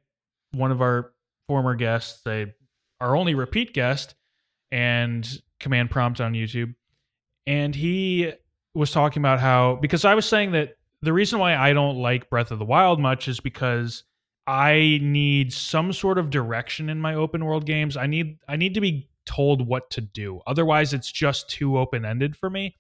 one 0.52 0.72
of 0.72 0.81
our 0.81 1.14
former 1.48 1.76
guests, 1.76 2.22
a, 2.27 2.48
our 2.99 3.15
only 3.15 3.35
repeat 3.35 3.73
guest, 3.73 4.15
and 4.72 5.27
command 5.60 5.92
prompt 5.92 6.22
on 6.22 6.34
YouTube. 6.34 6.74
And 7.46 7.74
he 7.74 8.34
was 8.74 8.92
talking 8.92 9.22
about 9.22 9.40
how, 9.40 9.76
because 9.82 10.06
I 10.06 10.16
was 10.16 10.26
saying 10.26 10.52
that 10.52 10.78
the 11.02 11.14
reason 11.14 11.40
why 11.40 11.56
I 11.56 11.74
don't 11.74 11.98
like 11.98 12.30
Breath 12.30 12.52
of 12.52 12.60
the 12.60 12.66
Wild 12.66 13.00
much 13.00 13.28
is 13.28 13.40
because 13.40 14.04
I 14.48 15.00
need 15.02 15.52
some 15.52 15.92
sort 15.94 16.18
of 16.18 16.30
direction 16.30 16.90
in 16.90 17.00
my 17.00 17.16
open 17.16 17.46
world 17.46 17.66
games. 17.66 17.98
I 17.98 18.08
need 18.08 18.38
I 18.48 18.56
need 18.56 18.74
to 18.76 18.82
be 18.82 19.10
told 19.26 19.68
what 19.68 19.90
to 19.92 20.02
do. 20.02 20.42
Otherwise, 20.48 20.94
it's 20.94 21.12
just 21.12 21.50
too 21.50 21.78
open 21.78 22.06
ended 22.06 22.36
for 22.36 22.50
me. 22.50 22.76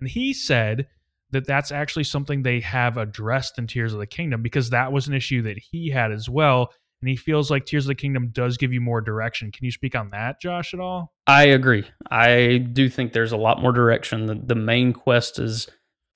And 0.00 0.08
he 0.08 0.32
said 0.32 0.88
that 1.30 1.46
that's 1.46 1.70
actually 1.70 2.04
something 2.04 2.42
they 2.42 2.60
have 2.60 2.96
addressed 2.96 3.58
in 3.58 3.66
Tears 3.66 3.92
of 3.92 4.00
the 4.00 4.06
Kingdom 4.06 4.42
because 4.42 4.70
that 4.70 4.92
was 4.92 5.06
an 5.06 5.14
issue 5.14 5.42
that 5.42 5.58
he 5.58 5.90
had 5.90 6.10
as 6.10 6.28
well. 6.28 6.72
And 7.02 7.08
he 7.08 7.16
feels 7.16 7.50
like 7.50 7.64
Tears 7.64 7.84
of 7.84 7.88
the 7.88 7.94
Kingdom 7.94 8.28
does 8.28 8.58
give 8.58 8.72
you 8.72 8.80
more 8.80 9.00
direction. 9.00 9.50
Can 9.50 9.64
you 9.64 9.70
speak 9.70 9.94
on 9.94 10.10
that, 10.10 10.40
Josh, 10.40 10.74
at 10.74 10.80
all? 10.80 11.14
I 11.26 11.44
agree. 11.44 11.84
I 12.10 12.58
do 12.72 12.90
think 12.90 13.12
there's 13.12 13.32
a 13.32 13.38
lot 13.38 13.62
more 13.62 13.72
direction. 13.72 14.26
The, 14.26 14.34
the 14.34 14.54
main 14.54 14.92
quest 14.92 15.38
is 15.38 15.68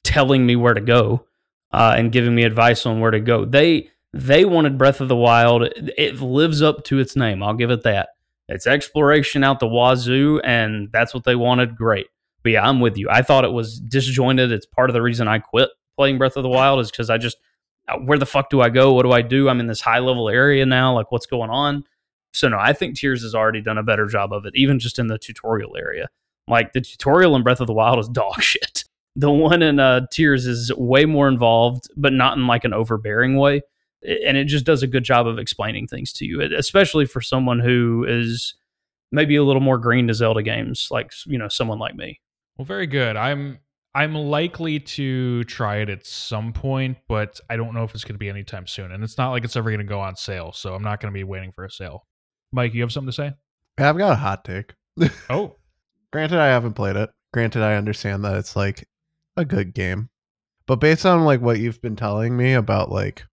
telling 0.03 0.45
me 0.45 0.57
where 0.57 0.75
to 0.75 0.83
go 0.83 1.27
uh, 1.73 1.95
and 1.97 2.13
giving 2.13 2.35
me 2.35 2.45
advice 2.45 2.85
on 2.85 3.01
where 3.01 3.11
to 3.11 3.21
go. 3.21 3.45
They 3.45 3.91
they 4.13 4.45
wanted 4.45 4.79
Breath 4.79 5.01
of 5.01 5.09
the 5.09 5.17
Wild. 5.17 5.69
It 5.75 6.21
lives 6.21 6.63
up 6.63 6.85
to 6.85 7.01
its 7.01 7.17
name. 7.17 7.43
I'll 7.43 7.55
give 7.55 7.71
it 7.71 7.83
that. 7.83 8.11
It's 8.49 8.67
exploration 8.67 9.43
out 9.43 9.59
the 9.59 9.67
wazoo, 9.67 10.41
and 10.45 10.93
that's 10.93 11.15
what 11.15 11.25
they 11.25 11.35
wanted. 11.35 11.77
Great. 11.77 12.07
But 12.43 12.53
yeah, 12.53 12.69
I'm 12.69 12.79
with 12.81 12.97
you. 12.97 13.09
I 13.11 13.23
thought 13.23 13.45
it 13.45 13.53
was 13.53 13.81
disjointed. 13.81 14.53
It's 14.53 14.67
part 14.67 14.91
of 14.91 14.95
the 14.95 15.03
reason 15.03 15.27
I 15.27 15.39
quit 15.39 15.71
playing 15.97 16.19
Breath 16.19 16.37
of 16.37 16.43
the 16.43 16.49
Wild 16.49 16.81
is 16.81 16.91
because 16.91 17.11
I 17.11 17.19
just 17.19 17.39
where 18.05 18.19
the 18.19 18.27
fuck 18.27 18.51
do 18.51 18.61
I 18.61 18.71
go? 18.71 18.93
What 18.93 19.03
do 19.03 19.13
I 19.13 19.23
do? 19.23 19.49
I'm 19.49 19.61
in 19.61 19.67
this 19.67 19.81
high 19.81 19.99
level 19.99 20.29
area 20.29 20.65
now. 20.65 20.95
Like, 20.95 21.13
what's 21.13 21.27
going 21.27 21.51
on? 21.51 21.85
So 22.33 22.49
no, 22.49 22.59
I 22.59 22.73
think 22.73 22.99
Tears 22.99 23.23
has 23.23 23.35
already 23.35 23.61
done 23.61 23.79
a 23.79 23.83
better 23.83 24.07
job 24.07 24.33
of 24.33 24.45
it, 24.45 24.55
even 24.57 24.79
just 24.79 24.99
in 24.99 25.07
the 25.07 25.19
tutorial 25.19 25.77
area. 25.77 26.09
Like 26.49 26.73
the 26.73 26.81
tutorial 26.81 27.37
in 27.37 27.43
Breath 27.43 27.61
of 27.61 27.67
the 27.67 27.73
Wild 27.73 27.99
is 27.99 28.09
dog 28.13 28.43
shit. 28.43 28.85
The 29.17 29.31
one 29.31 29.63
in 29.63 29.79
uh, 29.79 30.07
Tears 30.11 30.45
is 30.47 30.75
way 30.75 31.05
more 31.05 31.29
involved, 31.29 31.89
but 31.97 32.13
not 32.13 32.37
in 32.37 32.49
like 32.49 32.65
an 32.65 32.75
overbearing 32.75 33.37
way, 33.37 33.63
and 34.03 34.37
it 34.37 34.47
just 34.47 34.65
does 34.65 34.83
a 34.83 34.89
good 34.89 35.05
job 35.05 35.29
of 35.29 35.39
explaining 35.39 35.87
things 35.87 36.13
to 36.15 36.27
you, 36.27 36.41
especially 36.41 37.07
for 37.07 37.21
someone 37.21 37.61
who 37.61 38.05
is 38.09 38.55
maybe 39.13 39.37
a 39.37 39.45
little 39.45 39.63
more 39.63 39.79
green 39.79 40.09
to 40.09 40.15
Zelda 40.15 40.43
games, 40.43 40.89
like 40.91 41.13
you 41.27 41.39
know 41.39 41.47
someone 41.47 41.79
like 41.79 41.95
me. 41.95 42.21
Well, 42.57 42.65
very 42.65 42.89
good. 42.89 43.17
I'm 43.17 43.61
I'm 43.95 44.15
likely 44.15 44.81
to 44.81 45.45
try 45.45 45.77
it 45.77 45.89
at 45.89 46.05
some 46.07 46.53
point, 46.53 46.99
but 47.09 47.39
I 47.49 47.57
don't 47.57 47.75
know 47.75 47.85
if 47.85 47.95
it's 47.95 48.05
going 48.05 48.17
to 48.17 48.19
be 48.19 48.29
anytime 48.29 48.67
soon. 48.67 48.91
And 48.93 49.05
it's 49.05 49.19
not 49.19 49.31
like 49.31 49.45
it's 49.45 49.57
ever 49.57 49.71
going 49.71 49.79
to 49.79 49.85
go 49.85 50.01
on 50.01 50.17
sale, 50.17 50.53
so 50.53 50.75
I'm 50.75 50.83
not 50.83 51.01
going 51.01 51.13
to 51.13 51.17
be 51.17 51.25
waiting 51.25 51.53
for 51.53 51.65
a 51.65 51.71
sale. 51.71 52.07
Mike, 52.53 52.75
you 52.75 52.83
have 52.83 52.93
something 52.93 53.11
to 53.11 53.13
say? 53.13 53.33
I've 53.79 53.99
got 53.99 54.13
a 54.13 54.17
hot 54.17 54.45
take. 54.45 54.75
Oh, 55.31 55.57
Granted, 56.15 56.39
I 56.39 56.47
haven't 56.47 56.75
played 56.75 56.95
it. 56.95 57.11
Granted, 57.33 57.63
I 57.65 57.75
understand 57.75 58.25
that 58.25 58.37
it's 58.37 58.55
like 58.55 58.89
a 59.37 59.45
good 59.45 59.75
game. 59.75 60.11
But 60.65 60.77
based 60.77 61.05
on 61.05 61.25
like 61.25 61.41
what 61.41 61.59
you've 61.59 61.83
been 61.83 61.97
telling 61.97 62.37
me 62.37 62.53
about 62.53 62.93
like 62.93 63.25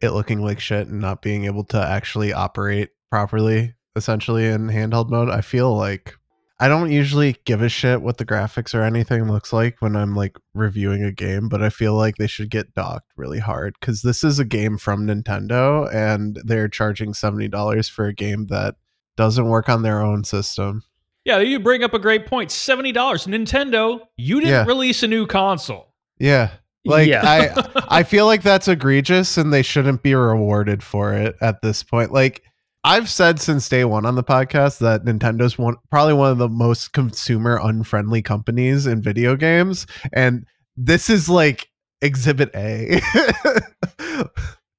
it 0.00 0.10
looking 0.10 0.40
like 0.40 0.60
shit 0.60 0.86
and 0.86 1.00
not 1.00 1.22
being 1.22 1.46
able 1.46 1.64
to 1.64 1.82
actually 1.82 2.32
operate 2.32 2.90
properly, 3.10 3.74
essentially 3.96 4.46
in 4.46 4.68
handheld 4.68 5.10
mode, 5.10 5.28
I 5.28 5.40
feel 5.40 5.76
like 5.76 6.14
I 6.62 6.68
don't 6.68 6.92
usually 6.92 7.36
give 7.46 7.62
a 7.62 7.68
shit 7.70 8.02
what 8.02 8.18
the 8.18 8.26
graphics 8.26 8.74
or 8.74 8.82
anything 8.82 9.30
looks 9.32 9.50
like 9.52 9.80
when 9.80 9.96
I'm 9.96 10.14
like 10.14 10.36
reviewing 10.54 11.02
a 11.02 11.10
game, 11.10 11.48
but 11.48 11.62
I 11.62 11.70
feel 11.70 11.94
like 11.94 12.16
they 12.16 12.26
should 12.26 12.50
get 12.50 12.74
docked 12.74 13.10
really 13.16 13.38
hard 13.38 13.74
because 13.80 14.02
this 14.02 14.22
is 14.22 14.38
a 14.38 14.44
game 14.44 14.76
from 14.76 15.06
Nintendo 15.06 15.92
and 15.94 16.38
they're 16.44 16.68
charging 16.68 17.12
$70 17.14 17.90
for 17.90 18.06
a 18.06 18.12
game 18.14 18.46
that 18.48 18.74
doesn't 19.16 19.48
work 19.48 19.68
on 19.70 19.82
their 19.82 20.02
own 20.02 20.22
system. 20.24 20.82
yeah, 21.24 21.38
you 21.38 21.58
bring 21.60 21.82
up 21.82 21.94
a 21.94 21.98
great 21.98 22.26
point. 22.26 22.50
$70. 22.50 22.92
Nintendo, 23.26 24.00
you 24.16 24.36
didn't 24.40 24.50
Yeah. 24.52 24.64
release 24.66 25.02
a 25.02 25.08
new 25.08 25.26
console. 25.26 25.94
Yeah. 26.18 26.50
Like 26.84 27.08
Yeah. 27.08 27.22
I 27.24 27.84
I 28.00 28.02
feel 28.02 28.26
like 28.26 28.42
that's 28.42 28.68
egregious 28.68 29.36
and 29.38 29.52
they 29.52 29.62
shouldn't 29.62 30.02
be 30.02 30.14
rewarded 30.14 30.82
for 30.82 31.14
it 31.14 31.36
at 31.40 31.62
this 31.62 31.82
point. 31.82 32.12
Like 32.12 32.42
I've 32.82 33.10
said 33.10 33.38
since 33.40 33.68
day 33.68 33.84
one 33.84 34.06
on 34.06 34.14
the 34.14 34.24
podcast 34.24 34.78
that 34.78 35.04
Nintendo's 35.04 35.58
one 35.58 35.76
probably 35.90 36.14
one 36.14 36.30
of 36.30 36.38
the 36.38 36.48
most 36.48 36.92
consumer 36.92 37.60
unfriendly 37.62 38.22
companies 38.22 38.86
in 38.86 39.02
video 39.02 39.36
games. 39.36 39.86
And 40.12 40.46
this 40.76 41.10
is 41.10 41.28
like 41.28 41.68
exhibit 42.00 42.50
A. 42.54 43.00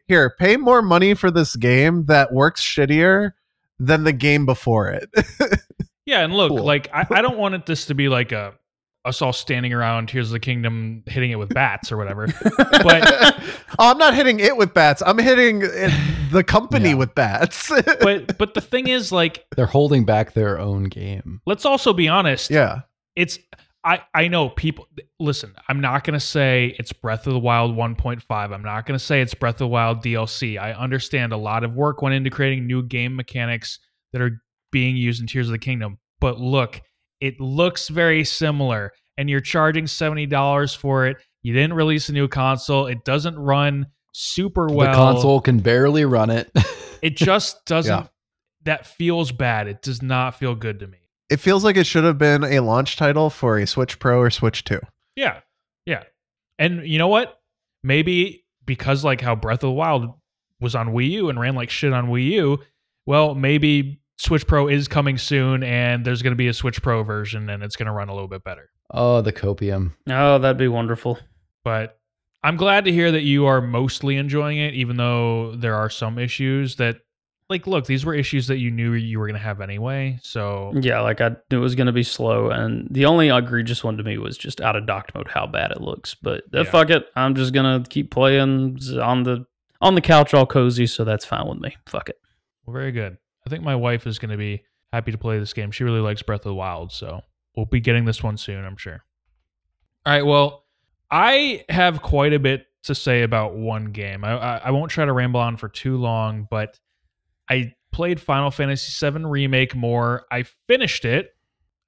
Here, 0.07 0.33
pay 0.39 0.57
more 0.57 0.81
money 0.81 1.13
for 1.13 1.29
this 1.31 1.55
game 1.55 2.05
that 2.05 2.33
works 2.33 2.61
shittier 2.61 3.31
than 3.79 4.03
the 4.03 4.13
game 4.13 4.45
before 4.45 4.89
it. 4.89 5.09
Yeah, 6.03 6.21
and 6.21 6.33
look, 6.33 6.49
Cool. 6.49 6.63
like 6.65 6.89
I, 6.91 7.05
I 7.11 7.21
don't 7.21 7.37
want 7.37 7.53
it 7.53 7.67
this 7.67 7.85
to 7.85 7.93
be 7.93 8.09
like 8.09 8.31
a 8.31 8.55
us 9.05 9.21
all 9.21 9.33
standing 9.33 9.73
around 9.73 10.07
Tears 10.09 10.27
of 10.27 10.33
the 10.33 10.39
Kingdom 10.39 11.03
hitting 11.07 11.31
it 11.31 11.35
with 11.35 11.49
bats 11.49 11.91
or 11.91 11.97
whatever. 11.97 12.27
But 12.57 13.39
oh, 13.79 13.91
I'm 13.91 13.97
not 13.97 14.13
hitting 14.13 14.39
it 14.39 14.55
with 14.57 14.73
bats. 14.73 15.01
I'm 15.05 15.17
hitting 15.17 15.61
it, 15.63 15.91
the 16.31 16.43
company 16.43 16.89
Yeah. 16.89 16.95
with 16.95 17.15
bats. 17.15 17.69
but 18.01 18.37
but 18.37 18.53
the 18.53 18.61
thing 18.61 18.87
is 18.87 19.11
like 19.11 19.45
They're 19.55 19.65
holding 19.65 20.05
back 20.05 20.33
their 20.33 20.59
own 20.59 20.85
game. 20.85 21.41
let's 21.45 21.65
also 21.65 21.93
be 21.93 22.07
honest. 22.07 22.49
yeah. 22.51 22.81
It's 23.15 23.39
I 23.83 24.01
I 24.13 24.27
know 24.27 24.49
people 24.49 24.87
listen, 25.19 25.53
I'm 25.67 25.81
not 25.81 26.03
going 26.03 26.13
to 26.13 26.19
say 26.25 26.75
it's 26.77 26.93
Breath 26.93 27.25
of 27.27 27.33
the 27.33 27.39
Wild 27.39 27.75
1.5. 27.75 28.23
I'm 28.29 28.61
not 28.63 28.85
going 28.85 28.97
to 28.97 29.03
say 29.03 29.21
it's 29.21 29.33
Breath 29.33 29.55
of 29.55 29.59
the 29.59 29.67
Wild 29.67 30.03
DLC. 30.03 30.59
I 30.59 30.73
understand 30.73 31.33
a 31.33 31.37
lot 31.37 31.63
of 31.63 31.73
work 31.73 32.01
went 32.03 32.13
into 32.15 32.29
creating 32.29 32.67
new 32.67 32.83
game 32.83 33.15
mechanics 33.15 33.79
that 34.13 34.21
are 34.21 34.41
being 34.71 34.95
used 34.95 35.19
in 35.21 35.27
Tears 35.27 35.47
of 35.47 35.51
the 35.53 35.57
Kingdom. 35.59 35.97
But 36.19 36.39
look, 36.39 36.81
it 37.21 37.39
looks 37.39 37.87
very 37.87 38.23
similar 38.25 38.91
and 39.17 39.29
you're 39.29 39.39
charging 39.41 39.85
$70 39.85 40.75
for 40.75 41.05
it. 41.07 41.17
You 41.43 41.53
didn't 41.53 41.73
release 41.73 42.09
a 42.09 42.13
new 42.13 42.27
console. 42.27 42.87
It 42.87 43.05
doesn't 43.05 43.37
run 43.39 43.87
super 44.13 44.67
well. 44.67 44.89
the 44.91 44.95
console 44.95 45.39
can 45.41 45.59
barely 45.59 46.03
run 46.05 46.29
it. 46.29 46.51
It 47.01 47.17
just 47.17 47.65
doesn't 47.65 47.91
Yeah. 47.91 48.07
that 48.65 48.85
feels 48.85 49.31
bad. 49.31 49.67
It 49.67 49.81
does 49.81 50.03
not 50.03 50.35
feel 50.35 50.53
good 50.53 50.79
to 50.81 50.87
me. 50.87 50.99
It 51.31 51.37
feels 51.39 51.63
like 51.63 51.75
it 51.77 51.85
should 51.87 52.03
have 52.03 52.19
been 52.19 52.43
a 52.43 52.59
launch 52.59 52.95
title 52.97 53.31
for 53.31 53.57
a 53.57 53.65
Switch 53.65 53.97
Pro 53.97 54.19
or 54.19 54.29
Switch 54.29 54.63
2. 54.65 54.79
Yeah. 55.15 55.39
Yeah. 55.87 56.03
And 56.59 56.85
you 56.87 56.99
know 56.99 57.07
what? 57.07 57.39
Maybe 57.83 58.45
because 58.65 59.03
like 59.03 59.21
how 59.21 59.35
Breath 59.35 59.63
of 59.63 59.69
the 59.69 59.71
Wild 59.71 60.13
was 60.59 60.75
on 60.75 60.89
Wii 60.89 61.09
U 61.11 61.29
and 61.29 61.39
ran 61.39 61.55
like 61.55 61.69
shit 61.71 61.91
on 61.93 62.07
Wii 62.09 62.25
U, 62.33 62.59
well, 63.07 63.33
maybe 63.33 64.00
Switch 64.21 64.45
Pro 64.45 64.67
is 64.67 64.87
coming 64.87 65.17
soon 65.17 65.63
and 65.63 66.05
there's 66.05 66.21
going 66.21 66.31
to 66.31 66.37
be 66.37 66.47
a 66.47 66.53
Switch 66.53 66.81
Pro 66.81 67.01
version 67.03 67.49
and 67.49 67.63
it's 67.63 67.75
going 67.75 67.87
to 67.87 67.91
run 67.91 68.07
a 68.09 68.13
little 68.13 68.27
bit 68.27 68.43
better. 68.43 68.69
oh, 68.93 69.21
the 69.21 69.33
copium. 69.33 69.93
Oh, 70.09 70.37
that'd 70.37 70.57
be 70.57 70.67
wonderful. 70.67 71.17
But 71.63 71.97
I'm 72.43 72.55
glad 72.55 72.85
to 72.85 72.91
hear 72.91 73.11
that 73.11 73.21
you 73.23 73.45
are 73.47 73.61
mostly 73.61 74.17
enjoying 74.17 74.57
it, 74.59 74.73
even 74.75 74.97
though 74.97 75.55
there 75.55 75.75
are 75.75 75.89
some 75.89 76.17
issues 76.19 76.75
that, 76.75 76.97
like, 77.49 77.67
look, 77.67 77.85
these 77.85 78.03
were 78.05 78.13
issues 78.13 78.47
that 78.47 78.57
you 78.57 78.69
knew 78.71 78.93
you 78.93 79.17
were 79.19 79.27
going 79.27 79.39
to 79.39 79.43
have 79.43 79.59
anyway. 79.61 80.19
So, 80.23 80.71
Yeah, 80.79 81.01
like 81.01 81.19
I 81.21 81.29
knew 81.49 81.57
it 81.57 81.61
was 81.61 81.75
going 81.75 81.87
to 81.87 81.91
be 81.93 82.03
slow, 82.03 82.49
and 82.49 82.87
the 82.91 83.05
only 83.05 83.29
egregious 83.29 83.83
one 83.83 83.97
to 83.97 84.03
me 84.03 84.17
was 84.17 84.37
just 84.37 84.59
out 84.61 84.75
of 84.75 84.85
docked 84.87 85.13
mode 85.15 85.27
how 85.29 85.47
bad 85.47 85.71
it 85.71 85.81
looks. 85.81 86.15
But 86.15 86.43
uh, 86.53 86.63
Yeah. 86.63 86.71
fuck 86.71 86.89
it, 86.89 87.05
I'm 87.15 87.35
just 87.35 87.53
gonna 87.53 87.83
keep 87.89 88.11
playing 88.11 88.77
on 89.01 89.23
the 89.23 89.45
on 89.81 89.95
the 89.95 90.01
couch 90.01 90.33
all 90.33 90.45
cozy, 90.45 90.85
so 90.87 91.03
that's 91.03 91.25
fine 91.25 91.47
with 91.47 91.59
me. 91.59 91.75
Fuck 91.87 92.09
it. 92.09 92.17
well, 92.65 92.73
very 92.73 92.91
good. 92.91 93.17
I 93.45 93.49
think 93.49 93.63
my 93.63 93.75
wife 93.75 94.07
is 94.07 94.19
going 94.19 94.31
to 94.31 94.37
be 94.37 94.63
happy 94.93 95.11
to 95.11 95.17
play 95.17 95.39
this 95.39 95.53
game. 95.53 95.71
She 95.71 95.83
really 95.83 95.99
likes 95.99 96.21
Breath 96.21 96.41
of 96.41 96.45
the 96.45 96.55
Wild. 96.55 96.91
So, 96.91 97.21
we'll 97.55 97.65
be 97.65 97.79
getting 97.79 98.05
this 98.05 98.23
one 98.23 98.37
soon, 98.37 98.63
I'm 98.63 98.77
sure. 98.77 99.03
All 100.05 100.13
right. 100.13 100.25
Well, 100.25 100.65
I 101.09 101.65
have 101.69 102.01
quite 102.01 102.33
a 102.33 102.39
bit 102.39 102.65
to 102.83 102.95
say 102.95 103.23
about 103.23 103.55
one 103.55 103.91
game. 103.91 104.23
I, 104.23 104.57
I, 104.57 104.71
won't 104.71 104.89
try 104.89 105.05
to 105.05 105.13
ramble 105.13 105.39
on 105.39 105.57
for 105.57 105.69
too 105.69 105.97
long, 105.97 106.47
but 106.49 106.79
I 107.49 107.73
played 107.91 108.19
Final 108.19 108.49
Fantasy 108.49 109.11
VII 109.11 109.25
Remake 109.25 109.75
more. 109.75 110.25
I 110.31 110.43
finished 110.67 111.05
it. 111.05 111.35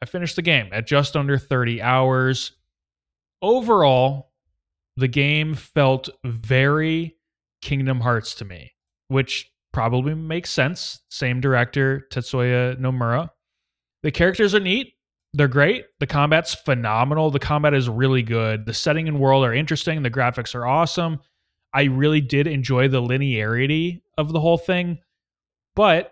I 0.01 0.05
finished 0.05 0.35
the 0.35 0.41
game 0.41 0.69
at 0.71 0.85
just 0.85 1.15
under 1.15 1.37
30 1.37 1.81
hours. 1.81 2.51
Overall, 3.41 4.31
the 4.97 5.07
game 5.07 5.55
felt 5.55 6.09
very 6.23 7.15
Kingdom 7.61 8.01
Hearts 8.01 8.35
to 8.35 8.45
me, 8.45 8.73
which 9.07 9.51
probably 9.73 10.13
makes 10.13 10.51
sense. 10.51 11.01
Same 11.09 11.41
director, 11.41 12.07
Tetsuya 12.11 12.79
Nomura. 12.79 13.29
The 14.03 14.11
characters 14.11 14.55
are 14.55 14.59
neat. 14.59 14.93
They're 15.33 15.47
great. 15.47 15.85
The 15.99 16.07
combat's 16.07 16.53
phenomenal. 16.53 17.31
The 17.31 17.39
combat 17.39 17.73
is 17.73 17.89
really 17.89 18.21
good. 18.21 18.65
The 18.65 18.73
setting 18.73 19.07
and 19.07 19.19
world 19.19 19.43
are 19.43 19.53
interesting. 19.53 20.03
The 20.03 20.11
graphics 20.11 20.53
are 20.53 20.67
awesome. 20.67 21.19
I 21.73 21.85
really 21.85 22.21
did 22.21 22.45
enjoy 22.45 22.87
the 22.87 23.01
linearity 23.01 24.01
of 24.17 24.31
the 24.31 24.39
whole 24.39 24.59
thing. 24.59 24.99
But 25.75 26.11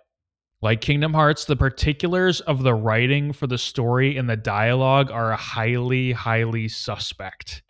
like 0.64 0.82
Kingdom 0.82 1.14
Hearts, 1.14 1.46
the 1.46 1.56
particulars 1.56 2.42
of 2.42 2.64
the 2.64 2.74
writing 2.74 3.32
for 3.32 3.46
the 3.46 3.60
story 3.60 4.18
and 4.18 4.28
the 4.28 4.38
dialogue 4.38 5.12
are 5.12 5.34
highly, 5.34 6.14
highly 6.14 6.68
suspect. 6.68 7.62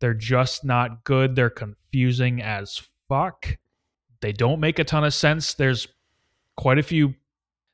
They're 0.00 0.14
just 0.14 0.64
not 0.64 1.04
good. 1.04 1.36
They're 1.36 1.50
confusing 1.50 2.42
as 2.42 2.82
fuck. 3.08 3.56
They 4.22 4.32
don't 4.32 4.60
make 4.60 4.78
a 4.78 4.84
ton 4.84 5.04
of 5.04 5.14
sense. 5.14 5.54
There's 5.54 5.88
quite 6.56 6.78
a 6.78 6.82
few, 6.82 7.14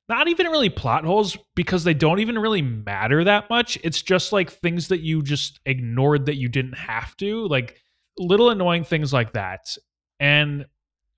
not 0.08 0.28
even 0.28 0.46
really 0.46 0.70
plot 0.70 1.04
holes 1.04 1.36
because 1.54 1.84
they 1.84 1.94
don't 1.94 2.20
even 2.20 2.38
really 2.38 2.62
matter 2.62 3.24
that 3.24 3.50
much. 3.50 3.78
It's 3.82 4.02
just 4.02 4.32
like 4.32 4.50
things 4.50 4.88
that 4.88 5.00
you 5.00 5.22
just 5.22 5.60
ignored 5.66 6.26
that 6.26 6.36
you 6.36 6.48
didn't 6.48 6.78
have 6.78 7.16
to, 7.18 7.46
like 7.48 7.80
little 8.18 8.50
annoying 8.50 8.84
things 8.84 9.12
like 9.12 9.32
that. 9.32 9.76
And 10.20 10.66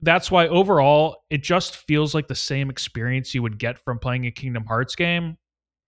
that's 0.00 0.30
why 0.30 0.48
overall 0.48 1.24
it 1.28 1.42
just 1.42 1.76
feels 1.76 2.14
like 2.14 2.28
the 2.28 2.34
same 2.34 2.70
experience 2.70 3.34
you 3.34 3.42
would 3.42 3.58
get 3.58 3.78
from 3.78 3.98
playing 3.98 4.26
a 4.26 4.30
Kingdom 4.30 4.64
Hearts 4.64 4.94
game, 4.94 5.36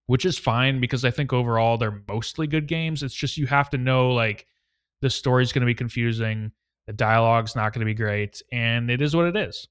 which 0.07 0.25
is 0.25 0.39
fine 0.39 0.81
because 0.81 1.05
I 1.05 1.11
think 1.11 1.33
overall 1.33 1.79
they're 1.79 2.03
mostly 2.09 2.47
good 2.47 2.67
games. 2.67 3.03
It's 3.03 3.15
just 3.15 3.39
you 3.39 3.47
have 3.47 3.71
to 3.71 3.79
know 3.79 4.11
like 4.11 4.47
the 5.01 5.11
story's 5.11 5.53
going 5.53 5.63
to 5.63 5.67
be 5.67 5.75
confusing, 5.75 6.53
the 6.87 6.93
dialogue's 6.93 7.57
not 7.57 7.73
going 7.73 7.81
to 7.81 7.87
be 7.87 7.95
great, 7.95 8.43
and 8.53 8.91
it 8.91 9.01
is 9.01 9.15
what 9.15 9.27
it 9.27 9.37
is. 9.37 9.69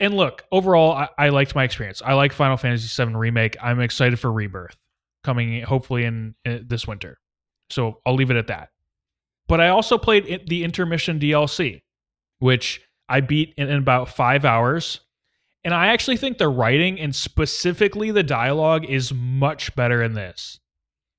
And 0.00 0.14
look, 0.14 0.44
overall, 0.50 0.92
I, 0.92 1.08
I 1.18 1.28
liked 1.28 1.54
my 1.54 1.64
experience. 1.64 2.02
I 2.04 2.14
like 2.14 2.32
Final 2.32 2.56
Fantasy 2.56 3.04
VII 3.04 3.14
Remake. 3.14 3.56
I'm 3.62 3.80
excited 3.80 4.18
for 4.18 4.32
Rebirth 4.32 4.76
coming 5.22 5.62
hopefully 5.62 6.04
in, 6.04 6.34
in 6.44 6.64
this 6.66 6.86
winter. 6.86 7.18
So 7.70 8.00
I'll 8.04 8.14
leave 8.14 8.30
it 8.30 8.36
at 8.36 8.48
that. 8.48 8.70
But 9.48 9.60
I 9.60 9.68
also 9.68 9.98
played 9.98 10.48
the 10.48 10.64
intermission 10.64 11.18
DLC, 11.18 11.82
which 12.38 12.80
I 13.08 13.20
beat 13.20 13.54
in, 13.56 13.68
in 13.68 13.78
about 13.78 14.08
five 14.08 14.44
hours. 14.44 15.00
And 15.64 15.74
I 15.74 15.88
actually 15.88 16.16
think 16.16 16.38
the 16.38 16.48
writing 16.48 16.98
and 16.98 17.14
specifically 17.14 18.10
the 18.10 18.22
dialogue 18.22 18.84
is 18.84 19.12
much 19.12 19.74
better 19.76 20.02
in 20.02 20.14
this. 20.14 20.58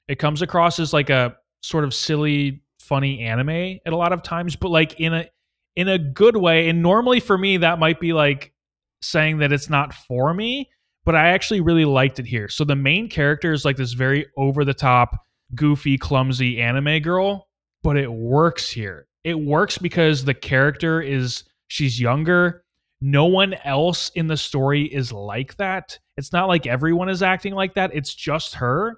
It 0.07 0.19
comes 0.19 0.41
across 0.41 0.79
as 0.79 0.91
like 0.91 1.09
a 1.09 1.37
sort 1.61 1.85
of 1.85 1.93
silly, 1.93 2.62
funny 2.83 3.21
anime 3.21 3.79
at 3.85 3.93
a 3.93 3.95
lot 3.95 4.13
of 4.13 4.23
times, 4.23 4.55
but 4.55 4.69
like 4.69 4.99
in 4.99 5.13
a 5.13 5.27
in 5.75 5.87
a 5.87 5.97
good 5.97 6.37
way. 6.37 6.69
And 6.69 6.81
normally 6.81 7.19
for 7.19 7.37
me, 7.37 7.57
that 7.57 7.79
might 7.79 7.99
be 7.99 8.13
like 8.13 8.53
saying 9.01 9.39
that 9.39 9.51
it's 9.51 9.69
not 9.69 9.93
for 9.93 10.33
me, 10.33 10.69
but 11.05 11.15
I 11.15 11.29
actually 11.29 11.61
really 11.61 11.85
liked 11.85 12.19
it 12.19 12.25
here. 12.25 12.47
So 12.47 12.63
the 12.63 12.75
main 12.75 13.09
character 13.09 13.51
is 13.51 13.65
like 13.65 13.77
this 13.77 13.93
very 13.93 14.27
over 14.37 14.63
the 14.63 14.73
top, 14.73 15.17
goofy, 15.55 15.97
clumsy 15.97 16.61
anime 16.61 17.01
girl, 17.01 17.47
but 17.81 17.97
it 17.97 18.11
works 18.11 18.69
here. 18.69 19.07
It 19.23 19.39
works 19.39 19.77
because 19.77 20.25
the 20.25 20.33
character 20.33 21.01
is 21.01 21.43
she's 21.67 21.99
younger. 21.99 22.63
No 23.01 23.25
one 23.25 23.55
else 23.65 24.09
in 24.15 24.27
the 24.27 24.37
story 24.37 24.83
is 24.83 25.11
like 25.11 25.57
that. 25.57 25.97
It's 26.17 26.31
not 26.31 26.47
like 26.47 26.67
everyone 26.67 27.09
is 27.09 27.23
acting 27.23 27.53
like 27.53 27.73
that. 27.75 27.91
It's 27.93 28.13
just 28.13 28.55
her. 28.55 28.97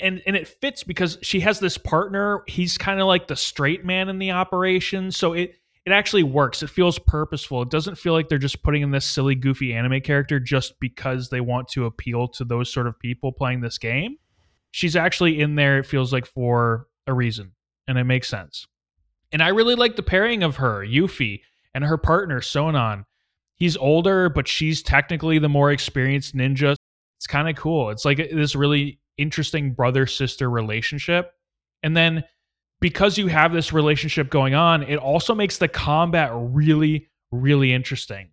And 0.00 0.22
and 0.26 0.34
it 0.34 0.48
fits 0.48 0.82
because 0.82 1.18
she 1.22 1.40
has 1.40 1.60
this 1.60 1.78
partner. 1.78 2.42
He's 2.46 2.76
kind 2.76 3.00
of 3.00 3.06
like 3.06 3.28
the 3.28 3.36
straight 3.36 3.84
man 3.84 4.08
in 4.08 4.18
the 4.18 4.32
operation. 4.32 5.12
So 5.12 5.32
it 5.32 5.54
it 5.86 5.92
actually 5.92 6.24
works. 6.24 6.64
It 6.64 6.70
feels 6.70 6.98
purposeful. 6.98 7.62
It 7.62 7.70
doesn't 7.70 7.96
feel 7.96 8.12
like 8.12 8.28
they're 8.28 8.38
just 8.38 8.64
putting 8.64 8.82
in 8.82 8.90
this 8.90 9.06
silly, 9.06 9.36
goofy 9.36 9.72
anime 9.72 10.00
character 10.00 10.40
just 10.40 10.78
because 10.80 11.30
they 11.30 11.40
want 11.40 11.68
to 11.68 11.86
appeal 11.86 12.26
to 12.28 12.44
those 12.44 12.72
sort 12.72 12.88
of 12.88 12.98
people 12.98 13.30
playing 13.30 13.60
this 13.60 13.78
game. 13.78 14.16
She's 14.72 14.96
actually 14.96 15.40
in 15.40 15.54
there, 15.54 15.78
it 15.78 15.86
feels 15.86 16.12
like, 16.12 16.26
for 16.26 16.88
a 17.06 17.14
reason, 17.14 17.52
and 17.86 17.98
it 17.98 18.04
makes 18.04 18.28
sense. 18.28 18.66
And 19.30 19.40
I 19.40 19.48
really 19.48 19.76
like 19.76 19.94
the 19.94 20.02
pairing 20.02 20.42
of 20.42 20.56
her, 20.56 20.84
Yuffie, 20.84 21.42
and 21.72 21.84
her 21.84 21.96
partner, 21.96 22.40
Sonon. 22.40 23.04
He's 23.54 23.76
older, 23.76 24.28
but 24.28 24.48
she's 24.48 24.82
technically 24.82 25.38
the 25.38 25.48
more 25.48 25.70
experienced 25.70 26.34
ninja. 26.34 26.74
It's 27.16 27.28
kind 27.28 27.48
of 27.48 27.54
cool. 27.54 27.90
It's 27.90 28.04
like 28.04 28.18
this 28.18 28.56
really 28.56 28.98
interesting 29.18 29.72
brother 29.72 30.06
sister 30.06 30.50
relationship. 30.50 31.32
And 31.82 31.96
then 31.96 32.24
because 32.80 33.16
you 33.16 33.26
have 33.28 33.52
this 33.52 33.72
relationship 33.72 34.30
going 34.30 34.54
on, 34.54 34.82
it 34.82 34.96
also 34.96 35.34
makes 35.34 35.58
the 35.58 35.68
combat 35.68 36.30
really, 36.34 37.08
really 37.32 37.72
interesting. 37.72 38.30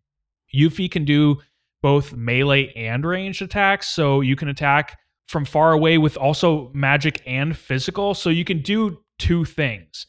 Yuffie 0.54 0.92
can 0.92 1.06
do 1.06 1.38
both 1.82 2.14
melee 2.14 2.72
and 2.76 3.06
ranged 3.06 3.42
attacks, 3.42 3.90
so 3.90 4.22
you 4.22 4.36
can 4.36 4.48
attack 4.48 4.98
from 5.28 5.46
far 5.46 5.74
away 5.74 5.98
with 5.98 6.18
also 6.18 6.72
magic 6.74 7.22
and 7.26 7.58
physical. 7.58 8.14
So 8.14 8.30
you 8.30 8.46
can 8.46 8.62
do 8.62 9.00
two 9.20 9.46
things. 9.46 10.06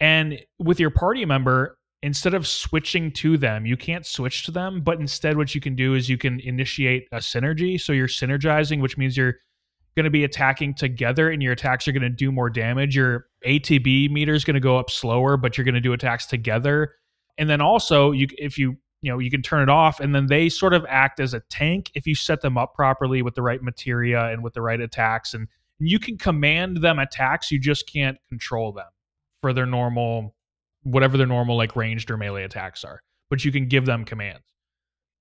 And 0.00 0.38
with 0.58 0.80
your 0.80 0.90
party 0.90 1.24
member, 1.24 1.78
instead 2.02 2.32
of 2.32 2.46
switching 2.46 3.12
to 3.12 3.36
them, 3.36 3.66
you 3.66 3.76
can't 3.76 4.06
switch 4.06 4.44
to 4.44 4.50
them, 4.50 4.80
but 4.80 4.98
instead, 4.98 5.36
what 5.36 5.54
you 5.54 5.60
can 5.60 5.74
do 5.74 5.94
is 5.94 6.08
you 6.08 6.16
can 6.16 6.40
initiate 6.40 7.06
a 7.12 7.16
synergy. 7.16 7.78
So 7.78 7.92
you're 7.92 8.08
synergizing, 8.08 8.80
which 8.80 8.96
means 8.96 9.16
you're 9.16 9.36
going 9.96 10.04
to 10.04 10.10
be 10.10 10.24
attacking 10.24 10.74
together 10.74 11.30
and 11.30 11.42
your 11.42 11.52
attacks 11.52 11.88
are 11.88 11.92
going 11.92 12.02
to 12.02 12.08
do 12.08 12.30
more 12.30 12.48
damage. 12.48 12.96
Your 12.96 13.26
ATB 13.44 14.10
meter 14.10 14.34
is 14.34 14.44
going 14.44 14.54
to 14.54 14.60
go 14.60 14.78
up 14.78 14.90
slower, 14.90 15.36
but 15.36 15.56
you're 15.56 15.64
going 15.64 15.74
to 15.74 15.80
do 15.80 15.92
attacks 15.92 16.26
together. 16.26 16.94
And 17.38 17.48
then 17.48 17.60
also, 17.60 18.12
you 18.12 18.26
if 18.38 18.58
you 18.58 18.76
you 19.02 19.10
know 19.10 19.18
you 19.18 19.30
can 19.30 19.42
turn 19.42 19.62
it 19.62 19.68
off, 19.68 20.00
and 20.00 20.14
then 20.14 20.26
they 20.26 20.48
sort 20.48 20.74
of 20.74 20.84
act 20.88 21.20
as 21.20 21.34
a 21.34 21.40
tank 21.50 21.90
if 21.94 22.06
you 22.06 22.14
set 22.14 22.40
them 22.42 22.58
up 22.58 22.74
properly 22.74 23.22
with 23.22 23.34
the 23.34 23.42
right 23.42 23.62
materia 23.62 24.26
and 24.26 24.42
with 24.42 24.54
the 24.54 24.62
right 24.62 24.80
attacks, 24.80 25.34
and 25.34 25.48
you 25.78 25.98
can 25.98 26.18
command 26.18 26.78
them 26.78 26.98
attacks. 26.98 27.50
You 27.50 27.58
just 27.58 27.90
can't 27.90 28.18
control 28.28 28.72
them 28.72 28.88
for 29.40 29.52
their 29.52 29.66
normal 29.66 30.34
whatever 30.82 31.16
their 31.16 31.26
normal 31.26 31.56
like 31.56 31.76
ranged 31.76 32.10
or 32.10 32.16
melee 32.16 32.44
attacks 32.44 32.84
are, 32.84 33.02
but 33.28 33.44
you 33.44 33.52
can 33.52 33.68
give 33.68 33.86
them 33.86 34.04
commands. 34.04 34.44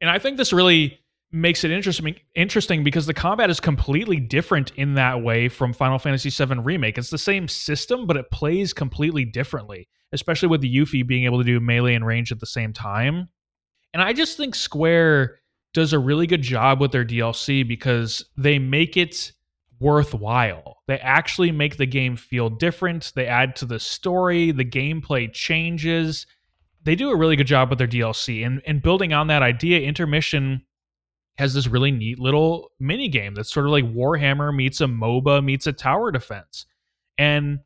And 0.02 0.10
I 0.10 0.20
think 0.20 0.38
this 0.38 0.54
really 0.54 1.00
makes 1.32 1.64
it 1.64 1.72
interesting 1.72 2.16
interesting 2.36 2.84
because 2.84 3.06
the 3.06 3.14
combat 3.14 3.50
is 3.50 3.60
completely 3.60 4.20
different 4.20 4.72
in 4.76 4.96
that 4.96 5.22
way 5.22 5.48
from 5.48 5.74
Final 5.74 6.00
Fantasy 6.00 6.30
VII 6.30 6.60
Remake. 6.60 6.98
It's 6.98 7.10
the 7.10 7.18
same 7.18 7.48
system, 7.48 8.08
but 8.08 8.18
it 8.18 8.32
plays 8.32 8.74
completely 8.74 9.26
differently, 9.26 9.88
especially 10.12 10.50
with 10.50 10.62
the 10.62 10.76
Yuffie 10.76 11.06
being 11.06 11.26
able 11.26 11.38
to 11.38 11.44
do 11.44 11.60
melee 11.60 11.94
and 11.94 12.06
range 12.06 12.32
at 12.32 12.40
the 12.40 12.46
same 12.46 12.74
time. 12.74 13.30
And 13.94 14.02
I 14.02 14.14
just 14.14 14.38
think 14.38 14.56
Square 14.56 15.40
does 15.74 15.94
a 15.94 16.00
really 16.00 16.28
good 16.28 16.42
job 16.42 16.80
with 16.82 16.92
their 16.92 17.06
DLC 17.06 17.68
because 17.68 18.26
they 18.38 18.58
make 18.58 18.98
it 18.98 19.32
worthwhile. 19.80 20.78
They 20.88 20.98
actually 20.98 21.52
make 21.52 21.78
the 21.78 21.86
game 21.86 22.16
feel 22.16 22.50
different. 22.50 23.14
They 23.16 23.28
add 23.28 23.56
to 23.58 23.66
the 23.66 23.80
story, 23.80 24.52
the 24.52 24.66
gameplay 24.66 25.32
changes. 25.32 26.26
They 26.84 26.96
do 26.96 27.12
a 27.12 27.16
really 27.16 27.36
good 27.36 27.48
job 27.48 27.70
with 27.70 27.78
their 27.78 27.88
DLC. 27.88 28.46
And, 28.46 28.62
and 28.66 28.82
building 28.82 29.14
on 29.14 29.28
that 29.28 29.44
idea, 29.44 29.82
Intermission 29.82 30.64
has 31.40 31.54
this 31.54 31.68
really 31.68 31.90
neat 31.90 32.20
little 32.20 32.70
mini 32.82 33.08
game 33.08 33.34
that's 33.34 33.52
sort 33.52 33.66
of 33.66 33.72
like 33.72 33.86
Warhammer 33.86 34.54
meets 34.54 34.82
a 34.82 34.86
MOBA 34.86 35.44
meets 35.44 35.68
a 35.68 35.74
tower 35.74 36.12
defense. 36.12 36.66
And 37.18 37.60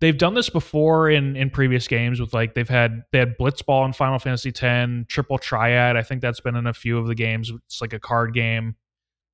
they've 0.00 0.16
done 0.16 0.32
this 0.32 0.48
before 0.48 1.10
in 1.10 1.36
in 1.36 1.50
previous 1.50 1.86
games 1.86 2.20
with 2.20 2.32
like 2.32 2.54
they've 2.54 2.68
had 2.68 3.02
they 3.12 3.18
had 3.18 3.36
Blitzball 3.38 3.84
in 3.84 3.92
Final 3.92 4.18
Fantasy 4.18 4.48
X, 4.48 4.90
Triple 5.08 5.36
Triad. 5.36 5.94
I 5.94 6.02
think 6.02 6.22
that's 6.22 6.40
been 6.40 6.56
in 6.56 6.66
a 6.66 6.72
few 6.72 6.96
of 6.96 7.06
the 7.06 7.14
games. 7.14 7.52
It's 7.66 7.82
like 7.82 7.92
a 7.92 8.00
card 8.00 8.32
game. 8.32 8.76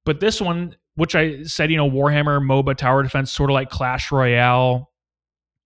But 0.04 0.18
this 0.18 0.40
one, 0.40 0.74
which 0.96 1.14
I 1.14 1.44
said, 1.44 1.70
you 1.70 1.76
know, 1.76 1.88
Warhammer 1.88 2.44
MOBA 2.44 2.76
tower 2.76 3.04
defense, 3.04 3.30
sort 3.30 3.48
of 3.48 3.54
like 3.54 3.70
Clash 3.70 4.10
Royale. 4.10 4.90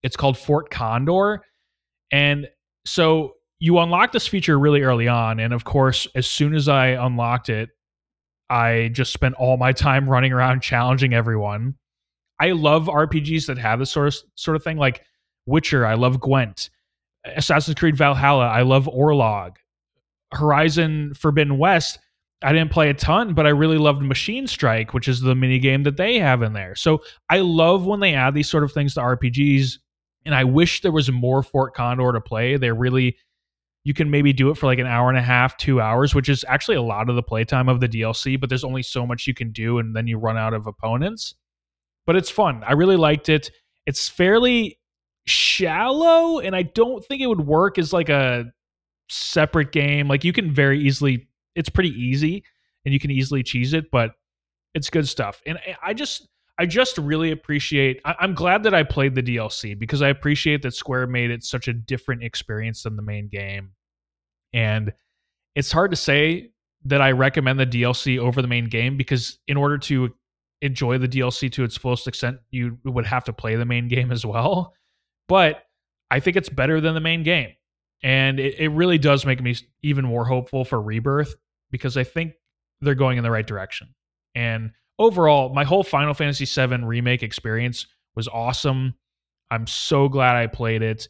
It's 0.03 0.17
called 0.17 0.37
Fort 0.37 0.69
Condor. 0.71 1.43
And 2.13 2.47
so 2.85 3.37
you 3.59 3.79
unlock 3.79 4.13
this 4.13 4.27
feature 4.27 4.59
really 4.59 4.83
early 4.83 5.09
on. 5.09 5.41
And 5.41 5.55
of 5.55 5.65
course, 5.65 6.07
as 6.15 6.27
soon 6.27 6.55
as 6.55 6.69
I 6.69 6.89
unlocked 6.89 7.49
it, 7.49 7.71
I 8.51 8.91
just 8.93 9.13
spent 9.13 9.35
all 9.35 9.57
my 9.57 9.73
time 9.73 10.09
running 10.09 10.33
around 10.33 10.63
challenging 10.63 11.13
everyone. 11.13 11.75
I 12.41 12.53
love 12.53 12.87
RPGs 12.87 13.47
that 13.47 13.59
have 13.59 13.79
this 13.79 13.91
sort 13.91 14.09
of 14.09 14.17
sort 14.37 14.57
of 14.57 14.63
thing, 14.63 14.77
like 14.77 15.03
Witcher. 15.47 15.85
I 15.85 15.95
love 15.95 16.21
Gwent. 16.21 16.71
Assassin's 17.25 17.75
Creed 17.75 17.97
Valhalla. 17.97 18.47
I 18.47 18.63
love 18.63 18.87
Orlog. 18.87 19.57
Horizon 20.33 21.15
Forbidden 21.15 21.59
West. 21.59 21.99
I 22.43 22.53
didn't 22.53 22.71
play 22.71 22.89
a 22.89 22.95
ton, 22.95 23.35
but 23.35 23.47
I 23.47 23.51
really 23.51 23.79
loved 23.79 24.01
Machine 24.03 24.47
Strike, 24.47 24.95
which 24.95 25.09
is 25.09 25.21
the 25.21 25.35
mini 25.35 25.59
game 25.59 25.83
that 25.83 25.97
they 25.97 26.19
have 26.19 26.43
in 26.43 26.53
there. 26.53 26.77
So 26.77 27.03
I 27.29 27.41
love 27.41 27.85
when 27.85 28.01
they 28.01 28.15
add 28.15 28.35
these 28.35 28.49
sort 28.49 28.63
of 28.63 28.73
things 28.73 28.95
to 28.95 29.01
RPGs, 29.01 29.79
and 30.25 30.35
I 30.35 30.45
wish 30.45 30.83
there 30.83 30.93
was 30.93 31.11
more 31.11 31.43
Fort 31.43 31.75
Condor 31.75 32.13
to 32.13 32.21
play. 32.21 32.57
They're 32.57 32.75
really 32.75 33.17
you 33.89 33.95
can 33.95 34.11
maybe 34.11 34.35
do 34.35 34.51
it 34.51 34.59
for 34.59 34.67
like 34.67 34.79
an 34.79 34.87
hour 34.87 35.09
and 35.09 35.17
a 35.17 35.23
half, 35.23 35.57
two 35.57 35.81
hours, 35.81 36.15
which 36.15 36.29
is 36.29 36.45
actually 36.47 36.77
a 36.77 36.83
lot 36.83 37.09
of 37.09 37.17
the 37.17 37.23
playtime 37.23 37.71
of 37.71 37.81
the 37.81 37.89
DLC, 37.89 38.39
but 38.39 38.51
there's 38.51 38.63
only 38.63 38.83
so 38.83 39.07
much 39.07 39.27
you 39.27 39.33
can 39.33 39.51
do 39.51 39.79
and 39.79 39.97
then 39.97 40.07
you 40.07 40.19
run 40.19 40.37
out 40.37 40.53
of 40.53 40.67
opponents. 40.67 41.37
But 42.07 42.15
it's 42.15 42.29
fun. 42.29 42.63
I 42.67 42.75
really 42.75 42.97
liked 42.97 43.31
it. 43.31 43.51
It's 43.87 44.07
fairly 44.07 44.79
shallow, 45.25 46.39
and 46.39 46.55
I 46.55 46.65
don't 46.65 47.03
think 47.03 47.23
it 47.23 47.29
would 47.29 47.41
work 47.41 47.79
as 47.79 47.95
like 47.95 48.11
a 48.11 48.53
separate 49.09 49.73
game. 49.73 50.07
Like 50.07 50.23
you 50.23 50.35
can 50.35 50.53
very 50.53 50.79
easily, 50.79 51.27
it's 51.55 51.71
pretty 51.71 51.99
easy 51.99 52.45
and 52.85 52.93
you 52.93 53.01
can 53.01 53.11
easily 53.11 53.43
cheese 53.43 53.73
it, 53.73 53.91
but 53.91 54.11
it's 54.75 54.91
good 54.91 55.09
stuff. 55.09 55.41
And 55.47 55.59
I 55.83 55.95
just, 55.95 56.29
I 56.59 56.67
just 56.67 56.99
really 56.99 57.31
appreciate. 57.31 58.03
I, 58.05 58.17
am 58.21 58.35
glad 58.35 58.65
that 58.65 58.75
I 58.75 58.83
played 58.83 59.15
the 59.15 59.23
DLC 59.23 59.79
because 59.79 60.03
I 60.03 60.09
appreciate 60.09 60.61
that 60.61 60.75
Square 60.75 61.07
made 61.07 61.31
it 61.31 61.43
such 61.43 61.69
a 61.69 61.73
different 61.73 62.23
experience 62.23 62.83
than 62.83 62.95
the 62.95 63.03
main 63.03 63.29
game. 63.29 63.71
And 64.53 64.93
it's 65.55 65.73
hard 65.73 65.91
to 65.91 65.97
say 65.97 66.51
that 66.85 67.01
I 67.01 67.13
recommend 67.13 67.59
the 67.59 67.67
DLC 67.67 68.19
over 68.19 68.41
the 68.41 68.49
main 68.49 68.69
game 68.69 68.97
because 68.97 69.39
in 69.49 69.57
order 69.57 69.79
to 69.79 70.15
enjoy 70.63 70.99
the 70.99 71.09
DLC 71.09 71.51
to 71.53 71.65
its 71.65 71.77
fullest 71.77 72.07
extent, 72.07 72.39
you 72.51 72.79
would 72.85 73.07
have 73.07 73.25
to 73.25 73.33
play 73.33 73.57
the 73.57 73.65
main 73.65 73.89
game 73.89 74.11
as 74.11 74.25
well. 74.25 74.75
But 75.29 75.65
I 76.11 76.21
think 76.21 76.37
it's 76.37 76.49
better 76.49 76.81
than 76.81 76.95
the 76.95 77.01
main 77.01 77.23
game. 77.23 77.51
And 78.03 78.39
it, 78.39 78.55
it 78.59 78.69
really 78.69 78.99
does 78.99 79.27
make 79.27 79.43
me 79.43 79.57
even 79.83 80.05
more 80.05 80.25
hopeful 80.25 80.65
for 80.65 80.81
Rebirth 80.81 81.35
because 81.71 81.97
I 81.97 82.05
think 82.05 82.35
they're 82.81 82.95
going 82.95 83.19
in 83.19 83.25
the 83.25 83.31
right 83.31 83.47
direction. 83.47 83.89
And 84.35 84.71
overall, 84.99 85.53
my 85.53 85.65
whole 85.65 85.83
Final 85.83 86.15
Fantasy 86.15 86.45
VII 86.45 86.85
remake 86.85 87.23
experience 87.23 87.87
was 88.15 88.29
awesome. 88.29 88.95
I'm 89.51 89.67
so 89.67 90.09
glad 90.09 90.37
I 90.37 90.47
played 90.47 90.83
it 90.83 91.09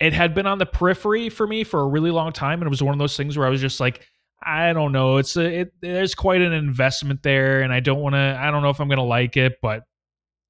it 0.00 0.12
had 0.12 0.34
been 0.34 0.46
on 0.46 0.58
the 0.58 0.66
periphery 0.66 1.28
for 1.28 1.46
me 1.46 1.64
for 1.64 1.80
a 1.80 1.86
really 1.86 2.10
long 2.10 2.32
time 2.32 2.60
and 2.60 2.66
it 2.66 2.70
was 2.70 2.82
one 2.82 2.92
of 2.92 2.98
those 2.98 3.16
things 3.16 3.36
where 3.36 3.46
i 3.46 3.50
was 3.50 3.60
just 3.60 3.80
like 3.80 4.02
i 4.42 4.72
don't 4.72 4.92
know. 4.92 5.16
It's 5.16 5.36
a, 5.36 5.60
it, 5.60 5.72
there's 5.80 6.14
quite 6.14 6.42
an 6.42 6.52
investment 6.52 7.22
there 7.22 7.62
and 7.62 7.72
i 7.72 7.80
don't 7.80 8.00
want 8.00 8.14
to 8.14 8.38
i 8.40 8.50
don't 8.50 8.62
know 8.62 8.70
if 8.70 8.80
i'm 8.80 8.88
going 8.88 8.98
to 8.98 9.04
like 9.04 9.36
it 9.36 9.54
but 9.62 9.84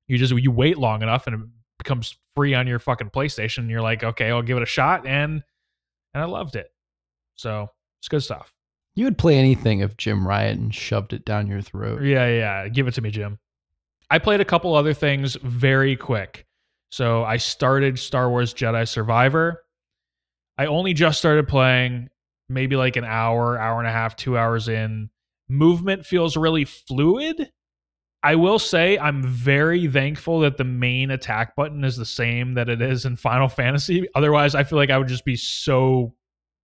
you 0.08 0.18
just 0.18 0.32
you 0.32 0.50
wait 0.50 0.78
long 0.78 1.02
enough 1.02 1.26
and 1.26 1.36
it 1.36 1.48
becomes 1.78 2.16
free 2.34 2.54
on 2.54 2.66
your 2.66 2.78
fucking 2.78 3.10
playstation 3.10 3.58
and 3.58 3.70
you're 3.70 3.82
like 3.82 4.02
okay 4.02 4.30
i'll 4.30 4.42
give 4.42 4.56
it 4.56 4.62
a 4.62 4.66
shot 4.66 5.06
and 5.06 5.42
and 6.14 6.22
i 6.22 6.26
loved 6.26 6.56
it. 6.56 6.68
So 7.36 7.68
it's 8.00 8.08
good 8.08 8.22
stuff. 8.22 8.54
You 8.94 9.04
would 9.04 9.18
play 9.18 9.36
anything 9.36 9.80
if 9.80 9.96
jim 9.96 10.26
ryan 10.26 10.70
shoved 10.70 11.12
it 11.12 11.24
down 11.24 11.46
your 11.46 11.60
throat. 11.62 12.02
Yeah 12.02 12.26
yeah. 12.28 12.68
Give 12.68 12.88
it 12.88 12.94
to 12.94 13.02
me 13.02 13.10
jim. 13.10 13.38
I 14.10 14.18
played 14.18 14.40
a 14.40 14.44
couple 14.44 14.74
other 14.74 14.94
things 14.94 15.36
very 15.42 15.96
quick 15.96 16.46
so 16.90 17.24
I 17.24 17.36
started 17.36 17.98
Star 17.98 18.30
Wars 18.30 18.54
Jedi 18.54 18.86
Survivor. 18.88 19.62
I 20.58 20.66
only 20.66 20.94
just 20.94 21.18
started 21.18 21.48
playing, 21.48 22.08
maybe 22.48 22.76
like 22.76 22.96
an 22.96 23.04
hour, 23.04 23.58
hour 23.58 23.78
and 23.78 23.88
a 23.88 23.92
half, 23.92 24.16
two 24.16 24.38
hours 24.38 24.68
in. 24.68 25.10
Movement 25.48 26.06
feels 26.06 26.36
really 26.36 26.64
fluid. 26.64 27.50
I 28.22 28.34
will 28.34 28.58
say 28.58 28.98
I'm 28.98 29.22
very 29.22 29.86
thankful 29.86 30.40
that 30.40 30.56
the 30.56 30.64
main 30.64 31.10
attack 31.10 31.54
button 31.54 31.84
is 31.84 31.96
the 31.96 32.06
same 32.06 32.54
that 32.54 32.68
it 32.68 32.80
is 32.80 33.04
in 33.04 33.16
Final 33.16 33.48
Fantasy. 33.48 34.08
Otherwise, 34.14 34.54
I 34.54 34.64
feel 34.64 34.78
like 34.78 34.90
I 34.90 34.98
would 34.98 35.08
just 35.08 35.24
be 35.24 35.36
so 35.36 36.14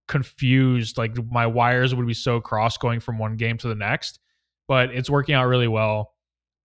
confused. 0.08 0.98
Like 0.98 1.16
my 1.30 1.46
wires 1.46 1.94
would 1.94 2.06
be 2.06 2.14
so 2.14 2.40
cross 2.40 2.76
going 2.76 3.00
from 3.00 3.18
one 3.18 3.36
game 3.36 3.58
to 3.58 3.68
the 3.68 3.74
next. 3.74 4.18
But 4.68 4.90
it's 4.94 5.10
working 5.10 5.34
out 5.34 5.46
really 5.46 5.68
well. 5.68 6.14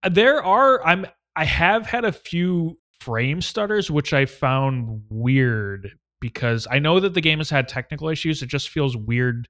There 0.10 0.44
are 0.44 0.84
I'm 0.86 1.06
I 1.36 1.46
have 1.46 1.86
had 1.86 2.06
a 2.06 2.12
few 2.12 2.80
frame 3.02 3.42
stutters, 3.42 3.92
which 3.92 4.14
I 4.14 4.26
found 4.26 5.04
weird 5.10 5.98
because 6.20 6.68
I 6.70 6.80
know 6.80 7.00
that 7.00 7.14
the 7.14 7.22
game 7.22 7.40
has 7.40 7.50
had 7.50 7.68
technical 7.68 8.10
issues. 8.10 8.42
It 8.42 8.48
just 8.50 8.70
feels 8.70 8.98
weird 8.98 9.48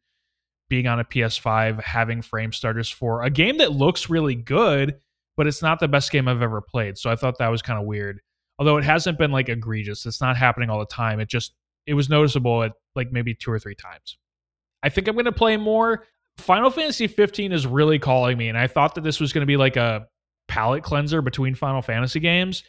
being 0.70 0.88
on 0.88 1.00
a 1.00 1.06
PS5 1.06 1.82
having 1.82 2.22
frame 2.22 2.52
stutters 2.52 2.90
for 2.90 3.24
a 3.24 3.30
game 3.30 3.58
that 3.60 3.72
looks 3.72 4.10
really 4.10 4.36
good, 4.36 5.00
but 5.38 5.48
it's 5.48 5.62
not 5.62 5.80
the 5.80 5.88
best 5.88 6.12
game 6.12 6.28
I've 6.28 6.42
ever 6.42 6.62
played. 6.62 6.98
So 6.98 7.10
I 7.10 7.16
thought 7.16 7.38
that 7.38 7.48
was 7.48 7.62
kind 7.62 7.80
of 7.80 7.86
weird. 7.86 8.20
Although 8.60 8.78
it 8.78 8.84
hasn't 8.84 9.18
been 9.18 9.32
like 9.32 9.50
egregious. 9.50 10.06
It's 10.06 10.20
not 10.20 10.36
happening 10.36 10.70
all 10.70 10.80
the 10.80 10.86
time. 10.86 11.20
It 11.20 11.30
just 11.30 11.54
it 11.86 11.94
was 11.94 12.10
noticeable 12.10 12.64
at 12.64 12.74
like 12.96 13.12
maybe 13.12 13.34
two 13.34 13.52
or 13.52 13.60
three 13.60 13.76
times. 13.76 14.18
I 14.84 14.90
think 14.90 15.08
I'm 15.08 15.16
going 15.16 15.26
to 15.26 15.32
play 15.32 15.58
more. 15.58 16.06
Final 16.38 16.70
Fantasy 16.70 17.08
15 17.08 17.52
is 17.52 17.66
really 17.66 17.98
calling 17.98 18.38
me 18.38 18.50
and 18.50 18.58
I 18.58 18.68
thought 18.68 18.96
that 18.96 19.04
this 19.04 19.20
was 19.20 19.34
going 19.34 19.42
to 19.42 19.48
be 19.48 19.58
like 19.58 19.76
a 19.76 20.08
palate 20.48 20.84
cleanser 20.84 21.22
between 21.22 21.56
Final 21.56 21.82
Fantasy 21.82 22.20
games 22.20 22.64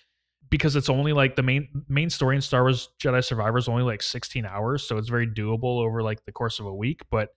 because 0.51 0.77
it's 0.77 0.89
only 0.89 1.13
like 1.13 1.37
the 1.37 1.43
main 1.43 1.69
main 1.89 2.11
story 2.11 2.37
in 2.37 2.43
Star 2.43 2.63
Wars 2.63 2.89
Jedi 3.03 3.25
Survivor 3.25 3.59
is 3.59 3.69
only 3.69 3.83
like 3.83 4.03
16 4.03 4.45
hours, 4.47 4.83
so 4.83 4.97
it's 4.97 5.09
very 5.09 5.27
doable 5.27 5.83
over 5.85 6.03
like 6.03 6.25
the 6.25 6.33
course 6.33 6.59
of 6.61 6.67
a 6.67 6.75
week. 6.75 7.03
But 7.11 7.31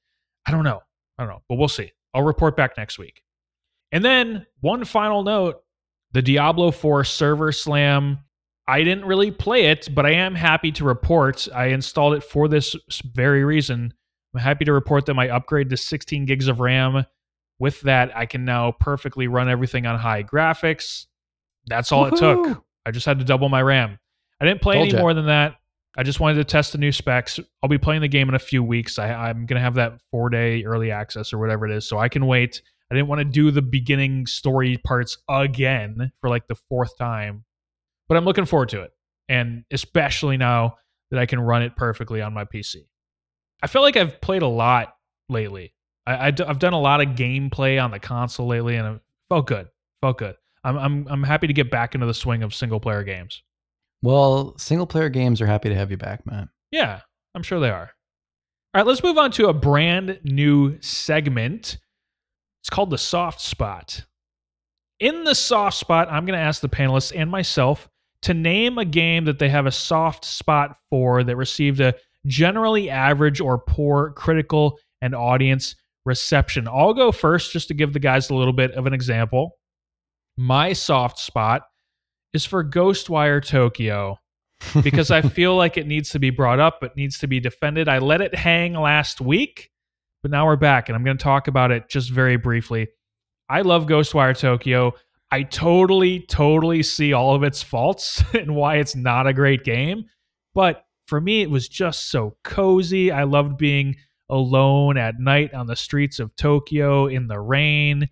I 0.46 0.52
don't 0.52 0.64
know, 0.64 0.82
I 1.18 1.24
don't 1.24 1.32
know, 1.32 1.42
but 1.50 1.56
we'll 1.56 1.68
see. 1.68 1.92
I'll 2.14 2.24
report 2.24 2.56
back 2.56 2.78
next 2.78 3.00
week. 3.00 3.24
And 3.92 4.04
then 4.04 4.46
one 4.60 4.86
final 4.86 5.24
note: 5.24 5.64
the 6.12 6.22
Diablo 6.22 6.72
4 6.72 7.04
server 7.04 7.52
slam. 7.52 8.20
I 8.68 8.84
didn't 8.84 9.06
really 9.06 9.32
play 9.32 9.66
it, 9.66 9.90
but 9.94 10.06
I 10.06 10.12
am 10.12 10.36
happy 10.36 10.72
to 10.74 10.86
report 10.86 11.48
I 11.54 11.68
installed 11.68 12.14
it 12.14 12.24
for 12.24 12.48
this 12.48 12.76
very 13.04 13.44
reason. 13.44 13.94
I'm 14.34 14.40
happy 14.40 14.64
to 14.66 14.72
report 14.72 15.08
that 15.08 15.14
my 15.16 15.28
upgrade 15.30 15.70
to 15.72 15.78
16 15.78 16.26
gigs 16.26 16.48
of 16.48 16.60
RAM. 16.60 17.06
With 17.60 17.82
that, 17.82 18.16
I 18.16 18.26
can 18.28 18.46
now 18.46 18.72
perfectly 18.72 19.28
run 19.28 19.50
everything 19.50 19.86
on 19.86 20.00
high 20.00 20.24
graphics. 20.24 21.08
That's 21.68 21.92
all 21.92 22.04
Woo-hoo! 22.04 22.16
it 22.16 22.20
took. 22.20 22.64
I 22.86 22.92
just 22.92 23.06
had 23.06 23.20
to 23.20 23.26
double 23.26 23.50
my 23.50 23.62
RAM. 23.62 24.00
I 24.40 24.46
didn't 24.46 24.62
play 24.62 24.76
Told 24.76 24.88
any 24.88 24.96
you. 24.96 25.00
more 25.00 25.14
than 25.14 25.28
that. 25.28 25.56
I 25.98 26.04
just 26.04 26.20
wanted 26.20 26.36
to 26.36 26.44
test 26.46 26.72
the 26.72 26.78
new 26.78 26.92
specs. 26.92 27.40
I'll 27.62 27.70
be 27.70 27.78
playing 27.78 28.02
the 28.02 28.08
game 28.08 28.30
in 28.30 28.36
a 28.36 28.40
few 28.40 28.64
weeks. 28.64 28.98
I, 28.98 29.30
am 29.30 29.46
going 29.46 29.60
to 29.60 29.64
have 29.64 29.76
that 29.76 30.00
four 30.10 30.30
day 30.30 30.64
early 30.64 30.90
access 30.90 31.34
or 31.34 31.38
whatever 31.38 31.66
it 31.66 31.72
is, 31.76 31.88
so 31.88 32.00
I 32.00 32.08
can 32.08 32.26
wait. 32.26 32.62
I 32.90 32.96
didn't 32.96 33.08
want 33.08 33.20
to 33.20 33.26
do 33.26 33.52
the 33.52 33.62
beginning 33.62 34.26
story 34.26 34.78
parts 34.78 35.18
again 35.30 36.12
for 36.22 36.30
like 36.30 36.48
the 36.48 36.56
fourth 36.56 36.98
time, 36.98 37.44
but 38.08 38.18
I'm 38.18 38.26
looking 38.26 38.46
forward 38.46 38.70
to 38.70 38.82
it. 38.82 38.92
And 39.30 39.64
especially 39.72 40.38
now 40.38 40.76
that 41.10 41.20
I 41.20 41.26
can 41.26 41.40
run 41.40 41.62
it 41.62 41.76
perfectly 41.76 42.22
on 42.22 42.34
my 42.34 42.46
PC. 42.46 42.88
I 43.62 43.68
feel 43.68 43.82
like 43.82 43.96
I've 43.96 44.20
played 44.22 44.42
a 44.42 44.48
lot 44.48 44.96
lately. 45.30 45.74
I, 46.06 46.14
I, 46.30 46.34
have 46.48 46.60
done 46.60 46.74
a 46.74 46.80
lot 46.80 47.02
of 47.02 47.10
gameplay 47.10 47.82
on 47.82 47.92
the 47.92 48.00
console 48.00 48.48
lately, 48.48 48.76
and 48.76 48.96
it 48.96 49.02
felt 49.30 49.48
good. 49.48 49.68
Felt 50.02 50.18
good. 50.18 50.36
I'm 50.64 50.78
I'm 50.78 51.08
I'm 51.10 51.24
happy 51.24 51.48
to 51.48 51.54
get 51.54 51.72
back 51.72 51.96
into 51.96 52.08
the 52.08 52.14
swing 52.14 52.44
of 52.44 52.54
single 52.54 52.80
player 52.80 53.04
games. 53.04 53.42
Well, 54.02 54.58
single 54.58 54.88
player 54.88 55.10
games 55.10 55.42
are 55.42 55.46
happy 55.46 55.70
to 55.70 55.76
have 55.76 55.92
you 55.92 55.98
back, 55.98 56.26
man. 56.26 56.50
Yeah, 56.72 57.02
I'm 57.36 57.44
sure 57.44 57.60
they 57.60 57.70
are. 57.70 57.92
All 58.74 58.80
right, 58.80 58.88
let's 58.88 59.04
move 59.04 59.18
on 59.18 59.32
to 59.32 59.50
a 59.50 59.54
brand 59.54 60.20
new 60.24 60.82
segment. 60.82 61.78
It's 62.62 62.70
called 62.70 62.90
the 62.90 62.98
soft 62.98 63.42
spot. 63.42 64.06
In 65.00 65.24
the 65.24 65.36
soft 65.36 65.78
spot, 65.78 66.08
I'm 66.12 66.26
going 66.26 66.38
to 66.38 66.44
ask 66.44 66.62
the 66.62 66.70
panelists 66.70 67.12
and 67.16 67.30
myself 67.30 67.90
to 68.22 68.34
name 68.34 68.78
a 68.78 68.86
game 68.86 69.26
that 69.26 69.40
they 69.40 69.50
have 69.50 69.66
a 69.66 69.72
soft 69.72 70.26
spot 70.26 70.78
for 70.90 71.24
that 71.24 71.36
received 71.36 71.80
a 71.80 71.96
generally 72.28 72.90
average 72.90 73.42
or 73.42 73.58
poor 73.58 74.12
critical 74.12 74.78
and 75.02 75.16
audience 75.16 75.76
reception. 76.06 76.68
I'll 76.68 76.94
go 76.94 77.12
first 77.12 77.52
just 77.52 77.68
to 77.70 77.74
give 77.74 77.94
the 77.94 78.00
guys 78.00 78.30
a 78.30 78.36
little 78.36 78.54
bit 78.54 78.72
of 78.72 78.86
an 78.86 78.94
example. 78.94 79.58
My 80.38 80.74
soft 80.74 81.20
spot 81.20 81.64
is 82.34 82.46
for 82.46 82.64
Ghostwire 82.64 83.46
Tokyo 83.46 84.18
because 84.82 85.12
I 85.12 85.22
feel 85.22 85.56
like 85.56 85.78
it 85.78 85.88
needs 85.88 86.10
to 86.12 86.20
be 86.20 86.30
brought 86.30 86.60
up, 86.60 86.84
it 86.84 86.96
needs 86.96 87.20
to 87.20 87.28
be 87.28 87.40
defended. 87.40 87.88
I 87.88 88.00
let 88.00 88.22
it 88.22 88.36
hang 88.36 88.74
last 88.74 89.22
week, 89.22 89.72
but 90.22 90.32
now 90.32 90.46
we're 90.46 90.56
back 90.56 90.90
and 90.90 90.96
I'm 90.96 91.04
going 91.04 91.18
to 91.18 91.24
talk 91.24 91.48
about 91.48 91.72
it 91.72 91.90
just 91.90 92.10
very 92.12 92.38
briefly. 92.38 92.88
I 93.50 93.62
love 93.62 93.86
Ghostwire 93.86 94.38
Tokyo. 94.38 94.94
I 95.32 95.44
totally, 95.44 96.22
totally 96.22 96.84
see 96.84 97.14
all 97.14 97.36
of 97.36 97.44
its 97.44 97.62
faults 97.62 98.24
and 98.34 98.56
why 98.56 98.78
it's 98.78 98.96
not 98.96 99.28
a 99.28 99.34
great 99.34 99.64
game. 99.64 100.06
But 100.54 100.84
for 101.08 101.20
me, 101.20 101.42
it 101.42 101.50
was 101.50 101.68
just 101.68 102.10
so 102.10 102.38
cozy. 102.44 103.12
I 103.12 103.24
loved 103.24 103.58
being 103.58 103.96
alone 104.30 104.98
at 104.98 105.20
night 105.20 105.54
on 105.54 105.68
the 105.68 105.76
streets 105.76 106.20
of 106.20 106.36
Tokyo 106.36 107.08
in 107.08 107.28
the 107.28 107.40
rain. 107.40 108.10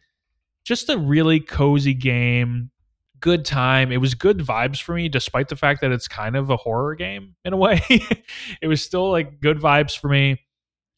Just 0.69 0.87
a 0.89 0.99
really 0.99 1.39
cozy 1.39 1.95
game. 1.95 2.69
Good 3.21 3.43
time. 3.43 3.91
It 3.91 3.97
was 3.97 4.13
good 4.13 4.37
vibes 4.37 4.79
for 4.79 4.93
me, 4.93 5.09
despite 5.09 5.49
the 5.49 5.55
fact 5.55 5.81
that 5.81 5.91
it's 5.91 6.07
kind 6.07 6.35
of 6.35 6.51
a 6.51 6.57
horror 6.57 6.93
game 6.93 7.35
in 7.43 7.53
a 7.53 7.57
way. 7.57 7.81
it 8.61 8.67
was 8.67 8.79
still 8.83 9.09
like 9.09 9.41
good 9.41 9.57
vibes 9.57 9.97
for 9.97 10.09
me. 10.09 10.39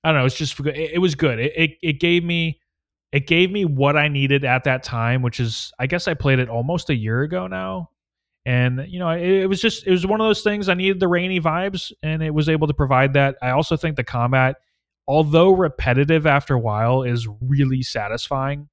I 0.04 0.12
don't 0.12 0.20
know. 0.20 0.26
It's 0.26 0.36
just 0.36 0.60
it, 0.60 0.96
it 0.96 0.98
was 1.00 1.16
good. 1.16 1.40
It, 1.40 1.54
it 1.56 1.72
it 1.82 2.00
gave 2.02 2.22
me 2.22 2.60
it 3.14 3.28
gave 3.28 3.50
me 3.50 3.64
what 3.64 3.96
I 3.96 4.10
needed 4.10 4.44
at 4.44 4.66
that 4.66 4.84
time, 4.84 5.22
which 5.22 5.40
is 5.40 5.72
I 5.80 5.88
guess 5.88 6.06
I 6.06 6.16
played 6.16 6.40
it 6.40 6.50
almost 6.50 6.90
a 6.90 6.94
year 6.94 7.22
ago 7.22 7.48
now. 7.48 7.92
And 8.46 8.86
you 8.90 9.00
know, 9.00 9.12
it, 9.12 9.22
it, 9.22 9.48
was 9.48 9.62
just 9.62 9.88
it 9.88 9.92
was 9.92 10.06
one 10.06 10.20
of 10.20 10.28
those 10.28 10.42
things 10.42 10.68
I 10.68 10.74
needed 10.74 11.00
the 11.00 11.08
rainy 11.08 11.40
vibes 11.40 11.94
and 12.04 12.22
it 12.22 12.34
was 12.34 12.50
able 12.50 12.68
to 12.68 12.74
provide 12.74 13.14
that. 13.14 13.38
I 13.42 13.52
also 13.52 13.78
think 13.78 13.96
the 13.96 14.04
combat, 14.04 14.58
although 15.08 15.52
repetitive 15.52 16.28
after 16.28 16.56
a 16.56 16.60
while, 16.60 17.04
is 17.04 17.26
really 17.40 17.84
satisfying. 17.84 18.68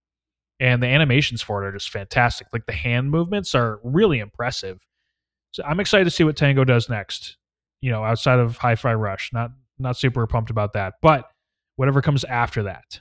And 0.60 0.82
the 0.82 0.89
animations 0.89 1.40
for 1.40 1.62
it 1.62 1.68
are 1.68 1.72
just 1.72 1.90
fantastic. 1.90 2.48
Like 2.52 2.66
the 2.66 2.72
hand 2.72 3.10
movements 3.10 3.55
are 3.55 3.78
really 3.85 4.18
impressive. 4.18 4.85
So 5.52 5.62
I'm 5.64 5.80
excited 5.80 6.05
to 6.05 6.10
see 6.10 6.24
what 6.24 6.36
Tango 6.36 6.64
does 6.64 6.89
next. 6.89 7.36
You 7.80 7.93
know, 7.93 8.02
outside 8.02 8.40
of 8.40 8.56
Hi-Fi 8.56 8.94
Rush. 8.94 9.30
Not 9.32 9.52
not 9.78 9.97
super 9.97 10.26
pumped 10.26 10.51
about 10.51 10.72
that. 10.72 10.94
But 11.01 11.30
whatever 11.76 12.02
comes 12.02 12.24
after 12.24 12.64
that. 12.64 13.01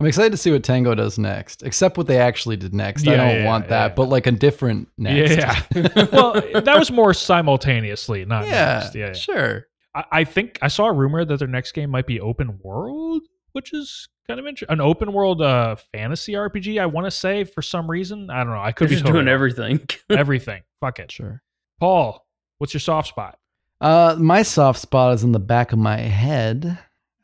I'm 0.00 0.06
excited 0.06 0.30
to 0.30 0.36
see 0.36 0.52
what 0.52 0.62
Tango 0.62 0.94
does 0.94 1.18
next, 1.18 1.64
except 1.64 1.98
what 1.98 2.06
they 2.06 2.18
actually 2.18 2.56
did 2.56 2.72
next. 2.72 3.08
I 3.08 3.16
don't 3.16 3.36
yeah, 3.36 3.44
want 3.46 3.64
yeah, 3.64 3.70
that, 3.70 3.86
yeah. 3.90 3.94
but 3.94 4.08
like 4.08 4.28
a 4.28 4.30
different 4.30 4.88
next. 4.96 5.36
Yeah. 5.36 5.60
well, 6.12 6.34
that 6.34 6.76
was 6.78 6.92
more 6.92 7.12
simultaneously, 7.12 8.24
not 8.24 8.46
yeah, 8.46 8.78
next. 8.80 8.94
Yeah, 8.94 9.06
yeah. 9.06 9.12
sure. 9.14 9.66
I, 9.96 10.04
I 10.12 10.24
think 10.24 10.58
I 10.62 10.68
saw 10.68 10.86
a 10.86 10.92
rumor 10.92 11.24
that 11.24 11.40
their 11.40 11.48
next 11.48 11.72
game 11.72 11.90
might 11.90 12.06
be 12.06 12.20
open 12.20 12.60
world, 12.62 13.22
which 13.52 13.74
is 13.74 14.08
kind 14.28 14.38
of 14.40 14.46
interesting. 14.46 14.72
An 14.72 14.80
open 14.80 15.12
world 15.12 15.42
uh, 15.42 15.76
fantasy 15.92 16.32
RPG. 16.34 16.80
I 16.80 16.86
want 16.86 17.06
to 17.06 17.10
say 17.10 17.44
for 17.44 17.62
some 17.62 17.90
reason. 17.90 18.30
I 18.30 18.44
don't 18.44 18.52
know. 18.52 18.60
I 18.60 18.72
could 18.72 18.84
They're 18.88 18.90
be 18.90 18.94
just 18.96 19.06
totally 19.06 19.24
doing 19.24 19.26
wrong. 19.26 19.34
everything. 19.34 19.88
everything. 20.10 20.62
Fuck 20.80 20.98
it. 21.00 21.10
Sure. 21.10 21.42
Paul, 21.80 22.26
what's 22.58 22.74
your 22.74 22.80
soft 22.80 23.08
spot? 23.08 23.38
Uh, 23.80 24.16
my 24.18 24.42
soft 24.42 24.80
spot 24.80 25.14
is 25.14 25.24
in 25.24 25.32
the 25.32 25.38
back 25.38 25.72
of 25.72 25.78
my 25.78 25.98
head. 25.98 26.78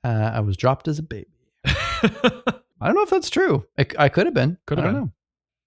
Uh, 0.04 0.30
I 0.34 0.40
was 0.40 0.56
dropped 0.56 0.86
as 0.88 0.98
a 0.98 1.02
baby. 1.02 1.26
I 1.64 2.86
don't 2.88 2.94
know 2.94 3.02
if 3.02 3.10
that's 3.10 3.30
true. 3.30 3.64
I, 3.78 3.86
I 3.98 4.08
could 4.08 4.26
have 4.26 4.34
been. 4.34 4.58
Could 4.66 4.78
have 4.78 4.86
been. 4.86 4.94
know. 4.94 5.12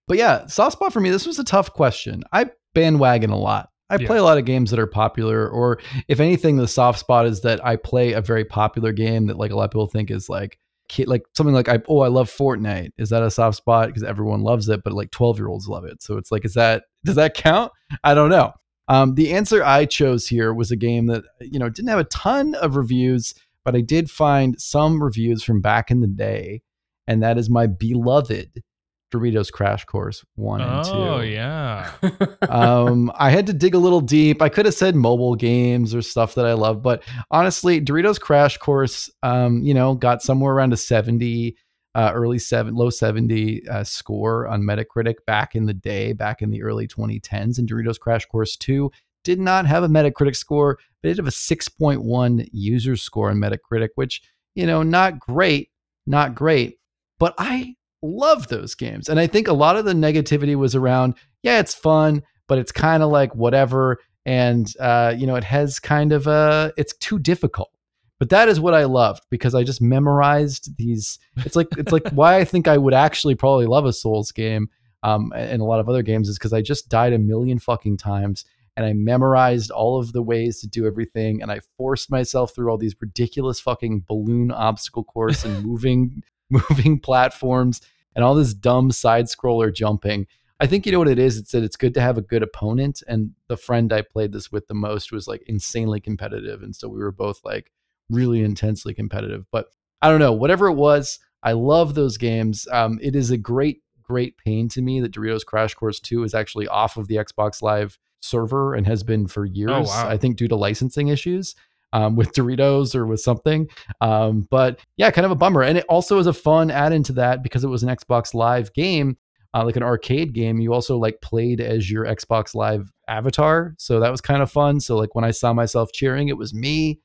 But 0.08 0.18
yeah, 0.18 0.46
soft 0.48 0.74
spot 0.74 0.94
for 0.94 1.00
me. 1.02 1.10
This 1.10 1.26
was 1.26 1.40
a 1.40 1.44
tough 1.44 1.74
question. 1.74 2.24
I 2.32 2.50
bandwagon 2.74 3.30
a 3.32 3.38
lot. 3.38 3.70
I 3.90 3.96
Yeah. 3.98 4.08
play 4.08 4.18
a 4.18 4.24
lot 4.24 4.38
of 4.38 4.46
games 4.46 4.70
that 4.72 4.80
are 4.80 4.88
popular, 4.88 5.48
or 5.50 5.80
if 6.08 6.20
anything, 6.20 6.58
the 6.58 6.68
soft 6.68 7.00
spot 7.00 7.26
is 7.26 7.42
that 7.42 7.66
I 7.66 7.76
play 7.78 8.14
a 8.14 8.22
very 8.22 8.46
popular 8.46 8.92
game 8.94 9.28
that 9.28 9.38
like 9.38 9.52
a 9.52 9.56
lot 9.56 9.64
of 9.66 9.72
people 9.72 9.88
think 9.88 10.12
is 10.12 10.30
like 10.30 10.58
kid, 10.88 11.08
like 11.08 11.24
something 11.36 11.54
like 11.54 11.70
I 11.70 11.80
oh 11.88 12.00
I 12.00 12.08
love 12.08 12.30
Fortnite. 12.30 12.92
Is 12.98 13.10
that 13.10 13.24
a 13.24 13.32
soft 13.32 13.58
spot 13.58 13.88
because 13.88 14.04
everyone 14.04 14.42
loves 14.42 14.70
it, 14.70 14.84
but 14.84 14.94
like 14.94 15.12
twelve 15.12 15.38
year 15.38 15.48
olds 15.48 15.68
love 15.68 15.86
it? 15.86 16.02
So 16.02 16.18
it's 16.18 16.32
like 16.32 16.46
is 16.46 16.54
that 16.54 16.84
does 17.06 17.16
that 17.16 17.34
count? 17.34 17.72
I 18.04 18.14
don't 18.14 18.30
know. 18.30 18.54
Um, 18.90 19.16
the 19.16 19.34
answer 19.34 19.64
I 19.64 19.86
chose 19.86 20.28
here 20.28 20.54
was 20.54 20.72
a 20.72 20.76
game 20.76 21.08
that 21.08 21.24
you 21.42 21.60
know 21.60 21.70
didn't 21.70 21.90
have 21.90 22.00
a 22.00 22.06
ton 22.06 22.56
of 22.56 22.76
reviews, 22.76 23.34
but 23.66 23.76
I 23.76 23.82
did 23.82 24.10
find 24.10 24.60
some 24.60 25.04
reviews 25.04 25.44
from 25.44 25.62
back 25.62 25.92
in 25.92 26.02
the 26.02 26.08
day, 26.08 26.62
and 27.08 27.22
that 27.24 27.38
is 27.38 27.50
my 27.50 27.68
beloved 27.68 28.64
Doritos 29.12 29.52
Crash 29.52 29.86
Course 29.86 30.24
one 30.36 30.62
and 30.62 30.84
two 30.84 30.92
oh 30.92 31.20
yeah. 31.22 31.92
um, 32.50 33.12
I 33.16 33.30
had 33.30 33.48
to 33.48 33.54
dig 33.54 33.74
a 33.74 33.80
little 33.80 34.02
deep. 34.02 34.42
I 34.42 34.50
could 34.50 34.66
have 34.66 34.74
said 34.74 34.96
mobile 34.96 35.36
games 35.36 35.96
or 35.96 36.02
stuff 36.02 36.36
that 36.36 36.46
I 36.46 36.54
love, 36.54 36.82
but 36.82 37.04
honestly, 37.32 37.80
Doritos 37.80 38.20
Crash 38.20 38.58
Course, 38.58 39.10
um, 39.24 39.64
you 39.64 39.74
know, 39.74 39.96
got 39.96 40.22
somewhere 40.22 40.54
around 40.54 40.74
a 40.74 40.78
seventy, 40.78 41.56
uh, 41.96 42.12
early 42.14 42.40
seven, 42.40 42.76
low 42.76 42.90
seventy 42.90 43.68
uh, 43.68 43.84
score 43.84 44.48
on 44.48 44.64
Metacritic 44.64 45.16
back 45.26 45.56
in 45.56 45.66
the 45.66 45.74
day, 45.74 46.14
back 46.14 46.42
in 46.42 46.52
the 46.52 46.64
early 46.64 46.88
2010s. 46.88 47.58
And 47.58 47.70
Doritos 47.70 48.00
Crash 48.00 48.26
Course 48.26 48.58
Two 48.58 48.92
did 49.24 49.40
not 49.40 49.66
have 49.66 49.84
a 49.84 49.90
Metacritic 49.90 50.36
score, 50.36 50.78
but 51.02 51.12
it 51.12 51.18
had 51.18 51.28
a 51.28 51.30
6.1 51.30 52.48
user 52.52 52.96
score 52.96 53.30
on 53.30 53.38
Metacritic, 53.38 53.90
which 53.96 54.22
you 54.58 54.66
know, 54.66 54.82
not 54.82 55.20
great, 55.20 55.70
not 56.08 56.34
great, 56.34 56.80
but 57.20 57.36
I 57.38 57.76
love 58.02 58.48
those 58.48 58.76
games. 58.76 59.10
And 59.10 59.20
I 59.20 59.28
think 59.28 59.48
a 59.48 59.54
lot 59.54 59.76
of 59.76 59.86
the 59.86 59.94
negativity 59.94 60.56
was 60.56 60.76
around, 60.76 61.16
yeah, 61.44 61.60
it's 61.60 61.74
fun, 61.74 62.24
but 62.48 62.58
it's 62.58 62.72
kind 62.72 63.04
of 63.04 63.10
like 63.10 63.36
whatever. 63.36 63.98
And, 64.26 64.72
uh, 64.80 65.16
you 65.18 65.26
know, 65.26 65.36
it 65.36 65.44
has 65.44 65.80
kind 65.80 66.12
of 66.12 66.28
a, 66.28 66.74
it's 66.78 66.96
too 66.98 67.20
difficult. 67.20 67.72
But 68.20 68.30
that 68.30 68.50
is 68.50 68.60
what 68.60 68.74
I 68.74 68.86
loved 68.86 69.24
because 69.30 69.54
I 69.54 69.64
just 69.64 69.82
memorized 69.82 70.76
these. 70.78 71.20
It's 71.38 71.56
like, 71.56 71.68
it's 71.78 71.92
like 71.92 72.10
why 72.10 72.38
I 72.38 72.46
think 72.46 72.68
I 72.68 72.78
would 72.78 72.96
actually 72.96 73.36
probably 73.36 73.68
love 73.68 73.86
a 73.86 73.94
Souls 73.94 74.32
game 74.32 74.70
um, 75.04 75.32
and 75.36 75.62
a 75.62 75.66
lot 75.66 75.80
of 75.80 75.88
other 75.88 76.02
games 76.02 76.28
is 76.28 76.38
because 76.38 76.54
I 76.54 76.62
just 76.62 76.90
died 76.90 77.14
a 77.14 77.20
million 77.20 77.60
fucking 77.60 77.98
times 77.98 78.44
and 78.76 78.86
I 78.86 78.94
memorized 78.94 79.72
all 79.72 80.00
of 80.00 80.14
the 80.14 80.22
ways 80.22 80.62
to 80.62 80.68
do 80.68 80.86
everything 80.86 81.42
and 81.42 81.52
I 81.52 81.60
forced 81.78 82.12
myself 82.12 82.54
through 82.54 82.70
all 82.70 82.78
these 82.78 82.96
ridiculous 83.00 83.60
fucking 83.60 84.06
balloon 84.08 84.52
obstacle 84.52 85.04
course 85.04 85.46
and 85.46 85.66
moving 85.66 86.24
moving 86.70 87.00
platforms 87.00 87.82
and 88.16 88.24
all 88.24 88.36
this 88.36 88.54
dumb 88.54 88.92
side 88.92 89.26
scroller 89.26 89.74
jumping. 89.74 90.28
I 90.60 90.66
think 90.66 90.86
you 90.86 90.92
know 90.92 91.00
what 91.00 91.08
it 91.08 91.20
is. 91.20 91.38
It's 91.38 91.52
that 91.52 91.64
it's 91.64 91.76
good 91.76 91.94
to 91.94 92.02
have 92.02 92.18
a 92.18 92.22
good 92.22 92.42
opponent. 92.42 93.04
And 93.08 93.32
the 93.48 93.58
friend 93.58 93.94
I 93.94 94.02
played 94.02 94.32
this 94.32 94.52
with 94.52 94.68
the 94.68 94.74
most 94.74 95.12
was 95.12 95.28
like 95.28 95.44
insanely 95.46 96.00
competitive. 96.00 96.64
And 96.64 96.76
so 96.76 96.88
we 96.88 97.00
were 97.00 97.12
both 97.12 97.42
like 97.46 97.72
really 98.10 98.42
intensely 98.42 98.94
competitive. 98.94 99.46
But 99.52 99.68
I 100.02 100.10
don't 100.10 100.20
know, 100.20 100.34
whatever 100.34 100.68
it 100.68 100.74
was, 100.74 101.20
I 101.44 101.52
love 101.52 101.94
those 101.94 102.18
games. 102.18 102.68
Um, 102.72 103.00
it 103.02 103.16
is 103.16 103.30
a 103.30 103.38
great, 103.38 103.82
great 104.02 104.38
pain 104.38 104.68
to 104.70 104.82
me 104.82 105.00
that 105.02 105.14
Doritos 105.14 105.46
Crash 105.46 105.76
Course 105.76 106.00
2 106.00 106.24
is 106.24 106.34
actually 106.34 106.68
off 106.68 106.98
of 106.98 107.08
the 107.08 107.18
Xbox 107.18 107.62
Live 107.62 108.00
server 108.20 108.74
and 108.74 108.88
has 108.88 109.04
been 109.04 109.28
for 109.28 109.46
years. 109.46 109.88
wow. 109.88 110.08
I 110.08 110.18
think 110.18 110.38
due 110.38 110.48
to 110.48 110.56
licensing 110.56 111.10
issues 111.10 111.56
um, 111.98 112.16
with 112.16 112.32
Doritos 112.34 112.94
or 112.94 113.08
with 113.08 113.22
something. 113.22 113.68
Um, 114.02 114.48
but 114.52 114.80
yeah, 114.98 115.10
kind 115.10 115.26
of 115.26 115.32
a 115.32 115.36
bummer. 115.36 115.64
And 115.64 115.80
it 115.80 115.86
also 115.90 116.20
is 116.20 116.28
a 116.28 116.34
fun 116.34 116.70
add 116.70 116.94
into 116.94 117.12
that 117.14 117.42
because 117.42 117.64
it 117.64 117.70
was 117.70 117.82
an 117.82 117.90
Xbox 117.90 118.36
Live 118.36 118.72
game, 118.74 119.18
uh, 119.56 119.66
like 119.66 119.78
an 119.78 119.84
arcade 119.84 120.34
game. 120.34 120.60
You 120.60 120.74
also 120.74 120.96
like 120.96 121.20
played 121.22 121.60
as 121.60 121.90
your 121.90 122.06
Xbox 122.06 122.54
Live 122.54 122.92
avatar. 123.08 123.74
So 123.80 124.00
that 124.00 124.12
was 124.12 124.22
kind 124.22 124.44
of 124.44 124.52
fun. 124.52 124.80
So 124.80 124.96
like 124.96 125.16
when 125.16 125.26
I 125.26 125.32
saw 125.32 125.54
myself 125.54 125.92
cheering, 125.92 126.28
it 126.28 126.38
was 126.38 126.54
me. 126.54 127.00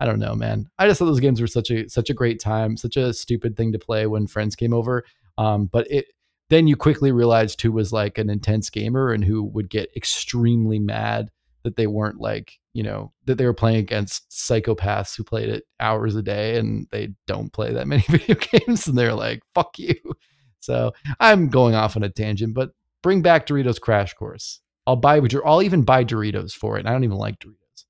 I 0.00 0.06
don't 0.06 0.18
know, 0.18 0.34
man. 0.34 0.66
I 0.78 0.88
just 0.88 0.98
thought 0.98 1.06
those 1.06 1.20
games 1.20 1.42
were 1.42 1.46
such 1.46 1.70
a 1.70 1.86
such 1.88 2.08
a 2.08 2.14
great 2.14 2.40
time, 2.40 2.76
such 2.78 2.96
a 2.96 3.12
stupid 3.12 3.54
thing 3.54 3.72
to 3.72 3.78
play 3.78 4.06
when 4.06 4.26
friends 4.26 4.56
came 4.56 4.72
over. 4.72 5.04
Um, 5.36 5.66
but 5.66 5.90
it 5.90 6.06
then 6.48 6.66
you 6.66 6.76
quickly 6.76 7.12
realized 7.12 7.60
who 7.60 7.72
was 7.72 7.92
like 7.92 8.16
an 8.16 8.30
intense 8.30 8.70
gamer 8.70 9.12
and 9.12 9.24
who 9.24 9.42
would 9.42 9.68
get 9.68 9.94
extremely 9.94 10.78
mad 10.78 11.30
that 11.64 11.76
they 11.76 11.86
weren't 11.86 12.20
like 12.20 12.58
you 12.74 12.82
know 12.82 13.12
that 13.24 13.36
they 13.38 13.44
were 13.44 13.54
playing 13.54 13.78
against 13.78 14.30
psychopaths 14.30 15.16
who 15.16 15.24
played 15.24 15.48
it 15.48 15.64
hours 15.80 16.14
a 16.16 16.22
day 16.22 16.58
and 16.58 16.86
they 16.90 17.08
don't 17.26 17.52
play 17.52 17.72
that 17.72 17.86
many 17.88 18.02
video 18.08 18.36
games 18.36 18.86
and 18.86 18.96
they're 18.96 19.14
like 19.14 19.40
fuck 19.54 19.78
you 19.78 19.94
so 20.60 20.92
i'm 21.20 21.48
going 21.48 21.74
off 21.74 21.96
on 21.96 22.02
a 22.02 22.08
tangent 22.08 22.54
but 22.54 22.70
bring 23.02 23.22
back 23.22 23.46
doritos 23.46 23.80
crash 23.80 24.14
course 24.14 24.60
i'll 24.86 24.96
buy 24.96 25.20
i'll 25.44 25.62
even 25.62 25.82
buy 25.82 26.04
doritos 26.04 26.52
for 26.52 26.76
it 26.76 26.80
and 26.80 26.88
i 26.88 26.92
don't 26.92 27.04
even 27.04 27.18
like 27.18 27.38
doritos 27.38 27.84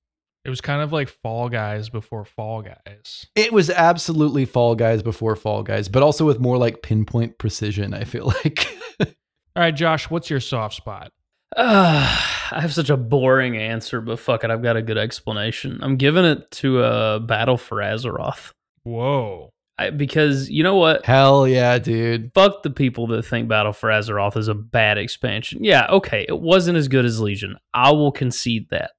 It 0.45 0.51
was 0.51 0.61
kind 0.61 0.81
of 0.83 0.93
like 0.93 1.09
Fall 1.09 1.49
Guys 1.51 1.91
before 1.91 2.25
Fall 2.25 2.63
Guys. 2.63 3.27
it 3.35 3.53
was 3.53 3.69
absolutely 3.71 4.45
fall 4.47 4.75
guys 4.75 5.03
before 5.03 5.37
fall 5.37 5.63
guys 5.63 5.89
but 5.89 6.03
also 6.03 6.25
with 6.25 6.41
more 6.41 6.57
like 6.57 6.83
pinpoint 6.83 7.37
precision 7.39 7.93
i 7.95 8.05
feel 8.05 8.27
like 8.45 8.67
All 9.57 9.65
right, 9.65 9.75
Josh, 9.75 10.09
what's 10.09 10.31
your 10.31 10.39
soft 10.39 10.77
spot? 10.77 11.11
Uh, 11.57 12.07
I 12.51 12.61
have 12.61 12.73
such 12.73 12.91
a 12.91 12.97
boring 12.97 13.57
answer, 13.57 14.01
but 14.01 14.19
fuck 14.19 14.45
it, 14.45 14.51
I've 14.51 14.63
got 14.63 14.77
a 14.77 14.83
good 14.83 14.99
explanation. 14.99 15.79
I'm 15.83 15.97
giving 15.97 16.25
it 16.25 16.51
to 16.53 16.83
uh, 16.83 17.19
Battle 17.21 17.57
for 17.57 17.79
Azeroth. 17.79 18.53
Whoa. 18.83 19.53
I, 19.79 19.91
because 19.91 20.51
you 20.51 20.63
know 20.63 20.77
what? 20.77 21.05
Hell 21.07 21.47
yeah, 21.47 21.79
dude. 21.79 22.33
Fuck 22.35 22.63
the 22.63 22.71
people 22.71 23.07
that 23.09 23.25
think 23.25 23.49
Battle 23.49 23.73
for 23.73 23.91
Azeroth 23.91 24.37
is 24.37 24.49
a 24.49 24.55
bad 24.55 24.99
expansion. 24.99 25.63
Yeah, 25.63 25.87
okay, 25.89 26.27
it 26.29 26.41
wasn't 26.41 26.79
as 26.79 26.89
good 26.89 27.05
as 27.05 27.21
Legion. 27.21 27.57
I 27.73 27.93
will 27.93 28.13
concede 28.13 28.69
that. 28.71 28.93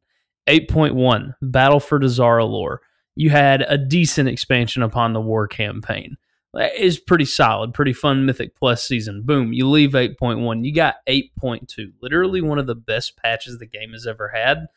8.1, 0.47 1.35
Battle 1.41 1.79
for 1.79 1.99
Dazar'alor. 1.99 2.77
You 3.15 3.29
had 3.29 3.63
a 3.67 3.77
decent 3.77 4.29
expansion 4.29 4.81
upon 4.81 5.13
the 5.13 5.21
war 5.21 5.47
campaign. 5.47 6.15
Is 6.55 6.97
pretty 6.97 7.25
solid, 7.25 7.75
pretty 7.75 7.93
fun 7.93 8.25
Mythic 8.25 8.55
Plus 8.55 8.83
season. 8.83 9.21
Boom, 9.21 9.53
you 9.53 9.69
leave 9.69 9.91
8.1. 9.91 10.65
You 10.65 10.73
got 10.73 10.95
8.2. 11.07 11.93
Literally 12.01 12.41
one 12.41 12.57
of 12.57 12.65
the 12.65 12.75
best 12.75 13.17
patches 13.17 13.59
the 13.59 13.67
game 13.67 13.91
has 13.91 14.07
ever 14.07 14.29
had. 14.29 14.67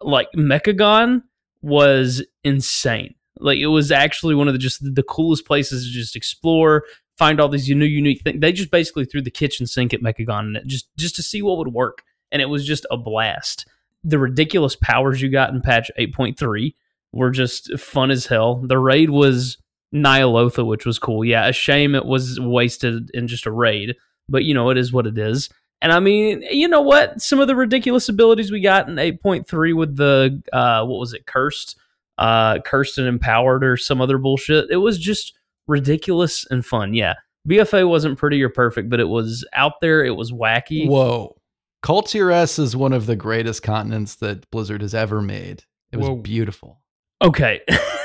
Like 0.00 0.28
Mechagon 0.36 1.22
was 1.62 2.24
insane. 2.42 3.14
Like 3.38 3.58
it 3.58 3.68
was 3.68 3.92
actually 3.92 4.34
one 4.34 4.48
of 4.48 4.54
the 4.54 4.58
just 4.58 4.80
the 4.82 5.04
coolest 5.04 5.46
places 5.46 5.86
to 5.86 5.92
just 5.92 6.16
explore, 6.16 6.82
find 7.16 7.40
all 7.40 7.48
these 7.48 7.68
new 7.68 7.84
unique 7.84 8.22
things. 8.22 8.40
They 8.40 8.52
just 8.52 8.72
basically 8.72 9.04
threw 9.04 9.22
the 9.22 9.30
kitchen 9.30 9.66
sink 9.66 9.94
at 9.94 10.02
Mechagon 10.02 10.56
it 10.56 10.66
just 10.66 10.88
just 10.96 11.14
to 11.16 11.22
see 11.22 11.42
what 11.42 11.58
would 11.58 11.72
work, 11.72 12.02
and 12.32 12.42
it 12.42 12.48
was 12.48 12.66
just 12.66 12.86
a 12.90 12.96
blast. 12.96 13.66
The 14.02 14.18
ridiculous 14.18 14.76
powers 14.76 15.22
you 15.22 15.30
got 15.30 15.50
in 15.50 15.62
patch 15.62 15.90
8.3 15.98 16.74
were 17.12 17.30
just 17.30 17.78
fun 17.78 18.10
as 18.10 18.26
hell. 18.26 18.56
The 18.56 18.78
raid 18.78 19.10
was 19.10 19.58
Ny'alotha, 19.94 20.66
which 20.66 20.84
was 20.84 20.98
cool. 20.98 21.24
Yeah, 21.24 21.46
a 21.46 21.52
shame 21.52 21.94
it 21.94 22.04
was 22.04 22.40
wasted 22.40 23.10
in 23.14 23.28
just 23.28 23.46
a 23.46 23.52
raid, 23.52 23.94
but 24.28 24.44
you 24.44 24.52
know 24.52 24.70
it 24.70 24.76
is 24.78 24.92
what 24.92 25.06
it 25.06 25.16
is. 25.16 25.48
And 25.80 25.92
I 25.92 26.00
mean, 26.00 26.42
you 26.50 26.66
know 26.66 26.80
what? 26.80 27.20
Some 27.20 27.40
of 27.40 27.46
the 27.46 27.56
ridiculous 27.56 28.08
abilities 28.08 28.50
we 28.50 28.60
got 28.60 28.88
in 28.88 28.96
8.3 28.96 29.76
with 29.76 29.96
the 29.96 30.42
uh, 30.52 30.84
what 30.84 30.98
was 30.98 31.12
it, 31.12 31.26
cursed, 31.26 31.76
uh, 32.18 32.60
cursed 32.60 32.98
and 32.98 33.06
empowered, 33.06 33.64
or 33.64 33.76
some 33.76 34.00
other 34.00 34.18
bullshit. 34.18 34.70
It 34.70 34.78
was 34.78 34.98
just 34.98 35.34
ridiculous 35.68 36.46
and 36.50 36.64
fun. 36.64 36.94
Yeah, 36.94 37.14
BFA 37.48 37.88
wasn't 37.88 38.18
pretty 38.18 38.42
or 38.42 38.48
perfect, 38.48 38.88
but 38.88 39.00
it 39.00 39.08
was 39.08 39.46
out 39.52 39.80
there. 39.80 40.04
It 40.04 40.16
was 40.16 40.32
wacky. 40.32 40.88
Whoa. 40.88 41.36
Kul 41.82 42.02
Tiras 42.02 42.58
is 42.58 42.74
one 42.74 42.94
of 42.94 43.04
the 43.04 43.16
greatest 43.16 43.62
continents 43.62 44.14
that 44.16 44.50
Blizzard 44.50 44.80
has 44.80 44.94
ever 44.94 45.20
made. 45.20 45.64
It 45.92 45.98
was 45.98 46.08
Whoa. 46.08 46.16
beautiful. 46.16 46.80
Okay. 47.20 47.60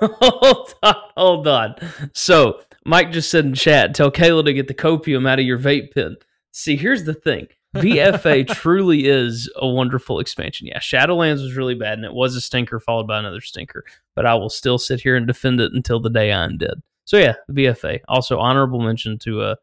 hold 0.00 0.74
on, 0.82 0.94
hold 1.16 1.48
on. 1.48 1.74
So 2.12 2.60
Mike 2.84 3.12
just 3.12 3.30
said 3.30 3.44
in 3.44 3.54
chat, 3.54 3.94
tell 3.94 4.10
Kayla 4.10 4.44
to 4.44 4.52
get 4.52 4.68
the 4.68 4.74
copium 4.74 5.28
out 5.28 5.38
of 5.38 5.46
your 5.46 5.58
vape 5.58 5.94
pen. 5.94 6.16
See, 6.52 6.76
here's 6.76 7.04
the 7.04 7.14
thing. 7.14 7.48
BFA 7.74 8.46
truly 8.54 9.06
is 9.06 9.50
a 9.56 9.66
wonderful 9.66 10.20
expansion. 10.20 10.66
Yeah, 10.66 10.78
Shadowlands 10.78 11.42
was 11.42 11.56
really 11.56 11.74
bad 11.74 11.94
and 11.94 12.04
it 12.04 12.12
was 12.12 12.36
a 12.36 12.40
stinker 12.40 12.78
followed 12.78 13.08
by 13.08 13.18
another 13.18 13.40
stinker. 13.40 13.84
But 14.14 14.26
I 14.26 14.34
will 14.34 14.50
still 14.50 14.78
sit 14.78 15.00
here 15.00 15.16
and 15.16 15.26
defend 15.26 15.60
it 15.60 15.72
until 15.72 16.00
the 16.00 16.10
day 16.10 16.32
I'm 16.32 16.58
dead. 16.58 16.82
So 17.04 17.18
yeah, 17.18 17.34
BFA. 17.50 18.00
Also 18.08 18.38
honorable 18.38 18.80
mention 18.80 19.18
to 19.20 19.42
uh 19.42 19.54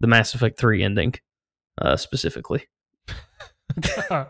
the 0.00 0.06
Mass 0.06 0.34
Effect 0.34 0.58
3 0.58 0.82
ending, 0.82 1.14
uh 1.80 1.96
specifically. 1.96 2.66
All 4.10 4.26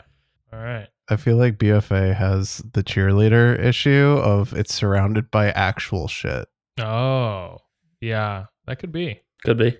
right. 0.53 0.89
I 1.11 1.17
feel 1.17 1.37
like 1.37 1.59
BFA 1.59 2.15
has 2.15 2.59
the 2.73 2.83
cheerleader 2.85 3.59
issue 3.63 4.17
of 4.23 4.53
it's 4.55 4.73
surrounded 4.73 5.31
by 5.31 5.51
actual 5.51 6.07
shit. 6.09 6.47
Oh, 6.81 7.59
yeah, 8.01 8.45
that 8.67 8.79
could 8.79 8.93
be. 8.93 9.21
Could 9.45 9.59
be. 9.59 9.77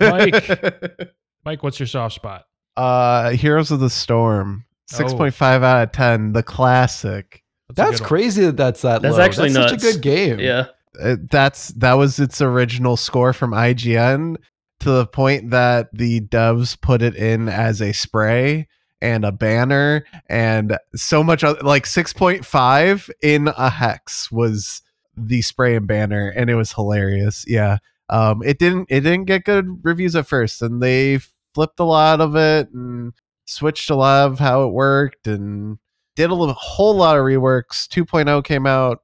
Mike. 0.00 0.98
Mike, 1.44 1.62
what's 1.62 1.78
your 1.80 1.86
soft 1.86 2.14
spot? 2.14 2.44
uh 2.76 3.30
Heroes 3.30 3.70
of 3.70 3.80
the 3.80 3.90
Storm. 3.90 4.64
Oh. 4.94 4.96
6.5 4.96 5.42
out 5.62 5.82
of 5.84 5.92
10, 5.92 6.32
the 6.32 6.42
classic. 6.42 7.42
a 7.68 7.72
That's 7.74 8.00
crazy 8.00 8.44
that 8.46 8.56
that's 8.56 8.82
that 8.82 9.02
That's 9.02 9.16
low. 9.16 9.22
actually 9.22 9.50
that's 9.52 9.72
nuts. 9.72 9.82
such 9.84 9.90
a 9.90 9.94
good 9.94 10.02
game. 10.02 10.40
Yeah. 10.40 10.66
Uh, 11.00 11.16
that's 11.30 11.68
that 11.68 11.94
was 11.94 12.18
its 12.18 12.40
original 12.42 12.96
score 12.96 13.32
from 13.32 13.52
IGN 13.52 14.36
to 14.80 14.90
the 14.90 15.06
point 15.06 15.50
that 15.50 15.88
the 15.92 16.20
devs 16.22 16.80
put 16.80 17.02
it 17.02 17.14
in 17.14 17.48
as 17.48 17.80
a 17.80 17.92
spray 17.92 18.66
and 19.02 19.24
a 19.24 19.32
banner 19.32 20.04
and 20.28 20.76
so 20.94 21.22
much 21.22 21.42
other, 21.42 21.60
like 21.60 21.84
6.5 21.84 23.10
in 23.22 23.48
a 23.48 23.70
hex 23.70 24.30
was 24.30 24.82
the 25.16 25.42
spray 25.42 25.76
and 25.76 25.86
banner 25.86 26.28
and 26.36 26.50
it 26.50 26.54
was 26.54 26.72
hilarious. 26.72 27.44
Yeah. 27.46 27.78
Um 28.08 28.42
it 28.42 28.58
didn't 28.58 28.86
it 28.90 29.00
didn't 29.00 29.24
get 29.24 29.44
good 29.44 29.80
reviews 29.82 30.16
at 30.16 30.26
first 30.26 30.62
and 30.62 30.82
they 30.82 31.20
flipped 31.54 31.80
a 31.80 31.84
lot 31.84 32.20
of 32.20 32.36
it 32.36 32.70
and 32.72 33.12
switched 33.46 33.90
a 33.90 33.96
lot 33.96 34.26
of 34.26 34.38
how 34.38 34.64
it 34.64 34.72
worked 34.72 35.26
and 35.26 35.78
did 36.16 36.30
a 36.30 36.34
little, 36.34 36.54
whole 36.54 36.94
lot 36.94 37.16
of 37.16 37.24
reworks. 37.24 37.88
2.0 37.88 38.44
came 38.44 38.66
out. 38.66 39.02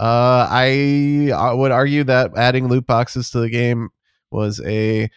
Uh, 0.00 0.46
I, 0.50 1.30
I 1.34 1.52
would 1.52 1.70
argue 1.70 2.04
that 2.04 2.32
adding 2.36 2.68
loot 2.68 2.86
boxes 2.86 3.30
to 3.30 3.40
the 3.40 3.48
game 3.48 3.90
was 4.30 4.60
a 4.64 5.08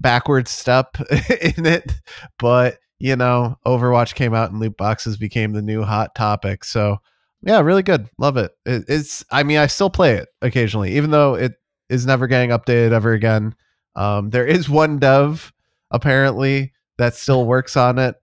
backward 0.00 0.48
step 0.48 0.96
in 1.10 1.66
it, 1.66 1.92
but 2.38 2.78
you 3.02 3.16
know, 3.16 3.58
Overwatch 3.66 4.14
came 4.14 4.32
out 4.32 4.52
and 4.52 4.60
loot 4.60 4.76
boxes 4.76 5.16
became 5.16 5.52
the 5.52 5.60
new 5.60 5.82
hot 5.82 6.14
topic. 6.14 6.62
So, 6.62 6.98
yeah, 7.42 7.58
really 7.60 7.82
good. 7.82 8.08
Love 8.16 8.36
it. 8.36 8.52
it. 8.64 8.84
It's, 8.86 9.24
I 9.32 9.42
mean, 9.42 9.58
I 9.58 9.66
still 9.66 9.90
play 9.90 10.12
it 10.14 10.28
occasionally, 10.40 10.96
even 10.96 11.10
though 11.10 11.34
it 11.34 11.54
is 11.88 12.06
never 12.06 12.28
getting 12.28 12.50
updated 12.50 12.92
ever 12.92 13.12
again. 13.12 13.56
Um, 13.96 14.30
there 14.30 14.46
is 14.46 14.68
one 14.70 15.00
dev 15.00 15.52
apparently 15.90 16.72
that 16.98 17.16
still 17.16 17.44
works 17.44 17.76
on 17.76 17.98
it 17.98 18.14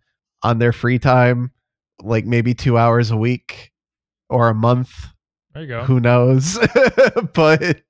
on 0.44 0.60
their 0.60 0.72
free 0.72 0.98
time, 0.98 1.52
like 2.02 2.26
maybe 2.26 2.54
two 2.54 2.78
hours 2.78 3.12
a 3.12 3.18
week 3.18 3.74
or 4.30 4.48
a 4.48 4.56
month 4.56 5.08
There 5.54 5.64
you 5.64 5.68
go. 5.68 5.84
who 5.84 6.00
knows 6.00 6.58
but 7.34 7.82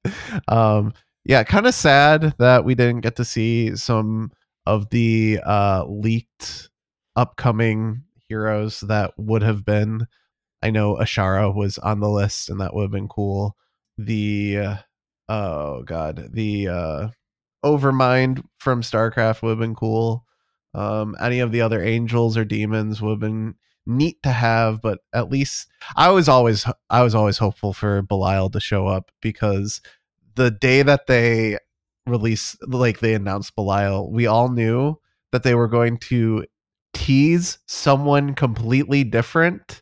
um 0.48 0.94
yeah 1.26 1.44
kind 1.44 1.68
of 1.68 1.76
sad 1.76 2.34
that 2.40 2.64
we 2.66 2.74
didn't 2.74 3.02
get 3.02 3.18
to 3.18 3.26
see 3.26 3.76
some 3.76 4.32
of 4.66 4.90
the 4.90 5.40
uh 5.46 5.84
leaked 5.86 6.70
upcoming 7.16 8.04
heroes 8.28 8.82
that 8.82 9.14
would 9.18 9.42
have 9.42 9.66
been. 9.66 10.08
I 10.62 10.72
know 10.72 10.96
Azshara 10.96 11.54
was 11.56 11.78
on 11.78 12.00
the 12.00 12.10
list 12.10 12.50
and 12.50 12.60
that 12.60 12.74
would 12.74 12.84
have 12.84 12.92
been 12.92 13.08
cool. 13.08 13.56
The 13.98 14.58
uh, 14.58 14.78
oh 15.30 15.84
god 15.84 16.30
the 16.34 16.68
uh 16.68 17.08
overmind 17.64 18.44
from 18.60 18.82
starcraft 18.82 19.42
would 19.42 19.52
have 19.52 19.60
been 19.60 19.76
cool. 19.76 20.26
Um 20.74 21.16
any 21.22 21.40
of 21.40 21.52
the 21.52 21.62
other 21.62 21.84
angels 21.84 22.38
or 22.38 22.46
demons 22.46 23.02
would 23.02 23.12
have 23.12 23.20
been 23.20 23.56
neat 23.86 24.22
to 24.22 24.30
have 24.32 24.82
but 24.82 25.00
at 25.14 25.30
least 25.32 25.68
I 25.96 26.12
was 26.12 26.30
always 26.30 26.66
I 26.90 27.04
was 27.04 27.16
always 27.16 27.38
hopeful 27.38 27.74
for 27.74 28.02
Belial 28.02 28.50
to 28.52 28.60
show 28.60 28.88
up 28.88 29.12
because 29.22 29.82
the 30.36 30.52
day 30.52 30.82
that 30.84 31.08
they 31.08 31.58
released 32.06 32.58
like 32.68 33.00
they 33.00 33.14
announced 33.14 33.56
Belial, 33.56 34.12
we 34.12 34.28
all 34.28 34.50
knew 34.50 34.96
that 35.32 35.44
they 35.44 35.56
were 35.56 35.68
going 35.68 35.98
to 35.98 36.46
tease 37.10 37.58
someone 37.66 38.36
completely 38.36 39.04
different 39.04 39.82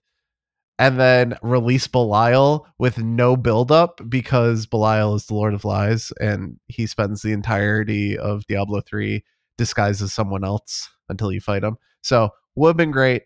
and 0.80 0.98
then 0.98 1.38
release 1.42 1.86
Belial 1.86 2.66
with 2.80 3.00
no 3.00 3.36
buildup 3.36 4.00
because 4.08 4.66
Belial 4.66 5.14
is 5.14 5.26
the 5.26 5.34
Lord 5.34 5.54
of 5.54 5.66
Lies 5.66 6.14
and 6.22 6.58
he 6.70 6.88
spends 6.88 7.22
the 7.22 7.34
entirety 7.34 8.18
of 8.18 8.48
Diablo 8.48 8.80
3 8.80 9.22
disguised 9.58 10.02
as 10.02 10.14
someone 10.14 10.46
else 10.46 10.90
until 11.10 11.34
you 11.34 11.42
fight 11.42 11.66
him. 11.66 11.76
So 12.02 12.30
would 12.56 12.70
have 12.70 12.78
been 12.78 12.92
great. 12.92 13.24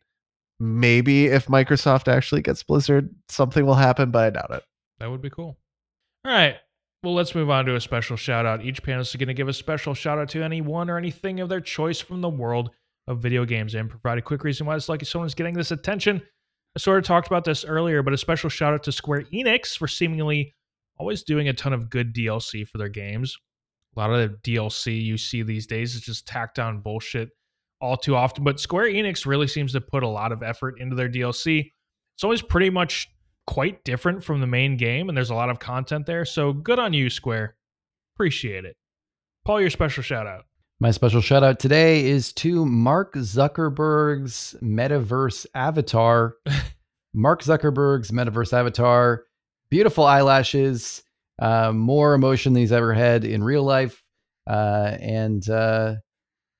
Maybe 0.59 1.27
if 1.27 1.45
Microsoft 1.45 2.07
actually 2.07 2.41
gets 2.41 2.63
Blizzard, 2.63 3.07
something 3.29 3.67
will 3.67 3.75
happen, 3.75 4.09
but 4.09 4.23
I 4.23 4.29
doubt 4.31 4.51
it. 4.51 4.63
That 4.97 5.11
would 5.11 5.21
be 5.21 5.29
cool. 5.29 5.59
All 6.25 6.31
right. 6.31 6.55
Well, 7.03 7.13
let's 7.13 7.35
move 7.35 7.51
on 7.51 7.65
to 7.65 7.75
a 7.75 7.81
special 7.81 8.17
shout 8.17 8.47
out. 8.47 8.65
Each 8.65 8.81
panelist 8.81 9.09
is 9.09 9.17
going 9.17 9.27
to 9.27 9.35
give 9.35 9.47
a 9.47 9.53
special 9.53 9.93
shout 9.93 10.17
out 10.17 10.29
to 10.29 10.41
anyone 10.41 10.89
or 10.89 10.97
anything 10.97 11.39
of 11.39 11.49
their 11.49 11.61
choice 11.61 11.99
from 11.99 12.21
the 12.21 12.29
world 12.29 12.71
of 13.11 13.19
video 13.19 13.45
games 13.45 13.75
and 13.75 13.89
provide 13.89 14.17
a 14.17 14.21
quick 14.21 14.43
reason 14.43 14.65
why 14.65 14.75
it's 14.75 14.89
like 14.89 15.05
someone's 15.05 15.35
getting 15.35 15.53
this 15.53 15.71
attention. 15.71 16.21
I 16.75 16.79
sort 16.79 16.97
of 16.97 17.03
talked 17.03 17.27
about 17.27 17.43
this 17.43 17.65
earlier, 17.65 18.01
but 18.01 18.13
a 18.13 18.17
special 18.17 18.49
shout 18.49 18.73
out 18.73 18.83
to 18.83 18.91
Square 18.91 19.25
Enix 19.33 19.77
for 19.77 19.87
seemingly 19.87 20.55
always 20.97 21.23
doing 21.23 21.49
a 21.49 21.53
ton 21.53 21.73
of 21.73 21.89
good 21.89 22.15
DLC 22.15 22.67
for 22.67 22.77
their 22.77 22.89
games. 22.89 23.37
A 23.95 23.99
lot 23.99 24.11
of 24.11 24.19
the 24.19 24.51
DLC 24.51 25.01
you 25.03 25.17
see 25.17 25.43
these 25.43 25.67
days 25.67 25.95
is 25.95 26.01
just 26.01 26.25
tacked 26.27 26.59
on 26.59 26.79
bullshit 26.79 27.29
all 27.81 27.97
too 27.97 28.15
often, 28.15 28.43
but 28.43 28.59
Square 28.59 28.85
Enix 28.85 29.25
really 29.25 29.47
seems 29.47 29.73
to 29.73 29.81
put 29.81 30.03
a 30.03 30.07
lot 30.07 30.31
of 30.31 30.43
effort 30.43 30.79
into 30.79 30.95
their 30.95 31.09
DLC. 31.09 31.71
It's 32.15 32.23
always 32.23 32.41
pretty 32.41 32.69
much 32.69 33.09
quite 33.47 33.83
different 33.83 34.23
from 34.23 34.39
the 34.39 34.47
main 34.47 34.77
game, 34.77 35.09
and 35.09 35.17
there's 35.17 35.31
a 35.31 35.35
lot 35.35 35.49
of 35.49 35.59
content 35.59 36.05
there. 36.05 36.23
So 36.23 36.53
good 36.53 36.79
on 36.79 36.93
you, 36.93 37.09
Square. 37.09 37.55
Appreciate 38.15 38.65
it. 38.65 38.77
Paul, 39.43 39.59
your 39.59 39.71
special 39.71 40.03
shout 40.03 40.27
out. 40.27 40.45
My 40.81 40.89
special 40.89 41.21
shout 41.21 41.43
out 41.43 41.59
today 41.59 42.07
is 42.07 42.33
to 42.33 42.65
Mark 42.65 43.13
Zuckerberg's 43.13 44.55
metaverse 44.63 45.45
avatar. 45.53 46.37
Mark 47.13 47.43
Zuckerberg's 47.43 48.09
metaverse 48.09 48.51
avatar, 48.51 49.25
beautiful 49.69 50.07
eyelashes, 50.07 51.03
uh, 51.37 51.71
more 51.71 52.15
emotion 52.15 52.53
than 52.53 52.61
he's 52.61 52.71
ever 52.71 52.95
had 52.95 53.25
in 53.25 53.43
real 53.43 53.61
life. 53.61 54.01
Uh, 54.49 54.97
and 54.99 55.47
uh, 55.51 55.97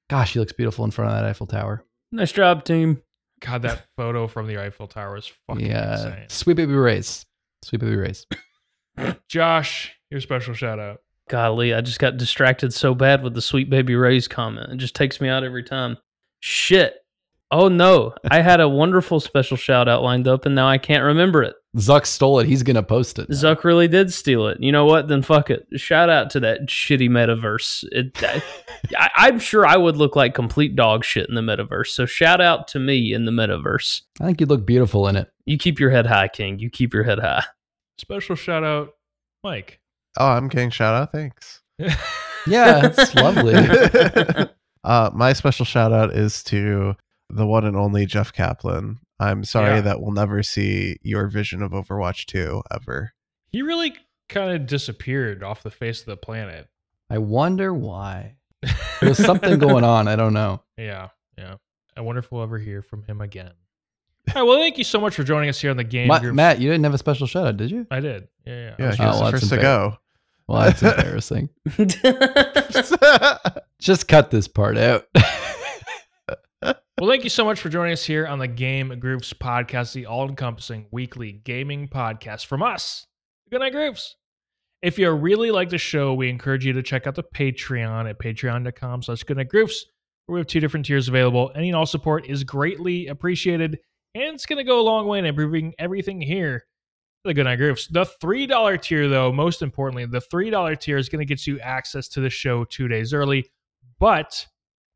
gosh, 0.08 0.34
he 0.34 0.40
looks 0.40 0.54
beautiful 0.54 0.86
in 0.86 0.92
front 0.92 1.10
of 1.10 1.18
that 1.18 1.26
Eiffel 1.26 1.48
Tower. 1.48 1.84
Nice 2.12 2.32
job, 2.32 2.64
team. 2.64 3.02
God, 3.40 3.64
that 3.64 3.88
photo 3.98 4.28
from 4.28 4.46
the 4.46 4.62
Eiffel 4.62 4.86
Tower 4.86 5.18
is 5.18 5.32
fucking 5.48 5.66
yeah, 5.66 5.94
insane. 5.94 6.30
sweet 6.30 6.58
baby 6.58 6.74
Ray's, 6.74 7.26
sweet 7.64 7.80
baby 7.80 7.96
Ray's. 7.96 8.28
Josh, 9.28 9.96
Your 10.12 10.22
special 10.22 10.54
shout 10.54 10.78
out. 10.78 11.02
Golly, 11.32 11.74
I 11.74 11.80
just 11.80 11.98
got 12.00 12.18
distracted 12.18 12.74
so 12.74 12.94
bad 12.94 13.24
with 13.24 13.34
the 13.34 13.42
sweet 13.42 13.70
baby 13.70 13.96
Ray's 13.96 14.28
comment. 14.28 14.70
It 14.70 14.76
just 14.76 14.96
takes 14.96 15.22
me 15.22 15.30
out 15.30 15.46
every 15.46 15.64
time. 15.64 15.98
Shit. 16.42 16.96
Oh 17.52 17.70
no, 17.70 18.14
I 18.30 18.42
had 18.42 18.60
a 18.60 18.68
wonderful 18.68 19.22
special 19.22 19.56
shout 19.56 19.88
out 19.88 20.04
lined 20.04 20.28
up 20.28 20.46
and 20.46 20.54
now 20.54 20.68
I 20.68 20.78
can't 20.78 21.06
remember 21.06 21.42
it. 21.42 21.56
Zuck 21.78 22.06
stole 22.06 22.40
it. 22.40 22.48
He's 22.48 22.64
gonna 22.64 22.84
post 22.84 23.18
it. 23.18 23.30
now. 23.30 23.36
Zuck 23.36 23.64
really 23.64 23.88
did 23.88 24.12
steal 24.12 24.48
it. 24.48 24.62
You 24.62 24.74
know 24.74 24.84
what? 24.84 25.08
Then 25.08 25.22
fuck 25.22 25.50
it. 25.50 25.66
Shout 25.78 26.10
out 26.10 26.30
to 26.32 26.42
that 26.42 26.68
shitty 26.68 27.10
metaverse. 27.10 27.86
It, 27.94 28.12
I, 28.22 28.44
I, 28.98 29.10
I'm 29.16 29.40
sure 29.40 29.66
I 29.66 29.78
would 29.78 29.96
look 29.96 30.18
like 30.18 30.34
complete 30.34 30.76
dog 30.76 31.06
shit 31.06 31.30
in 31.30 31.36
the 31.36 31.42
metaverse. 31.42 31.88
So 31.88 32.06
shout 32.06 32.42
out 32.42 32.68
to 32.70 32.80
me 32.80 33.14
in 33.14 33.24
the 33.24 33.32
metaverse. 33.32 34.02
I 34.20 34.26
think 34.26 34.42
you'd 34.42 34.50
look 34.50 34.66
beautiful 34.66 35.08
in 35.08 35.16
it. 35.16 35.32
You 35.46 35.58
keep 35.58 35.80
your 35.80 35.92
head 35.92 36.08
high, 36.08 36.28
King. 36.28 36.60
You 36.60 36.70
keep 36.70 36.94
your 36.94 37.04
head 37.04 37.20
high. 37.20 37.46
Special 37.98 38.36
shout 38.36 38.66
out, 38.66 38.96
Mike. 39.46 39.81
Oh, 40.18 40.28
I'm 40.28 40.48
getting 40.48 40.70
shout 40.70 40.94
out. 40.96 41.12
Thanks. 41.12 41.62
Yeah, 42.48 42.88
it's 42.88 43.14
lovely. 43.14 43.54
uh, 44.84 45.12
my 45.14 45.32
special 45.34 45.64
shout 45.64 45.94
out 45.94 46.12
is 46.16 46.42
to 46.46 46.96
the 47.30 47.46
one 47.46 47.66
and 47.66 47.78
only 47.78 48.08
Jeff 48.08 48.34
Kaplan. 48.34 48.98
I'm 49.20 49.44
sorry 49.44 49.76
Yeah. 49.76 49.82
that 49.82 50.02
we'll 50.02 50.12
never 50.12 50.42
see 50.42 50.98
your 51.04 51.28
vision 51.28 51.62
of 51.62 51.70
Overwatch 51.72 52.26
2 52.26 52.64
ever. 52.72 53.14
He 53.52 53.62
really 53.62 53.94
kind 54.28 54.56
of 54.56 54.66
disappeared 54.66 55.44
off 55.44 55.62
the 55.62 55.70
face 55.70 56.00
of 56.00 56.08
the 56.08 56.18
planet. 56.18 56.68
I 57.12 57.20
wonder 57.20 57.76
why. 57.76 58.38
There's 59.02 59.24
something 59.24 59.60
going 59.60 59.84
on. 59.84 60.08
I 60.08 60.16
don't 60.16 60.34
know. 60.34 60.64
Yeah, 60.80 61.10
yeah. 61.38 61.58
I 61.96 62.02
wonder 62.02 62.18
if 62.20 62.32
we'll 62.32 62.42
ever 62.42 62.58
hear 62.58 62.82
from 62.82 63.04
him 63.04 63.22
again. 63.22 63.52
All 64.36 64.42
right, 64.42 64.48
well, 64.48 64.58
thank 64.58 64.80
you 64.80 64.84
so 64.84 65.00
much 65.00 65.14
for 65.16 65.24
joining 65.24 65.50
us 65.50 65.62
here 65.62 65.70
on 65.70 65.78
the 65.78 65.84
Game 65.84 66.08
Ma- 66.08 66.20
Matt, 66.22 66.60
you 66.60 66.70
didn't 66.72 66.86
have 66.86 66.94
a 66.96 66.98
special 66.98 67.28
shout 67.28 67.46
out, 67.46 67.58
did 67.58 67.70
you? 67.70 67.86
I 67.92 68.00
did. 68.00 68.28
Yeah, 68.48 68.54
yeah. 68.54 68.76
Yeah, 68.80 68.96
he 68.96 69.04
Oh, 69.04 69.08
was 69.08 69.16
well, 69.16 69.26
the 69.26 69.32
that's 69.32 69.44
first 69.44 69.50
to 69.54 69.58
go. 69.62 69.98
Well, 70.52 70.64
that's 70.64 70.84
embarrassing. 70.84 71.48
Just 73.80 74.10
cut 74.10 74.32
this 74.32 74.50
part 74.50 74.78
out. 74.78 75.06
Well, 77.00 77.10
thank 77.10 77.24
you 77.24 77.32
so 77.32 77.44
much 77.44 77.60
for 77.60 77.70
joining 77.70 77.94
us 77.94 78.04
here 78.04 78.28
on 78.28 78.38
the 78.38 78.48
Game 78.48 78.90
Groofs 79.00 79.34
podcast, 79.34 79.94
the 79.94 80.06
all 80.06 80.30
encompassing 80.30 80.86
weekly 80.92 81.32
gaming 81.32 81.88
podcast 81.88 82.46
from 82.46 82.62
us, 82.62 83.08
Goodnight 83.50 83.74
Groofs. 83.74 84.14
If 84.84 85.00
you 85.00 85.10
really 85.10 85.50
like 85.50 85.72
the 85.72 85.80
show, 85.80 86.14
we 86.14 86.30
encourage 86.30 86.64
you 86.64 86.74
to 86.74 86.84
check 86.84 87.08
out 87.08 87.16
the 87.16 87.24
Patreon 87.24 88.08
at 88.08 88.20
patreon.com 88.20 89.02
slash 89.02 89.24
Goodnight 89.24 89.50
Groofs, 89.50 89.86
where 90.28 90.36
we 90.36 90.42
have 90.42 90.46
two 90.46 90.60
different 90.60 90.86
tiers 90.86 91.08
available. 91.08 91.52
Any 91.56 91.70
and 91.70 91.76
all 91.76 91.88
support 91.88 92.28
is 92.28 92.44
greatly 92.44 93.08
appreciated, 93.08 93.80
and 94.14 94.36
it's 94.36 94.46
going 94.46 94.58
to 94.58 94.64
go 94.64 94.80
a 94.80 94.84
long 94.84 95.08
way 95.08 95.18
in 95.18 95.26
improving 95.26 95.74
everything 95.80 96.22
here 96.22 96.66
the 97.24 97.34
Goodnight 97.34 97.60
Groofs. 97.60 97.88
The 97.88 98.06
$3 98.22 98.82
tier, 98.82 99.08
though, 99.08 99.32
most 99.32 99.62
importantly, 99.62 100.06
the 100.06 100.22
$3 100.22 100.80
tier 100.80 100.98
is 100.98 101.10
going 101.10 101.20
to 101.20 101.26
get 101.26 101.46
you 101.48 101.60
access 101.60 102.08
to 102.10 102.20
the 102.22 102.30
show 102.30 102.64
two 102.66 102.88
days 102.88 103.14
early, 103.14 103.50
but 104.00 104.46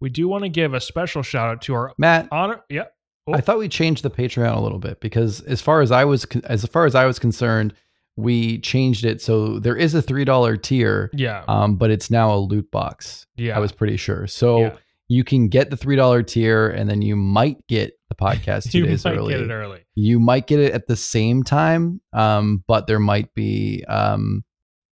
we 0.01 0.09
do 0.09 0.27
want 0.27 0.43
to 0.43 0.49
give 0.49 0.73
a 0.73 0.81
special 0.81 1.21
shout 1.21 1.49
out 1.49 1.61
to 1.63 1.73
our 1.73 1.93
Matt, 1.97 2.27
honor. 2.31 2.61
Yep. 2.69 2.93
Oh. 3.27 3.33
I 3.33 3.41
thought 3.41 3.57
we 3.57 3.67
changed 3.69 4.03
the 4.03 4.09
Patreon 4.11 4.55
a 4.55 4.59
little 4.59 4.77
bit 4.79 4.99
because 5.01 5.41
as 5.41 5.59
far 5.61 5.81
as 5.81 5.91
I 5.91 6.05
was 6.05 6.25
as 6.43 6.63
far 6.65 6.85
as 6.85 6.93
I 6.93 7.05
was 7.05 7.17
concerned, 7.17 7.73
we 8.17 8.59
changed 8.59 9.03
it 9.03 9.19
so 9.21 9.57
there 9.59 9.75
is 9.75 9.93
a 9.95 10.01
three 10.01 10.25
dollar 10.25 10.55
tier, 10.57 11.09
Yeah. 11.13 11.43
um, 11.47 11.75
but 11.75 11.89
it's 11.89 12.11
now 12.11 12.33
a 12.33 12.37
loot 12.37 12.69
box. 12.71 13.25
yeah. 13.35 13.55
I 13.55 13.59
was 13.59 13.71
pretty 13.71 13.97
sure. 13.97 14.27
So 14.27 14.59
Yeah. 14.59 14.75
you 15.07 15.23
can 15.23 15.47
get 15.47 15.69
the 15.71 15.77
three 15.77 15.95
dollar 15.95 16.21
tier, 16.21 16.69
and 16.69 16.87
then 16.89 17.01
you 17.01 17.15
might 17.15 17.65
get 17.67 17.94
the 18.09 18.15
podcast 18.15 18.71
two 18.71 18.79
you 18.79 18.85
days 18.87 19.03
might 19.05 19.15
early. 19.17 19.33
get 19.33 19.41
it 19.41 19.51
early. 19.51 19.85
You 19.95 20.19
might 20.19 20.47
get 20.47 20.59
it 20.59 20.73
at 20.73 20.87
the 20.87 20.95
same 20.95 21.43
time, 21.43 22.01
um, 22.13 22.63
but 22.67 22.87
there 22.87 22.99
might 22.99 23.33
be 23.33 23.83
um, 23.87 24.43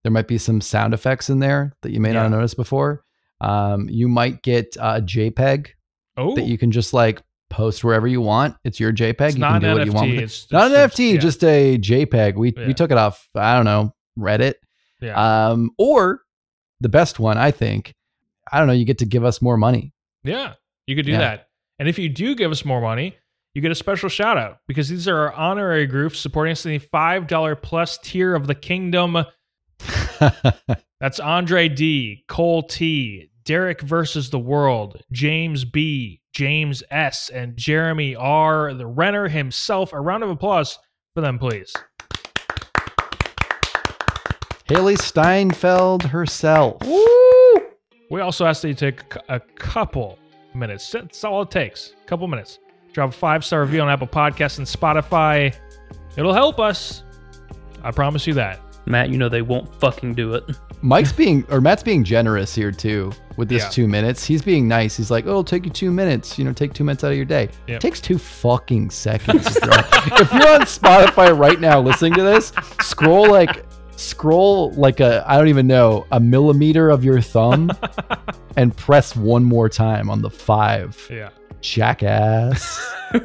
there 0.03 0.11
might 0.11 0.27
be 0.27 0.37
some 0.37 0.61
sound 0.61 0.93
effects 0.93 1.29
in 1.29 1.39
there 1.39 1.73
that 1.81 1.91
you 1.91 1.99
may 1.99 2.09
not 2.09 2.15
Yeah. 2.19 2.21
have 2.23 2.31
noticed 2.31 2.55
before. 2.57 3.03
Um, 3.41 3.87
you 3.89 4.07
might 4.07 4.41
get 4.43 4.75
a 4.79 5.01
JPEG 5.01 5.67
Oh, 6.17 6.35
that 6.35 6.43
you 6.45 6.57
can 6.57 6.71
just 6.71 6.93
like 6.93 7.21
post 7.49 7.83
wherever 7.83 8.07
you 8.07 8.21
want. 8.21 8.55
It's 8.63 8.79
your 8.79 8.91
JPEG. 8.93 9.21
it's 9.27 9.35
you 9.35 9.41
not 9.41 9.53
can 9.53 9.61
do 9.61 9.67
an 9.69 9.73
what 9.77 9.85
you 9.85 9.91
want. 9.93 10.07
NFT. 10.07 10.11
with 10.11 10.19
it. 10.19 10.23
It's, 10.23 10.51
Not 10.51 10.71
an 10.71 10.77
NFT, 10.77 11.13
yeah, 11.13 11.19
just 11.19 11.43
a 11.43 11.77
JPEG. 11.77 12.35
We 12.35 12.53
Yeah. 12.55 12.67
we 12.67 12.73
took 12.73 12.91
it 12.91 12.97
off. 12.97 13.27
I 13.35 13.55
don't 13.55 13.65
know 13.65 13.93
Reddit. 14.17 14.53
yeah. 15.01 15.49
Um, 15.49 15.71
or 15.77 16.21
the 16.79 16.89
best 16.89 17.19
one, 17.19 17.37
I 17.37 17.51
think. 17.51 17.93
I 18.51 18.57
don't 18.59 18.67
know. 18.67 18.73
You 18.73 18.85
get 18.85 18.97
to 18.99 19.05
give 19.05 19.23
us 19.23 19.41
more 19.41 19.57
money. 19.57 19.93
yeah. 20.23 20.53
You 20.87 20.95
could 20.95 21.05
do 21.05 21.13
that. 21.13 21.47
And 21.81 21.89
if 21.89 21.97
you 21.97 22.09
do 22.09 22.35
give 22.35 22.51
us 22.51 22.63
more 22.63 22.79
money, 22.79 23.17
you 23.55 23.61
get 23.63 23.71
a 23.71 23.75
special 23.75 24.07
shout 24.07 24.37
out 24.37 24.59
because 24.67 24.87
these 24.87 25.07
are 25.07 25.17
our 25.17 25.33
honorary 25.33 25.87
groups 25.87 26.19
supporting 26.19 26.51
us 26.51 26.63
in 26.63 26.73
the 26.73 26.77
five 26.77 27.25
dollar 27.25 27.55
plus 27.55 27.97
tier 28.03 28.35
of 28.35 28.45
the 28.45 28.53
kingdom. 28.53 29.25
That's 30.99 31.19
Andre 31.19 31.69
D, 31.69 32.23
Cole 32.27 32.61
T, 32.61 33.31
Derek 33.45 33.81
versus 33.81 34.29
the 34.29 34.37
World, 34.37 35.01
James 35.11 35.65
B, 35.65 36.21
James 36.33 36.83
S, 36.91 37.29
and 37.29 37.57
Jeremy 37.57 38.15
R, 38.15 38.75
the 38.75 38.85
Renner 38.85 39.27
himself. 39.27 39.91
A 39.91 39.99
round 39.99 40.23
of 40.23 40.29
applause 40.29 40.77
for 41.15 41.21
them, 41.21 41.39
please. 41.39 41.73
Hailee 44.69 45.01
Steinfeld 45.01 46.03
herself. 46.03 46.77
We 48.11 48.21
also 48.21 48.45
asked 48.45 48.61
that 48.61 48.67
you 48.67 48.75
take 48.75 49.01
a 49.29 49.39
couple 49.39 50.19
minutes. 50.55 50.89
That's 50.91 51.23
all 51.23 51.41
it 51.43 51.51
takes. 51.51 51.93
A 52.03 52.05
couple 52.07 52.27
minutes. 52.27 52.59
Drop 52.93 53.09
a 53.09 53.13
five 53.13 53.45
star 53.45 53.61
review 53.61 53.81
on 53.81 53.89
Apple 53.89 54.07
Podcasts 54.07 54.57
and 54.57 54.67
Spotify. 54.67 55.55
It'll 56.17 56.33
help 56.33 56.59
us. 56.59 57.03
I 57.83 57.91
promise 57.91 58.27
you 58.27 58.33
that. 58.35 58.59
Matt, 58.85 59.09
you 59.09 59.17
know 59.17 59.29
they 59.29 59.41
won't 59.43 59.73
fucking 59.79 60.15
do 60.15 60.33
it. 60.33 60.43
Mike's 60.81 61.13
being 61.13 61.45
or 61.49 61.61
Matt's 61.61 61.83
being 61.83 62.03
generous 62.03 62.53
here 62.55 62.71
too 62.71 63.11
with 63.37 63.47
this 63.47 63.63
Yeah. 63.63 63.69
two 63.69 63.87
minutes. 63.87 64.25
He's 64.25 64.41
being 64.41 64.67
nice. 64.67 64.97
He's 64.97 65.11
like, 65.11 65.25
"Oh, 65.27 65.29
it'll 65.29 65.43
take 65.43 65.63
you 65.65 65.71
two 65.71 65.91
minutes. 65.91 66.39
You 66.39 66.45
know, 66.45 66.53
take 66.53 66.73
two 66.73 66.83
minutes 66.83 67.03
out 67.03 67.11
of 67.11 67.15
your 67.15 67.25
day. 67.25 67.49
Yep. 67.67 67.77
It 67.77 67.81
takes 67.81 68.01
two 68.01 68.17
fucking 68.17 68.89
seconds." 68.89 69.45
if 69.55 70.33
you're 70.33 70.49
on 70.53 70.61
Spotify 70.61 71.37
right 71.37 71.59
now 71.61 71.79
listening 71.79 72.13
to 72.15 72.23
this, 72.23 72.51
scroll 72.81 73.29
like 73.29 73.63
scroll 73.95 74.71
like 74.71 74.99
a 74.99 75.23
I 75.27 75.37
don't 75.37 75.47
even 75.47 75.67
know 75.67 76.05
a 76.11 76.19
millimeter 76.19 76.89
of 76.89 77.03
your 77.03 77.21
thumb 77.21 77.71
and 78.57 78.75
press 78.75 79.15
one 79.15 79.43
more 79.43 79.69
time 79.69 80.09
on 80.09 80.21
the 80.21 80.29
five. 80.29 81.07
Yeah. 81.09 81.29
Jackass. 81.61 82.93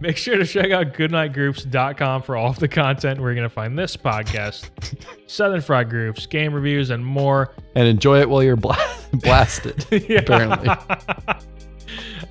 Make 0.00 0.16
sure 0.16 0.36
to 0.36 0.46
check 0.46 0.70
out 0.70 0.94
goodnightgroofs.com 0.94 2.22
for 2.22 2.36
all 2.36 2.50
of 2.50 2.58
the 2.60 2.68
content 2.68 3.20
where 3.20 3.30
you're 3.30 3.34
going 3.34 3.48
to 3.48 3.54
find 3.54 3.76
this 3.76 3.96
podcast, 3.96 4.70
Southern 5.26 5.60
Fried 5.60 5.90
Groofs, 5.90 6.28
game 6.28 6.54
reviews, 6.54 6.90
and 6.90 7.04
more. 7.04 7.52
and 7.74 7.88
enjoy 7.88 8.20
it 8.20 8.28
while 8.30 8.40
you're 8.42 8.54
bla- 8.54 8.78
blasted. 9.14 9.84
Apparently. 9.92 10.68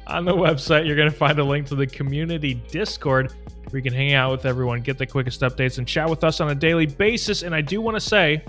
On 0.07 0.23
the 0.23 0.33
website, 0.33 0.87
you're 0.87 0.95
going 0.95 1.11
to 1.11 1.15
find 1.15 1.37
a 1.39 1.43
link 1.43 1.67
to 1.67 1.75
the 1.75 1.85
community 1.85 2.53
Discord 2.69 3.33
where 3.69 3.79
you 3.79 3.83
can 3.83 3.93
hang 3.93 4.13
out 4.13 4.31
with 4.31 4.45
everyone, 4.45 4.81
get 4.81 4.97
the 4.97 5.05
quickest 5.05 5.41
updates, 5.41 5.77
and 5.77 5.87
chat 5.87 6.09
with 6.09 6.23
us 6.23 6.39
on 6.39 6.49
a 6.49 6.55
daily 6.55 6.85
basis. 6.85 7.43
And 7.43 7.53
I 7.53 7.61
do 7.61 7.81
want 7.81 7.95
to 7.95 8.01
say 8.01 8.43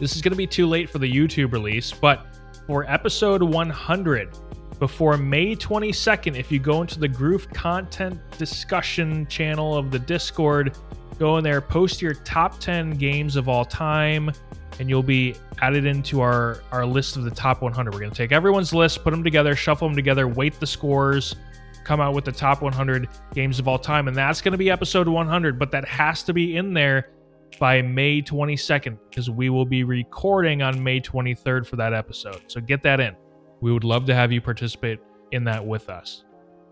this 0.00 0.16
is 0.16 0.22
going 0.22 0.32
to 0.32 0.36
be 0.36 0.46
too 0.46 0.66
late 0.66 0.88
for 0.88 0.98
the 0.98 1.10
YouTube 1.10 1.52
release, 1.52 1.92
but 1.92 2.26
for 2.66 2.90
episode 2.90 3.42
100, 3.42 4.38
before 4.78 5.16
May 5.16 5.54
22nd, 5.54 6.36
if 6.36 6.50
you 6.50 6.58
go 6.58 6.80
into 6.80 6.98
the 6.98 7.08
Groove 7.08 7.48
content 7.50 8.18
discussion 8.38 9.26
channel 9.26 9.76
of 9.76 9.90
the 9.90 9.98
Discord, 9.98 10.76
go 11.18 11.36
in 11.36 11.44
there, 11.44 11.60
post 11.60 12.02
your 12.02 12.14
top 12.14 12.58
10 12.58 12.92
games 12.92 13.36
of 13.36 13.48
all 13.48 13.64
time, 13.64 14.32
and 14.80 14.88
you'll 14.88 15.02
be 15.02 15.36
added 15.60 15.84
into 15.84 16.20
our, 16.20 16.62
our 16.72 16.84
list 16.84 17.16
of 17.16 17.24
the 17.24 17.30
top 17.30 17.62
100. 17.62 17.92
We're 17.92 18.00
going 18.00 18.10
to 18.10 18.16
take 18.16 18.32
everyone's 18.32 18.72
list, 18.72 19.04
put 19.04 19.10
them 19.10 19.22
together, 19.22 19.54
shuffle 19.54 19.86
them 19.86 19.94
together, 19.94 20.26
weight 20.26 20.58
the 20.58 20.66
scores, 20.66 21.36
come 21.82 22.00
out 22.00 22.14
with 22.14 22.24
the 22.24 22.32
top 22.32 22.62
100 22.62 23.08
games 23.34 23.58
of 23.58 23.68
all 23.68 23.78
time. 23.78 24.08
And 24.08 24.16
that's 24.16 24.40
going 24.40 24.52
to 24.52 24.58
be 24.58 24.70
episode 24.70 25.08
100, 25.08 25.58
but 25.58 25.70
that 25.70 25.86
has 25.86 26.22
to 26.24 26.32
be 26.32 26.56
in 26.56 26.72
there 26.72 27.10
by 27.58 27.82
May 27.82 28.22
22nd 28.22 28.98
because 29.08 29.30
we 29.30 29.50
will 29.50 29.64
be 29.64 29.84
recording 29.84 30.62
on 30.62 30.82
May 30.82 31.00
23rd 31.00 31.66
for 31.66 31.76
that 31.76 31.92
episode. 31.92 32.42
So 32.48 32.60
get 32.60 32.82
that 32.82 33.00
in. 33.00 33.14
We 33.60 33.72
would 33.72 33.84
love 33.84 34.06
to 34.06 34.14
have 34.14 34.32
you 34.32 34.40
participate 34.40 35.00
in 35.32 35.44
that 35.44 35.64
with 35.64 35.88
us. 35.88 36.24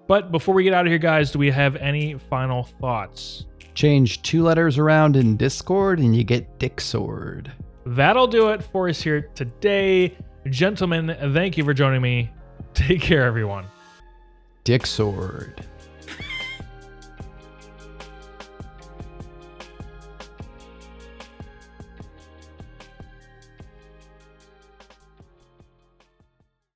But 0.09 0.33
before 0.33 0.55
we 0.55 0.65
get 0.65 0.75
out 0.75 0.87
of 0.87 0.91
here, 0.91 0.99
guys, 0.99 1.31
do 1.31 1.39
we 1.39 1.51
have 1.51 1.77
any 1.77 2.15
final 2.15 2.65
thoughts? 2.81 3.47
Change 3.75 4.23
two 4.23 4.43
letters 4.43 4.79
around 4.79 5.17
in 5.17 5.37
Discord 5.37 6.01
and 6.01 6.17
you 6.17 6.25
get 6.25 6.59
Dick 6.59 6.81
Sword. 6.81 7.53
That'll 7.87 8.27
do 8.27 8.49
it 8.49 8.63
for 8.63 8.89
us 8.89 9.01
here 9.01 9.31
today. 9.35 10.17
Gentlemen, 10.49 11.17
thank 11.33 11.57
you 11.57 11.65
for 11.65 11.73
joining 11.73 12.03
me. 12.03 12.31
Take 12.75 13.01
care, 13.01 13.25
everyone. 13.25 13.67
Dick 14.65 14.87
Sword. 14.87 15.65